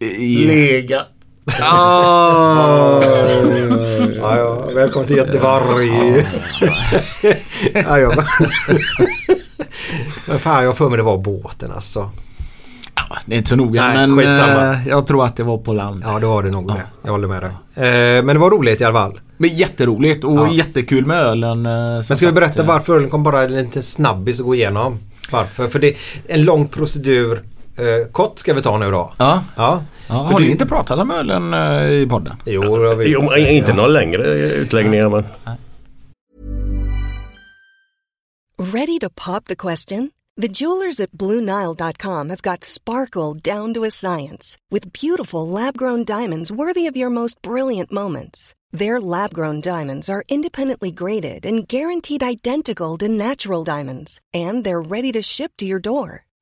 I- 0.00 0.88
Legat. 1.46 1.60
Ja, 4.16 4.36
ja. 4.38 4.66
Välkommen 4.74 5.08
till 5.08 5.16
Göteborg. 5.16 6.26
ja, 7.74 7.98
ja. 7.98 8.24
Men 10.26 10.38
fan, 10.38 10.64
jag 10.64 10.76
för 10.76 10.88
mig 10.88 10.96
det 10.96 11.02
var 11.02 11.18
båten 11.18 11.72
alltså. 11.72 12.10
Ja, 12.94 13.16
det 13.26 13.34
är 13.34 13.38
inte 13.38 13.48
så 13.50 13.56
noga 13.56 13.82
Nej, 13.82 14.06
men 14.06 14.16
skitsamma. 14.18 14.72
eh, 14.72 14.88
jag 14.88 15.06
tror 15.06 15.24
att 15.24 15.36
det 15.36 15.42
var 15.42 15.58
på 15.58 15.72
land. 15.72 16.02
Ja, 16.06 16.18
det 16.18 16.26
var 16.26 16.42
det 16.42 16.50
nog 16.50 16.68
det. 16.68 16.82
Jag 17.02 17.10
håller 17.10 17.28
med 17.28 17.42
dig. 17.42 17.50
Eh, 17.86 18.24
men 18.24 18.26
det 18.26 18.38
var 18.38 18.50
roligt 18.50 18.80
i 18.80 18.84
alla 18.84 18.98
fall. 19.00 19.20
Men 19.36 19.50
jätteroligt 19.50 20.24
och 20.24 20.36
Ja. 20.38 20.52
jättekul 20.52 21.06
med 21.06 21.16
ölen. 21.22 21.66
eh, 21.66 21.72
Men 21.72 22.04
ska 22.16 22.26
vi 22.26 22.32
berätta 22.32 22.62
varför 22.62 22.96
ölen 22.96 23.10
kom 23.10 23.22
bara 23.22 23.42
en 23.42 23.54
liten 23.56 23.82
snabbis 23.82 24.40
att 24.40 24.46
gå 24.46 24.54
igenom? 24.54 24.98
Varför? 25.30 25.68
För 25.68 25.78
det 25.78 25.88
är 25.88 25.94
en 26.26 26.44
lång 26.44 26.68
procedur. 26.68 27.42
Eh, 27.76 28.06
kort 28.12 28.38
ska 28.38 28.54
vi 28.54 28.62
ta 28.62 28.78
nu 28.78 28.90
då. 28.90 29.12
Ja. 29.18 29.44
Ja. 29.56 29.82
ja 30.08 30.14
har 30.14 30.38
du- 30.40 30.44
ni 30.44 30.50
inte 30.50 30.66
pratat 30.66 30.98
om 30.98 31.10
ölen 31.10 31.54
eh, 31.54 31.90
i 31.90 32.06
podden? 32.10 32.36
Jo, 32.44 32.62
det 32.78 32.88
har 32.88 32.94
vi 32.94 33.08
Jo, 33.08 33.20
inte 33.22 33.34
säkert. 33.34 33.76
några 33.76 33.88
längre 33.88 34.22
utläggningar 34.34 35.08
men... 35.08 35.24
Ready 38.58 38.98
to 39.00 39.10
pop 39.10 39.44
the 39.44 39.56
question? 39.56 40.10
The 40.36 40.48
jewelers 40.48 41.00
at 41.00 41.12
BlueNile.com 41.12 42.30
have 42.30 42.42
got 42.42 42.64
sparkle 42.64 43.34
down 43.34 43.74
to 43.74 43.84
a 43.84 43.90
science 43.90 44.56
with 44.70 44.92
beautiful 44.92 45.46
lab 45.48 45.76
grown 45.76 46.04
diamonds 46.04 46.50
worthy 46.50 46.86
of 46.90 46.96
your 46.96 47.10
most 47.10 47.40
brilliant 47.42 47.92
moments. 47.92 48.54
Their 48.72 49.00
lab 49.00 49.32
grown 49.32 49.60
diamonds 49.60 50.08
are 50.08 50.24
independently 50.28 50.90
graded 50.90 51.46
and 51.46 51.68
guaranteed 51.68 52.22
identical 52.22 52.96
to 52.98 53.08
natural 53.08 53.62
diamonds, 53.64 54.20
and 54.32 54.64
they're 54.64 54.80
ready 54.82 55.12
to 55.12 55.22
ship 55.22 55.52
to 55.58 55.66
your 55.66 55.78
door. 55.80 56.24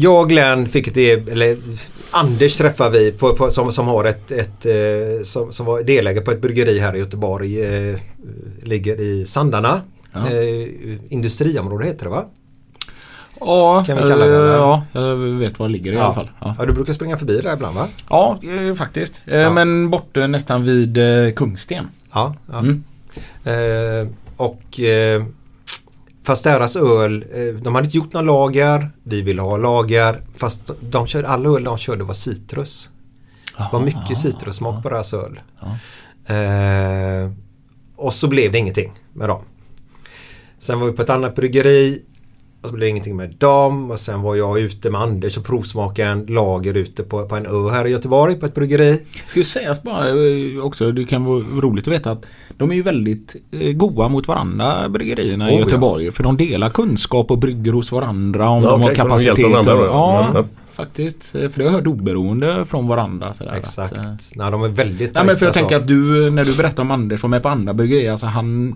Jag 0.00 0.20
och 0.22 0.28
Glenn 0.28 0.68
fick 0.68 0.86
ett, 0.88 0.96
e- 0.96 1.22
eller 1.30 1.56
Anders 2.10 2.56
träffade 2.56 2.98
vi 2.98 3.12
på, 3.12 3.34
på, 3.34 3.50
som, 3.50 3.72
som 3.72 3.86
har 3.88 4.04
ett, 4.04 4.32
ett 4.32 4.66
eh, 4.66 5.22
som, 5.24 5.52
som 5.52 5.66
var 5.66 5.82
delägare 5.82 6.24
på 6.24 6.30
ett 6.30 6.40
bryggeri 6.40 6.78
här 6.78 6.96
i 6.96 6.98
Göteborg. 6.98 7.62
Eh, 7.90 7.96
ligger 8.62 9.00
i 9.00 9.26
Sandarna. 9.26 9.80
Ja. 10.12 10.28
Eh, 10.30 10.68
industriområde 11.08 11.84
heter 11.86 12.04
det 12.04 12.10
va? 12.10 12.24
Ja, 13.40 13.84
Kan 13.86 13.96
vi 13.96 14.02
kalla 14.02 14.26
det, 14.26 14.34
eh, 14.34 14.40
eller? 14.40 14.54
ja, 14.54 14.82
jag 14.92 15.16
vet 15.16 15.58
var 15.58 15.66
det 15.68 15.72
ligger 15.72 15.92
i 15.92 15.96
alla 15.98 16.14
fall. 16.14 16.30
Ja, 16.40 16.56
Ja, 16.58 16.66
du 16.66 16.72
brukar 16.72 16.92
springa 16.92 17.18
förbi 17.18 17.40
där 17.40 17.54
ibland 17.54 17.76
va? 17.76 17.86
ja 18.10 18.38
eh, 18.68 18.74
faktiskt. 18.74 19.20
Eh, 19.26 19.38
Ja. 19.38 19.50
Men 19.50 19.90
borta 19.90 20.26
nästan 20.26 20.64
vid 20.64 20.98
Kungsten. 21.36 21.84
Ja. 22.12 22.34
ja. 22.52 22.58
Mm. 22.58 22.84
Och 24.36 24.80
fast 26.28 26.44
deras 26.44 26.76
öl, 26.76 27.24
eh, 27.32 27.54
de 27.62 27.74
hade 27.74 27.84
inte 27.84 27.96
gjort 27.96 28.12
någon 28.12 28.26
lager. 28.26 28.90
Vi 29.02 29.22
ville 29.22 29.42
ha 29.42 29.56
lager. 29.56 30.22
Fast 30.36 30.70
de 30.80 31.06
körde, 31.06 31.28
alla 31.28 31.48
öl 31.48 31.64
de 31.64 31.78
körde 31.78 32.04
var 32.04 32.14
citrus. 32.14 32.90
Det 33.58 33.68
var 33.72 33.80
mycket 33.80 34.18
citrussmak 34.18 34.82
på 34.82 34.88
deras 34.88 35.14
öl. 35.14 35.40
Eh, 36.26 37.30
och 37.96 38.14
så 38.14 38.28
blev 38.28 38.52
det 38.52 38.58
ingenting 38.58 38.92
med 39.12 39.28
dem. 39.28 39.42
Sen 40.58 40.80
var 40.80 40.86
vi 40.86 40.92
på 40.92 41.02
ett 41.02 41.10
annat 41.10 41.34
bryggeri. 41.34 42.02
Så 42.68 42.74
blev 42.74 42.86
det 42.86 42.90
ingenting 42.90 43.16
med 43.16 43.34
dem. 43.38 43.90
Och 43.90 43.98
sen 43.98 44.22
var 44.22 44.36
jag 44.36 44.58
ute 44.60 44.90
med 44.90 45.00
Anders 45.00 45.36
och 45.38 45.44
provsmakade 45.44 46.08
en 46.08 46.26
lager 46.26 46.74
ute 46.74 47.02
på, 47.02 47.26
på 47.28 47.36
en 47.36 47.46
ö 47.46 47.70
här 47.70 47.86
i 47.86 47.90
Göteborg 47.90 48.34
på 48.34 48.46
ett 48.46 48.54
bryggeri. 48.54 49.02
Ska 49.26 49.40
ju 49.40 49.44
sägas 49.44 49.82
bara 49.82 50.08
eh, 50.08 50.62
också, 50.64 50.92
det 50.92 51.04
kan 51.04 51.24
vara 51.24 51.38
roligt 51.60 51.88
att 51.88 51.94
veta 51.94 52.10
att 52.10 52.26
de 52.56 52.70
är 52.70 52.74
ju 52.74 52.82
väldigt 52.82 53.36
eh, 53.50 53.72
goa 53.72 54.08
mot 54.08 54.28
varandra 54.28 54.88
bryggerierna 54.88 55.44
Oh, 55.44 55.50
i 55.50 55.54
ja. 55.54 55.58
Göteborg. 55.58 56.12
För 56.12 56.22
de 56.24 56.36
delar 56.36 56.70
kunskap 56.70 57.30
och 57.30 57.38
brygger 57.38 57.72
hos 57.72 57.92
varandra 57.92 58.48
om 58.48 58.62
Ja, 58.62 58.70
de 58.70 58.80
har 58.82 58.88
så 58.88 58.94
de 58.94 58.96
kapacitet. 59.02 59.50
varandra 59.50 59.74
och- 59.74 59.86
ja, 59.86 60.26
Mm. 60.30 60.44
faktiskt. 60.72 61.34
Eh, 61.34 61.40
För 61.40 61.58
det 61.58 61.64
har 61.64 61.70
jag 61.70 61.78
hört 61.78 61.86
oberoende 61.86 62.64
från 62.64 62.88
varandra. 62.88 63.32
Sådär, 63.34 63.54
Exakt. 63.58 63.92
Att, 63.92 64.32
Nej, 64.34 64.50
de 64.50 64.62
är 64.62 64.68
väldigt 64.68 65.14
Nej 65.14 65.24
men 65.24 65.36
för 65.36 65.46
jag 65.46 65.54
tajta, 65.54 65.68
tänker 65.68 65.76
så. 65.76 65.82
att 65.82 65.88
du, 65.88 66.30
när 66.30 66.44
du 66.44 66.56
berättar 66.56 66.82
om 66.82 66.90
Anders 66.90 67.20
som 67.20 67.32
är 67.32 67.40
på 67.40 67.48
andra 67.48 67.74
bryggerier, 67.74 68.10
alltså 68.12 68.26
han 68.26 68.74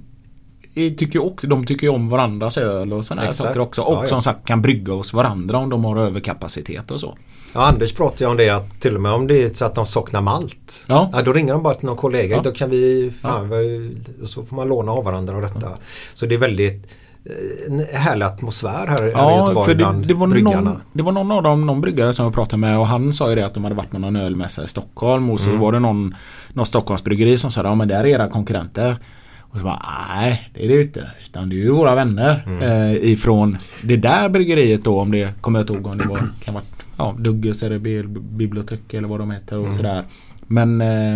tycker 0.74 1.18
ju 1.18 1.24
också, 1.24 1.46
de 1.46 1.66
tycker 1.66 1.86
ju 1.86 1.92
om 1.92 2.08
varandras 2.08 2.58
öl 2.58 2.92
och 2.92 3.04
sådana 3.04 3.22
här 3.22 3.28
Exakt. 3.28 3.48
saker 3.48 3.60
också. 3.60 3.80
Ja, 3.80 3.86
Och 3.86 4.04
ja. 4.04 4.08
som 4.08 4.22
sagt 4.22 4.46
kan 4.46 4.62
brygga 4.62 4.92
hos 4.92 5.12
varandra 5.12 5.58
om 5.58 5.70
de 5.70 5.84
har 5.84 5.96
överkapacitet 5.96 6.90
och 6.90 7.00
så. 7.00 7.16
Ja, 7.54 7.66
Anders 7.68 7.92
pratade 7.92 8.24
ju 8.24 8.30
om 8.30 8.36
det 8.36 8.48
att 8.50 8.80
till 8.80 8.94
och 8.94 9.00
med 9.02 9.12
om 9.12 9.26
det 9.26 9.42
är 9.42 9.50
så 9.54 9.64
att 9.64 9.74
de 9.74 9.86
saknar 9.86 10.20
malt. 10.20 10.84
Ja. 10.88 11.10
då 11.24 11.32
ringer 11.32 11.52
de 11.52 11.62
bara 11.62 11.74
till 11.74 11.86
någon 11.86 11.96
kollega. 11.96 12.36
Ja. 12.36 12.42
Då 12.42 12.52
kan 12.52 12.70
vi, 12.70 13.12
fan, 13.22 13.50
vi, 13.50 13.96
så 14.24 14.44
får 14.44 14.56
man 14.56 14.68
låna 14.68 14.92
av 14.92 15.04
varandra 15.04 15.36
och 15.36 15.42
detta. 15.42 15.68
Så 16.14 16.26
det 16.26 16.34
är 16.34 16.38
väldigt 16.38 16.86
eh, 17.24 17.72
en 17.72 17.86
härlig 17.92 18.26
atmosfär 18.26 18.86
här, 18.86 18.98
här 18.98 19.06
i 19.08 19.10
Ja, 19.12 19.38
Göteborg 19.40 19.64
för 19.66 19.72
det, 19.74 19.76
bland 19.78 20.06
det, 20.06 20.14
var 20.14 20.26
bryggarna. 20.26 20.60
någon, 20.60 20.80
det 20.92 21.02
var 21.02 21.12
någon 21.12 21.30
av 21.30 21.42
dem, 21.42 21.66
någon 21.66 21.80
bryggare 21.80 22.14
som 22.14 22.24
jag 22.24 22.34
pratade 22.34 22.56
med 22.56 22.78
och 22.78 22.86
han 22.86 23.12
sa 23.12 23.28
ju 23.28 23.34
det 23.36 23.46
att 23.46 23.54
de 23.54 23.64
hade 23.64 23.76
varit 23.76 23.90
på 23.90 23.98
någon 23.98 24.16
ölmässa 24.16 24.64
i 24.64 24.68
Stockholm 24.68 25.30
och 25.30 25.40
så 25.40 25.48
Mm. 25.48 25.60
var 25.60 25.72
det 25.72 25.78
någon, 25.78 26.14
någon 26.52 26.66
Stockholmsbryggeri 26.66 27.38
som 27.38 27.50
sa 27.50 27.62
ja 27.62 27.74
men 27.74 27.88
det 27.88 27.94
är 27.94 28.06
era 28.06 28.28
konkurrenter. 28.28 28.96
Och 29.52 29.58
så 29.58 29.64
bara 29.64 29.82
nej 30.16 30.48
det 30.54 30.64
är 30.64 30.68
det 30.68 30.82
inte. 30.82 31.10
Utan 31.28 31.48
det 31.48 31.54
är 31.54 31.58
ju 31.58 31.70
våra 31.70 31.94
vänner 31.94 32.42
Mm. 32.46 32.62
eh, 32.62 33.10
ifrån 33.12 33.56
det 33.82 33.96
där 33.96 34.28
bryggeriet 34.28 34.84
då 34.84 35.00
om 35.00 35.10
det 35.12 35.40
kommer 35.40 35.58
jag 35.58 35.62
inte 35.64 35.72
ihåg 35.72 35.86
om 35.86 35.98
det 35.98 36.08
var 36.08 36.20
kan 36.44 36.54
vara 36.54 36.64
ja, 36.98 37.14
Dugges 37.18 37.62
eller 37.62 37.78
bibliotek 38.36 38.94
eller 38.94 39.08
vad 39.08 39.20
de 39.20 39.30
heter 39.30 39.56
Mm. 39.56 39.70
och 39.70 39.76
sådär. 39.76 40.04
Men 40.46 40.80
eh, 40.80 41.14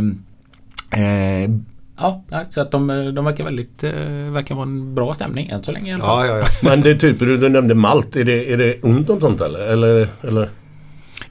eh, 1.45 1.51
Ja, 1.99 2.23
så 2.51 2.61
att 2.61 2.71
de, 2.71 2.87
de 3.15 3.25
verkar 3.25 3.45
väldigt, 3.45 3.85
eh, 3.85 3.93
verkar 4.33 4.55
vara 4.55 4.63
en 4.67 4.95
bra 4.95 5.15
stämning 5.15 5.49
än 5.49 5.63
så 5.63 5.73
länge 5.73 5.91
i 5.91 5.95
alla 5.95 6.05
fall. 6.05 6.27
Ja, 6.27 6.33
ja, 6.35 6.39
ja. 6.39 6.69
Men 6.69 6.81
det 6.81 6.91
är 6.91 6.95
typ 6.95 7.19
du, 7.19 7.37
du 7.37 7.49
nämnde 7.49 7.75
malt. 7.75 8.17
Är 8.17 8.25
det, 8.25 8.53
är 8.53 8.57
det 8.59 8.83
ont 8.83 9.11
om 9.11 9.21
sånt 9.21 9.41
eller? 9.41 9.61
Eller? 9.73 10.09
eller? 10.23 10.49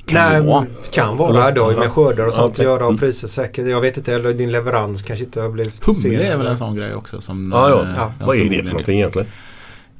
Kan 0.05 0.31
Nej, 0.31 0.41
vara. 0.41 0.65
kan 0.91 1.17
vara. 1.17 1.51
Det 1.51 1.61
har 1.61 1.71
ju 1.71 1.77
med 1.77 1.89
skördar 1.91 2.27
och 2.27 2.33
sånt 2.33 2.59
att 2.59 2.65
göra 2.65 2.83
och 2.83 2.89
Mm. 2.89 2.97
priser 2.97 3.27
säkert. 3.27 3.67
Jag 3.67 3.81
vet 3.81 3.97
inte, 3.97 4.13
eller 4.13 4.33
din 4.33 4.51
leverans 4.51 5.01
kanske 5.01 5.25
inte 5.25 5.41
har 5.41 5.49
blivit 5.49 5.85
Humle 5.85 6.15
är 6.15 6.19
väl 6.31 6.39
eller? 6.41 6.51
en 6.51 6.57
sån 6.57 6.75
grej 6.75 6.95
också 6.95 7.21
som... 7.21 7.51
Ja, 7.55 7.69
ja. 7.69 7.81
eh, 7.81 7.87
Ja, 8.19 8.25
Vad 8.25 8.37
är 8.37 8.49
det 8.49 8.57
för 8.63 8.69
någonting 8.71 8.97
egentligen? 8.99 9.27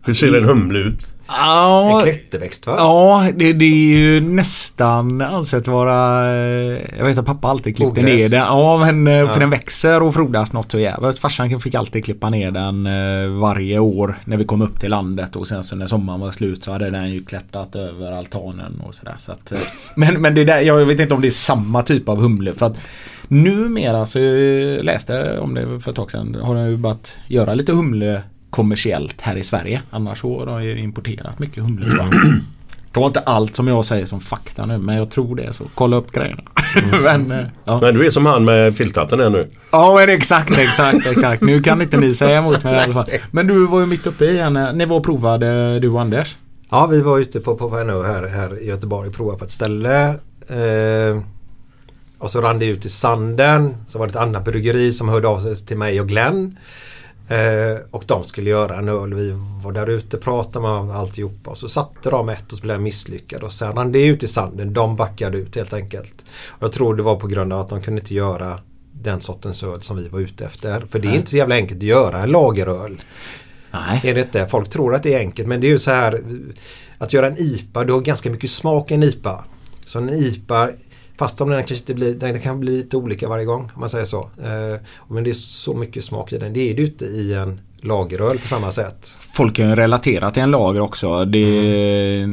Hur 0.05 0.13
ser 0.13 0.37
en 0.37 0.43
humle 0.43 0.79
ut? 0.79 1.07
En 1.27 1.35
Ja, 1.35 2.01
klätterväxt 2.03 2.67
va? 2.67 2.75
ja 2.77 3.27
det, 3.35 3.53
det 3.53 3.65
är 3.65 3.97
ju 3.97 4.21
nästan 4.21 5.21
ansett 5.21 5.67
vara... 5.67 6.25
eh, 6.35 6.79
Jag 6.97 7.05
vet 7.05 7.17
att 7.17 7.25
pappa 7.25 7.47
alltid 7.47 7.75
klippte 7.75 8.01
Ogräs. 8.01 8.19
ner 8.21 8.29
den. 8.29 8.39
Ja, 8.39 8.77
men 8.77 9.07
eh, 9.07 9.13
Ja. 9.13 9.27
för 9.27 9.39
den 9.39 9.49
växer 9.49 10.03
och 10.03 10.13
frodas 10.13 10.53
något 10.53 10.71
så 10.71 10.79
jävligt. 10.79 11.19
Farsan 11.19 11.59
fick 11.59 11.75
alltid 11.75 12.05
klippa 12.05 12.29
ner 12.29 12.51
den 12.51 12.85
eh, 12.87 13.27
varje 13.41 13.79
år 13.79 14.19
när 14.25 14.37
vi 14.37 14.45
kom 14.45 14.61
upp 14.61 14.79
till 14.79 14.89
landet 14.89 15.35
och 15.35 15.47
sen 15.47 15.63
så 15.63 15.75
när 15.75 15.87
sommaren 15.87 16.19
var 16.19 16.31
slut 16.31 16.63
så 16.63 16.71
hade 16.71 16.89
den 16.89 17.09
ju 17.11 17.23
klättrat 17.25 17.75
över 17.75 18.11
altanen 18.11 18.81
och 18.87 18.95
sådär. 18.95 19.15
Så 19.17 19.31
att, 19.31 19.53
men, 19.95 20.21
men 20.21 20.35
det 20.35 20.43
där, 20.43 20.59
jag 20.61 20.85
vet 20.85 20.99
inte 20.99 21.13
om 21.13 21.21
det 21.21 21.27
är 21.27 21.31
samma 21.31 21.81
typ 21.81 22.09
av 22.09 22.17
humle 22.21 22.53
för 22.53 22.65
att 22.65 22.77
numera 23.27 24.05
så 24.05 24.19
läste 24.81 25.13
jag 25.13 25.43
om 25.43 25.53
det 25.53 25.79
för 25.79 25.91
ett 25.91 25.95
tag 25.97 26.11
sedan 26.11 26.37
har 26.43 26.55
de 26.55 26.67
ju 26.69 26.77
börjat 26.77 27.17
göra 27.27 27.53
lite 27.53 27.71
humle 27.71 28.21
kommersiellt 28.55 29.21
här 29.21 29.35
i 29.35 29.43
Sverige. 29.43 29.81
Annars 29.89 30.19
så 30.21 30.39
har 30.39 30.45
de 30.45 30.63
ju 30.63 30.79
importerat 30.79 31.39
mycket 31.39 31.63
humle. 31.63 31.85
Ta 32.93 33.05
inte 33.07 33.19
allt 33.19 33.55
som 33.55 33.67
jag 33.67 33.85
säger 33.85 34.05
som 34.05 34.19
fakta 34.19 34.65
nu 34.65 34.77
men 34.77 34.95
jag 34.95 35.09
tror 35.11 35.35
det 35.35 35.43
är 35.43 35.51
så. 35.51 35.63
Kolla 35.75 35.97
upp 35.97 36.11
grejerna. 36.11 36.43
men, 37.03 37.31
eh, 37.31 37.47
ja. 37.65 37.79
Men 37.81 37.93
du 37.95 38.05
är 38.05 38.09
som 38.11 38.25
han 38.25 38.45
med 38.45 38.75
filthatten 38.77 39.19
här 39.19 39.29
nu. 39.29 39.47
ja 39.71 39.95
men 39.95 40.09
exakt, 40.15 40.57
exakt, 40.57 41.05
exakt. 41.05 41.41
Nu 41.41 41.61
kan 41.63 41.81
inte 41.81 41.97
ni 41.97 42.13
säga 42.13 42.37
emot 42.37 42.63
mig 42.63 42.73
i 42.75 42.77
alla 42.77 42.93
fall. 42.93 43.05
Men 43.31 43.47
du 43.47 43.65
var 43.67 43.79
ju 43.79 43.85
mitt 43.85 44.07
uppe 44.07 44.25
i 44.25 44.39
en. 44.39 44.57
eh, 44.57 44.73
Ni 44.73 44.85
var 44.85 44.97
och 44.97 45.03
provade 45.03 45.79
du 45.79 45.89
och 45.89 46.01
Anders. 46.01 46.35
Ja, 46.69 46.85
vi 46.85 47.01
var 47.01 47.19
ute 47.19 47.39
på, 47.39 47.55
på 47.55 47.77
en 47.77 47.89
ö 47.89 48.03
här, 48.03 48.27
här 48.27 48.61
i 48.63 48.67
Göteborg 48.67 49.09
och 49.09 49.15
provade 49.15 49.37
på 49.39 49.45
ett 49.45 49.51
ställe. 49.51 50.05
Eh, 50.49 51.21
och 52.17 52.31
så 52.31 52.41
rann 52.41 52.59
det 52.59 52.65
ut 52.65 52.85
i 52.85 52.89
sanden. 52.89 53.75
Så 53.87 53.99
var 53.99 54.07
det 54.07 54.11
ett 54.11 54.15
annat 54.15 54.45
bryggeri 54.45 54.91
som 54.91 55.09
hörde 55.09 55.27
av 55.27 55.39
sig 55.39 55.55
till 55.55 55.77
mig 55.77 56.01
och 56.01 56.07
Glenn. 56.07 56.57
Eh, 57.27 57.77
och 57.91 58.03
de 58.07 58.23
skulle 58.23 58.49
göra 58.49 58.77
en 58.77 58.89
öl. 58.89 59.13
Vi 59.13 59.33
var 59.63 59.71
där 59.71 59.89
ute 59.89 60.17
och 60.17 60.23
pratade 60.23 60.67
med 60.67 60.95
alltihopa. 60.95 61.49
Och 61.49 61.57
så 61.57 61.69
satte 61.69 62.09
de 62.09 62.29
ett 62.29 62.51
och 62.51 62.57
så 62.57 62.61
blev 62.61 62.75
jag 62.75 62.83
misslyckad. 62.83 63.43
Och 63.43 63.51
sen 63.51 63.73
rann 63.73 63.91
det 63.91 64.05
ut 64.05 64.23
i 64.23 64.27
sanden. 64.27 64.73
De 64.73 64.95
backade 64.95 65.37
ut 65.37 65.55
helt 65.55 65.73
enkelt. 65.73 66.25
Och 66.47 66.63
jag 66.63 66.71
tror 66.71 66.95
det 66.95 67.03
var 67.03 67.15
på 67.15 67.27
grund 67.27 67.53
av 67.53 67.59
att 67.59 67.69
de 67.69 67.81
kunde 67.81 68.01
inte 68.01 68.13
göra 68.13 68.59
den 68.91 69.21
sortens 69.21 69.63
öl 69.63 69.81
som 69.81 69.97
vi 69.97 70.07
var 70.07 70.19
ute 70.19 70.45
efter. 70.45 70.85
För 70.89 70.99
det 70.99 71.07
är 71.07 71.15
inte 71.15 71.29
så 71.31 71.37
jävla 71.37 71.55
enkelt 71.55 71.77
att 71.77 71.83
göra 71.83 72.23
en 72.23 72.29
lageröl. 72.29 72.97
Nej. 73.71 74.01
Är 74.03 74.13
det 74.13 74.21
inte? 74.21 74.47
Folk 74.47 74.69
tror 74.69 74.95
att 74.95 75.03
det 75.03 75.13
är 75.13 75.19
enkelt 75.19 75.47
men 75.47 75.61
det 75.61 75.67
är 75.67 75.71
ju 75.71 75.79
så 75.79 75.91
här 75.91 76.21
att 76.97 77.13
göra 77.13 77.27
en 77.27 77.37
IPA, 77.37 77.83
du 77.83 77.93
har 77.93 78.01
ganska 78.01 78.29
mycket 78.29 78.49
smak 78.49 78.91
i 78.91 78.93
en 78.93 79.03
IPA. 79.03 79.43
Så 79.85 79.99
en 79.99 80.09
IPA, 80.09 80.69
fast 81.17 81.41
om 81.41 81.49
den 81.49 81.57
kanske 81.57 81.75
inte 81.75 81.93
blir, 81.93 82.13
den 82.13 82.39
kan 82.39 82.59
bli 82.59 82.77
lite 82.77 82.97
olika 82.97 83.29
varje 83.29 83.45
gång 83.45 83.71
om 83.73 83.79
man 83.79 83.89
säger 83.89 84.05
så. 84.05 84.19
Eh, 84.19 84.81
men 85.07 85.23
det 85.23 85.29
är 85.29 85.33
så 85.33 85.73
mycket 85.73 86.03
smak 86.03 86.33
i 86.33 86.37
den. 86.37 86.53
Det 86.53 86.71
är 86.71 86.75
det 86.75 86.81
ju 86.81 86.87
inte 86.87 87.05
i 87.05 87.33
en 87.33 87.59
lageröl 87.77 88.39
på 88.39 88.47
samma 88.47 88.71
sätt. 88.71 89.17
Folk 89.19 89.55
kan 89.55 89.69
ju 89.69 89.75
relatera 89.75 90.31
till 90.31 90.43
en 90.43 90.51
lager 90.51 90.79
också. 90.79 91.25
Det, 91.25 92.27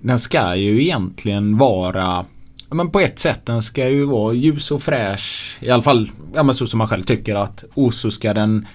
Den 0.00 0.18
ska 0.18 0.54
ju 0.54 0.82
egentligen 0.82 1.58
vara 1.58 2.26
men 2.74 2.90
på 2.90 3.00
ett 3.00 3.18
sätt 3.18 3.40
den 3.46 3.62
ska 3.62 3.88
ju 3.88 4.04
vara 4.04 4.34
ljus 4.34 4.70
och 4.70 4.82
fräsch. 4.82 5.58
I 5.60 5.70
alla 5.70 5.82
fall 5.82 6.10
ja, 6.34 6.42
men 6.42 6.54
så 6.54 6.66
som 6.66 6.78
man 6.78 6.88
själv 6.88 7.02
tycker 7.02 7.34
att. 7.34 7.64
Och 7.74 7.94
så 7.94 8.10
ska 8.10 8.34
den 8.34 8.66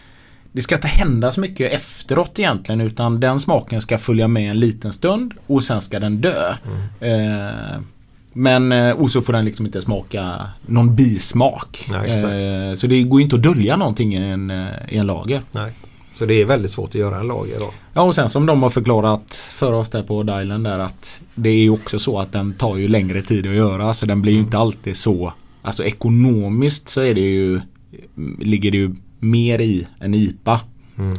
det 0.52 0.62
ska 0.62 0.76
inte 0.76 0.88
hända 0.88 1.32
så 1.32 1.40
mycket 1.42 1.74
efteråt 1.74 2.40
egentligen 2.40 2.82
utan 2.82 3.20
den 3.20 3.40
smaken 3.40 3.82
ska 3.82 3.98
följa 3.98 4.28
med 4.28 4.52
en 4.52 4.60
liten 4.60 4.94
stund 4.94 5.34
och 5.48 5.64
sen 5.64 5.82
ska 5.82 6.00
den 6.00 6.22
dö. 6.22 6.56
Eh, 7.00 7.80
men 8.38 8.72
eh, 8.72 8.92
och 8.92 9.12
så 9.12 9.22
får 9.22 9.34
den 9.34 9.46
liksom 9.46 9.66
inte 9.66 9.82
smaka 9.82 10.50
någon 10.66 10.96
bismak. 10.96 11.88
Exakt. 12.06 12.26
Eh, 12.26 12.74
så 12.76 12.88
det 12.88 13.04
går 13.04 13.20
ju 13.20 13.24
inte 13.24 13.36
att 13.36 13.44
dölja 13.44 13.76
någonting 13.76 14.16
i 14.16 14.18
en, 14.18 14.50
eh, 14.50 14.68
i 14.90 14.98
en 14.98 15.08
lager. 15.08 15.42
Nej. 15.52 15.72
Så 16.12 16.26
det 16.26 16.42
är 16.42 16.46
väldigt 16.46 16.72
svårt 16.72 16.90
att 16.90 16.96
göra 16.96 17.20
en 17.20 17.28
lager 17.28 17.60
då. 17.60 17.74
Ja 17.94 18.02
och 18.02 18.16
sen 18.16 18.30
som 18.30 18.46
de 18.46 18.64
har 18.64 18.70
förklarat 18.70 19.36
för 19.56 19.74
oss 19.74 19.90
där 19.90 20.04
på 20.04 20.24
Dylan 20.24 20.64
där 20.64 20.80
att 20.80 21.22
det 21.36 21.50
är 21.50 21.60
ju 21.60 21.70
också 21.70 22.00
så 22.00 22.20
att 22.20 22.32
den 22.32 22.54
tar 22.54 22.78
ju 22.78 22.88
längre 22.88 23.22
tid 23.22 23.48
att 23.48 23.56
göra 23.56 23.94
så 23.94 24.06
den 24.06 24.22
blir 24.22 24.34
ju 24.34 24.40
inte 24.40 24.58
alltid 24.58 24.98
så 24.98 25.34
Alltså 25.62 25.84
ekonomiskt 25.84 26.90
så 26.90 27.02
är 27.02 27.14
det 27.14 27.22
ju 27.22 27.62
Ligger 28.40 28.72
det 28.72 28.78
ju 28.78 28.96
mer 29.20 29.62
i 29.62 29.88
en 30.00 30.14
IPA. 30.14 30.62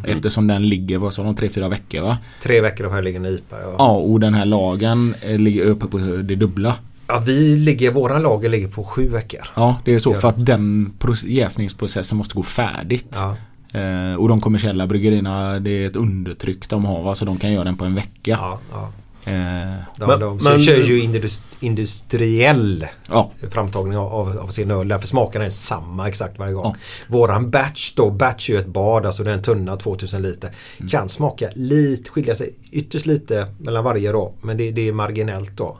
Eftersom 0.05 0.47
den 0.47 0.69
ligger, 0.69 0.99
vad 0.99 1.15
sa 1.15 1.23
de, 1.23 1.37
tre 1.37 1.49
fyra 1.49 1.69
veckor 1.69 2.01
va? 2.01 2.19
Tre 2.43 2.61
veckor 2.61 2.85
de 2.85 2.93
här 2.93 3.03
ligger 3.03 3.27
i 3.27 3.35
IPA. 3.35 3.57
Ja. 3.63 3.75
Ja 3.79 3.97
och 3.97 4.21
den 4.21 4.35
här 4.35 4.45
lagen 4.45 5.15
eh, 5.21 5.39
ligger 5.39 5.65
uppe 5.65 5.87
på 5.87 5.99
det 5.99 6.35
dubbla. 6.35 6.75
Ja, 7.09 7.23
vi 7.27 7.57
ligger, 7.57 7.93
våran 7.93 8.23
lager 8.23 8.49
ligger 8.49 8.69
på 8.69 8.85
sju 8.85 9.09
veckor. 9.09 9.41
Ja 9.57 9.77
det 9.85 9.95
är 9.95 9.99
så 9.99 10.15
för 10.15 10.29
att 10.29 10.47
den 10.47 10.93
pro- 10.99 11.27
jäsningsprocessen 11.27 12.19
måste 12.19 12.35
gå 12.35 12.43
färdigt. 12.43 13.09
Ja. 13.15 13.37
Eh, 13.81 14.15
och 14.15 14.29
de 14.29 14.41
kommersiella 14.41 14.87
bryggerierna 14.87 15.59
det 15.61 15.71
är 15.71 15.87
ett 15.89 15.97
undertryck 15.97 16.69
de 16.69 16.85
har 16.85 17.15
så 17.15 17.25
de 17.25 17.39
kan 17.39 17.53
göra 17.53 17.65
den 17.65 17.77
på 17.77 17.85
en 17.85 17.95
vecka. 17.95 18.31
Ja, 18.41 18.59
ja. 18.73 18.89
Eh, 19.29 19.75
De, 19.97 20.07
Men- 20.07 20.21
de 20.21 20.39
men- 20.45 20.63
kör 20.63 20.77
ju 20.83 21.01
indust, 21.01 21.57
industriell 21.61 22.87
ja. 23.09 23.31
framtagning 23.51 23.99
av, 23.99 24.39
av, 24.39 24.49
sin 24.49 24.71
öl. 24.71 24.89
Därför 24.89 25.07
smaken 25.07 25.43
är 25.43 25.51
samma 25.51 26.09
exakt 26.09 26.39
varje 26.39 26.53
gång. 26.53 26.65
Ja. 26.65 26.77
Våran 27.09 27.51
batch 27.51 27.93
då, 27.95 28.11
batch 28.11 28.51
är 28.51 28.55
ju 28.55 28.59
ett 28.61 28.67
bad, 28.67 29.07
alltså 29.07 29.25
det 29.25 29.31
är 29.31 29.35
en 29.35 29.43
tunna 29.43 29.77
2000 29.77 30.23
liter. 30.23 30.51
Mm. 30.79 30.89
Kan 30.91 31.09
smaka 31.09 31.51
lite, 31.55 32.11
skilja 32.11 32.35
sig 32.35 32.55
ytterst 32.71 33.07
lite 33.07 33.47
mellan 33.59 33.85
varje 33.85 34.13
då. 34.13 34.33
Men 34.41 34.57
det, 34.57 34.71
det 34.71 34.89
är 34.89 34.93
marginellt 34.93 35.57
då. 35.57 35.79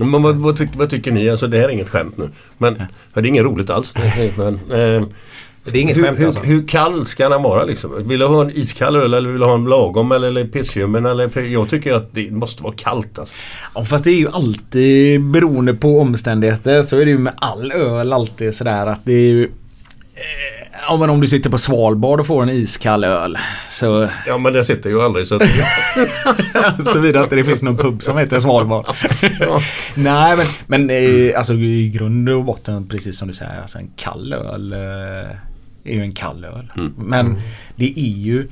Men 0.00 0.22
vad, 0.22 0.36
vad, 0.36 0.56
tycker, 0.56 0.78
vad 0.78 0.90
tycker 0.90 1.12
ni? 1.12 1.30
Alltså 1.30 1.46
det 1.46 1.58
här 1.58 1.64
är 1.64 1.68
inget 1.68 1.88
skämt 1.88 2.16
nu. 2.16 2.30
Men, 2.58 2.82
för 3.12 3.22
det 3.22 3.26
är 3.26 3.30
inget 3.30 3.44
roligt 3.44 3.70
alls. 3.70 3.94
Men, 4.36 4.70
eh, 4.70 5.02
Det 5.64 5.78
är 5.78 5.82
inget 5.82 5.96
hur, 5.96 6.02
skämt 6.02 6.18
hur, 6.18 6.26
alltså. 6.26 6.40
hur 6.40 6.66
kall 6.66 7.06
ska 7.06 7.28
den 7.28 7.42
vara 7.42 7.64
liksom? 7.64 8.08
Vill 8.08 8.18
du 8.18 8.26
ha 8.26 8.42
en 8.44 8.50
iskall 8.50 8.96
öl 8.96 9.14
eller 9.14 9.30
vill 9.30 9.40
du 9.40 9.46
ha 9.46 9.54
en 9.54 9.64
lagom 9.64 10.12
eller, 10.12 10.28
eller 10.28 10.44
pissljummen? 10.44 11.06
Eller, 11.06 11.38
jag 11.38 11.70
tycker 11.70 11.94
att 11.94 12.14
det 12.14 12.30
måste 12.30 12.62
vara 12.62 12.74
kallt 12.76 13.18
alltså. 13.18 13.34
Ja, 13.74 13.84
fast 13.84 14.04
det 14.04 14.10
är 14.10 14.16
ju 14.16 14.28
alltid 14.28 15.24
beroende 15.24 15.74
på 15.74 16.00
omständigheter 16.00 16.82
så 16.82 16.98
är 16.98 17.04
det 17.04 17.10
ju 17.10 17.18
med 17.18 17.32
all 17.36 17.72
öl 17.72 18.12
alltid 18.12 18.54
sådär 18.54 18.86
att 18.86 19.00
det 19.04 19.12
är 19.12 19.28
ju 19.28 19.44
eh, 19.44 19.50
Ja 20.88 20.96
men 20.96 21.10
om 21.10 21.20
du 21.20 21.26
sitter 21.26 21.50
på 21.50 21.58
Svalbard 21.58 22.20
och 22.20 22.26
får 22.26 22.42
en 22.42 22.50
iskall 22.50 23.04
öl 23.04 23.38
så 23.68 24.08
Ja 24.26 24.38
men 24.38 24.52
det 24.52 24.64
sitter 24.64 24.90
ju 24.90 25.02
aldrig 25.02 25.26
så 25.26 25.36
att, 25.36 25.42
Såvida 26.92 27.22
inte 27.22 27.36
det 27.36 27.44
finns 27.44 27.62
någon 27.62 27.76
pub 27.76 28.02
som 28.02 28.18
heter 28.18 28.40
Svalbard. 28.40 28.86
Nej 29.94 30.36
men, 30.36 30.46
men 30.66 31.36
alltså 31.36 31.54
i 31.54 31.88
grund 31.94 32.28
och 32.28 32.44
botten 32.44 32.88
precis 32.88 33.18
som 33.18 33.28
du 33.28 33.34
säger 33.34 33.60
alltså 33.62 33.78
en 33.78 33.90
kall 33.96 34.32
öl 34.32 34.72
eh, 34.72 35.36
är 35.84 35.94
ju 35.94 36.00
en 36.02 36.12
kall 36.12 36.44
öl. 36.44 36.72
Men 36.96 37.40
det 37.76 38.00
är 38.00 38.16
ju 38.16 38.48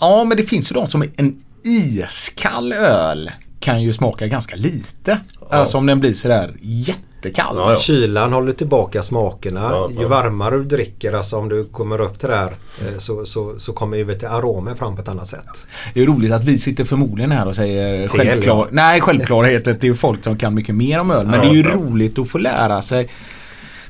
Ja 0.00 0.24
men 0.24 0.36
det 0.36 0.42
finns 0.42 0.70
ju 0.72 0.74
de 0.74 0.86
som 0.86 1.02
är 1.02 1.10
en 1.16 1.36
iskall 1.64 2.72
öl 2.72 3.30
kan 3.60 3.82
ju 3.82 3.92
smaka 3.92 4.26
ganska 4.26 4.56
lite. 4.56 5.20
Alltså 5.50 5.78
om 5.78 5.86
den 5.86 6.00
blir 6.00 6.14
sådär 6.14 6.54
jättekall. 6.62 7.56
Ja, 7.56 7.72
ja. 7.72 7.78
Kylan 7.78 8.32
håller 8.32 8.52
tillbaka 8.52 9.02
smakerna. 9.02 9.60
Ja, 9.60 9.90
Ju 9.90 10.02
ja. 10.02 10.08
varmare 10.08 10.56
du 10.58 10.64
dricker, 10.64 11.12
alltså 11.12 11.36
om 11.36 11.48
du 11.48 11.64
kommer 11.64 12.00
upp 12.00 12.18
till 12.18 12.28
det 12.28 12.36
här 12.36 12.56
eh, 12.86 12.98
så, 12.98 13.24
så, 13.24 13.58
så 13.58 13.72
kommer 13.72 13.96
ju 13.96 14.26
aromen 14.26 14.76
fram 14.76 14.96
på 14.96 15.02
ett 15.02 15.08
annat 15.08 15.28
sätt. 15.28 15.66
Det 15.94 16.02
är 16.02 16.06
roligt 16.06 16.32
att 16.32 16.44
vi 16.44 16.58
sitter 16.58 16.84
förmodligen 16.84 17.30
här 17.32 17.48
och 17.48 17.56
säger 17.56 18.08
Fel, 18.08 18.20
självklar, 18.20 18.56
ja. 18.56 18.68
nej, 18.70 19.00
självklarheter 19.00 19.74
till 19.74 19.94
folk 19.94 20.24
som 20.24 20.38
kan 20.38 20.54
mycket 20.54 20.74
mer 20.74 21.00
om 21.00 21.10
öl. 21.10 21.26
Men 21.26 21.34
Ja, 21.34 21.40
det 21.40 21.48
är 21.48 21.54
ju 21.54 21.60
ja. 21.60 21.74
roligt 21.74 22.18
att 22.18 22.28
få 22.30 22.38
lära 22.38 22.82
sig. 22.82 23.08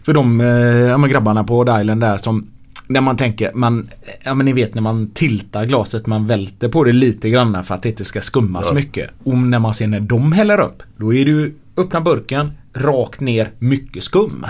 För 0.05 0.13
de 0.15 0.41
eh, 0.41 0.47
ja, 0.47 0.99
men 0.99 1.11
grabbarna 1.11 1.45
på 1.45 1.55
Rhode 1.65 1.81
Island 1.81 2.01
där 2.01 2.17
som 2.17 2.47
när 2.87 3.01
man 3.01 3.17
tänker, 3.17 3.51
man, 3.55 3.89
ja 4.25 4.35
men 4.35 4.47
ni 4.47 4.53
vet 4.53 4.75
när 4.75 4.83
man 4.83 5.09
tiltar 5.09 5.65
glaset, 5.67 6.07
man 6.07 6.27
välter 6.27 6.69
på 6.69 6.85
det 6.85 6.93
lite 6.93 7.31
grann 7.31 7.65
för 7.65 7.75
att 7.75 7.83
det 7.83 7.89
inte 7.89 8.05
ska 8.05 8.21
skumma 8.21 8.63
så 8.63 8.71
Ja. 8.71 8.75
mycket. 8.75 9.11
Och 9.25 9.37
när 9.39 9.59
man 9.59 9.75
ser 9.75 9.87
när 9.87 10.01
de 10.01 10.33
häller 10.33 10.61
upp, 10.61 10.83
då 10.97 11.15
är 11.15 11.25
det 11.25 11.31
ju 11.31 11.55
öppna 11.77 12.01
burken, 12.01 12.51
rakt 12.75 13.21
ner, 13.21 13.51
mycket 13.59 14.05
skum. 14.05 14.47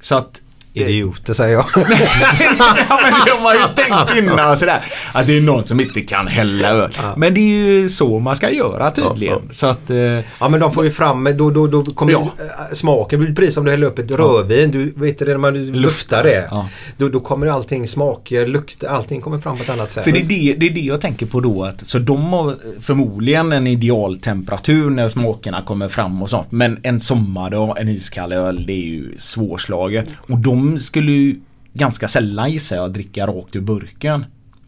Så 0.00 0.14
att 0.16 0.41
Idioter 0.74 1.32
säger 1.34 1.52
jag. 1.54 1.64
ja, 1.76 3.00
men 3.02 3.14
de 3.26 3.42
har 3.42 3.54
ju 3.54 3.60
tänkt 3.76 4.16
innan 4.18 4.56
sådär. 4.56 4.84
Att 5.12 5.26
det 5.26 5.36
är 5.36 5.40
någon 5.40 5.64
som 5.66 5.80
inte 5.80 6.00
kan 6.00 6.26
hälla 6.26 6.68
öl. 6.68 6.92
Men 7.16 7.34
det 7.34 7.40
är 7.40 7.66
ju 7.66 7.88
så 7.88 8.18
man 8.18 8.36
ska 8.36 8.50
göra 8.50 8.90
tydligen. 8.90 9.38
Ja, 9.46 9.52
Så 9.52 9.66
att... 9.66 9.90
Eh, 9.90 9.96
Ja 10.40 10.48
men 10.48 10.60
de 10.60 10.72
får 10.72 10.84
ju 10.84 10.90
fram, 10.90 11.28
då, 11.34 11.50
då, 11.50 11.66
då 11.66 11.82
kommer 11.84 12.12
Ja. 12.12 12.20
äh, 12.20 12.74
smaken 12.74 13.20
blir 13.20 13.34
precis 13.34 13.54
som 13.54 13.64
du 13.64 13.70
häller 13.70 13.86
upp 13.86 13.98
ett 13.98 14.10
rödvin. 14.10 14.70
Du 14.70 14.92
vet 14.96 15.18
det 15.18 15.24
när 15.24 15.36
man 15.38 15.66
luftar 15.66 16.24
det. 16.24 16.48
Ja. 16.50 16.68
Då, 16.96 17.08
då 17.08 17.20
kommer 17.20 17.46
allting 17.46 17.86
smaker, 17.88 18.46
lukt, 18.46 18.84
allting 18.84 19.20
kommer 19.20 19.38
fram 19.38 19.56
på 19.56 19.62
ett 19.62 19.70
annat 19.70 19.90
sätt. 19.92 20.04
för 20.04 20.12
det 20.12 20.18
är 20.18 20.24
det, 20.24 20.54
det 20.58 20.66
är 20.66 20.70
det 20.70 20.80
jag 20.80 21.00
tänker 21.00 21.26
på 21.26 21.40
då. 21.40 21.64
Att, 21.64 21.86
så 21.86 21.98
de 21.98 22.32
har 22.32 22.54
förmodligen 22.80 23.52
en 23.52 23.66
idealtemperatur 23.66 24.90
när 24.90 25.08
smakerna 25.08 25.62
kommer 25.62 25.88
fram 25.88 26.22
och 26.22 26.30
sånt. 26.30 26.46
Men 26.52 26.80
en 26.82 27.00
sommardag, 27.00 27.76
en 27.80 27.88
iskall 27.88 28.32
öl, 28.32 28.66
det 28.66 28.72
är 28.72 28.86
ju 28.86 29.14
svårslaget. 29.18 30.06
Och 30.16 30.38
de 30.38 30.61
skulle 30.78 31.12
ju 31.12 31.40
ganska 31.72 32.08
sällan 32.08 32.50
gissar 32.50 32.76
jag 32.76 32.92
dricka 32.92 33.26
rakt 33.26 33.56
ur 33.56 33.60
burken. 33.60 34.24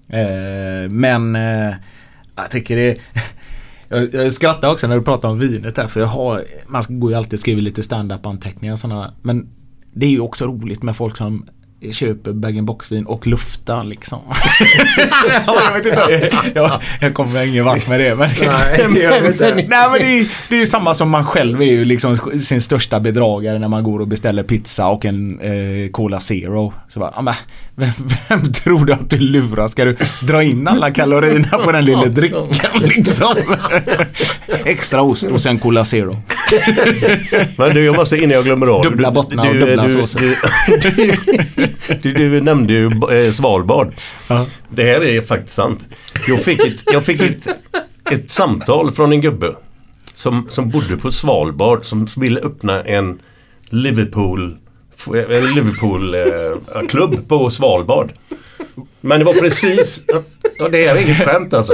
Eh, 0.08 0.90
men 0.90 1.36
eh, 1.36 1.74
jag 2.36 2.50
tycker 2.50 2.76
det 2.76 2.98
jag, 3.88 4.14
jag 4.14 4.32
skrattar 4.32 4.70
också 4.70 4.86
när 4.86 4.96
du 4.96 5.02
pratar 5.02 5.28
om 5.28 5.38
vinet 5.38 5.76
här 5.76 5.86
för 5.86 6.00
jag 6.00 6.06
har 6.06 6.44
Man 6.66 6.82
går 6.88 7.10
ju 7.10 7.16
alltid 7.16 7.32
och 7.32 7.40
skriver 7.40 7.62
lite 7.62 7.82
standup 7.82 8.26
anteckningar 8.26 8.72
och 8.72 8.78
sådana 8.78 9.14
Men 9.22 9.48
Det 9.92 10.06
är 10.06 10.10
ju 10.10 10.20
också 10.20 10.46
roligt 10.46 10.82
med 10.82 10.96
folk 10.96 11.16
som 11.16 11.46
köper 11.92 12.32
bag-in-box-vin 12.32 13.04
och 13.06 13.26
luftar 13.26 13.84
liksom. 13.84 14.18
ja, 15.46 15.58
jag 15.64 15.72
vet 15.72 15.86
inte. 15.86 16.30
Jag, 16.54 16.80
jag 17.00 17.14
kommer 17.14 17.46
ingen 17.46 17.64
vart 17.64 17.88
med 17.88 18.00
det. 18.00 18.14
Men, 18.14 18.30
Nej, 18.40 19.02
jag 19.02 19.20
vet 19.22 19.32
inte. 19.32 19.54
Nej 19.54 19.66
men 19.90 19.92
det 19.98 20.18
är, 20.18 20.26
det 20.48 20.54
är 20.54 20.58
ju 20.60 20.66
samma 20.66 20.94
som 20.94 21.10
man 21.10 21.24
själv 21.26 21.60
är 21.62 21.66
ju 21.66 21.84
liksom 21.84 22.16
sin 22.40 22.60
största 22.60 23.00
bedragare 23.00 23.58
när 23.58 23.68
man 23.68 23.82
går 23.82 23.98
och 24.00 24.08
beställer 24.08 24.42
pizza 24.42 24.86
och 24.86 25.04
en 25.04 25.40
eh, 25.40 25.90
Cola 25.90 26.20
Zero. 26.20 26.72
Så 26.88 27.00
bara, 27.00 27.22
men, 27.22 27.34
vem, 27.74 27.90
vem 28.28 28.52
tror 28.52 28.84
du 28.84 28.92
att 28.92 29.10
du 29.10 29.18
lurar? 29.18 29.68
Ska 29.68 29.84
du 29.84 29.96
dra 30.22 30.42
in 30.42 30.68
alla 30.68 30.90
kalorierna 30.90 31.58
på 31.58 31.72
den 31.72 31.84
lilla 31.84 32.04
drycken 32.04 32.46
liksom? 32.80 33.34
Extra 34.64 35.02
ost 35.02 35.24
och 35.30 35.40
sen 35.40 35.58
Cola 35.58 35.84
Zero. 35.84 36.16
Men 37.56 37.74
du, 37.74 37.84
jag 37.84 37.96
måste 37.96 38.16
innan 38.16 38.30
jag 38.30 38.44
glömmer 38.44 38.66
av. 38.66 38.82
Dubbla 38.82 39.08
Du- 39.10 39.14
bottnar 39.14 39.48
och 39.48 39.54
du- 39.54 39.60
dubbla 39.60 39.82
du, 39.82 39.88
såser. 39.90 40.20
Du, 42.02 42.12
du, 42.12 42.40
nämnde 42.40 42.72
ju 42.72 42.86
eh, 42.86 43.30
Svalbard. 43.32 43.94
Ja. 44.28 44.46
Det 44.68 44.84
här 44.84 45.04
är 45.04 45.22
faktiskt 45.22 45.56
sant. 45.56 45.88
Jag 46.28 46.42
fick 46.42 46.60
ett, 46.60 46.82
jag 46.92 47.06
fick 47.06 47.20
ett, 47.20 47.48
ett 48.10 48.30
samtal 48.30 48.92
från 48.92 49.12
en 49.12 49.20
gubbe 49.20 49.54
som, 50.14 50.48
som 50.50 50.70
bodde 50.70 50.96
på 50.96 51.10
Svalbard 51.10 51.84
som 51.84 52.06
ville 52.16 52.40
öppna 52.40 52.82
en 52.82 53.18
Liverpool 53.70 54.56
en 55.06 55.54
Liverpool-klubb 55.54 57.28
på 57.28 57.50
Svalbard. 57.50 58.12
Men 59.00 59.18
det 59.18 59.24
var 59.24 59.32
precis, 59.32 60.00
ja, 60.58 60.68
det 60.68 60.86
är 60.86 60.96
inget 60.96 61.18
skämt 61.18 61.54
alltså. 61.54 61.72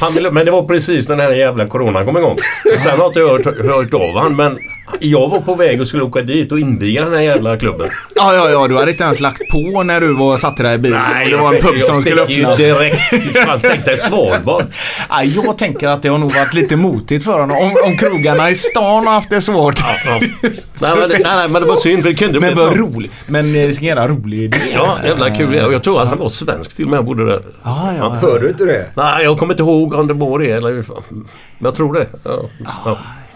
Han 0.00 0.14
ville, 0.14 0.30
men 0.30 0.46
det 0.46 0.52
var 0.52 0.62
precis 0.62 1.08
när 1.08 1.16
den 1.16 1.26
här 1.26 1.32
jävla 1.32 1.66
coronan 1.66 2.04
kom 2.04 2.16
igång. 2.16 2.36
Sen 2.78 2.98
har 2.98 3.06
inte 3.06 3.20
jag 3.20 3.28
hört, 3.28 3.44
hört 3.66 3.94
av 3.94 4.18
han 4.18 4.36
men 4.36 4.58
jag 5.00 5.28
var 5.28 5.40
på 5.40 5.54
väg 5.54 5.80
och 5.80 5.88
skulle 5.88 6.02
åka 6.02 6.22
dit 6.22 6.52
och 6.52 6.60
inviga 6.60 7.04
den 7.04 7.12
här 7.12 7.20
jävla 7.20 7.56
klubben. 7.56 7.86
Ja, 8.16 8.34
ja, 8.34 8.50
ja, 8.50 8.68
du 8.68 8.76
hade 8.76 8.90
inte 8.90 9.04
ens 9.04 9.20
lagt 9.20 9.42
på 9.52 9.82
när 9.82 10.00
du 10.00 10.14
var 10.14 10.36
satte 10.36 10.62
dig 10.62 10.74
i 10.74 10.78
bilen. 10.78 11.00
och 11.24 11.30
det 11.30 11.36
var 11.36 11.54
en 11.54 11.62
pub 11.62 11.82
som 11.82 12.00
skulle 12.02 12.16
jag 12.16 12.22
öppna. 12.30 12.50
ju 12.50 12.56
direkt. 12.74 13.36
Fan, 13.46 13.60
tänkte 13.60 13.90
dig 13.90 13.98
Svalbard. 13.98 14.64
Nej, 15.10 15.32
jag 15.44 15.58
tänker 15.58 15.88
att 15.88 16.02
det 16.02 16.08
har 16.08 16.18
nog 16.18 16.34
varit 16.34 16.54
lite 16.54 16.76
motigt 16.76 17.24
för 17.24 17.40
honom. 17.40 17.56
Om, 17.58 17.76
om 17.84 17.98
krogarna 17.98 18.50
i 18.50 18.54
stan 18.54 19.06
har 19.06 19.14
haft 19.14 19.30
det 19.30 19.40
svårt. 19.40 19.80
Ja. 19.80 20.20
Nej, 20.20 20.50
men, 20.98 21.08
det- 21.08 21.18
nej, 21.18 21.36
nej, 21.36 21.48
men 21.48 21.62
det 21.62 21.68
var 21.68 21.76
synd 21.76 22.02
för 22.02 22.08
det 22.08 22.14
kunde 22.16 22.40
Men 22.40 22.56
vad 22.56 22.76
roligt. 22.76 23.12
Men 23.26 23.46
eh, 23.56 23.66
vilken 23.66 23.88
jävla 23.88 24.08
rolig 24.08 24.38
idé. 24.42 24.56
Ja, 24.74 24.98
jävla 25.04 25.30
kul. 25.30 25.58
Och 25.64 25.72
jag 25.72 25.82
tror 25.84 26.02
att 26.02 26.08
han 26.08 26.18
var 26.18 26.28
svensk 26.28 26.76
till 26.76 26.84
och 26.84 26.90
med. 26.90 26.98
Han 26.98 27.06
bodde 27.06 27.26
där. 27.26 27.42
Ja, 27.62 27.84
ja, 27.86 27.94
ja. 27.98 28.28
Hör 28.28 28.38
du 28.40 28.48
inte 28.48 28.64
det? 28.64 28.86
Nej, 28.94 29.24
jag 29.24 29.38
kommer 29.38 29.54
inte 29.54 29.62
ihåg 29.62 29.94
om 29.94 30.06
det 30.06 30.14
var 30.14 30.38
det 30.38 30.50
eller. 30.50 30.72
Men 30.72 31.24
jag 31.58 31.74
tror 31.74 31.92
det. 31.94 32.06
Ja, 32.24 32.48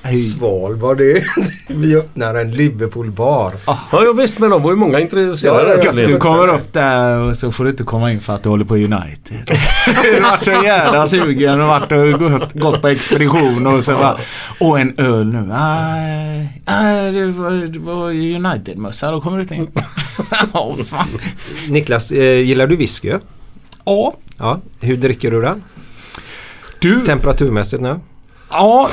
ja. 0.02 0.14
Svalbard, 0.14 0.98
det 0.98 1.24
vi 1.68 1.96
öppnar 1.96 2.34
en 2.34 2.50
Liverpool-bar. 2.52 3.52
ja 3.66 3.78
jag 3.92 4.16
visst 4.16 4.38
men 4.38 4.50
de 4.50 4.62
var 4.62 4.70
ju 4.70 4.76
många 4.76 5.00
intresserade. 5.00 5.68
Ja, 5.70 5.80
ja, 5.84 5.92
ja. 6.00 6.06
Du 6.06 6.16
kommer 6.16 6.48
upp 6.48 6.72
där 6.72 7.18
och 7.18 7.36
så 7.36 7.52
får 7.52 7.64
du 7.64 7.70
inte 7.70 7.84
komma 7.84 8.12
in 8.12 8.20
för 8.20 8.34
att 8.34 8.42
du 8.42 8.48
håller 8.48 8.64
på 8.64 8.74
United. 8.74 9.50
Du 9.86 10.22
har 10.22 10.30
varit 10.30 10.44
så 10.44 10.50
jävla 10.50 11.08
sugen 11.08 11.60
och 11.60 11.68
varit 11.68 11.92
och 11.92 12.30
gått, 12.30 12.52
gått 12.52 12.82
på 12.82 12.88
expedition 12.88 13.66
och 13.66 13.84
så 13.84 13.92
bara 13.92 14.16
Och 14.60 14.80
en 14.80 14.94
öl 14.98 15.26
nu. 15.26 15.40
Nej, 15.40 16.62
nej 16.66 17.12
det 17.12 17.26
var, 17.26 17.78
var 17.78 18.10
United-mössa. 18.10 19.10
Då 19.10 19.20
kommer 19.20 19.36
du 19.36 19.42
inte 19.42 19.54
in. 19.54 19.68
Ja, 20.52 20.76
fan. 20.86 21.08
Niklas, 21.68 22.10
eh, 22.12 22.40
gillar 22.40 22.66
du 22.66 22.76
whisky? 22.76 23.12
Ja, 23.84 24.14
Ja. 24.38 24.60
Hur 24.80 24.96
dricker 24.96 25.30
du 25.30 25.42
den? 25.42 25.62
du. 26.78 27.04
Temperaturmässigt 27.04 27.82
nu? 27.82 28.00
Ja, 28.50 28.90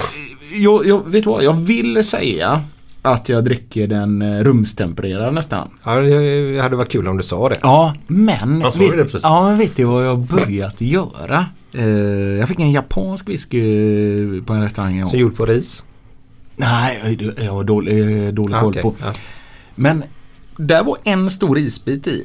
jag, 0.51 0.85
jag, 0.87 1.09
vet 1.11 1.25
vad? 1.25 1.43
Jag 1.43 1.53
vill 1.53 2.03
säga 2.03 2.61
att 3.01 3.29
jag 3.29 3.43
dricker 3.43 3.87
den 3.87 4.21
eh, 4.21 4.43
rumstempererad 4.43 5.33
nästan. 5.33 5.69
Ja, 5.83 5.95
det 5.99 6.51
det 6.55 6.61
hade 6.61 6.75
varit 6.75 6.91
kul 6.91 7.07
om 7.07 7.17
du 7.17 7.23
sa 7.23 7.49
det. 7.49 7.57
Ja, 7.61 7.93
men... 8.07 8.71
Sa 8.71 8.79
vet, 8.79 9.11
det 9.13 9.19
ja, 9.23 9.55
vet 9.59 9.75
du 9.75 9.83
vad 9.83 10.05
jag 10.05 10.15
har 10.15 10.37
börjat 10.37 10.81
göra? 10.81 11.45
Eh, 11.73 11.85
jag 12.39 12.47
fick 12.49 12.59
en 12.59 12.71
japansk 12.71 13.29
whisky 13.29 14.41
på 14.41 14.53
en 14.53 14.61
restaurang. 14.63 15.07
Som 15.07 15.19
gjord 15.19 15.35
på 15.35 15.45
ris. 15.45 15.83
Nej, 16.55 17.15
det- 17.15 17.43
jag 17.43 17.51
har 17.51 17.63
dålig, 17.63 18.33
dålig 18.33 18.55
Ah, 18.55 18.59
koll 18.59 18.69
okej. 18.69 18.81
på. 18.81 18.95
Ja. 19.03 19.13
Men 19.75 20.03
där 20.57 20.83
var 20.83 20.97
en 21.03 21.29
stor 21.29 21.57
isbit 21.57 22.07
i. 22.07 22.23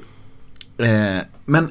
Eh, 0.78 1.18
men 1.44 1.68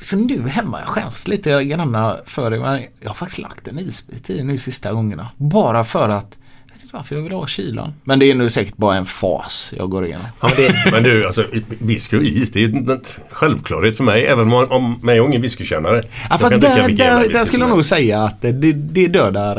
så 0.00 0.16
nu 0.16 0.48
hemma, 0.48 0.80
jag 0.80 0.88
skäms 0.88 1.28
lite 1.28 1.64
grann 1.64 2.16
för 2.26 2.50
det. 2.50 2.60
Men 2.60 2.84
jag 3.00 3.10
har 3.10 3.14
faktiskt 3.14 3.38
lagt 3.38 3.68
en 3.68 3.78
isbit 3.78 4.30
i 4.30 4.44
nu 4.44 4.58
sista 4.58 4.92
gångerna. 4.92 5.28
Bara 5.36 5.84
för 5.84 6.08
att, 6.08 6.38
vet 6.76 6.82
inte 6.84 6.96
varför 6.96 7.14
jag 7.16 7.22
vill 7.22 7.32
ha 7.32 7.46
kylan. 7.46 7.92
Men 8.04 8.18
det 8.18 8.30
är 8.30 8.34
nu 8.34 8.50
säkert 8.50 8.76
bara 8.76 8.96
en 8.96 9.06
fas 9.06 9.74
jag 9.76 9.90
går 9.90 10.04
igenom. 10.06 10.26
Ja, 10.40 10.50
men 10.56 10.56
det, 10.56 10.90
Men 10.92 11.02
du, 11.02 11.26
alltså 11.26 11.44
whisky 11.78 12.16
och 12.16 12.22
is 12.22 12.50
det 12.52 12.58
är 12.64 12.68
ju 12.68 12.76
en 12.76 13.00
självklarhet 13.30 13.96
för 13.96 14.04
mig. 14.04 14.26
Även 14.26 14.52
om, 14.52 14.70
om 14.70 15.00
jag 15.02 15.16
är 15.16 15.26
ingen 15.26 15.42
whiskykännare. 15.42 16.02
Ja, 16.30 16.38
fast 16.38 16.60
där, 16.60 16.88
där, 16.88 17.32
där 17.32 17.44
skulle 17.44 17.62
jag 17.64 17.70
nog 17.70 17.84
säga 17.84 18.22
att 18.22 18.40
det, 18.42 18.52
det 18.72 19.08
dödar 19.08 19.56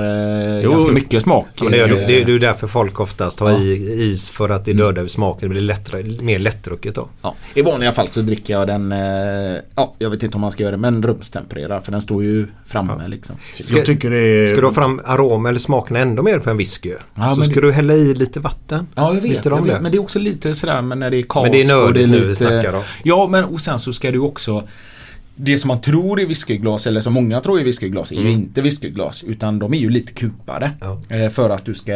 eh, 0.57 0.61
Jo. 0.63 0.72
ganska 0.72 0.91
mycket 0.91 1.24
smak. 1.24 1.47
ja, 1.55 1.63
men 1.63 1.72
det, 1.72 1.80
är, 1.80 1.88
Eh, 1.91 2.07
det, 2.07 2.22
är, 2.22 2.26
det 2.26 2.34
är 2.34 2.39
därför 2.39 2.68
folk 2.68 2.99
oftast 2.99 3.39
har 3.39 3.51
i 3.51 4.11
is 4.11 4.30
för 4.30 4.49
att 4.49 4.65
det 4.65 4.74
dödar 4.74 5.03
ur 5.03 5.07
smaken. 5.07 5.49
Det 5.49 5.53
blir 5.53 5.61
lättare, 5.61 6.03
mer 6.22 6.39
lättdrucket 6.39 6.95
då. 6.95 7.09
Ja, 7.22 7.36
I 7.53 7.61
vanliga 7.61 7.91
fall 7.91 8.07
så 8.07 8.22
dricker 8.22 8.53
jag 8.53 8.68
den, 8.68 8.91
eh, 8.91 9.61
ja 9.76 9.95
jag 9.99 10.09
vet 10.09 10.24
inte 10.24 10.36
om 10.36 10.41
man 10.41 10.51
ska 10.51 10.63
göra 10.63 10.72
det, 10.72 10.78
men 10.78 11.03
rumstempererad 11.03 11.86
för 11.86 11.91
den 11.91 12.01
står 12.01 12.24
ju 12.24 12.47
framme 12.65 13.07
liksom. 13.07 13.36
Ska, 13.61 13.78
Jag 13.78 13.86
tycker 13.86 14.09
det 14.09 14.18
är... 14.20 14.47
ska 14.47 14.61
du 14.61 14.68
ha 14.68 14.74
fram 14.74 15.01
arom 15.05 15.45
eller 15.45 15.59
smaken 15.59 15.95
ännu 15.95 16.22
mer 16.22 16.39
på 16.39 16.49
en 16.49 16.57
whisky? 16.57 16.93
Ja, 17.18 17.36
så 17.36 17.41
ska 17.41 17.53
det- 17.53 17.61
du 17.61 17.72
hälla 17.72 17.93
i 17.93 18.13
lite 18.13 18.39
vatten. 18.39 18.88
Ja, 18.95 19.07
jag 19.13 19.22
vet. 19.22 19.24
Visste 19.32 19.49
de 19.49 19.55
jag 19.59 19.65
vet 19.65 19.76
det? 19.76 19.82
men 19.82 19.91
det 19.91 19.97
är 19.97 20.01
också 20.01 20.20
lite 20.20 20.55
sådär 20.55 20.82
men 20.82 20.99
när 20.99 21.11
det 21.11 21.18
är 21.18 21.24
kaos. 21.24 21.43
Men 21.43 21.51
det 21.51 21.61
är 21.61 21.68
nördigt 21.68 22.09
nu 22.09 22.20
vi 22.20 22.22
lite- 22.26 22.36
snackar 22.36 22.74
om. 22.74 22.82
Ja, 23.03 23.28
men 23.28 23.43
och 23.45 23.59
sen 23.61 23.80
så 23.80 23.93
ska 23.93 24.11
du 24.11 24.20
också 24.20 24.63
det 25.39 25.57
som 25.57 25.67
man 25.67 25.81
tror 25.81 26.19
är 26.19 26.25
whiskyglas 26.25 26.88
eller 26.88 27.01
som 27.01 27.13
många 27.13 27.41
tror 27.41 27.59
är 27.59 27.63
whiskyglas 27.63 28.11
är 28.11 28.15
ju 28.15 28.31
inte 28.31 28.61
whiskyglas 28.61 29.23
utan 29.23 29.59
de 29.59 29.73
är 29.73 29.77
ju 29.77 29.89
lite 29.89 30.13
kupade. 30.13 30.71
Mm. 30.81 30.97
Ja. 31.09 31.15
Eh, 31.15 31.29
För 31.29 31.49
att 31.49 31.65
du 31.65 31.73
ska 31.73 31.91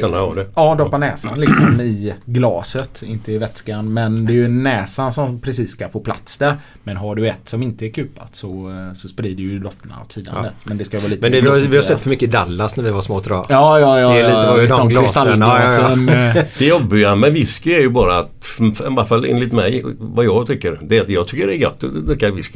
Känna 0.00 0.18
av 0.20 0.36
det. 0.36 0.46
Ja, 0.54 0.74
doppa 0.74 0.98
näsan 0.98 1.40
liksom 1.40 1.80
i 1.80 2.12
glaset, 2.24 3.02
inte 3.02 3.32
i 3.32 3.38
vätskan. 3.38 3.92
Men 3.92 4.26
det 4.26 4.32
är 4.32 4.34
ju 4.34 4.48
näsan 4.48 5.12
som 5.12 5.40
precis 5.40 5.70
ska 5.70 5.88
få 5.88 6.00
plats 6.00 6.36
där. 6.36 6.54
Men 6.84 6.96
har 6.96 7.14
du 7.14 7.28
ett 7.28 7.48
som 7.48 7.62
inte 7.62 7.86
är 7.86 7.90
kupat 7.90 8.36
så, 8.36 8.70
eh, 8.70 8.94
så 8.94 9.08
sprider 9.08 9.42
ju 9.42 9.58
dofterna 9.58 9.94
åt 10.04 10.12
sidan 10.12 10.34
Ja. 10.44 10.50
Men 10.64 10.78
det 10.78 10.84
ska 10.84 10.98
vara 10.98 11.08
lite 11.08 11.22
Men 11.22 11.32
det, 11.32 11.40
vi, 11.40 11.48
har, 11.48 11.56
vi 11.56 11.76
har 11.76 11.84
sett 11.84 12.00
för 12.02 12.10
mycket 12.10 12.32
Dallas 12.32 12.76
när 12.76 12.84
vi 12.84 12.90
var 12.90 13.00
små 13.00 13.20
tror 13.20 13.36
jag. 13.36 13.46
Ja, 13.48 13.80
ja, 13.80 13.98
ja. 14.00 14.08
Det 14.08 14.18
är 14.18 14.22
lite 14.56 14.62
ja, 14.72 14.76
de 14.76 14.80
om 14.82 14.88
glasen- 14.90 15.40
ja, 15.40 15.62
ja, 16.08 16.14
eh, 16.38 16.44
Det 16.58 16.66
jobbiga 16.66 17.14
med 17.14 17.32
whisky 17.32 17.72
är 17.72 17.80
ju 17.80 17.88
bara 17.88 18.18
att, 18.18 18.44
i 18.60 18.84
alla 18.86 19.04
fall 19.04 19.24
enligt 19.24 19.52
mig, 19.52 19.82
vad 19.98 20.24
jag 20.24 20.46
tycker, 20.46 20.78
det 20.82 20.98
är 20.98 21.02
att 21.02 21.08
jag 21.08 21.28
tycker 21.28 21.46
det 21.46 21.54
är 21.54 21.58
gött 21.58 21.84
att 21.84 22.06
dricka 22.06 22.30
whisky. 22.30 22.47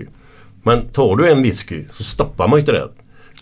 Men 0.63 0.89
tar 0.89 1.17
du 1.17 1.31
en 1.31 1.43
whisky 1.43 1.85
så 1.91 2.03
stoppar 2.05 2.49
man 2.49 2.57
ju 2.57 2.61
inte 2.61 2.73
det. 2.73 2.89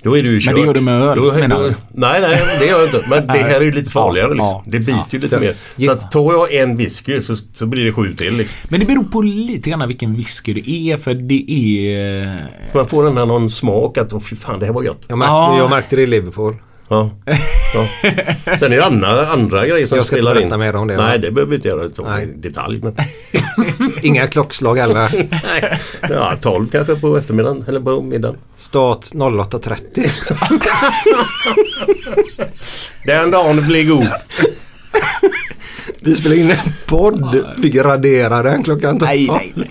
Då 0.02 0.16
är 0.18 0.22
du 0.22 0.30
ju 0.30 0.40
kört. 0.40 0.54
det 0.54 0.60
gör 0.60 0.74
du 0.74 0.80
med 0.80 1.02
öl, 1.02 1.18
Då, 1.18 1.32
menar 1.32 1.56
då, 1.56 1.62
du? 1.68 1.74
Nej, 1.94 2.20
nej, 2.20 2.42
det 2.60 2.66
gör 2.66 2.78
jag 2.78 2.86
inte. 2.88 3.04
Men 3.10 3.26
det 3.26 3.32
här 3.32 3.54
är 3.54 3.60
ju 3.60 3.72
lite 3.72 3.90
farligare 3.90 4.28
liksom. 4.34 4.46
ja, 4.46 4.62
Det 4.66 4.78
biter 4.78 5.04
ju 5.10 5.18
lite 5.20 5.40
mer. 5.40 5.54
Så 5.84 5.90
att 5.92 6.10
tar 6.12 6.32
jag 6.32 6.54
en 6.54 6.76
whisky 6.76 7.20
så, 7.20 7.36
så 7.52 7.66
blir 7.66 7.84
det 7.84 7.92
sju 7.92 8.14
till 8.16 8.36
liksom. 8.36 8.58
Men 8.68 8.80
det 8.80 8.86
beror 8.86 9.04
på 9.04 9.22
lite 9.22 9.70
grann 9.70 9.88
vilken 9.88 10.14
whisky 10.16 10.54
det 10.54 10.70
är 10.70 10.96
för 10.96 11.14
det 11.14 11.52
är... 11.52 12.46
Man 12.74 12.86
får 12.86 13.04
den 13.04 13.16
här 13.16 13.26
någon 13.26 13.50
smak 13.50 13.98
att, 13.98 14.12
åh 14.12 14.20
fy 14.20 14.36
fan 14.36 14.58
det 14.60 14.66
här 14.66 14.72
var 14.72 14.82
gött. 14.82 15.04
Jag 15.08 15.18
märkte, 15.18 15.30
Ja. 15.32 15.58
jag 15.58 15.70
märkte 15.70 15.96
det 15.96 16.02
i 16.02 16.06
Liverpool. 16.06 16.54
Ja. 16.92 17.10
ja. 17.74 17.86
Sen 18.58 18.72
är 18.72 18.76
det 18.76 18.84
andra, 18.84 19.28
andra 19.28 19.66
grejer 19.66 19.86
som 19.86 19.96
Jag 19.96 20.06
ska 20.06 20.16
inte 20.16 20.22
spelar 20.28 20.30
in. 20.30 20.48
berätta 20.48 20.58
mer 20.58 20.76
om 20.76 20.86
det, 20.88 20.96
va? 20.96 21.06
Nej, 21.06 21.18
det 21.18 21.30
behöver 21.30 21.50
vi 21.50 21.56
inte 21.56 21.68
göra 21.68 21.84
i 21.84 21.88
Nej. 22.04 22.26
detalj. 22.36 22.80
Men, 22.82 22.94
Inga 24.02 24.26
klockslag 24.26 24.76
heller. 24.76 25.28
ja, 26.10 26.36
12 26.40 26.68
kanske 26.70 26.94
på 26.96 27.16
eftermiddagen 27.18 27.64
eller 27.68 27.80
på 27.80 28.02
middagen. 28.02 28.36
Start 28.56 29.00
08.30. 29.12 30.10
Den 33.06 33.30
dagen 33.30 33.66
blir 33.66 33.88
god. 33.88 34.08
Vi 36.00 36.14
spelar 36.14 36.36
in 36.36 36.50
en 36.50 36.56
podd. 36.86 37.44
Vi 37.58 37.78
raderar 37.82 38.44
den 38.44 38.62
klockan 38.62 38.98
12. 38.98 39.08
Nej, 39.08 39.26
nej, 39.30 39.52
nej. 39.54 39.70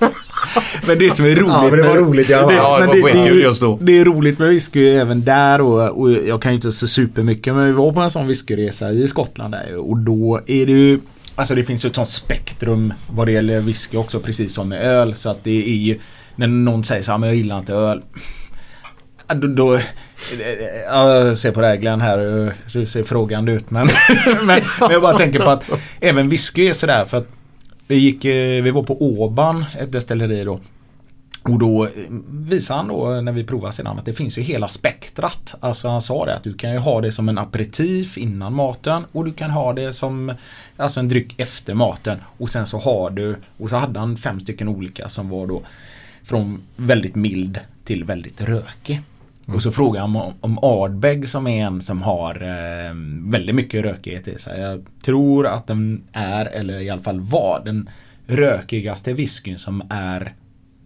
nej. 0.00 0.10
Men 0.86 0.98
det 0.98 1.10
som 1.14 1.24
är 1.24 1.28
roligt 1.36 1.46
Ja, 1.52 1.62
men 1.62 1.70
det 1.78 1.82
var 1.82 1.94
med- 1.94 2.02
roligt 2.02 2.30
i 2.30 2.34
alla 2.34 2.46
fall. 2.46 2.56
Ja, 2.56 2.78
det 2.80 2.86
men 2.92 3.02
var 3.02 3.10
det, 3.10 3.34
ju- 3.34 3.42
just 3.42 3.60
då. 3.60 3.78
Det 3.82 3.98
är 3.98 4.04
roligt 4.04 4.38
med 4.38 4.48
whisky 4.48 4.88
även 4.90 5.24
där 5.24 5.60
och, 5.60 6.00
och 6.00 6.12
jag 6.12 6.42
kan 6.42 6.52
ju 6.52 6.56
inte 6.56 6.72
så 6.72 6.88
supermycket 6.88 7.54
men 7.54 7.66
vi 7.66 7.72
var 7.72 7.92
på 7.92 8.00
en 8.00 8.10
sån 8.10 8.26
whiskyresa 8.26 8.90
i 8.92 9.08
Skottland 9.08 9.54
där 9.54 9.76
och 9.76 9.98
då 9.98 10.40
är 10.46 10.66
det 10.66 10.72
ju 10.72 11.00
Alltså 11.34 11.54
det 11.54 11.64
finns 11.64 11.84
ju 11.84 11.88
ett 11.88 11.94
sånt 11.96 12.10
spektrum 12.10 12.92
vad 13.10 13.28
det 13.28 13.32
gäller 13.32 13.60
whisky 13.60 13.96
också 13.96 14.20
precis 14.20 14.54
som 14.54 14.68
med 14.68 14.82
öl 14.84 15.14
så 15.14 15.30
att 15.30 15.44
det 15.44 15.50
är 15.58 15.76
ju 15.76 15.98
När 16.36 16.46
någon 16.46 16.84
säger 16.84 17.02
så 17.02 17.10
här, 17.10 17.18
men 17.18 17.28
jag 17.28 17.36
gillar 17.36 17.58
inte 17.58 17.72
öl 17.74 18.02
Då, 19.34 19.46
då, 19.46 19.78
ja, 20.86 21.14
jag 21.16 21.38
ser 21.38 21.52
på 21.52 21.60
det 21.60 21.66
här 21.66 22.18
hur- 22.18 22.54
du 22.80 22.86
ser 22.86 23.04
frågande 23.04 23.52
ut 23.52 23.70
men, 23.70 23.88
men, 24.42 24.46
men 24.80 24.90
jag 24.90 25.02
bara 25.02 25.18
tänker 25.18 25.40
på 25.40 25.50
att 25.50 25.64
även 26.00 26.28
whisky 26.28 26.66
är 26.68 26.72
sådär 26.72 27.04
för 27.04 27.18
att 27.18 27.28
vi, 27.90 27.96
gick, 27.96 28.24
eh, 28.24 28.62
vi 28.62 28.70
var 28.70 28.82
på 28.82 29.02
Åban, 29.02 29.64
ett 29.78 29.92
destilleri 29.92 30.44
då. 30.44 30.60
Och 31.44 31.58
då 31.58 31.84
eh, 31.84 31.90
visade 32.30 32.80
han 32.80 32.88
då 32.88 33.14
eh, 33.14 33.22
när 33.22 33.32
vi 33.32 33.44
provade 33.44 33.72
sedan 33.72 33.98
att 33.98 34.04
det 34.04 34.14
finns 34.14 34.38
ju 34.38 34.42
hela 34.42 34.68
spektrat. 34.68 35.54
Alltså 35.60 35.88
han 35.88 36.02
sa 36.02 36.26
det 36.26 36.36
att 36.36 36.42
du 36.42 36.54
kan 36.54 36.72
ju 36.72 36.78
ha 36.78 37.00
det 37.00 37.12
som 37.12 37.28
en 37.28 37.38
aperitif 37.38 38.18
innan 38.18 38.54
maten 38.54 39.02
och 39.12 39.24
du 39.24 39.32
kan 39.32 39.50
ha 39.50 39.72
det 39.72 39.92
som 39.92 40.32
alltså 40.76 41.00
en 41.00 41.08
dryck 41.08 41.40
efter 41.40 41.74
maten. 41.74 42.18
Och 42.38 42.50
sen 42.50 42.66
så 42.66 42.78
har 42.78 43.10
du, 43.10 43.36
och 43.58 43.68
så 43.68 43.76
hade 43.76 43.98
han 43.98 44.16
fem 44.16 44.40
stycken 44.40 44.68
olika 44.68 45.08
som 45.08 45.28
var 45.28 45.46
då 45.46 45.62
från 46.22 46.62
väldigt 46.76 47.14
mild 47.14 47.60
till 47.84 48.04
väldigt 48.04 48.40
rökig. 48.40 49.00
Och 49.54 49.62
så 49.62 49.72
frågade 49.72 50.06
han 50.06 50.16
om, 50.16 50.34
om 50.40 50.58
Ardbeg 50.62 51.28
som 51.28 51.46
är 51.46 51.64
en 51.64 51.80
som 51.80 52.02
har 52.02 52.34
eh, 52.42 52.94
väldigt 53.30 53.54
mycket 53.54 53.84
rökighet 53.84 54.28
i 54.28 54.38
sig. 54.38 54.60
Jag 54.60 54.84
tror 55.02 55.46
att 55.46 55.66
den 55.66 56.02
är, 56.12 56.46
eller 56.46 56.80
i 56.80 56.90
alla 56.90 57.02
fall 57.02 57.20
var, 57.20 57.62
den 57.64 57.90
rökigaste 58.26 59.12
whiskyn 59.12 59.58
som 59.58 59.82
är 59.90 60.34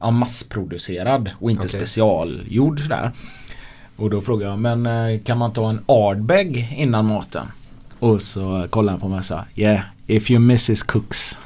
ja, 0.01 0.11
massproducerad 0.11 1.31
och 1.41 1.51
inte 1.51 1.61
Okej. 1.61 1.81
specialgjord 1.81 2.81
sådär. 2.81 3.11
Och 3.97 4.11
då 4.11 4.21
frågade 4.21 4.51
jag, 4.51 4.59
men 4.59 4.87
eh, 4.87 5.21
kan 5.21 5.39
man 5.39 5.53
ta 5.53 5.71
en 5.71 5.81
Ardbeg 5.87 6.75
innan 6.77 7.07
maten? 7.07 7.47
Och 7.99 8.23
så 8.23 8.67
kollade 8.71 8.91
han 8.91 9.01
på 9.01 9.09
mig 9.09 9.19
och 9.19 9.25
sa, 9.25 9.45
yeah, 9.55 9.81
if 10.07 10.31
your 10.31 10.41
missus 10.41 10.83
cooks. 10.83 11.37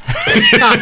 ja, 0.60 0.72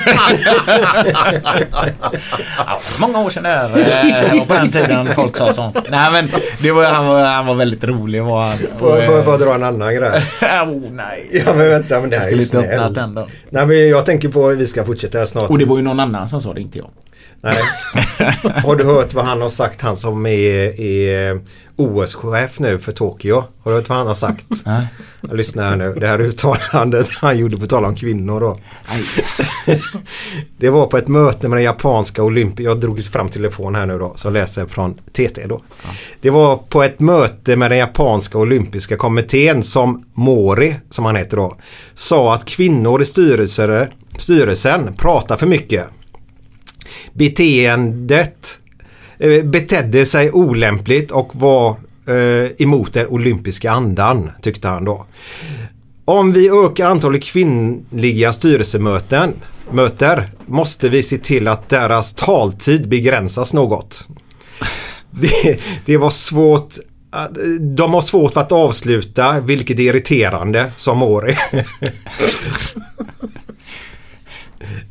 många 3.01 3.20
år 3.20 3.31
sedan 3.31 3.43
där. 3.43 4.35
eh, 4.35 4.47
på 4.47 4.55
den 4.55 4.70
tiden 4.70 5.14
folk 5.14 5.37
sa 5.37 5.53
sånt. 5.53 5.77
Nej 5.91 6.12
men 6.12 6.29
det 6.62 6.72
var, 6.72 6.85
han, 6.85 7.07
var, 7.07 7.24
han 7.24 7.47
var 7.47 7.55
väldigt 7.55 7.85
rolig 7.85 8.22
var 8.22 8.43
han. 8.49 8.57
Får 8.79 8.97
Och, 8.99 9.05
får 9.05 9.14
jag 9.14 9.24
bara 9.24 9.37
dra 9.37 9.55
en 9.55 9.62
annan 9.62 9.95
grej? 9.95 10.11
oh, 10.43 10.91
nej. 10.93 11.43
Ja 11.47 11.55
men 11.55 11.68
vänta 11.68 12.01
men 12.01 12.11
det 12.11 12.16
Jag 12.16 12.22
här 12.22 12.29
är 12.29 12.31
skulle 12.43 12.43
ju 12.43 12.64
inte 12.66 12.74
öppnat 12.74 12.95
den 12.95 13.14
då. 13.14 13.29
Nej 13.51 13.66
men 13.66 13.89
jag 13.89 14.07
tänker 14.07 14.29
på 14.29 14.47
vi 14.47 14.66
ska 14.66 14.85
fortsätta 14.85 15.27
snart. 15.27 15.51
Och 15.51 15.59
det 15.59 15.64
var 15.64 15.77
ju 15.77 15.83
någon 15.83 16.01
annan 16.01 16.29
som 16.29 16.41
sa 16.41 16.55
det, 16.55 16.61
inte 16.61 16.79
jag. 16.79 16.91
Nej. 17.47 17.62
Har 18.64 18.76
du 18.76 18.84
hört 18.84 19.14
vad 19.14 19.24
han 19.24 19.42
har 19.42 19.49
sagt 19.49 19.80
han 19.80 19.97
som 19.97 20.26
är, 20.26 20.80
är 20.80 21.40
OS-chef 21.76 22.59
nu 22.59 22.78
för 22.78 22.92
Tokyo? 22.92 23.44
Har 23.62 23.72
du 23.72 23.78
hört 23.78 23.88
vad 23.88 23.99
han 23.99 24.07
har 24.07 24.14
sagt? 24.14 24.47
Nej. 24.66 24.86
Lyssnar 25.32 25.70
här 25.70 25.76
nu. 25.76 25.94
Det 25.94 26.07
här 26.07 26.20
uttalandet 26.20 27.09
han 27.20 27.38
gjorde 27.38 27.57
på 27.57 27.66
tal 27.66 27.84
om 27.84 27.97
kvinnor 27.97 28.40
då. 28.40 28.59
Nej. 28.88 29.82
Det 30.59 30.70
var 30.70 30.86
på 30.86 30.99
ett 30.99 31.09
möte 31.09 31.49
med 31.49 31.57
den 31.57 31.64
japanska 31.64 32.22
olympi... 32.22 32.64
Jag 32.64 32.80
drog 32.80 33.05
fram 33.05 33.28
telefon 33.28 33.74
här 33.74 33.86
nu 33.86 33.99
då. 33.99 34.12
Så 34.16 34.30
läser 34.30 34.66
från 34.66 34.94
TT 34.94 35.47
då. 35.47 35.62
Det 36.20 36.30
var 36.30 36.57
på 36.57 36.82
ett 36.82 37.01
möte 37.01 37.57
med 37.57 37.70
den 37.70 37.78
japanska 37.78 38.38
olympiska 38.38 38.97
kommittén 38.97 39.62
som 39.62 40.05
Mori, 40.14 40.74
som 40.90 41.05
han 41.05 41.16
heter 41.16 41.36
då, 41.36 41.57
sa 41.94 42.34
att 42.34 42.44
kvinnor 42.44 43.03
i 43.03 43.05
styrelser, 43.05 43.90
styrelsen 44.18 44.94
pratar 44.97 45.36
för 45.36 45.47
mycket. 45.47 45.84
Beteendet 47.12 48.59
eh, 49.18 49.45
betedde 49.45 50.07
sig 50.07 50.32
olämpligt 50.32 51.11
och 51.11 51.30
var 51.32 51.70
eh, 52.09 52.62
emot 52.62 52.93
den 52.93 53.07
olympiska 53.07 53.70
andan 53.70 54.30
tyckte 54.43 54.68
han 54.68 54.84
då. 54.84 55.07
Om 56.05 56.32
vi 56.32 56.51
ökar 56.51 56.87
antalet 56.87 57.24
kvinnliga 57.24 58.32
styrelsemöten 58.32 59.32
möter 59.70 60.30
måste 60.47 60.89
vi 60.89 61.03
se 61.03 61.18
till 61.18 61.49
att 61.49 61.68
deras 61.68 62.14
taltid 62.14 62.89
begränsas 62.89 63.53
något. 63.53 64.09
Det, 65.11 65.61
det 65.84 65.97
var 65.97 66.11
svårt 66.11 66.74
de 67.61 67.95
har 67.95 68.01
svårt 68.01 68.32
för 68.32 68.41
att 68.41 68.53
avsluta 68.53 69.41
vilket 69.41 69.78
är 69.78 69.82
irriterande 69.82 70.72
som 70.76 70.99
Mori. 70.99 71.37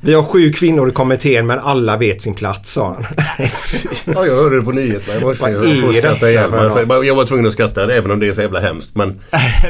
Vi 0.01 0.13
har 0.13 0.24
sju 0.24 0.53
kvinnor 0.53 0.89
i 0.89 0.91
kommittén 0.91 1.47
men 1.47 1.59
alla 1.59 1.97
vet 1.97 2.22
sin 2.22 2.34
plats 2.34 2.72
sa 2.74 2.93
han. 2.93 3.05
Ja, 4.05 4.26
jag 4.26 4.36
hörde 4.36 4.55
det 4.55 4.61
på 4.61 4.72
nyheterna. 4.72 5.13
Jag 5.13 5.22
var, 5.22 5.49
jag, 5.49 5.61
var 5.61 5.93
detta 5.93 6.86
något? 6.86 7.05
jag 7.05 7.16
var 7.16 7.26
tvungen 7.26 7.47
att 7.47 7.53
skratta 7.53 7.93
även 7.93 8.11
om 8.11 8.20
det 8.20 8.28
är 8.28 8.34
så 8.34 8.41
jävla 8.41 8.59
hemskt. 8.59 8.89
Men 8.93 9.20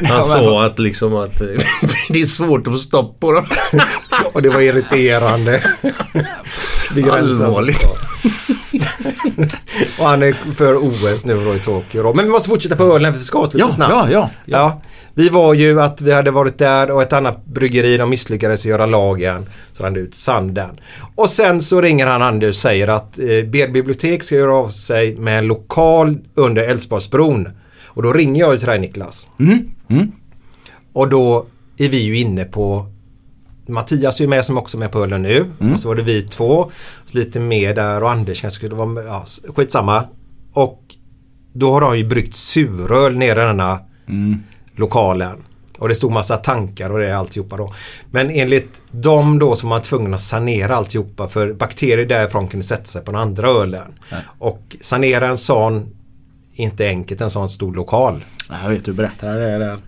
han 0.02 0.24
sa 0.24 0.64
att 0.64 0.78
liksom 0.78 1.14
att 1.16 1.40
eh, 1.40 1.46
det 2.08 2.20
är 2.20 2.26
svårt 2.26 2.66
att 2.66 2.72
få 2.72 2.78
stopp 2.78 3.20
på 3.20 3.32
dem. 3.32 3.46
Och 4.32 4.42
det 4.42 4.48
var 4.48 4.60
irriterande. 4.60 5.62
Allvarligt. 7.10 7.86
Och 9.98 10.08
han 10.08 10.22
är 10.22 10.54
för 10.54 10.76
OS 10.76 11.24
nu 11.24 11.44
då 11.44 11.54
i 11.54 11.58
Tokyo. 11.58 12.14
Men 12.14 12.24
vi 12.24 12.30
måste 12.30 12.48
fortsätta 12.48 12.76
på 12.76 12.84
ölen 12.96 13.12
för 13.12 13.18
vi 13.18 13.24
ska 13.24 13.38
avsluta 13.38 13.66
Ja, 13.66 13.72
snabbt. 13.72 13.92
ja, 13.92 14.08
ja, 14.10 14.30
ja. 14.44 14.58
Ja. 14.58 14.82
Vi 15.18 15.28
var 15.28 15.54
ju 15.54 15.80
att 15.80 16.02
vi 16.02 16.12
hade 16.12 16.30
varit 16.30 16.58
där 16.58 16.90
och 16.90 17.02
ett 17.02 17.12
annat 17.12 17.46
bryggeri 17.46 17.96
de 17.96 18.10
misslyckades 18.10 18.66
göra 18.66 18.86
lagen. 18.86 19.46
Så 19.72 19.84
rann 19.84 19.94
det 19.94 20.00
ut 20.00 20.14
sanden. 20.14 20.80
Och 21.14 21.30
sen 21.30 21.62
så 21.62 21.80
ringer 21.80 22.06
han 22.06 22.22
Anders 22.22 22.48
och 22.48 22.54
säger 22.54 22.88
att 22.88 23.18
eh, 23.18 23.24
BR 23.24 23.72
bibliotek 23.72 24.22
ska 24.22 24.34
göra 24.34 24.56
av 24.56 24.68
sig 24.68 25.16
med 25.16 25.38
en 25.38 25.46
lokal 25.46 26.18
under 26.34 26.62
Älvsborgsbron. 26.62 27.48
Och 27.84 28.02
då 28.02 28.12
ringer 28.12 28.40
jag 28.40 28.52
ju 28.52 28.58
till 28.58 28.68
dig 28.68 28.78
Niklas. 28.78 29.28
Och 30.92 31.08
då 31.08 31.46
är 31.78 31.88
vi 31.88 32.02
ju 32.02 32.18
inne 32.18 32.44
på 32.44 32.86
Mattias 33.66 34.20
är 34.20 34.24
ju 34.24 34.28
med 34.30 34.44
som 34.44 34.58
också 34.58 34.76
är 34.76 34.78
med 34.78 34.90
på 34.90 35.04
ölen 35.04 35.22
nu. 35.22 35.44
Och 35.72 35.80
så 35.80 35.88
var 35.88 35.94
det 35.94 36.02
vi 36.02 36.22
två. 36.22 36.70
Lite 37.10 37.40
mer 37.40 37.74
där 37.74 38.02
och 38.02 38.10
Anders 38.10 38.40
kanske 38.40 38.56
skulle 38.56 38.74
vara 38.74 38.86
med. 38.86 39.04
Ja, 39.06 39.24
skitsamma. 39.54 40.04
Och 40.52 40.82
då 41.52 41.72
har 41.72 41.80
de 41.80 41.98
ju 41.98 42.04
bryggt 42.04 42.34
suröl 42.36 43.16
nere 43.16 43.42
i 43.42 43.46
denna 43.46 43.78
lokalen. 44.76 45.36
Och 45.78 45.88
det 45.88 45.94
stod 45.94 46.12
massa 46.12 46.36
tankar 46.36 46.90
och 46.90 46.98
det 46.98 47.08
är 47.08 47.14
alltihopa 47.14 47.56
då. 47.56 47.74
Men 48.10 48.30
enligt 48.30 48.82
dem 48.90 49.38
då 49.38 49.56
så 49.56 49.66
var 49.66 49.68
man 49.68 49.82
tvungen 49.82 50.14
att 50.14 50.20
sanera 50.20 50.76
alltihopa 50.76 51.28
för 51.28 51.52
bakterier 51.52 52.06
därifrån 52.06 52.48
kunde 52.48 52.66
sätta 52.66 52.84
sig 52.84 53.02
på 53.02 53.12
den 53.12 53.20
andra 53.20 53.48
ölen. 53.48 53.98
Och 54.38 54.76
sanera 54.80 55.28
en 55.28 55.38
sån 55.38 55.86
inte 56.54 56.86
enkelt, 56.86 57.20
en 57.20 57.30
sån 57.30 57.50
stor 57.50 57.74
lokal. 57.74 58.24
Jag 58.62 58.70
vet, 58.70 58.84
du 58.84 58.92
berättade 58.92 59.50
det 59.52 59.58
där. 59.58 59.78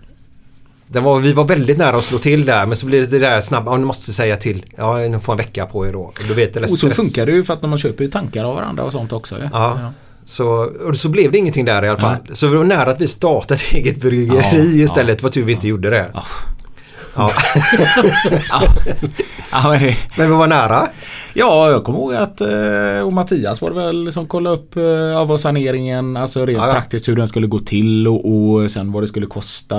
Det 0.87 0.99
var, 0.99 1.19
vi 1.19 1.33
var 1.33 1.45
väldigt 1.45 1.77
nära 1.77 1.97
att 1.97 2.03
slå 2.03 2.19
till 2.19 2.45
där 2.45 2.65
men 2.65 2.75
så 2.75 2.85
blir 2.85 3.07
det 3.07 3.19
där 3.19 3.41
snabba, 3.41 3.71
ja, 3.71 3.77
ni 3.77 3.85
måste 3.85 4.13
säga 4.13 4.37
till. 4.37 4.65
Ja, 4.77 4.97
ni 4.97 5.19
får 5.19 5.33
en 5.33 5.37
vecka 5.37 5.65
på 5.65 5.87
er 5.87 5.93
då. 5.93 6.01
Och 6.01 6.23
du 6.27 6.33
vet, 6.33 6.53
det 6.53 6.63
Och 6.63 6.69
så 6.69 6.89
funkar 6.89 7.25
det 7.25 7.31
ju 7.31 7.43
för 7.43 7.53
att 7.53 7.61
när 7.61 7.69
man 7.69 7.79
köper 7.79 8.07
tankar 8.07 8.43
av 8.43 8.55
varandra 8.55 8.83
och 8.83 8.91
sånt 8.91 9.11
också. 9.11 9.39
Ja. 9.39 9.49
Ja. 9.51 9.93
Så, 10.29 10.47
och 10.87 10.95
så 10.95 11.09
blev 11.09 11.31
det 11.31 11.37
ingenting 11.37 11.65
där 11.65 11.85
i 11.85 11.87
alla 11.89 11.99
fall. 11.99 12.15
Så 12.33 12.47
vi 12.47 12.57
var 12.57 12.63
nära 12.63 12.89
att 12.89 13.01
vi 13.01 13.07
startade 13.07 13.55
ett 13.55 13.73
eget 13.73 14.01
bryggeri 14.01 14.77
Ja, 14.79 14.83
istället. 14.83 15.17
ja. 15.19 15.23
Vad 15.23 15.31
tur 15.31 15.43
vi 15.43 15.53
inte 15.53 15.67
gjorde 15.67 15.89
det. 15.89 16.11
Ja. 16.13 16.23
Ja. 18.49 18.61
Ja, 19.51 19.69
men, 19.71 19.83
det, 19.83 19.97
Men 20.17 20.29
vi 20.29 20.35
var 20.35 20.47
nära. 20.47 20.87
ja, 21.33 21.71
jag 21.71 21.83
kommer 21.83 21.99
ihåg 21.99 22.13
att 22.13 22.41
eh, 22.41 23.01
och 23.05 23.13
Mattias 23.13 23.61
var 23.61 23.69
det 23.69 23.75
väl 23.75 24.13
som 24.13 24.27
kollade 24.27 24.55
upp 24.55 24.75
eh, 24.77 25.17
av 25.17 25.37
saneringen, 25.37 26.17
alltså 26.17 26.45
rent 26.45 26.57
Ja, 26.59 26.67
ja. 26.67 26.73
praktiskt 26.73 27.07
hur 27.07 27.15
den 27.15 27.27
skulle 27.27 27.47
gå 27.47 27.59
till 27.59 28.07
och, 28.07 28.25
och 28.31 28.71
sen 28.71 28.91
vad 28.91 29.03
det 29.03 29.07
skulle 29.07 29.25
kosta. 29.25 29.77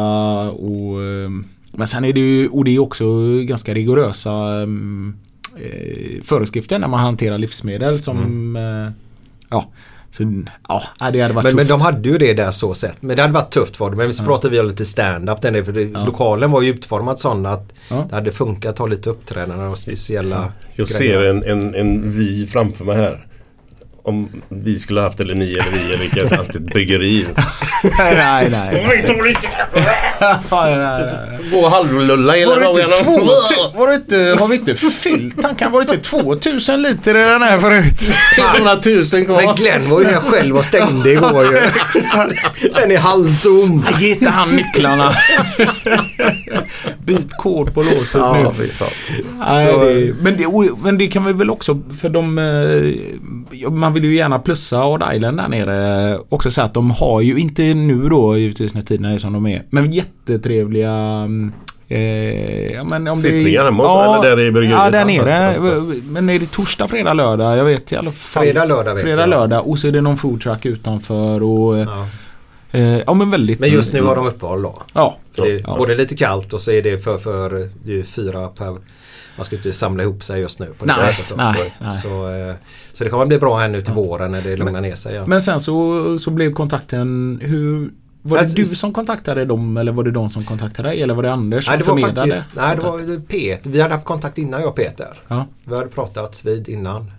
Och, 0.50 1.02
eh, 1.02 1.30
men 1.72 1.86
sen 1.86 2.04
är 2.04 2.12
det 2.12 2.20
ju, 2.20 2.48
och 2.48 2.64
det 2.64 2.70
är 2.74 2.78
också 2.78 3.04
ganska 3.42 3.74
rigorösa 3.74 4.32
mm, 4.32 5.14
eh, 5.56 6.22
föreskrifter 6.24 6.78
när 6.78 6.88
man 6.88 7.00
hanterar 7.00 7.38
livsmedel 7.38 7.98
som 8.02 8.56
eh, 8.56 8.92
ja, 9.50 9.68
så, 10.16 10.42
ja, 10.68 10.82
det 11.12 11.20
hade 11.20 11.34
varit 11.34 11.44
Men, 11.44 11.56
men 11.56 11.66
de 11.66 11.80
hade 11.80 12.08
ju 12.08 12.18
det 12.18 12.34
där 12.34 12.50
så 12.50 12.74
sett. 12.74 13.02
Men 13.02 13.16
det 13.16 13.22
hade 13.22 13.34
varit 13.34 13.50
tufft 13.50 13.80
var 13.80 13.90
det. 13.90 13.96
Men 13.96 14.14
så 14.14 14.24
pratade 14.24 14.52
vi 14.54 14.60
om 14.60 14.66
lite 14.66 14.84
stand-up. 14.84 15.42
Den 15.42 15.52
där, 15.52 15.62
för 15.62 15.72
det, 15.72 15.84
Lokalen 15.84 16.50
var 16.50 16.62
ju 16.62 16.70
utformad 16.70 17.18
sån 17.20 17.46
att 17.46 17.72
Ja. 17.88 18.06
det 18.08 18.14
hade 18.14 18.32
funkat 18.32 18.70
att 18.72 18.78
ha 18.78 18.86
lite 18.86 19.10
uppträdanden 19.10 19.68
och 19.68 19.78
speciella 19.78 20.52
Jag 20.74 20.86
grejer. 20.86 20.98
ser 21.20 21.24
en, 21.30 21.44
en, 21.44 21.74
en 21.74 22.12
vi 22.12 22.46
framför 22.46 22.84
mig 22.84 22.96
här. 22.96 23.26
Om 24.02 24.28
vi 24.48 24.78
skulle 24.78 25.00
haft, 25.00 25.20
eller 25.20 25.34
ni 25.34 25.52
eller 25.52 25.70
vi, 25.72 25.92
eller 25.94 25.96
vilka, 25.98 26.36
haft 26.36 26.54
ett 26.54 26.62
bryggeri. 26.62 27.26
nej, 27.98 28.14
nej, 28.16 28.48
nej. 28.50 29.04
nej, 30.50 30.76
nej, 30.76 30.76
nej. 30.78 31.50
Gå 31.52 31.58
och 31.58 31.70
halvlulla 31.70 32.32
hela. 32.32 32.54
2000? 32.54 32.86
Var 33.74 33.88
det 33.88 33.94
inte, 33.94 34.36
har 34.40 34.48
vi 34.48 34.56
inte 34.56 34.74
fyllt 34.74 35.42
tanken? 35.42 35.72
Var 35.72 35.82
det 35.84 35.94
inte 35.94 36.08
2000 36.10 36.82
liter 36.82 37.10
i 37.16 37.22
den 37.30 37.42
här 37.42 37.58
förut? 37.60 38.16
100 38.56 38.74
000 38.84 39.26
kvar. 39.26 39.42
Men 39.46 39.54
Glenn 39.54 39.90
var 39.90 40.00
ju 40.00 40.06
här 40.06 40.20
själv 40.20 40.56
och 40.56 40.64
stängde 40.64 41.12
igår 41.12 41.44
ju. 41.44 41.60
Den 42.74 42.90
är 42.90 42.98
halvtom. 42.98 43.84
Ge 43.98 44.10
inte 44.10 44.28
han 44.30 44.56
nycklarna. 44.56 45.12
Byt 47.04 47.36
kod 47.38 47.74
på 47.74 47.82
låset 47.82 48.14
nu. 48.14 48.20
Ja, 48.20 48.52
fan. 48.78 48.88
Nej, 49.38 49.66
Så- 49.74 49.84
det, 49.84 50.14
men, 50.22 50.36
det, 50.36 50.74
men 50.82 50.98
det 50.98 51.06
kan 51.08 51.24
vi 51.24 51.32
väl 51.32 51.50
också 51.50 51.80
för 52.00 52.08
de 52.08 52.38
eh, 52.38 53.70
Man 53.90 53.94
vill 53.94 54.04
ju 54.04 54.16
gärna 54.16 54.38
plussa 54.38 54.86
Odd 54.86 55.02
Island 55.14 55.36
där 55.36 55.48
nere 55.48 56.18
också 56.28 56.50
så 56.50 56.62
att 56.62 56.74
de 56.74 56.90
har 56.90 57.20
ju 57.20 57.38
inte 57.38 57.62
nu 57.62 58.08
då 58.08 58.36
givetvis 58.38 58.74
när 58.74 58.82
tiderna 58.82 59.12
är 59.12 59.18
som 59.18 59.32
de 59.32 59.46
är 59.46 59.62
men 59.70 59.92
jättetrevliga 59.92 60.90
mm, 60.90 61.52
Eh, 61.92 62.72
ja, 62.72 62.84
men 62.84 63.08
om 63.08 63.16
Sittningar 63.16 63.64
hemma, 63.64 64.04
eller 64.04 64.36
där 64.36 64.40
i 64.44 64.52
bryggeriet? 64.52 64.78
Ja, 64.84 64.90
där 64.90 64.98
Ja, 64.98 65.04
nere. 65.04 65.54
ja, 65.56 65.66
ja. 65.74 65.94
Men 66.04 66.28
är 66.30 66.38
det 66.38 66.50
torsdag, 66.50 66.88
fredag, 66.88 67.12
lördag? 67.14 67.56
Jag 67.58 67.64
vet 67.64 67.92
i 67.92 67.96
alla 67.96 68.10
fall. 68.10 68.44
Fredag, 68.44 68.64
lördag 68.64 68.94
vet 68.94 69.04
Fredag, 69.04 69.20
jag. 69.20 69.28
lördag. 69.30 69.68
Och 69.68 69.78
så 69.78 69.88
är 69.88 69.92
det 69.92 70.00
någon 70.00 70.16
foodtruck 70.16 70.66
utanför 70.66 71.42
och... 71.42 71.78
Ja. 71.78 72.06
Eh, 72.70 72.98
ja 72.98 73.14
men 73.14 73.30
väldigt... 73.30 73.60
Men 73.60 73.70
just 73.70 73.92
nu 73.92 74.02
har 74.02 74.16
de 74.16 74.26
uppehåll 74.26 74.62
då. 74.62 74.82
Ja. 74.92 75.16
För 75.36 75.42
det 75.42 75.52
är 75.52 75.60
Ja. 75.66 75.74
både 75.78 75.94
lite 75.94 76.16
kallt 76.16 76.52
och 76.52 76.60
så 76.60 76.70
är 76.70 76.82
det 76.82 77.04
för, 77.04 77.18
för 77.18 77.68
det 77.84 77.98
är 77.98 78.02
fyra 78.02 78.46
per 78.48 78.76
man 79.40 79.44
ska 79.44 79.56
inte 79.56 79.72
samla 79.72 80.02
ihop 80.02 80.22
sig 80.22 80.40
just 80.40 80.58
nu 80.58 80.66
på 80.78 80.84
det 80.84 80.94
Nej, 80.98 81.14
sättet. 81.14 81.36
Nej, 81.36 81.74
nej. 81.80 81.98
Så, 82.02 82.28
eh, 82.28 82.54
så 82.92 83.04
det 83.04 83.10
kommer 83.10 83.26
bli 83.26 83.38
bra 83.38 83.58
här 83.58 83.68
nu 83.68 83.82
till 83.82 83.94
våren 83.94 84.32
när 84.32 84.42
det 84.42 84.56
lugnar 84.56 84.80
ner 84.80 84.94
sig. 84.94 85.14
Ja. 85.14 85.26
Men 85.26 85.42
sen 85.42 85.60
så, 85.60 86.18
så 86.18 86.30
blev 86.30 86.52
kontakten 86.52 87.40
hur... 87.42 87.90
Var 88.22 88.36
det 88.36 88.42
Alltså, 88.42 88.56
du 88.56 88.64
som 88.64 88.92
kontaktade 88.92 89.44
dem 89.44 89.76
eller 89.76 89.92
var 89.92 90.04
det 90.04 90.10
de 90.10 90.30
som 90.30 90.44
kontaktade 90.44 90.88
dig? 90.88 91.02
Eller 91.02 91.14
var 91.14 91.22
det 91.22 91.32
Anders 91.32 91.64
som 91.64 91.72
nej, 91.72 91.78
det 91.78 91.84
förmedlade? 91.84 92.20
faktiskt 92.20 92.48
nej, 92.56 92.76
det 92.76 92.82
var 92.82 93.20
Peter. 93.20 93.70
Vi 93.70 93.80
hade 93.80 93.94
haft 93.94 94.06
kontakt 94.06 94.38
innan 94.38 94.60
jag 94.60 94.68
och 94.68 94.76
Peter. 94.76 95.22
Ja. 95.28 95.46
Vi 95.64 95.76
hade 95.76 95.88
pratat 95.88 96.44
vid 96.44 96.68
innan. 96.68 97.12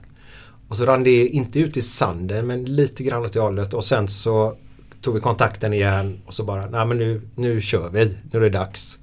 Och 0.68 0.78
så 0.78 0.86
rann 0.86 1.04
det 1.04 1.28
inte 1.28 1.60
ut 1.60 1.78
i 1.78 1.82
sanden 1.82 2.48
men 2.48 2.66
lite 2.66 3.04
grann 3.04 3.26
åt 3.26 3.34
det 3.34 3.40
hållet 3.40 3.74
och 3.74 3.84
sen 3.84 4.08
så 4.08 4.56
tog 5.02 5.14
vi 5.14 5.22
kontakten 5.22 5.74
igen 5.74 6.22
och 6.26 6.34
så 6.34 6.44
bara, 6.44 6.66
nej 6.66 6.86
men 6.86 6.98
nu, 6.98 7.22
nu 7.36 7.62
kör 7.62 7.90
vi, 7.90 8.18
nu 8.32 8.40
är 8.40 8.42
det 8.42 8.50
dags. 8.50 8.98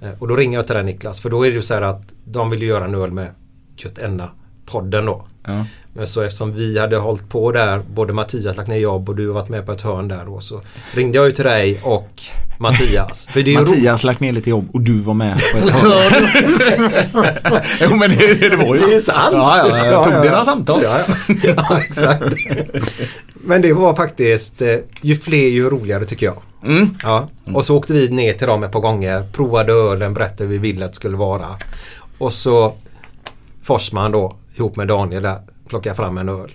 Eh, 0.00 0.10
och 0.18 0.28
då 0.28 0.36
ringer 0.36 0.58
jag 0.58 0.66
till 0.66 0.74
dig 0.74 0.84
Niklas 0.84 1.20
för 1.20 1.30
då 1.30 1.46
är 1.46 1.48
det 1.48 1.54
ju 1.54 1.62
så 1.62 1.74
här 1.74 1.82
att 1.82 2.02
de 2.24 2.50
vill 2.50 2.62
ju 2.62 2.68
göra 2.68 2.84
en 2.84 2.94
öl 2.94 3.12
med 3.12 3.28
Köttenna 3.76 4.30
podden 4.66 5.06
då. 5.06 5.26
Ja. 5.48 5.64
Men 5.92 6.06
så 6.06 6.22
eftersom 6.22 6.54
vi 6.54 6.78
hade 6.78 6.96
hållit 6.96 7.28
på 7.28 7.52
där, 7.52 7.80
både 7.94 8.12
Mattias 8.12 8.56
lagt 8.56 8.68
ner 8.68 8.76
jobb 8.76 9.08
och 9.08 9.16
du 9.16 9.26
har 9.26 9.34
varit 9.34 9.48
med 9.48 9.66
på 9.66 9.72
ett 9.72 9.80
hörn 9.80 10.08
där 10.08 10.24
då 10.26 10.40
så 10.40 10.60
ringde 10.94 11.18
jag 11.18 11.26
ju 11.26 11.32
till 11.32 11.44
dig 11.44 11.80
och 11.82 12.22
Mattias. 12.58 13.28
För 13.30 13.42
det 13.42 13.54
är. 13.54 13.60
Mattias 13.60 14.04
lagt 14.04 14.20
ner 14.20 14.32
lite 14.32 14.50
jobb 14.50 14.68
och 14.72 14.80
du 14.80 14.98
var 14.98 15.14
med 15.14 15.38
på 15.52 15.58
ett 15.58 15.78
hörn. 15.78 16.28
Jo 17.80 17.96
men 17.96 18.10
det, 18.10 18.50
det 18.50 18.56
var 18.56 18.74
ju... 18.74 18.80
Det 18.80 18.86
är 18.86 18.92
ju 18.92 19.00
sant. 19.00 19.28
Ja, 19.32 19.68
ja, 19.68 19.86
jag 19.86 20.04
tog 20.04 20.12
Ja, 20.12 20.16
ja, 20.16 20.22
dina 20.22 20.36
ja. 20.36 20.44
samtal. 20.44 20.80
Ja, 20.82 21.00
ja. 21.28 21.34
ja 21.68 21.80
exakt. 21.80 22.36
Men 23.34 23.62
det 23.62 23.72
var 23.72 23.94
faktiskt, 23.94 24.62
eh, 24.62 24.76
ju 25.02 25.16
fler 25.16 25.48
ju 25.48 25.70
roligare 25.70 26.04
tycker 26.04 26.26
jag. 26.26 26.36
Mm. 26.64 26.94
Ja. 27.02 27.28
Och 27.54 27.64
så 27.64 27.76
åkte 27.76 27.92
vi 27.92 28.08
ner 28.08 28.32
till 28.32 28.46
dem 28.46 28.64
ett 28.64 28.72
par 28.72 28.80
gånger, 28.80 29.22
provade 29.32 29.72
ölen, 29.72 30.14
berättade 30.14 30.44
hur 30.44 30.50
vi 30.50 30.58
ville 30.58 30.84
att 30.84 30.92
det 30.92 30.96
skulle 30.96 31.16
vara. 31.16 31.46
Och 32.18 32.32
så 32.32 32.74
Forsman 33.62 34.12
då, 34.12 34.36
ihop 34.58 34.76
med 34.76 34.88
Daniel 34.88 35.22
där, 35.22 35.38
plockade 35.68 35.96
fram 35.96 36.18
en 36.18 36.28
öl 36.28 36.50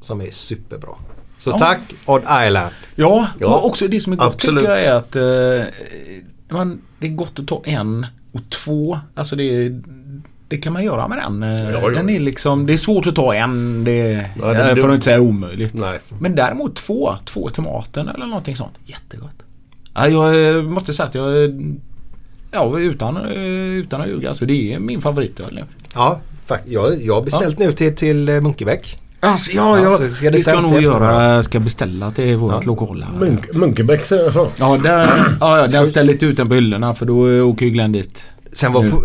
som 0.00 0.20
är 0.20 0.30
superbra. 0.30 0.90
Så 1.38 1.50
Ja. 1.50 1.58
tack 1.58 1.80
Odd 2.06 2.22
Island. 2.46 2.70
Ja, 2.94 3.26
Ja, 3.40 3.46
och 3.46 3.66
också 3.66 3.88
det 3.88 4.00
som 4.00 4.12
är 4.12 4.16
gott 4.16 4.34
absolut. 4.34 4.60
tycker 4.64 4.70
jag 4.72 4.82
är 4.84 4.94
att 4.94 5.16
eh, 5.16 6.56
man, 6.56 6.80
det 6.98 7.06
är 7.06 7.10
gott 7.10 7.38
att 7.38 7.46
ta 7.46 7.62
en 7.64 8.06
och 8.32 8.40
två. 8.50 8.98
Alltså 9.14 9.36
det, 9.36 9.68
det 10.48 10.56
kan 10.56 10.72
man 10.72 10.84
göra 10.84 11.08
med 11.08 11.18
den. 11.18 11.42
Eh, 11.42 11.62
Ja, 11.70 11.80
ja. 11.80 11.88
Den 11.88 12.08
är 12.10 12.20
liksom, 12.20 12.66
det 12.66 12.72
är 12.72 12.76
svårt 12.76 13.06
att 13.06 13.14
ta 13.16 13.34
en. 13.34 13.84
Det, 13.84 14.30
Ja, 14.40 14.46
det- 14.52 14.58
ja, 14.68 14.76
för 14.76 14.82
det- 14.82 14.88
att 14.88 14.94
inte 14.94 15.04
säga 15.04 15.20
omöjligt. 15.20 15.74
Nej. 15.74 15.98
Men 16.20 16.34
däremot 16.34 16.76
två, 16.76 17.14
två 17.26 17.50
till 17.50 17.62
maten 17.62 18.08
eller 18.08 18.26
någonting 18.26 18.56
sånt. 18.56 18.74
Jättegott. 18.84 19.42
Ja, 19.94 20.08
jag 20.08 20.56
eh, 20.56 20.62
måste 20.62 20.94
säga 20.94 21.06
att 21.08 21.14
jag, 21.14 21.44
eh, 21.44 21.50
ja 22.52 22.78
utan, 22.78 23.16
eh, 23.16 23.42
utan 23.72 24.00
att 24.00 24.08
ljuga, 24.08 24.34
så 24.34 24.44
det 24.44 24.72
är 24.74 24.78
min 24.78 25.00
favoritöl 25.00 25.54
nu. 25.54 25.64
Ja, 25.94 26.20
jag, 26.64 27.02
jag 27.02 27.14
har 27.14 27.22
beställt 27.22 27.58
nu 27.58 27.72
till, 27.72 27.96
till 27.96 28.28
eh, 28.28 28.40
Munkebäck. 28.40 28.98
Alltså, 29.20 29.52
ja, 29.52 29.78
Ja, 29.78 29.84
ja, 29.84 29.98
så 29.98 30.14
ska 30.14 30.30
det 30.30 30.36
det 30.36 30.42
ska 30.42 30.60
nog 30.60 30.82
göra. 30.82 31.42
Ska 31.42 31.60
beställa 31.60 32.10
till 32.10 32.36
vårat 32.36 32.66
lokala. 32.66 33.06
Munk, 33.18 33.54
Munkebäck 33.54 34.04
säger 34.04 34.32
jag. 34.34 34.48
Ja, 34.56 34.78
där, 34.82 35.24
ja, 35.40 35.58
ja, 35.58 35.66
där 35.66 35.84
ställer 35.84 36.12
inte 36.12 36.26
ut 36.26 36.36
den 36.36 36.48
på 36.48 36.54
hyllorna 36.54 36.94
för 36.94 37.06
då 37.06 37.28
eh, 37.30 37.48
åker 37.48 37.66
ju 37.66 37.72
Glenn 37.72 37.92
dit. 37.92 38.24
Sen 38.52 38.72
var 38.72 38.80
på. 38.90 38.96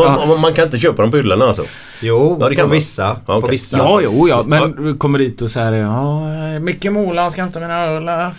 Man, 0.00 0.28
man, 0.28 0.40
man 0.40 0.52
kan 0.52 0.64
inte 0.64 0.78
köpa 0.78 1.02
dem 1.02 1.10
på 1.10 1.16
hyllorna 1.16 1.44
alltså? 1.44 1.64
Jo, 2.02 2.36
Ja, 2.40 2.48
det 2.48 2.54
kan 2.56 2.62
på 2.62 2.68
man. 2.68 2.74
vissa. 2.74 3.02
Ja, 3.02 3.16
På 3.26 3.32
okej. 3.32 3.50
vissa. 3.50 3.76
Ja, 3.76 4.00
jo, 4.04 4.28
ja. 4.28 4.44
Men 4.46 4.98
kommer 4.98 5.18
dit 5.18 5.42
och 5.42 5.50
säger 5.50 5.72
ja, 5.72 6.28
eh, 6.54 6.60
Micke 6.60 6.84
Molan 6.90 7.30
ska 7.30 7.40
hämta 7.42 7.60
mina 7.60 7.84
öl 7.84 8.08
här. 8.08 8.34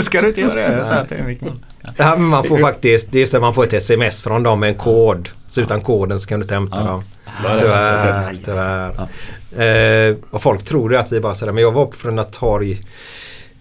Ska 0.02 0.20
du 0.20 0.28
inte 0.28 0.40
göra 0.40 0.54
det. 0.54 0.76
Jag 0.76 0.86
säger 0.86 1.04
till 1.04 1.22
Micke 1.26 1.40
Molan. 1.40 1.64
Ja, 1.96 2.16
men 2.18 2.26
man 2.28 2.44
får 2.44 2.58
faktiskt, 2.58 3.12
det 3.12 3.22
är 3.22 3.26
så 3.26 3.36
att 3.36 3.42
man 3.42 3.54
får 3.54 3.64
ett 3.64 3.72
sms 3.72 4.22
från 4.22 4.42
dem 4.42 4.60
med 4.60 4.68
en 4.68 4.74
kod. 4.74 5.28
Så 5.48 5.60
utan 5.60 5.80
koden 5.80 6.20
så 6.20 6.28
kan 6.28 6.40
du 6.40 6.44
inte 6.44 6.54
hämta 6.54 6.84
dem. 6.84 7.02
Nej, 7.44 7.58
Tyvärr, 7.58 8.36
tyvärr. 8.44 9.08
Eh, 10.10 10.16
och 10.30 10.42
folk 10.42 10.62
tror 10.64 10.92
ju 10.92 10.98
att 10.98 11.12
vi 11.12 11.20
bara 11.20 11.34
säger 11.34 11.52
men 11.52 11.62
jag 11.62 11.72
var 11.72 11.86
på 11.86 11.96
Frölunda 11.96 12.24
torg. 12.24 12.86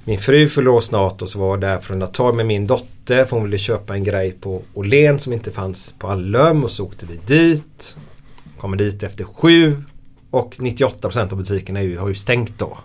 Min 0.04 0.20
fru 0.20 0.68
år 0.68 0.82
snart 0.82 1.22
och 1.22 1.30
så 1.30 1.40
var 1.40 1.50
jag 1.50 1.62
där 1.62 1.80
Frölunda 1.80 2.08
torg 2.08 2.36
med 2.36 2.46
min 2.46 2.68
dotter 2.68 3.26
för 3.26 3.36
hon 3.36 3.44
ville 3.44 3.58
köpa 3.58 3.94
en 3.94 4.04
grej 4.04 4.32
på 4.32 4.62
Åhlén 4.74 5.20
som 5.20 5.34
inte 5.34 5.52
fanns 5.52 5.94
på 6.00 6.08
Allum 6.08 6.64
och 6.64 6.72
så 6.72 6.86
åkte 6.86 7.06
vi 7.06 7.20
dit. 7.26 7.98
Kommer 8.60 8.78
dit 8.78 9.04
efter 9.04 9.24
sju 9.24 9.84
och 10.32 10.56
98% 10.58 11.32
av 11.32 11.38
butikerna 11.38 11.80
har 11.80 12.08
ju 12.08 12.16
stängt 12.16 12.60
då. 12.60 12.78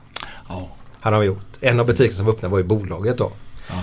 Ja. 0.48 0.68
Hade 1.00 1.16
de 1.16 1.24
gjort. 1.24 1.46
En 1.60 1.80
av 1.80 1.86
butikerna 1.86 2.16
som 2.16 2.26
var 2.26 2.32
öppna 2.32 2.48
var 2.48 2.58
ju 2.58 2.64
bolaget 2.64 3.18
då. 3.18 3.32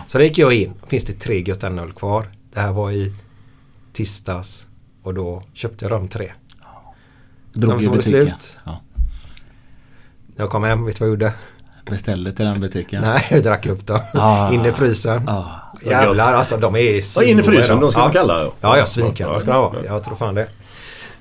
Så 0.08 0.18
där 0.18 0.26
gick 0.26 0.38
jag 0.38 0.54
in. 0.54 0.74
Finns 0.88 1.06
det 1.06 1.14
tre 1.14 1.42
Götaöl 1.42 1.94
kvar. 1.94 2.30
Det 2.54 2.60
här 2.60 2.72
var 2.72 2.92
i 2.92 3.14
tisdags. 3.94 4.68
Och 5.04 5.14
då 5.14 5.44
köpte 5.54 5.86
jag 5.86 5.92
de 5.92 6.08
tre. 6.08 6.32
Drog 7.54 7.84
Sen 7.84 7.90
var 7.90 7.98
det 7.98 8.04
slut. 8.04 8.58
Ja. 8.64 8.82
Jag 10.36 10.50
kom 10.50 10.64
hem, 10.64 10.86
vet 10.86 10.96
du 10.96 11.00
vad 11.00 11.08
jag 11.08 11.14
gjorde? 11.14 11.34
Beställde 11.86 12.32
till 12.32 12.46
den 12.46 12.62
butiken. 12.62 13.02
Nej, 13.02 13.26
jag 13.30 13.44
drack 13.44 13.66
upp 13.66 13.88
dem. 13.88 14.00
Ah. 14.14 14.54
In 14.54 14.66
i 14.66 14.72
frysen. 14.72 15.30
Ah. 15.30 15.46
Jävlar 15.86 16.34
alltså, 16.34 16.58
de 16.58 16.76
är 16.76 17.20
Ja, 17.20 17.24
in 17.24 17.40
i 17.40 17.44
frysen, 17.44 17.66
svingoda 17.66 17.82
de 17.82 17.92
ska 17.92 18.00
vara 18.00 18.12
kalla. 18.12 18.44
Ja, 18.44 18.52
ja, 18.62 18.78
ja 18.78 18.86
svinkalla 18.86 19.40
ska 19.40 19.52
de 19.52 19.62
vara. 19.62 19.86
Jag 19.86 20.04
tror 20.04 20.16
fan 20.16 20.36
det. 20.36 20.48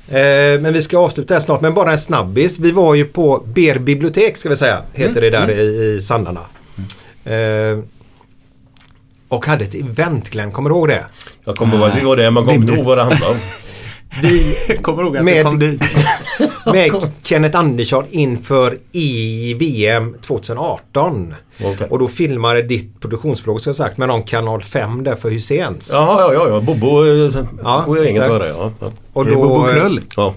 Eh, 0.09 0.61
men 0.61 0.73
vi 0.73 0.83
ska 0.83 0.99
avsluta 0.99 1.35
här 1.35 1.41
snart, 1.41 1.61
men 1.61 1.75
bara 1.75 1.93
en 1.93 1.99
snabbis. 1.99 2.59
Vi 2.59 2.71
var 2.71 2.95
ju 2.95 3.05
på 3.05 3.45
Ber 3.47 3.79
bibliotek 3.79 4.37
ska 4.37 4.49
vi 4.49 4.57
säga, 4.57 4.83
heter 4.93 5.21
det 5.21 5.31
där 5.31 5.51
i, 5.51 5.95
i 5.97 6.01
Sandarna. 6.01 6.41
Eh, 7.25 7.79
och 9.29 9.47
hade 9.47 9.65
ett 9.65 9.75
event, 9.75 10.31
Glenn, 10.31 10.53
kommer 10.53 10.71
du 10.71 10.77
ihåg 10.77 10.89
det? 10.89 11.05
Jag 11.45 11.57
kommer 11.57 11.77
ihåg 11.77 11.89
att 11.89 11.97
vi 11.97 12.05
var 12.05 12.17
där, 12.17 12.31
man 12.31 12.45
kommer 12.45 12.57
inte 12.59 12.73
ihåg 12.73 12.85
vad 12.85 12.99
det 12.99 13.03
handlade 13.03 13.33
om. 13.33 13.39
Vi 14.23 14.57
Kommer 14.83 15.03
ihåg 15.03 15.17
att 15.17 15.25
Med- 15.25 15.45
kom 15.45 15.59
dit. 15.59 15.85
med 16.67 17.13
Kenneth 17.23 17.59
Andersson 17.59 18.05
inför 18.11 18.79
EVM 18.93 20.15
2018. 20.21 21.35
Okej. 21.65 21.87
Och 21.91 21.99
då 21.99 22.09
filmade 22.09 22.63
ditt 22.63 23.01
produktionsbolag 23.01 23.61
så 23.61 23.75
sagt 23.75 23.99
med 23.99 24.09
någon 24.09 24.23
kanal 24.23 24.63
5 24.63 25.05
där 25.05 25.17
för 25.17 25.31
Hyséns. 25.31 25.91
Jaha, 25.93 26.21
ja, 26.21 26.35
ja, 26.35 26.49
ja. 26.49 26.61
Bobo 26.61 27.05
eh, 27.07 27.31
Ja, 27.65 27.85
och 27.87 27.97
jag 27.99 28.05
inget 28.05 28.23
exakt. 28.23 28.31
var 28.31 28.39
det. 28.39 28.53
Ja, 28.59 28.73
ja. 28.81 28.91
Och 29.13 29.25
det 29.27 29.35
Bobo 29.35 29.67
då 29.67 29.73
Krull? 29.73 30.01
ja. 30.17 30.35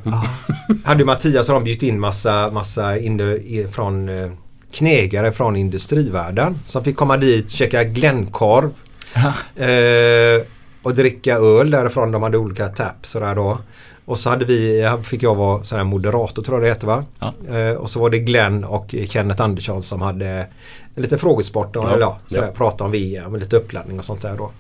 hade 0.84 1.06
Mattias 1.06 1.50
och 1.50 1.54
de 1.56 1.64
bjudit 1.64 1.84
in 1.84 2.00
massa, 2.00 2.52
massa 2.52 2.98
in, 2.98 3.68
från 3.72 4.10
eh, 4.10 4.32
knegare 4.72 5.32
från 5.32 5.56
industrivärlden 5.56 6.60
som 6.66 6.84
fick 6.84 6.96
komma 6.96 7.18
dit, 7.18 7.50
käka 7.50 7.84
Glenkorv 7.84 8.72
eh, 9.56 10.46
och 10.84 10.96
dricka 10.96 11.36
öl 11.36 11.72
därifrån. 11.72 12.12
De 12.12 12.24
hade 12.24 12.38
olika 12.38 12.68
taps 12.68 13.16
och 13.16 13.22
där 13.22 13.36
då. 13.36 13.58
Och 14.06 14.20
så 14.20 14.30
hade 14.30 14.46
vi, 14.46 14.90
fick 15.04 15.24
jag 15.24 15.36
vara 15.36 15.64
sån 15.64 15.78
här 15.78 15.86
moderator 15.86 16.44
tror 16.44 16.58
jag 16.58 16.64
det 16.64 16.70
heter 16.70 16.88
va? 16.88 17.04
Ja. 17.20 17.34
Eh, 17.56 17.76
och 17.76 17.90
så 17.90 18.00
var 18.00 18.10
det 18.10 18.20
Glenn 18.20 18.64
och 18.64 18.96
Kenneth 19.08 19.42
Andersson 19.42 19.84
som 19.84 20.02
hade 20.02 20.28
en 20.96 21.02
liten 21.02 21.20
frågesport 21.20 21.76
och 21.76 21.84
Ja, 21.84 21.90
eller, 21.90 22.02
ja, 22.02 22.20
sådär, 22.28 22.46
ja. 22.46 22.52
prata 22.52 22.84
om 22.84 22.92
VM 22.92 23.34
och 23.34 23.40
lite 23.40 23.58
uppladdning 23.58 24.00
och 24.00 24.06
sånt 24.06 24.22
där 24.22 24.38
då. 24.38 24.52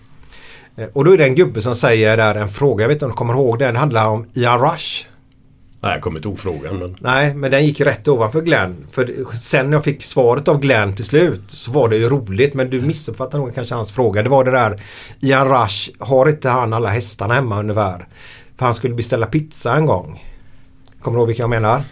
Eh, 0.75 0.87
och 0.93 1.05
då 1.05 1.13
är 1.13 1.17
det 1.17 1.23
en 1.23 1.35
gubbe 1.35 1.61
som 1.61 1.75
säger 1.75 2.17
där 2.17 2.35
en 2.35 2.49
fråga, 2.49 2.83
jag 2.83 2.87
vet 2.87 2.95
inte 2.95 3.05
om 3.05 3.11
du 3.11 3.17
kommer 3.17 3.33
ihåg 3.33 3.59
den, 3.59 3.73
det 3.73 3.79
handlar 3.79 4.07
om 4.07 4.25
Ian 4.33 4.59
Rush. 4.71 5.05
Nej, 5.81 5.91
jag 5.91 6.01
kommer 6.01 6.17
inte 6.19 6.27
ihåg 6.27 6.39
frågan. 6.39 6.77
Men... 6.77 6.95
Nej, 6.99 7.33
men 7.35 7.51
den 7.51 7.65
gick 7.65 7.81
rätt 7.81 8.07
ovanför 8.07 8.41
Glenn. 8.41 8.87
För 8.91 9.35
sen 9.35 9.69
när 9.69 9.77
jag 9.77 9.83
fick 9.83 10.03
svaret 10.03 10.47
av 10.47 10.59
Glenn 10.59 10.95
till 10.95 11.05
slut 11.05 11.41
så 11.47 11.71
var 11.71 11.89
det 11.89 11.95
ju 11.97 12.09
roligt. 12.09 12.53
Men 12.53 12.69
du 12.69 12.81
missuppfattade 12.81 13.43
nog 13.43 13.55
kanske 13.55 13.75
hans 13.75 13.91
fråga. 13.91 14.23
Det 14.23 14.29
var 14.29 14.43
det 14.43 14.51
där 14.51 14.81
Ian 15.19 15.49
Rush, 15.49 15.89
har 15.99 16.29
inte 16.29 16.49
han 16.49 16.73
alla 16.73 16.89
hästarna 16.89 17.33
hemma 17.33 17.59
ungefär? 17.59 18.07
För 18.57 18.65
han 18.65 18.73
skulle 18.73 18.93
beställa 18.93 19.25
pizza 19.25 19.75
en 19.75 19.85
gång. 19.85 20.23
Kommer 21.01 21.17
du 21.17 21.21
ihåg 21.21 21.27
vilka 21.27 21.43
jag 21.43 21.49
menar? 21.49 21.83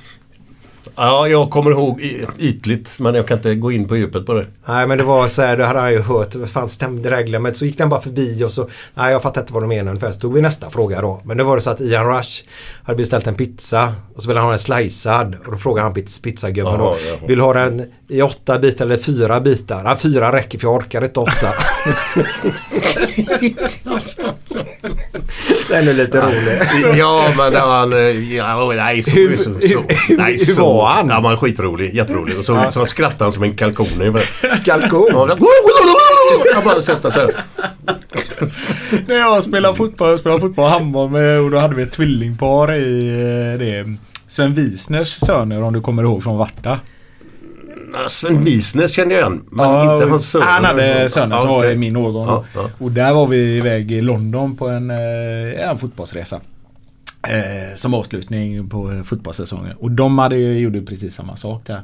Ja, 0.96 1.28
jag 1.28 1.50
kommer 1.50 1.72
ihåg 1.72 2.02
ytligt 2.40 3.00
men 3.00 3.16
jag 3.16 3.28
kan 3.28 3.38
inte 3.38 3.56
gå 3.56 3.72
in 3.72 3.88
på 3.88 3.98
djupet 3.98 4.26
på 4.26 4.34
det. 4.34 4.46
Nej 4.66 4.88
men 4.88 4.98
det 4.98 5.04
var 5.04 5.28
så 5.28 5.42
här, 5.42 5.58
det 5.58 5.66
hade 5.66 5.80
han 5.80 5.92
ju 5.92 6.02
hört. 6.02 6.36
Vad 6.36 6.50
fan 6.50 6.70
stämde 6.70 7.12
reglerna? 7.12 7.40
Men 7.44 7.56
så 7.56 7.66
gick 7.66 7.78
den 7.78 7.90
bara 7.90 8.02
förbi 8.02 8.44
och 8.44 8.52
så, 8.52 8.70
nej 8.94 9.12
jag 9.12 9.22
fattar 9.22 9.42
inte 9.42 9.54
vad 9.54 9.64
de 9.64 9.68
menar 9.68 9.90
ungefär. 9.92 10.12
Så 10.12 10.20
tog 10.20 10.34
vi 10.34 10.42
nästa 10.42 10.70
fråga 10.70 11.02
då. 11.02 11.22
Men 11.26 11.38
det 11.38 11.44
var 11.44 11.56
det 11.56 11.62
så 11.62 11.70
att 11.70 11.82
Ian 11.82 12.06
Rush 12.18 12.44
hade 12.84 12.98
beställt 12.98 13.28
en 13.28 13.36
pizza 13.36 13.94
och 14.16 14.22
så 14.24 14.28
ville 14.28 14.40
han 14.40 14.46
ha 14.48 14.52
den 14.52 14.60
slicead. 14.60 15.36
Och 15.46 15.52
då 15.52 15.58
frågade 15.58 15.84
han 15.88 15.94
pizz- 15.96 16.24
pizzagubben 16.24 16.80
då. 16.80 16.98
Vill 17.28 17.38
du 17.38 17.44
ha 17.44 17.54
den 17.54 17.84
i 18.10 18.22
åtta 18.22 18.60
bitar 18.60 18.86
eller 18.86 18.98
fyra 18.98 19.40
bitar? 19.40 19.82
Ja, 19.86 19.96
fyra 20.00 20.32
räcker 20.36 20.60
för 20.60 20.68
jag 20.68 20.76
orkar 20.76 21.04
inte 21.04 21.20
åtta. 21.20 21.48
den 25.70 25.88
är 25.88 25.94
lite 25.94 26.22
rolig. 26.22 26.60
Ja 27.00 27.34
men 27.38 27.54
det 27.54 27.60
var 27.60 28.00
eh, 28.00 28.34
Ja, 28.36 28.72
nej, 28.76 29.04
så, 29.04 29.12
Hur- 29.12 29.38
så, 29.38 29.44
så, 29.44 29.84
nej, 30.10 30.38
så, 30.38 30.54
var 30.78 30.88
han? 30.88 31.10
Ja, 31.10 31.20
man 31.22 31.38
skitrolig. 31.38 31.94
Jätterolig. 31.96 32.38
Och 32.38 32.46
så, 32.46 32.66
så 32.72 32.86
skrattade 32.86 33.24
han 33.24 33.32
som 33.32 33.44
en 33.44 33.56
kalkon. 33.56 33.88
Kalkon. 34.66 35.08
Ja, 35.12 35.38
Jag 36.54 36.64
bara 36.64 36.82
sätta 36.82 37.12
sig. 37.12 37.28
När 39.08 39.16
jag 39.16 39.44
spelade 39.44 39.76
fotboll, 39.76 40.10
jag 40.10 40.20
spelade 40.20 40.42
fotboll 40.42 40.66
och 40.66 40.72
handboll 40.72 41.10
med, 41.10 41.40
och 41.40 41.52
då 41.52 41.58
hade 41.58 41.76
vi 41.76 41.84
ett 41.84 41.92
tvillingpar 41.92 42.74
i 42.76 43.10
eh, 43.54 43.60
det. 43.60 43.96
Sven 44.28 44.54
Wisners 44.54 45.08
söner 45.08 45.64
om 45.64 45.74
du 45.74 45.82
kommer 45.82 46.04
ihåg 46.04 46.24
från 46.24 46.38
Varta. 46.38 46.80
Sven 48.08 48.44
Wiesner 48.44 48.88
kände 48.88 49.16
jag 49.16 49.22
igen. 49.22 49.42
Men 49.50 49.70
Ja, 49.70 49.94
inte 49.94 50.06
hans 50.10 50.30
söner. 50.30 50.46
Han 50.46 50.66
hade 50.66 51.10
söner 51.10 51.38
som 51.38 51.50
Ja, 51.50 51.56
var 51.56 51.66
i 51.66 51.76
min 51.76 51.96
årgång. 51.96 52.26
Ja, 52.28 52.44
ja. 52.56 52.62
Och 52.80 52.92
där 52.92 53.14
var 53.14 53.28
vi 53.28 53.38
iväg 53.58 53.92
i 53.92 54.02
London 54.02 54.56
på 54.56 54.68
en, 54.68 54.90
eh, 54.90 55.70
en 55.70 55.78
fotbollsresa. 55.80 56.40
Eh, 57.30 57.76
som 57.76 57.94
avslutning 57.94 58.70
på 58.70 58.92
eh, 58.92 59.04
fotbollssäsongen. 59.04 59.76
Och 59.78 59.92
de 59.92 60.20
hade 60.20 60.38
ju, 60.38 60.60
gjorde 60.60 60.82
precis 60.82 61.16
samma 61.16 61.36
sak 61.36 61.62
där. 61.66 61.82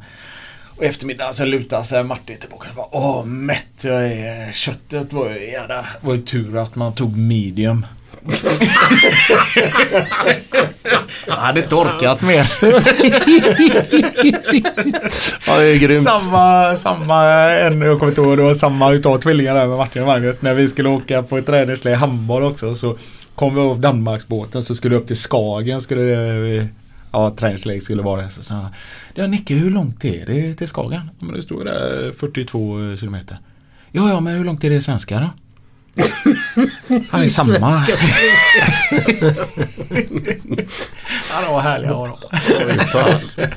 Och 0.78 0.84
eftermiddagen 0.84 1.34
så 1.34 1.45
lutade 1.45 1.84
sig 1.84 2.03
Martin 2.03 2.38
tillbaka 2.38 2.70
och 2.70 2.76
bara 2.76 2.88
Åh 2.91 3.26
mätt 3.26 3.84
jag 3.84 4.03
är. 4.03 4.52
Köttet 4.52 5.14
var 5.14 5.30
ju 5.30 5.52
jävla... 5.52 5.76
Det 5.76 6.07
var 6.07 6.14
ju 6.14 6.22
tur 6.22 6.57
att 6.57 6.76
man 6.76 6.94
tog 6.94 7.18
medium 7.18 7.86
jag 11.27 11.35
hade 11.35 11.59
inte 11.59 11.75
orkat 11.75 12.21
mer. 12.21 12.47
Ja, 15.47 15.59
det 15.59 15.65
är 15.65 15.79
grymt. 15.79 16.03
Samma, 16.03 16.75
samma, 16.75 17.25
en, 17.51 17.81
jag 17.81 17.99
kommer 17.99 18.11
inte 18.11 18.21
ihåg, 18.21 18.37
det 18.37 18.43
var 18.43 18.53
samma 18.53 18.91
utav 18.91 19.17
tvillingarna 19.17 19.59
där 19.59 19.67
med 19.67 19.77
Martin 19.77 20.01
och 20.01 20.07
Magnus. 20.07 20.35
När 20.39 20.53
vi 20.53 20.67
skulle 20.67 20.89
åka 20.89 21.23
på 21.23 21.37
ett 21.37 21.45
träningsläger 21.45 21.97
handboll 21.97 22.43
också 22.43 22.75
så 22.75 22.97
kom 23.35 23.55
vi 23.55 23.61
av 23.61 23.79
Danmarksbåten 23.79 24.63
så 24.63 24.75
skulle 24.75 24.95
vi 24.95 25.01
upp 25.01 25.07
till 25.07 25.15
Skagen. 25.15 25.81
Skulle 25.81 26.01
vi, 26.35 26.67
ja, 27.11 27.29
träningsläget 27.29 27.83
skulle 27.83 28.01
vara 28.01 28.21
det. 28.21 28.29
Så 28.29 28.43
sa 28.43 28.69
han, 29.15 29.31
Nicke 29.31 29.53
hur 29.53 29.69
långt 29.69 30.05
är 30.05 30.25
det 30.25 30.55
till 30.55 30.67
Skagen? 30.67 31.09
Ja, 31.19 31.25
men 31.25 31.35
det 31.35 31.41
stod 31.41 31.65
där 31.65 32.11
42 32.19 32.97
kilometer. 32.99 33.37
Ja, 33.91 34.09
ja, 34.09 34.19
men 34.19 34.33
hur 34.33 34.43
långt 34.43 34.63
är 34.63 34.69
det 34.69 34.75
i 34.75 34.81
svenska 34.81 35.19
då? 35.19 35.29
Han 37.10 37.24
är 37.24 37.28
samma. 37.28 37.60
Han 41.32 41.53
var 41.53 41.61
härliga 41.61 41.94
var 41.94 42.07
de. 42.07 43.48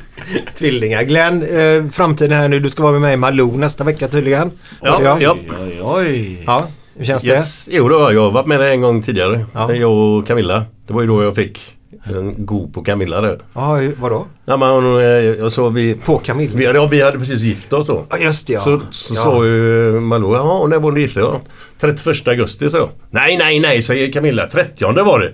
Tvillingar. 0.59 1.03
Glenn, 1.03 1.43
eh, 1.43 1.91
framtiden 1.93 2.39
här 2.39 2.49
nu. 2.49 2.61
Du 2.61 2.71
ska 2.71 2.83
vara 2.83 2.93
med 2.93 3.01
mig 3.01 3.15
i 3.15 3.17
Malou 3.17 3.57
nästa 3.57 3.85
vecka 3.85 4.09
tydligen. 4.09 4.51
Ja, 4.83 5.01
ja. 5.03 5.19
ja. 5.21 5.37
Oj, 5.61 5.81
oj. 5.83 6.43
ja. 6.47 6.67
Hur 6.99 7.05
känns 7.05 7.23
det? 7.23 7.29
Yes. 7.29 7.69
Jo, 7.71 7.89
då, 7.89 8.13
jag 8.13 8.23
har 8.23 8.31
varit 8.31 8.47
med 8.47 8.61
det 8.61 8.71
en 8.71 8.81
gång 8.81 9.03
tidigare. 9.03 9.47
Ja. 9.55 9.75
Jag 9.75 9.93
och 9.93 10.27
Camilla. 10.27 10.65
Det 10.87 10.95
var 10.95 11.01
ju 11.01 11.07
då 11.07 11.23
jag 11.23 11.35
fick 11.35 11.76
god 12.37 12.74
på 12.74 12.83
Camilla 12.83 13.20
där. 13.20 13.39
Ja, 13.55 13.81
vadå? 14.01 14.27
Ja, 14.45 14.57
men, 14.57 14.69
hon, 14.69 15.01
eh, 15.01 15.07
jag 15.07 15.53
såg 15.53 15.74
vi, 15.74 15.95
På 15.95 16.19
Camilla? 16.19 16.53
vi, 16.57 16.65
ja, 16.65 16.87
vi 16.87 17.03
hade 17.03 17.19
precis 17.19 17.41
gift 17.41 17.73
oss 17.73 17.87
då. 17.87 18.07
Ja, 18.11 18.19
just 18.19 18.47
det 18.47 18.53
ja. 18.53 18.61
Så, 18.61 18.81
så 18.91 19.15
ja. 19.15 19.20
sa 19.20 19.45
ju 19.45 20.01
Malou, 20.01 20.35
ja 20.35 20.66
när 20.66 20.78
var 20.78 20.93
ni 20.93 21.01
gifta? 21.01 21.20
Ja, 21.20 21.41
31 21.78 22.28
augusti 22.28 22.70
så. 22.70 22.91
Nej, 23.11 23.37
nej, 23.39 23.61
nej 23.61 23.83
säger 23.83 24.12
Camilla. 24.12 24.47
30 24.47 25.05
var 25.05 25.20
det. 25.20 25.33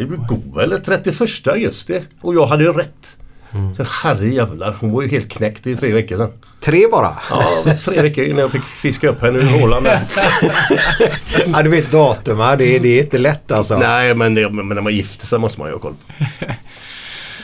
Är 0.00 0.02
du 0.02 0.16
god 0.28 0.60
eller? 0.62 0.78
31 0.78 1.48
augusti. 1.48 2.00
Och 2.20 2.34
jag 2.34 2.46
hade 2.46 2.64
ju 2.64 2.72
rätt. 2.72 3.16
Mm. 3.54 3.74
Så 3.74 3.84
herrejävlar, 4.02 4.76
hon 4.80 4.92
var 4.92 5.02
ju 5.02 5.08
helt 5.08 5.28
knäckt 5.32 5.66
i 5.66 5.76
tre 5.76 5.92
veckor 5.94 6.16
sedan. 6.16 6.32
Tre 6.60 6.86
bara? 6.90 7.12
Ja, 7.30 7.64
tre 7.84 8.02
veckor 8.02 8.24
innan 8.24 8.38
jag 8.38 8.50
fick 8.52 8.64
fiska 8.64 9.08
upp 9.08 9.22
henne 9.22 9.38
ur 9.38 9.44
hålan 9.60 9.82
där. 9.82 10.00
Ja, 11.52 11.62
du 11.62 11.70
vet 11.70 11.90
datum 11.90 12.38
här. 12.40 12.56
Det, 12.56 12.76
är- 12.76 12.80
det 12.80 12.88
är 12.98 13.02
inte 13.02 13.18
lätt 13.18 13.52
alltså. 13.52 13.78
Nej, 13.78 14.14
men, 14.14 14.34
det, 14.34 14.50
men 14.50 14.68
när 14.68 14.82
man 14.82 14.94
gifter 14.94 15.26
sig 15.26 15.38
måste 15.38 15.60
man 15.60 15.68
ju 15.68 15.74
ha 15.74 15.80
koll. 15.80 15.94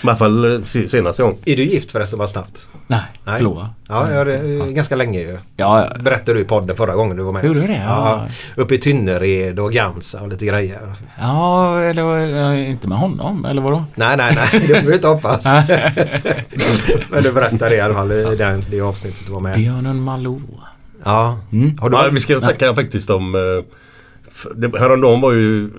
I 0.05 0.09
alla 0.09 0.17
fall 0.17 0.55
eh, 0.55 0.63
se- 0.65 0.89
senaste 0.89 1.23
gång. 1.23 1.37
Är 1.45 1.57
du 1.57 1.63
gift 1.65 1.93
förresten 1.93 2.19
bara 2.19 2.29
snabbt? 2.29 2.69
Nej, 2.87 3.01
Nej. 3.25 3.37
förlora. 3.37 3.69
Ja, 3.89 4.13
ja 4.13 4.25
det 4.25 4.35
är 4.35 4.71
ganska 4.71 4.97
länge 4.97 5.19
ju. 5.21 5.39
Ja, 5.57 5.81
ja. 5.91 5.97
Berättade 6.01 6.33
du 6.39 6.41
i 6.41 6.45
podden 6.45 6.77
förra 6.77 6.95
gången 6.95 7.17
du 7.17 7.23
var 7.23 7.33
med 7.33 7.45
Gjorde 7.45 7.61
du 7.61 7.67
det? 7.67 7.83
Ja. 7.87 8.27
Uppe 8.57 8.75
i 8.75 8.79
Tynnered 8.79 9.59
och 9.61 9.73
Gansa 9.73 10.21
och 10.23 10.29
lite 10.29 10.47
grejer. 10.47 10.93
Ja, 11.21 11.81
eller 11.81 12.19
eh, 12.53 12.71
inte 12.71 12.89
med 12.89 12.99
honom, 12.99 13.45
eller 13.45 13.63
vadå? 13.63 13.85
Nej, 13.95 14.17
nej, 14.17 14.35
nej. 14.35 14.49
Det 14.61 14.69
behöver 14.69 14.89
vi 14.89 14.95
inte 14.95 15.09
hoppas. 15.09 15.45
Men 17.11 17.23
du 17.23 17.33
berättade 17.33 17.77
i 17.77 17.81
alla 17.81 17.95
fall 17.95 18.13
i 18.13 18.37
den, 18.37 18.63
det 18.71 18.81
avsnittet 18.81 19.27
du 19.27 19.33
var 19.33 19.41
med. 19.41 19.55
Björnen 19.57 20.01
Malou. 20.03 20.41
Ja. 21.05 21.39
Mm. 21.53 21.79
Har 21.79 21.91
du 21.91 21.97
Ja, 21.97 22.09
vi 22.13 22.21
ska 22.21 22.39
snacka 22.39 22.75
faktiskt 22.75 23.11
om... 23.11 23.35
eh, 23.35 23.41
det- 24.55 24.79
Häromdagen 24.79 25.21
var 25.21 25.33
ju... 25.33 25.71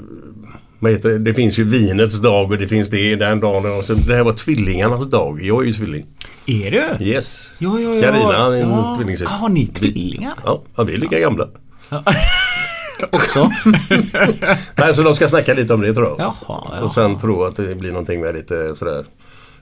Det? 0.79 1.17
det 1.17 1.33
finns 1.33 1.59
ju 1.59 1.63
vinets 1.63 2.21
dag 2.21 2.51
och 2.51 2.57
det 2.57 2.67
finns 2.67 2.89
det 2.89 3.15
den 3.15 3.39
dagen. 3.39 3.77
Och 3.77 3.85
så, 3.85 3.93
det 3.93 4.15
här 4.15 4.23
var 4.23 4.33
tvillingarnas 4.33 5.09
dag. 5.09 5.41
Jag 5.41 5.61
är 5.61 5.65
ju 5.67 5.73
tvilling. 5.73 6.05
Är 6.45 6.71
du? 6.71 7.05
Yes. 7.05 7.51
Ja, 7.57 7.79
ja, 7.79 7.93
ja. 7.93 8.01
Carina 8.01 8.45
är 8.45 8.51
en 8.51 8.69
ja. 8.69 8.95
tvillingsyster. 8.97 9.35
Har 9.35 9.49
ni 9.49 9.67
tvillingar? 9.67 10.33
Ja, 10.45 10.61
ja, 10.75 10.83
vi 10.83 10.93
är 10.93 10.97
lika 10.97 11.19
gamla. 11.19 11.47
Också? 13.11 13.51
Nej, 14.75 14.93
så 14.93 15.03
de 15.03 15.15
ska 15.15 15.29
snacka 15.29 15.53
lite 15.53 15.73
om 15.73 15.81
det 15.81 15.93
tror 15.93 16.07
jag. 16.07 16.19
Jaha, 16.19 16.33
jaha. 16.47 16.81
Och 16.81 16.91
sen 16.91 17.19
tror 17.19 17.43
jag 17.43 17.47
att 17.47 17.55
det 17.55 17.75
blir 17.75 17.89
någonting 17.91 18.21
med 18.21 18.35
lite 18.35 18.75
sådär 18.75 19.05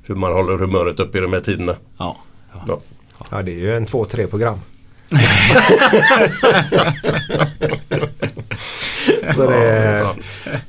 hur 0.04 0.16
man 0.16 0.34
håller 0.34 0.58
humöret 0.58 1.00
uppe 1.00 1.18
i 1.18 1.22
de 1.22 1.34
här 1.34 1.40
tiderna. 1.40 1.76
Ja. 1.98 2.18
Ja. 2.68 2.80
Ja, 3.32 3.42
det 3.42 3.52
är 3.52 3.60
ju 3.60 3.76
en 3.76 3.86
två, 3.86 4.06
tre 4.06 4.28
program. 4.28 4.60
Så 9.36 9.50
det, 9.50 10.06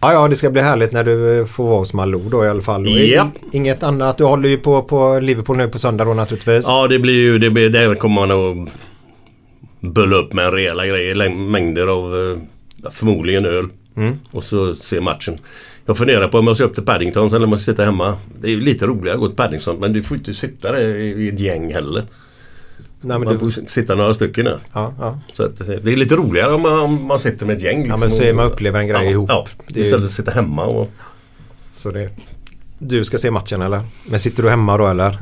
ja, 0.00 0.12
ja, 0.12 0.28
det 0.28 0.36
ska 0.36 0.50
bli 0.50 0.62
härligt 0.62 0.92
när 0.92 1.04
du 1.04 1.46
får 1.46 1.64
vara 1.64 1.78
hos 1.78 1.92
Malou 1.92 2.28
då 2.28 2.44
i 2.44 2.48
alla 2.48 2.62
fall. 2.62 2.88
Ja. 2.88 3.30
Inget 3.52 3.82
annat. 3.82 4.18
Du 4.18 4.24
håller 4.24 4.48
ju 4.48 4.56
på, 4.56 4.82
på 4.82 5.20
Liverpool 5.20 5.56
nu 5.56 5.68
på 5.68 5.78
söndag 5.78 6.04
då 6.04 6.14
naturligtvis. 6.14 6.64
Ja 6.66 6.88
det 6.88 6.98
blir 6.98 7.14
ju, 7.14 7.38
det 7.38 7.50
blir, 7.50 7.70
där 7.70 7.94
kommer 7.94 8.26
man 8.26 8.30
att 8.30 8.68
bulla 9.80 10.16
upp 10.16 10.32
med 10.32 10.52
rejäla 10.52 10.86
grejer. 10.86 11.30
Mängder 11.30 11.86
av 11.86 12.30
eh, 12.30 12.38
förmodligen 12.90 13.46
öl. 13.46 13.68
Mm. 13.96 14.18
Och 14.30 14.44
så 14.44 14.74
se 14.74 15.00
matchen. 15.00 15.38
Jag 15.86 15.98
funderar 15.98 16.28
på 16.28 16.38
om 16.38 16.46
jag 16.46 16.56
ska 16.56 16.64
upp 16.64 16.74
till 16.74 16.84
Paddington 16.84 17.34
eller 17.34 17.44
om 17.44 17.50
jag 17.50 17.60
ska 17.60 17.72
sitta 17.72 17.84
hemma. 17.84 18.18
Det 18.40 18.46
är 18.46 18.50
ju 18.50 18.60
lite 18.60 18.86
roligare 18.86 19.14
att 19.14 19.20
gå 19.20 19.26
till 19.26 19.36
Paddington 19.36 19.76
men 19.80 19.92
du 19.92 20.02
får 20.02 20.16
inte 20.16 20.34
sitta 20.34 20.72
där 20.72 20.96
i 20.96 21.28
ett 21.28 21.40
gäng 21.40 21.72
heller. 21.72 22.04
Nej, 23.04 23.18
men 23.18 23.24
Man 23.24 23.34
du, 23.34 23.38
får 23.52 23.66
sitta 23.68 23.94
några 23.94 24.14
stycken 24.14 24.44
där. 24.44 24.58
ja, 24.72 24.92
ja. 24.98 25.18
Så 25.32 25.42
att, 25.44 25.58
det 25.58 25.92
är 25.92 25.96
lite 25.96 26.16
roligare 26.16 26.54
om 26.54 26.62
man, 26.62 26.78
om 26.80 27.06
man 27.06 27.18
sitter 27.18 27.46
med 27.46 27.56
ett 27.56 27.62
gäng. 27.62 27.76
ja, 27.78 27.82
liksom 27.84 28.00
men 28.00 28.10
så 28.10 28.22
är 28.22 28.32
man 28.34 28.46
upplever 28.46 28.80
en 28.80 28.88
grej 28.88 29.04
ja, 29.04 29.10
ihop. 29.10 29.30
Ja, 29.30 29.46
Det 29.68 29.74
är 29.74 29.76
ju- 29.78 29.82
istället 29.82 30.00
för 30.02 30.06
att 30.08 30.12
sitta 30.14 30.30
hemma 30.30 30.64
och... 30.64 30.90
Så 31.72 31.90
det, 31.90 32.10
du 32.78 33.04
ska 33.04 33.18
se 33.18 33.30
matchen 33.30 33.62
eller? 33.62 33.80
Men 34.10 34.20
sitter 34.20 34.42
du 34.42 34.50
hemma 34.50 34.78
då 34.78 34.86
eller? 34.86 35.18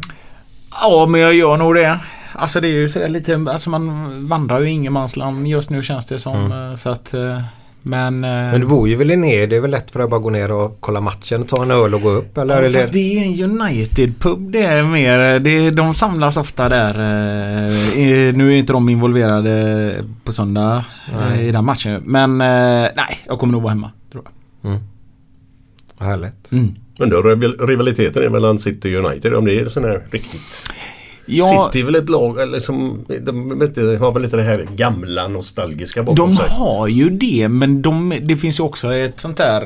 Ja, 0.82 1.06
men 1.06 1.20
jag 1.20 1.34
gör 1.34 1.56
nog 1.56 1.74
det. 1.74 1.98
Alltså 2.34 2.60
det 2.60 2.68
är 2.68 2.72
ju 2.72 2.88
sådär 2.88 3.08
lite, 3.08 3.34
alltså 3.52 3.70
man 3.70 4.28
vandrar 4.28 4.60
ju 4.60 4.66
i 4.66 4.70
ingenmansland 4.70 5.48
just 5.48 5.70
nu 5.70 5.82
känns 5.82 6.06
det 6.06 6.18
som. 6.18 6.52
eh, 6.52 6.76
Så 6.76 6.88
att, 6.88 7.14
eh, 7.14 7.40
men... 7.82 8.24
eh, 8.24 8.30
Men 8.30 8.60
du 8.60 8.66
bor 8.66 8.88
ju 8.88 8.96
väl 8.96 9.10
i 9.10 9.16
ner. 9.16 9.46
Det 9.46 9.56
är 9.56 9.60
väl 9.60 9.70
lätt 9.70 9.90
för 9.90 9.98
dig 9.98 10.04
att 10.04 10.10
bara 10.10 10.20
gå 10.20 10.30
ner 10.30 10.52
och 10.52 10.76
kolla 10.80 11.00
matchen, 11.00 11.44
ta 11.44 11.62
en 11.62 11.70
öl 11.70 11.94
och 11.94 12.02
gå 12.02 12.10
upp 12.10 12.38
eller? 12.38 12.54
Ja, 12.62 12.68
eller? 12.68 12.80
fast 12.80 12.92
det 12.92 13.18
är 13.18 13.24
en 13.44 13.50
United-pub 13.60 14.50
det 14.52 14.62
är 14.62 14.82
mer. 14.82 15.38
Det, 15.40 15.70
de 15.70 15.94
samlas 15.94 16.36
ofta 16.36 16.68
där. 16.68 16.94
eh, 16.94 18.34
Nu 18.34 18.52
är 18.52 18.56
inte 18.56 18.72
de 18.72 18.88
involverade 18.88 19.94
på 20.24 20.32
söndag 20.32 20.84
eh, 21.32 21.42
i 21.48 21.52
den 21.52 21.64
matchen. 21.64 22.02
Men 22.04 22.40
eh, 22.40 22.88
nej, 22.96 23.18
jag 23.26 23.38
kommer 23.38 23.52
nog 23.52 23.62
vara 23.62 23.72
hemma. 23.72 23.90
Tror 24.12 24.24
jag. 24.62 24.78
Vad 25.98 26.08
härligt. 26.08 26.52
Mm. 26.52 26.74
Men 26.98 27.08
då 27.10 27.22
rival- 27.22 27.66
rivaliteten 27.66 28.22
är 28.22 28.28
mellan 28.28 28.58
City 28.58 28.96
och 28.96 29.04
United 29.04 29.34
om 29.34 29.44
det 29.44 29.60
är 29.60 29.68
sån 29.68 29.84
här 29.84 30.02
riktigt. 30.10 30.72
Ja, 31.26 31.70
City 31.72 31.80
är 31.82 31.86
väl 31.86 31.94
ett 31.94 32.08
lag 32.08 32.40
eller 32.40 32.58
som 32.58 33.04
de, 33.20 33.62
inte, 33.62 33.80
har 33.82 34.12
väl 34.12 34.22
lite 34.22 34.36
det 34.36 34.42
här 34.42 34.68
gamla 34.76 35.28
nostalgiska 35.28 36.02
bakom 36.02 36.28
de 36.30 36.36
sig. 36.36 36.48
har 36.50 36.88
ju 36.88 37.10
det 37.10 37.48
men 37.48 37.82
de, 37.82 38.18
det 38.22 38.36
finns 38.36 38.60
ju 38.60 38.64
också 38.64 38.94
ett 38.94 39.20
sånt 39.20 39.36
där 39.36 39.62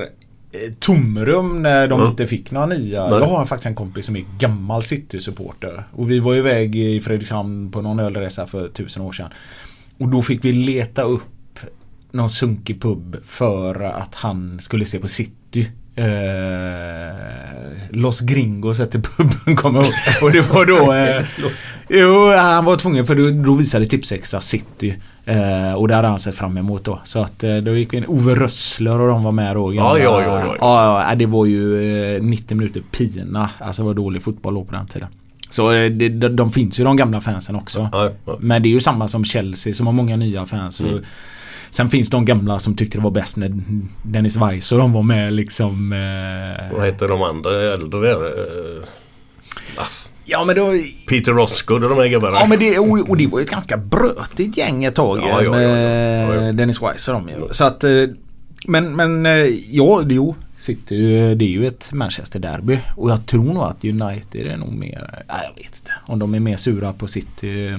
eh, 0.53 0.73
tomrum 0.79 1.63
när 1.63 1.89
de 1.89 2.01
Mm. 2.01 2.11
inte 2.11 2.27
fick 2.27 2.51
några 2.51 2.67
nya. 2.67 3.09
Nej. 3.11 3.19
Jag 3.19 3.27
har 3.27 3.45
faktiskt 3.47 3.67
en 3.67 3.75
kompis 3.75 4.07
som 4.07 4.17
är 4.17 4.25
gammal 4.39 4.83
City-supporter. 4.83 5.85
Och 5.93 6.11
vi 6.11 6.19
var 6.19 6.35
iväg 6.35 6.77
i 6.77 7.01
Fredrikshamn 7.01 7.71
på 7.71 7.83
någon 7.83 8.01
ölresa 8.01 8.47
för 8.47 8.69
tusen 8.69 9.03
år 9.03 9.13
sedan. 9.13 9.31
Och 9.99 10.09
då 10.09 10.23
fick 10.23 10.45
vi 10.45 10.53
leta 10.53 11.03
upp 11.03 11.23
någon 12.11 12.31
sunkig 12.31 12.83
pub 12.83 13.17
för 13.27 13.81
att 13.81 14.15
han 14.15 14.61
skulle 14.61 14.85
se 14.85 14.99
på 14.99 15.09
City. 15.09 15.71
Eh, 15.97 16.07
Los 17.91 18.21
Gringos 18.21 18.79
hette 18.79 18.99
puben 18.99 19.57
kommer 19.57 19.79
jag 19.79 19.87
ihåg. 19.87 19.95
Och 20.23 20.33
det 20.33 20.41
var 20.41 20.67
då... 20.67 20.93
Eh, 20.93 21.27
jo, 21.89 22.33
han 22.37 22.65
var 22.65 22.77
tvungen 22.77 23.07
för 23.07 23.15
då, 23.15 23.31
då 23.45 23.55
visade 23.55 23.87
Tipsextra 23.87 24.41
City. 24.41 24.97
Eh, 25.25 25.75
och 25.75 25.89
det 25.89 25.95
hade 25.95 26.09
han 26.09 26.19
sett 26.19 26.35
fram 26.35 26.57
emot 26.57 26.85
då. 26.85 27.01
Så 27.05 27.19
att 27.19 27.45
eh, 27.45 27.57
då 27.57 27.77
gick 27.77 27.93
vi 27.93 27.97
in. 27.97 28.07
Ove 28.07 28.35
Rössler 28.35 29.01
och 29.01 29.09
de 29.09 29.23
var 29.23 29.33
med 29.33 29.57
då. 29.57 29.75
Ja, 29.75 29.99
ja, 29.99 30.23
ja, 30.23 30.57
ja. 30.61 31.07
ja. 31.09 31.15
det 31.15 31.27
var 31.27 31.47
ju 31.47 32.17
eh, 32.17 32.23
90 32.23 32.57
minuter 32.57 32.83
pina. 32.91 33.51
Alltså 33.59 33.83
det 33.83 33.87
var 33.87 33.95
dålig 33.95 34.23
fotboll 34.23 34.55
då 34.55 34.65
på 34.65 34.73
den 34.73 34.87
tiden. 34.87 35.09
Så 35.51 35.73
eh, 35.73 35.91
det, 35.91 36.09
de, 36.09 36.37
de 36.37 36.53
finns 36.53 36.81
ju 36.81 36.85
de 36.85 36.97
gamla 36.97 37.21
fansen 37.21 37.57
också. 37.57 37.89
Ja, 37.93 38.11
ja. 38.27 38.37
Men 38.41 38.63
det 38.63 38.69
är 38.69 38.71
ju 38.71 38.81
samma 38.81 39.09
som 39.09 39.25
Chelsea 39.25 39.75
som 39.75 39.87
har 39.87 39.95
många 39.95 40.17
nya 40.17 40.47
fans. 40.47 40.81
Mm. 40.81 41.05
Sen 41.71 41.89
finns 41.91 42.11
de 42.11 42.25
gamla 42.25 42.59
som 42.59 42.77
tyckte 42.77 42.99
det 42.99 43.05
var 43.05 43.11
bäst 43.11 43.37
när 43.37 43.53
Dennis 44.03 44.37
Weiss 44.37 44.73
och 44.73 44.79
de 44.79 44.93
var 44.93 45.03
med 45.03 45.33
liksom. 45.33 45.93
Eh... 45.93 46.77
Vad 46.77 46.87
heter 46.87 47.09
de 47.09 47.23
andra 47.23 47.73
äldre? 47.73 48.11
Eh, 48.13 48.85
Ja 50.29 50.45
men 50.45 50.57
då... 50.57 50.73
Peter 51.09 51.33
Roscoe 51.33 51.75
och 51.75 51.81
de 51.81 51.99
här 51.99 52.07
gubbarna. 52.07 52.37
Ja 52.41 52.47
men 52.47 52.59
det, 52.59 52.79
och, 52.79 53.09
och 53.11 53.17
det 53.17 53.27
var 53.27 53.39
ju 53.39 53.45
ett 53.45 53.51
ganska 53.51 53.77
brötigt 53.77 54.57
gäng 54.57 54.85
ett 54.85 54.95
tag 54.95 55.19
Ja, 55.19 55.43
ja, 55.43 55.51
med 55.51 56.49
ja. 56.49 56.53
Dennis 56.53 56.83
Weiss 56.83 57.09
och 57.09 57.15
de 57.15 57.29
ju. 57.29 57.35
Så 57.51 57.65
att... 57.65 57.85
eh, 57.85 57.91
Men, 58.67 58.97
men 58.97 59.27
eh, 59.27 59.33
ja, 59.71 60.03
jo. 60.09 60.35
City, 60.59 60.97
det 61.35 61.45
är 61.45 61.49
ju 61.49 61.67
ett 61.67 61.93
Manchester-derby. 61.93 62.79
Och 62.97 63.11
jag 63.11 63.27
tror 63.27 63.45
nog 63.45 63.63
att 63.63 63.85
United 63.85 64.47
är 64.47 64.57
nog 64.57 64.73
mer... 64.73 65.25
Nej, 65.29 65.41
jag 65.43 65.55
vet 65.63 65.75
inte. 65.77 65.93
Om 66.07 66.19
de 66.19 66.35
är 66.35 66.41
mer 66.41 66.57
sura 66.57 66.93
på 66.93 67.07
City. 67.07 67.73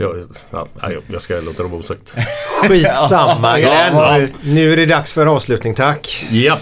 Jag, 0.00 0.26
ja, 0.50 0.68
jag 1.06 1.22
ska 1.22 1.40
låta 1.40 1.62
vara 1.62 1.80
osagt. 1.80 2.12
Skitsamma 2.68 3.60
Ja, 3.60 3.68
Glenn. 3.90 3.96
ja. 3.96 4.26
Nu 4.42 4.72
är 4.72 4.76
det 4.76 4.86
dags 4.86 5.12
för 5.12 5.22
en 5.22 5.28
avslutning 5.28 5.74
tack. 5.74 6.26
Japp, 6.30 6.60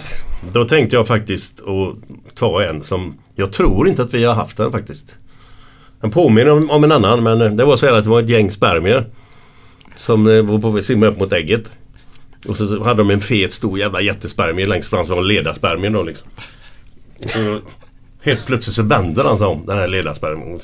då 0.53 0.65
tänkte 0.65 0.95
jag 0.95 1.07
faktiskt 1.07 1.59
att 1.59 2.35
ta 2.35 2.63
en 2.63 2.83
som 2.83 3.17
jag 3.35 3.51
tror 3.53 3.87
inte 3.87 4.01
att 4.01 4.13
vi 4.13 4.23
har 4.23 4.33
haft 4.33 4.57
den 4.57 4.71
faktiskt. 4.71 5.17
Den 6.01 6.11
påminner 6.11 6.51
om, 6.51 6.71
om 6.71 6.83
en 6.83 6.91
annan 6.91 7.23
men 7.23 7.57
det 7.57 7.65
var 7.65 7.77
så 7.77 7.85
här 7.85 7.93
att 7.93 8.03
det 8.03 8.09
var 8.09 8.21
ett 8.21 8.29
gäng 8.29 8.51
spermier. 8.51 9.05
Som 9.95 10.27
eh, 10.27 10.41
var 10.41 10.59
på 10.59 10.69
väg 10.69 10.79
att 10.79 10.85
simma 10.85 11.05
upp 11.07 11.19
mot 11.19 11.33
ägget. 11.33 11.69
Och 12.47 12.55
så 12.55 12.83
hade 12.83 12.97
de 12.97 13.09
en 13.09 13.21
fet 13.21 13.53
stor 13.53 13.79
jävla 13.79 14.01
jättespermie 14.01 14.67
längst 14.67 14.89
fram 14.89 15.05
som 15.05 15.15
var 15.15 15.23
ledarspermien 15.23 15.93
då 15.93 16.03
liksom. 16.03 16.29
Så, 17.25 17.59
helt 18.21 18.45
plötsligt 18.45 18.75
så 18.75 18.83
vänder 18.83 19.23
han 19.23 19.37
sig 19.37 19.47
om 19.47 19.65
den 19.65 19.77
här 19.77 19.87
ledarspermien. 19.87 20.59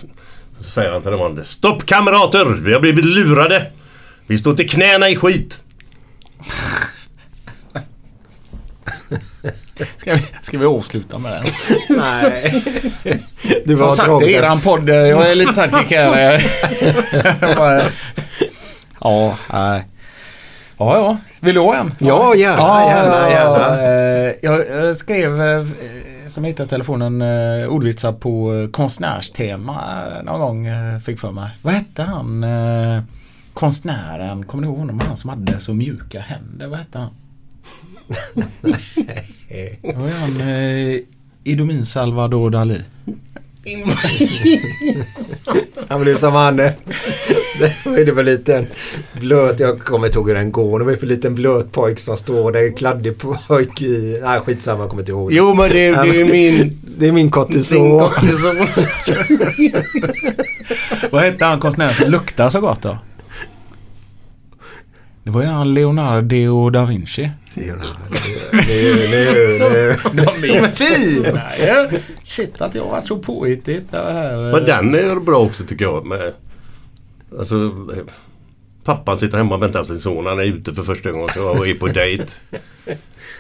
Så 0.60 0.64
säger 0.70 0.92
han 0.92 1.02
till 1.02 1.12
de 1.12 1.22
andra. 1.22 1.44
Stopp 1.44 1.86
kamrater! 1.86 2.46
Vi 2.46 2.74
har 2.74 2.80
blivit 2.80 3.06
lurade! 3.06 3.72
Vi 4.28 4.38
står 4.38 4.54
till 4.54 4.70
knäna 4.70 5.10
i 5.10 5.16
skit! 5.16 5.64
Ska 9.98 10.14
vi, 10.16 10.26
ska 10.42 10.58
vi 10.58 10.66
avsluta 10.66 11.18
med 11.18 11.32
den? 11.34 11.46
Nej. 11.98 12.64
Du 13.66 13.78
Som 13.78 13.92
sagt, 13.92 14.10
det 14.20 14.36
är 14.36 14.44
eran 14.44 14.60
podd. 14.62 14.90
Jag 14.90 15.32
är 15.32 15.36
lite 15.36 15.54
sidekick 15.54 15.92
här. 15.92 16.46
Ja, 19.02 19.38
nej. 19.54 19.86
Ja, 20.78 20.98
ja. 20.98 21.18
Vill 21.40 21.56
du 21.56 21.62
ha 21.62 21.76
en? 21.76 21.92
Ja, 22.00 22.36
gärna, 22.36 22.90
gärna, 22.90 23.30
gärna. 23.30 23.82
eh, 23.84 24.34
Jag, 24.44 24.70
jag 24.86 24.96
skrev, 24.96 25.42
eh, 25.42 25.66
som 26.30 26.44
hittade 26.44 26.70
telefonen, 26.70 27.22
eh, 27.22 27.68
ordvitsar 27.68 28.12
på 28.14 28.54
eh, 28.56 28.70
konstnärstema 28.70 29.74
eh, 30.18 30.24
någon 30.24 30.40
gång. 30.40 30.66
eh, 30.68 31.00
Fick 31.00 31.20
för 31.20 31.32
mig. 31.32 31.50
Vad 31.62 31.74
hette 31.74 32.04
han? 32.04 32.44
eh, 32.44 33.02
Konstnären, 33.54 34.46
kommer 34.46 34.62
ni 34.62 34.68
ihåg 34.68 34.78
honom? 34.78 35.00
Han 35.00 35.18
som 35.18 35.30
hade 35.30 35.60
så 35.60 35.74
mjuka 35.74 36.20
händer. 36.20 36.68
Vad 36.68 36.80
hette 36.80 36.98
han? 37.00 37.10
Det 39.82 39.96
var 39.96 40.10
han 40.10 40.42
eh, 40.42 41.00
Idomin 41.44 41.86
Salvador 41.86 42.50
Dalí. 42.50 42.82
Han 45.88 46.02
blev 46.02 46.18
som 46.18 46.34
han. 46.34 46.58
Det 46.58 46.74
var 47.86 47.98
ju 47.98 48.06
det 48.06 48.14
för 48.14 48.24
liten 48.24 48.66
blöt. 49.14 49.60
Jag 49.60 49.80
kommer 49.80 50.06
inte 50.08 50.18
ihåg 50.18 50.28
hur 50.28 50.36
den 50.36 50.52
går. 50.52 50.80
Det 50.80 50.86
var 50.86 50.96
för 50.96 51.08
liten 51.08 51.36
blöt 51.36 51.72
pojk 51.72 52.00
som 52.00 52.18
står 52.18 52.52
där. 52.52 52.78
Kladdig 52.78 53.18
pojk 53.18 53.82
i... 53.82 54.20
Nej 54.24 54.40
skitsamma, 54.40 54.84
jag 54.84 54.90
kommer 54.90 55.02
inte 55.02 55.12
ihåg. 55.12 55.34
Jo 55.34 55.54
men 55.54 55.70
det, 55.70 55.92
det 55.92 55.96
är 55.96 56.06
ju 56.14 56.26
min... 56.26 56.80
Det 56.98 57.08
är 57.08 57.12
min 57.12 57.32
kortison. 57.32 58.00
Vad 61.12 61.22
hette 61.22 61.46
han 61.46 61.60
konstnären 61.60 61.94
som 61.94 62.12
luktar 62.12 62.50
så 62.50 62.62
gott 62.62 62.82
då? 62.82 62.98
Det 65.26 65.32
var 65.32 65.42
ju 65.42 65.48
han 65.48 65.74
Leonardo 65.74 66.70
da 66.70 66.86
Vinci. 66.86 67.30
Nu, 67.54 67.64
nu, 67.64 69.60
nu. 69.60 69.96
De 70.14 70.50
är 70.50 70.68
fina 70.72 71.42
ju! 71.58 72.00
Shit 72.24 72.62
att 72.62 72.76
jag 72.76 72.86
var 72.86 73.02
så 73.02 73.18
påhittigt. 73.18 73.92
det 73.92 73.98
här. 73.98 74.52
Men 74.52 74.66
den 74.66 74.96
är 74.96 75.20
bra 75.20 75.40
också 75.40 75.64
tycker 75.64 75.86
jag. 75.86 76.06
Med, 76.06 76.34
alltså, 77.40 77.56
eh, 77.56 78.04
pappan 78.84 79.18
sitter 79.18 79.38
hemma 79.38 79.56
och 79.56 79.62
väntar 79.62 79.84
sin 79.84 80.00
son. 80.00 80.26
Han 80.26 80.40
är 80.40 80.44
ute 80.44 80.74
för 80.74 80.84
första 80.84 81.12
gången 81.12 81.30
och 81.58 81.68
är 81.68 81.74
på 81.74 81.88
dejt. 81.88 82.26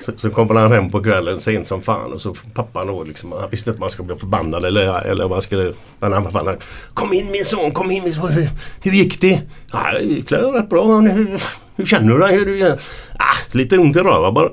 Så, 0.06 0.12
så 0.18 0.30
kommer 0.30 0.56
han 0.56 0.72
hem 0.72 0.92
på 0.92 1.04
kvällen 1.04 1.40
sent 1.40 1.68
som 1.68 1.82
fan 1.82 2.14
och 2.14 2.22
så 2.22 2.36
pappan 2.54 2.88
då 2.88 3.04
liksom. 3.04 3.32
Han 3.32 3.50
visste 3.50 3.70
inte 3.70 3.78
om 3.78 3.82
han 3.82 3.90
skulle 3.90 4.08
bli 4.08 4.16
förbannad 4.16 4.66
eller, 4.66 5.06
eller 5.06 5.24
vad 5.24 5.34
han 5.34 5.42
skulle... 5.42 5.74
Men 6.00 6.14
han 6.14 6.32
fan, 6.32 6.58
Kom 6.94 7.14
in 7.14 7.32
min 7.32 7.46
son, 7.46 7.72
kom 7.72 7.92
in 7.92 8.04
min 8.04 8.14
son. 8.14 8.32
Hur, 8.32 8.50
hur 8.84 8.92
gick 8.92 9.22
det? 9.22 9.42
Ja, 9.72 9.92
det 9.94 10.04
gick 10.04 10.32
rätt 10.32 10.70
bra. 10.70 11.00
Hur, 11.00 11.42
hur 11.76 11.86
känner 11.86 12.14
du 12.14 12.20
dig? 12.20 12.36
Hur, 12.36 12.46
du, 12.46 12.78
ah, 13.20 13.38
lite 13.52 13.78
ont 13.78 13.96
i 13.96 14.00
röva 14.00 14.32
bara. 14.32 14.50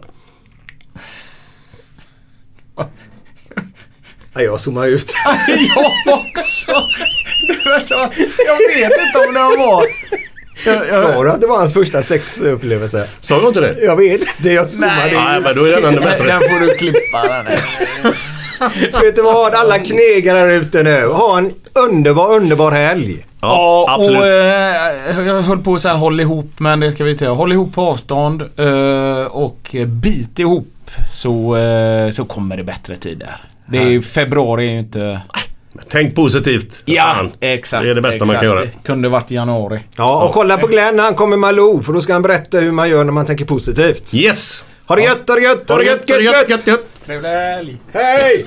Ja, 4.35 4.43
jag 4.43 4.61
zoomar 4.61 4.87
ut. 4.87 5.15
jag 5.49 6.15
också! 6.15 6.73
Det 7.47 7.87
jag 8.47 8.59
vet 8.59 8.93
inte 9.07 9.29
om 9.29 9.35
den 9.35 9.67
var... 9.67 9.85
Jag, 10.65 10.89
jag, 10.89 11.03
Sa 11.03 11.25
du 11.25 11.31
att 11.31 11.41
det 11.41 11.47
var 11.47 11.59
hans 11.59 11.73
första 11.73 12.03
sexupplevelse? 12.03 13.09
Sa 13.21 13.35
jag 13.35 13.51
inte 13.51 13.61
det? 13.61 13.81
Jag 13.81 13.97
vet 13.97 14.21
inte, 14.39 14.51
jag 14.51 14.69
zoomade 14.69 14.97
Nej. 14.97 15.15
Nej, 15.15 15.39
ut. 15.39 15.45
men 15.45 15.57
då 15.57 15.65
är 15.65 15.81
den 15.81 15.85
ännu 15.85 16.01
bättre. 16.01 16.27
den 16.27 16.41
får 16.41 16.67
du 16.67 16.75
klippa. 16.77 17.23
Den. 17.29 19.03
Vet 19.03 19.17
du 19.17 19.23
vad? 19.23 19.55
Alla 19.55 19.79
knegare 19.79 20.39
där 20.39 20.51
ute 20.51 20.83
nu. 20.83 21.07
Ha 21.07 21.39
en 21.39 21.55
underbar, 21.73 22.35
underbar 22.35 22.71
helg. 22.71 23.27
Ja, 23.43 23.87
absolut. 23.89 24.21
och 24.21 24.27
eh, 24.27 25.27
jag 25.27 25.43
höll 25.43 25.59
på 25.59 25.75
att 25.75 25.81
säga 25.81 25.95
håll 25.95 26.21
ihop 26.21 26.51
men 26.57 26.81
det 26.81 26.93
ska 26.93 27.05
vi 27.05 27.11
inte 27.11 27.25
göra. 27.25 27.35
Håll 27.35 27.53
ihop 27.53 27.75
på 27.75 27.83
avstånd 27.83 28.43
eh, 28.57 29.27
och 29.27 29.77
bit 29.87 30.39
ihop 30.39 30.91
så, 31.13 31.57
eh, 31.57 32.11
så 32.11 32.25
kommer 32.25 32.57
det 32.57 32.65
bättre 32.65 32.97
tider. 32.97 33.37
Det 33.67 33.79
är, 33.79 34.01
februari 34.01 34.67
är 34.67 34.73
ju 34.73 34.79
inte... 34.79 35.21
Tänk 35.89 36.15
positivt. 36.15 36.83
Ja, 36.85 37.13
Fan. 37.17 37.33
exakt. 37.41 37.85
Det 37.85 37.91
är 37.91 37.95
det 37.95 38.01
bästa 38.01 38.25
man 38.25 38.35
exakt. 38.35 38.41
kan 38.41 38.57
göra. 38.57 38.61
Det 38.61 38.83
kunde 38.85 39.09
varit 39.09 39.31
januari. 39.31 39.81
Ja, 39.97 40.25
och 40.25 40.35
kolla 40.35 40.59
på 40.59 40.67
Glenn 40.67 40.97
när 40.97 41.05
han 41.05 41.15
kommer 41.15 41.37
med 41.37 41.39
Malou 41.39 41.83
för 41.83 41.93
då 41.93 42.01
ska 42.01 42.13
han 42.13 42.23
berätta 42.23 42.59
hur 42.59 42.73
man 42.73 42.89
gör 42.89 43.05
när 43.05 43.13
man 43.13 43.27
tänker 43.27 43.45
positivt. 43.45 44.15
Yes! 44.15 44.65
Ha 44.87 44.97
det 44.97 45.03
gött, 45.03 45.29
ha 45.29 45.35
det 45.35 45.43
gött, 45.43 45.69
ha 45.69 45.77
det 45.77 45.85
gött, 45.85 46.09
gött, 46.09 46.23
gött! 46.23 46.49
gött, 46.49 46.67
gött. 46.67 47.05
Trevlig 47.07 47.29
helg! 47.29 47.79
Hej! 47.93 48.47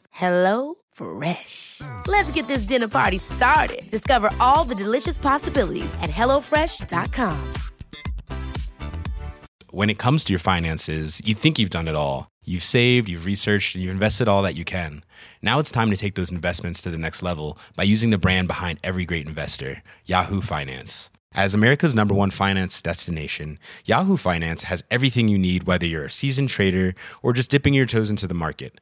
Hello 0.11 0.75
Fresh. 0.91 1.81
Let's 2.07 2.31
get 2.31 2.47
this 2.47 2.63
dinner 2.63 2.87
party 2.87 3.17
started. 3.17 3.89
Discover 3.89 4.29
all 4.39 4.63
the 4.63 4.75
delicious 4.75 5.17
possibilities 5.17 5.93
at 6.01 6.09
hellofresh.com. 6.09 7.53
when 9.71 9.89
it 9.89 9.97
comes 9.97 10.23
to 10.25 10.33
your 10.33 10.39
finances, 10.39 11.21
you 11.23 11.33
think 11.33 11.57
you've 11.57 11.69
done 11.69 11.87
it 11.87 11.95
all. 11.95 12.27
You've 12.43 12.63
saved, 12.63 13.07
you've 13.07 13.25
researched, 13.25 13.73
and 13.73 13.83
you've 13.83 13.93
invested 13.93 14.27
all 14.27 14.41
that 14.41 14.55
you 14.55 14.65
can. 14.65 15.03
Now 15.41 15.59
it's 15.59 15.71
time 15.71 15.89
to 15.91 15.97
take 15.97 16.15
those 16.15 16.29
investments 16.29 16.81
to 16.81 16.89
the 16.89 16.97
next 16.97 17.23
level 17.23 17.57
by 17.75 17.83
using 17.83 18.09
the 18.09 18.17
brand 18.17 18.47
behind 18.47 18.79
every 18.83 19.05
great 19.05 19.27
investor, 19.27 19.81
Yahoo 20.05 20.41
Finance. 20.41 21.09
As 21.33 21.53
America's 21.53 21.95
number 21.95 22.13
one 22.13 22.31
finance 22.31 22.81
destination, 22.81 23.57
Yahoo 23.85 24.17
Finance 24.17 24.63
has 24.65 24.83
everything 24.91 25.29
you 25.29 25.37
need, 25.37 25.63
whether 25.63 25.85
you're 25.85 26.05
a 26.05 26.11
seasoned 26.11 26.49
trader 26.49 26.93
or 27.23 27.31
just 27.31 27.49
dipping 27.49 27.73
your 27.73 27.85
toes 27.85 28.09
into 28.09 28.27
the 28.27 28.33
market. 28.33 28.81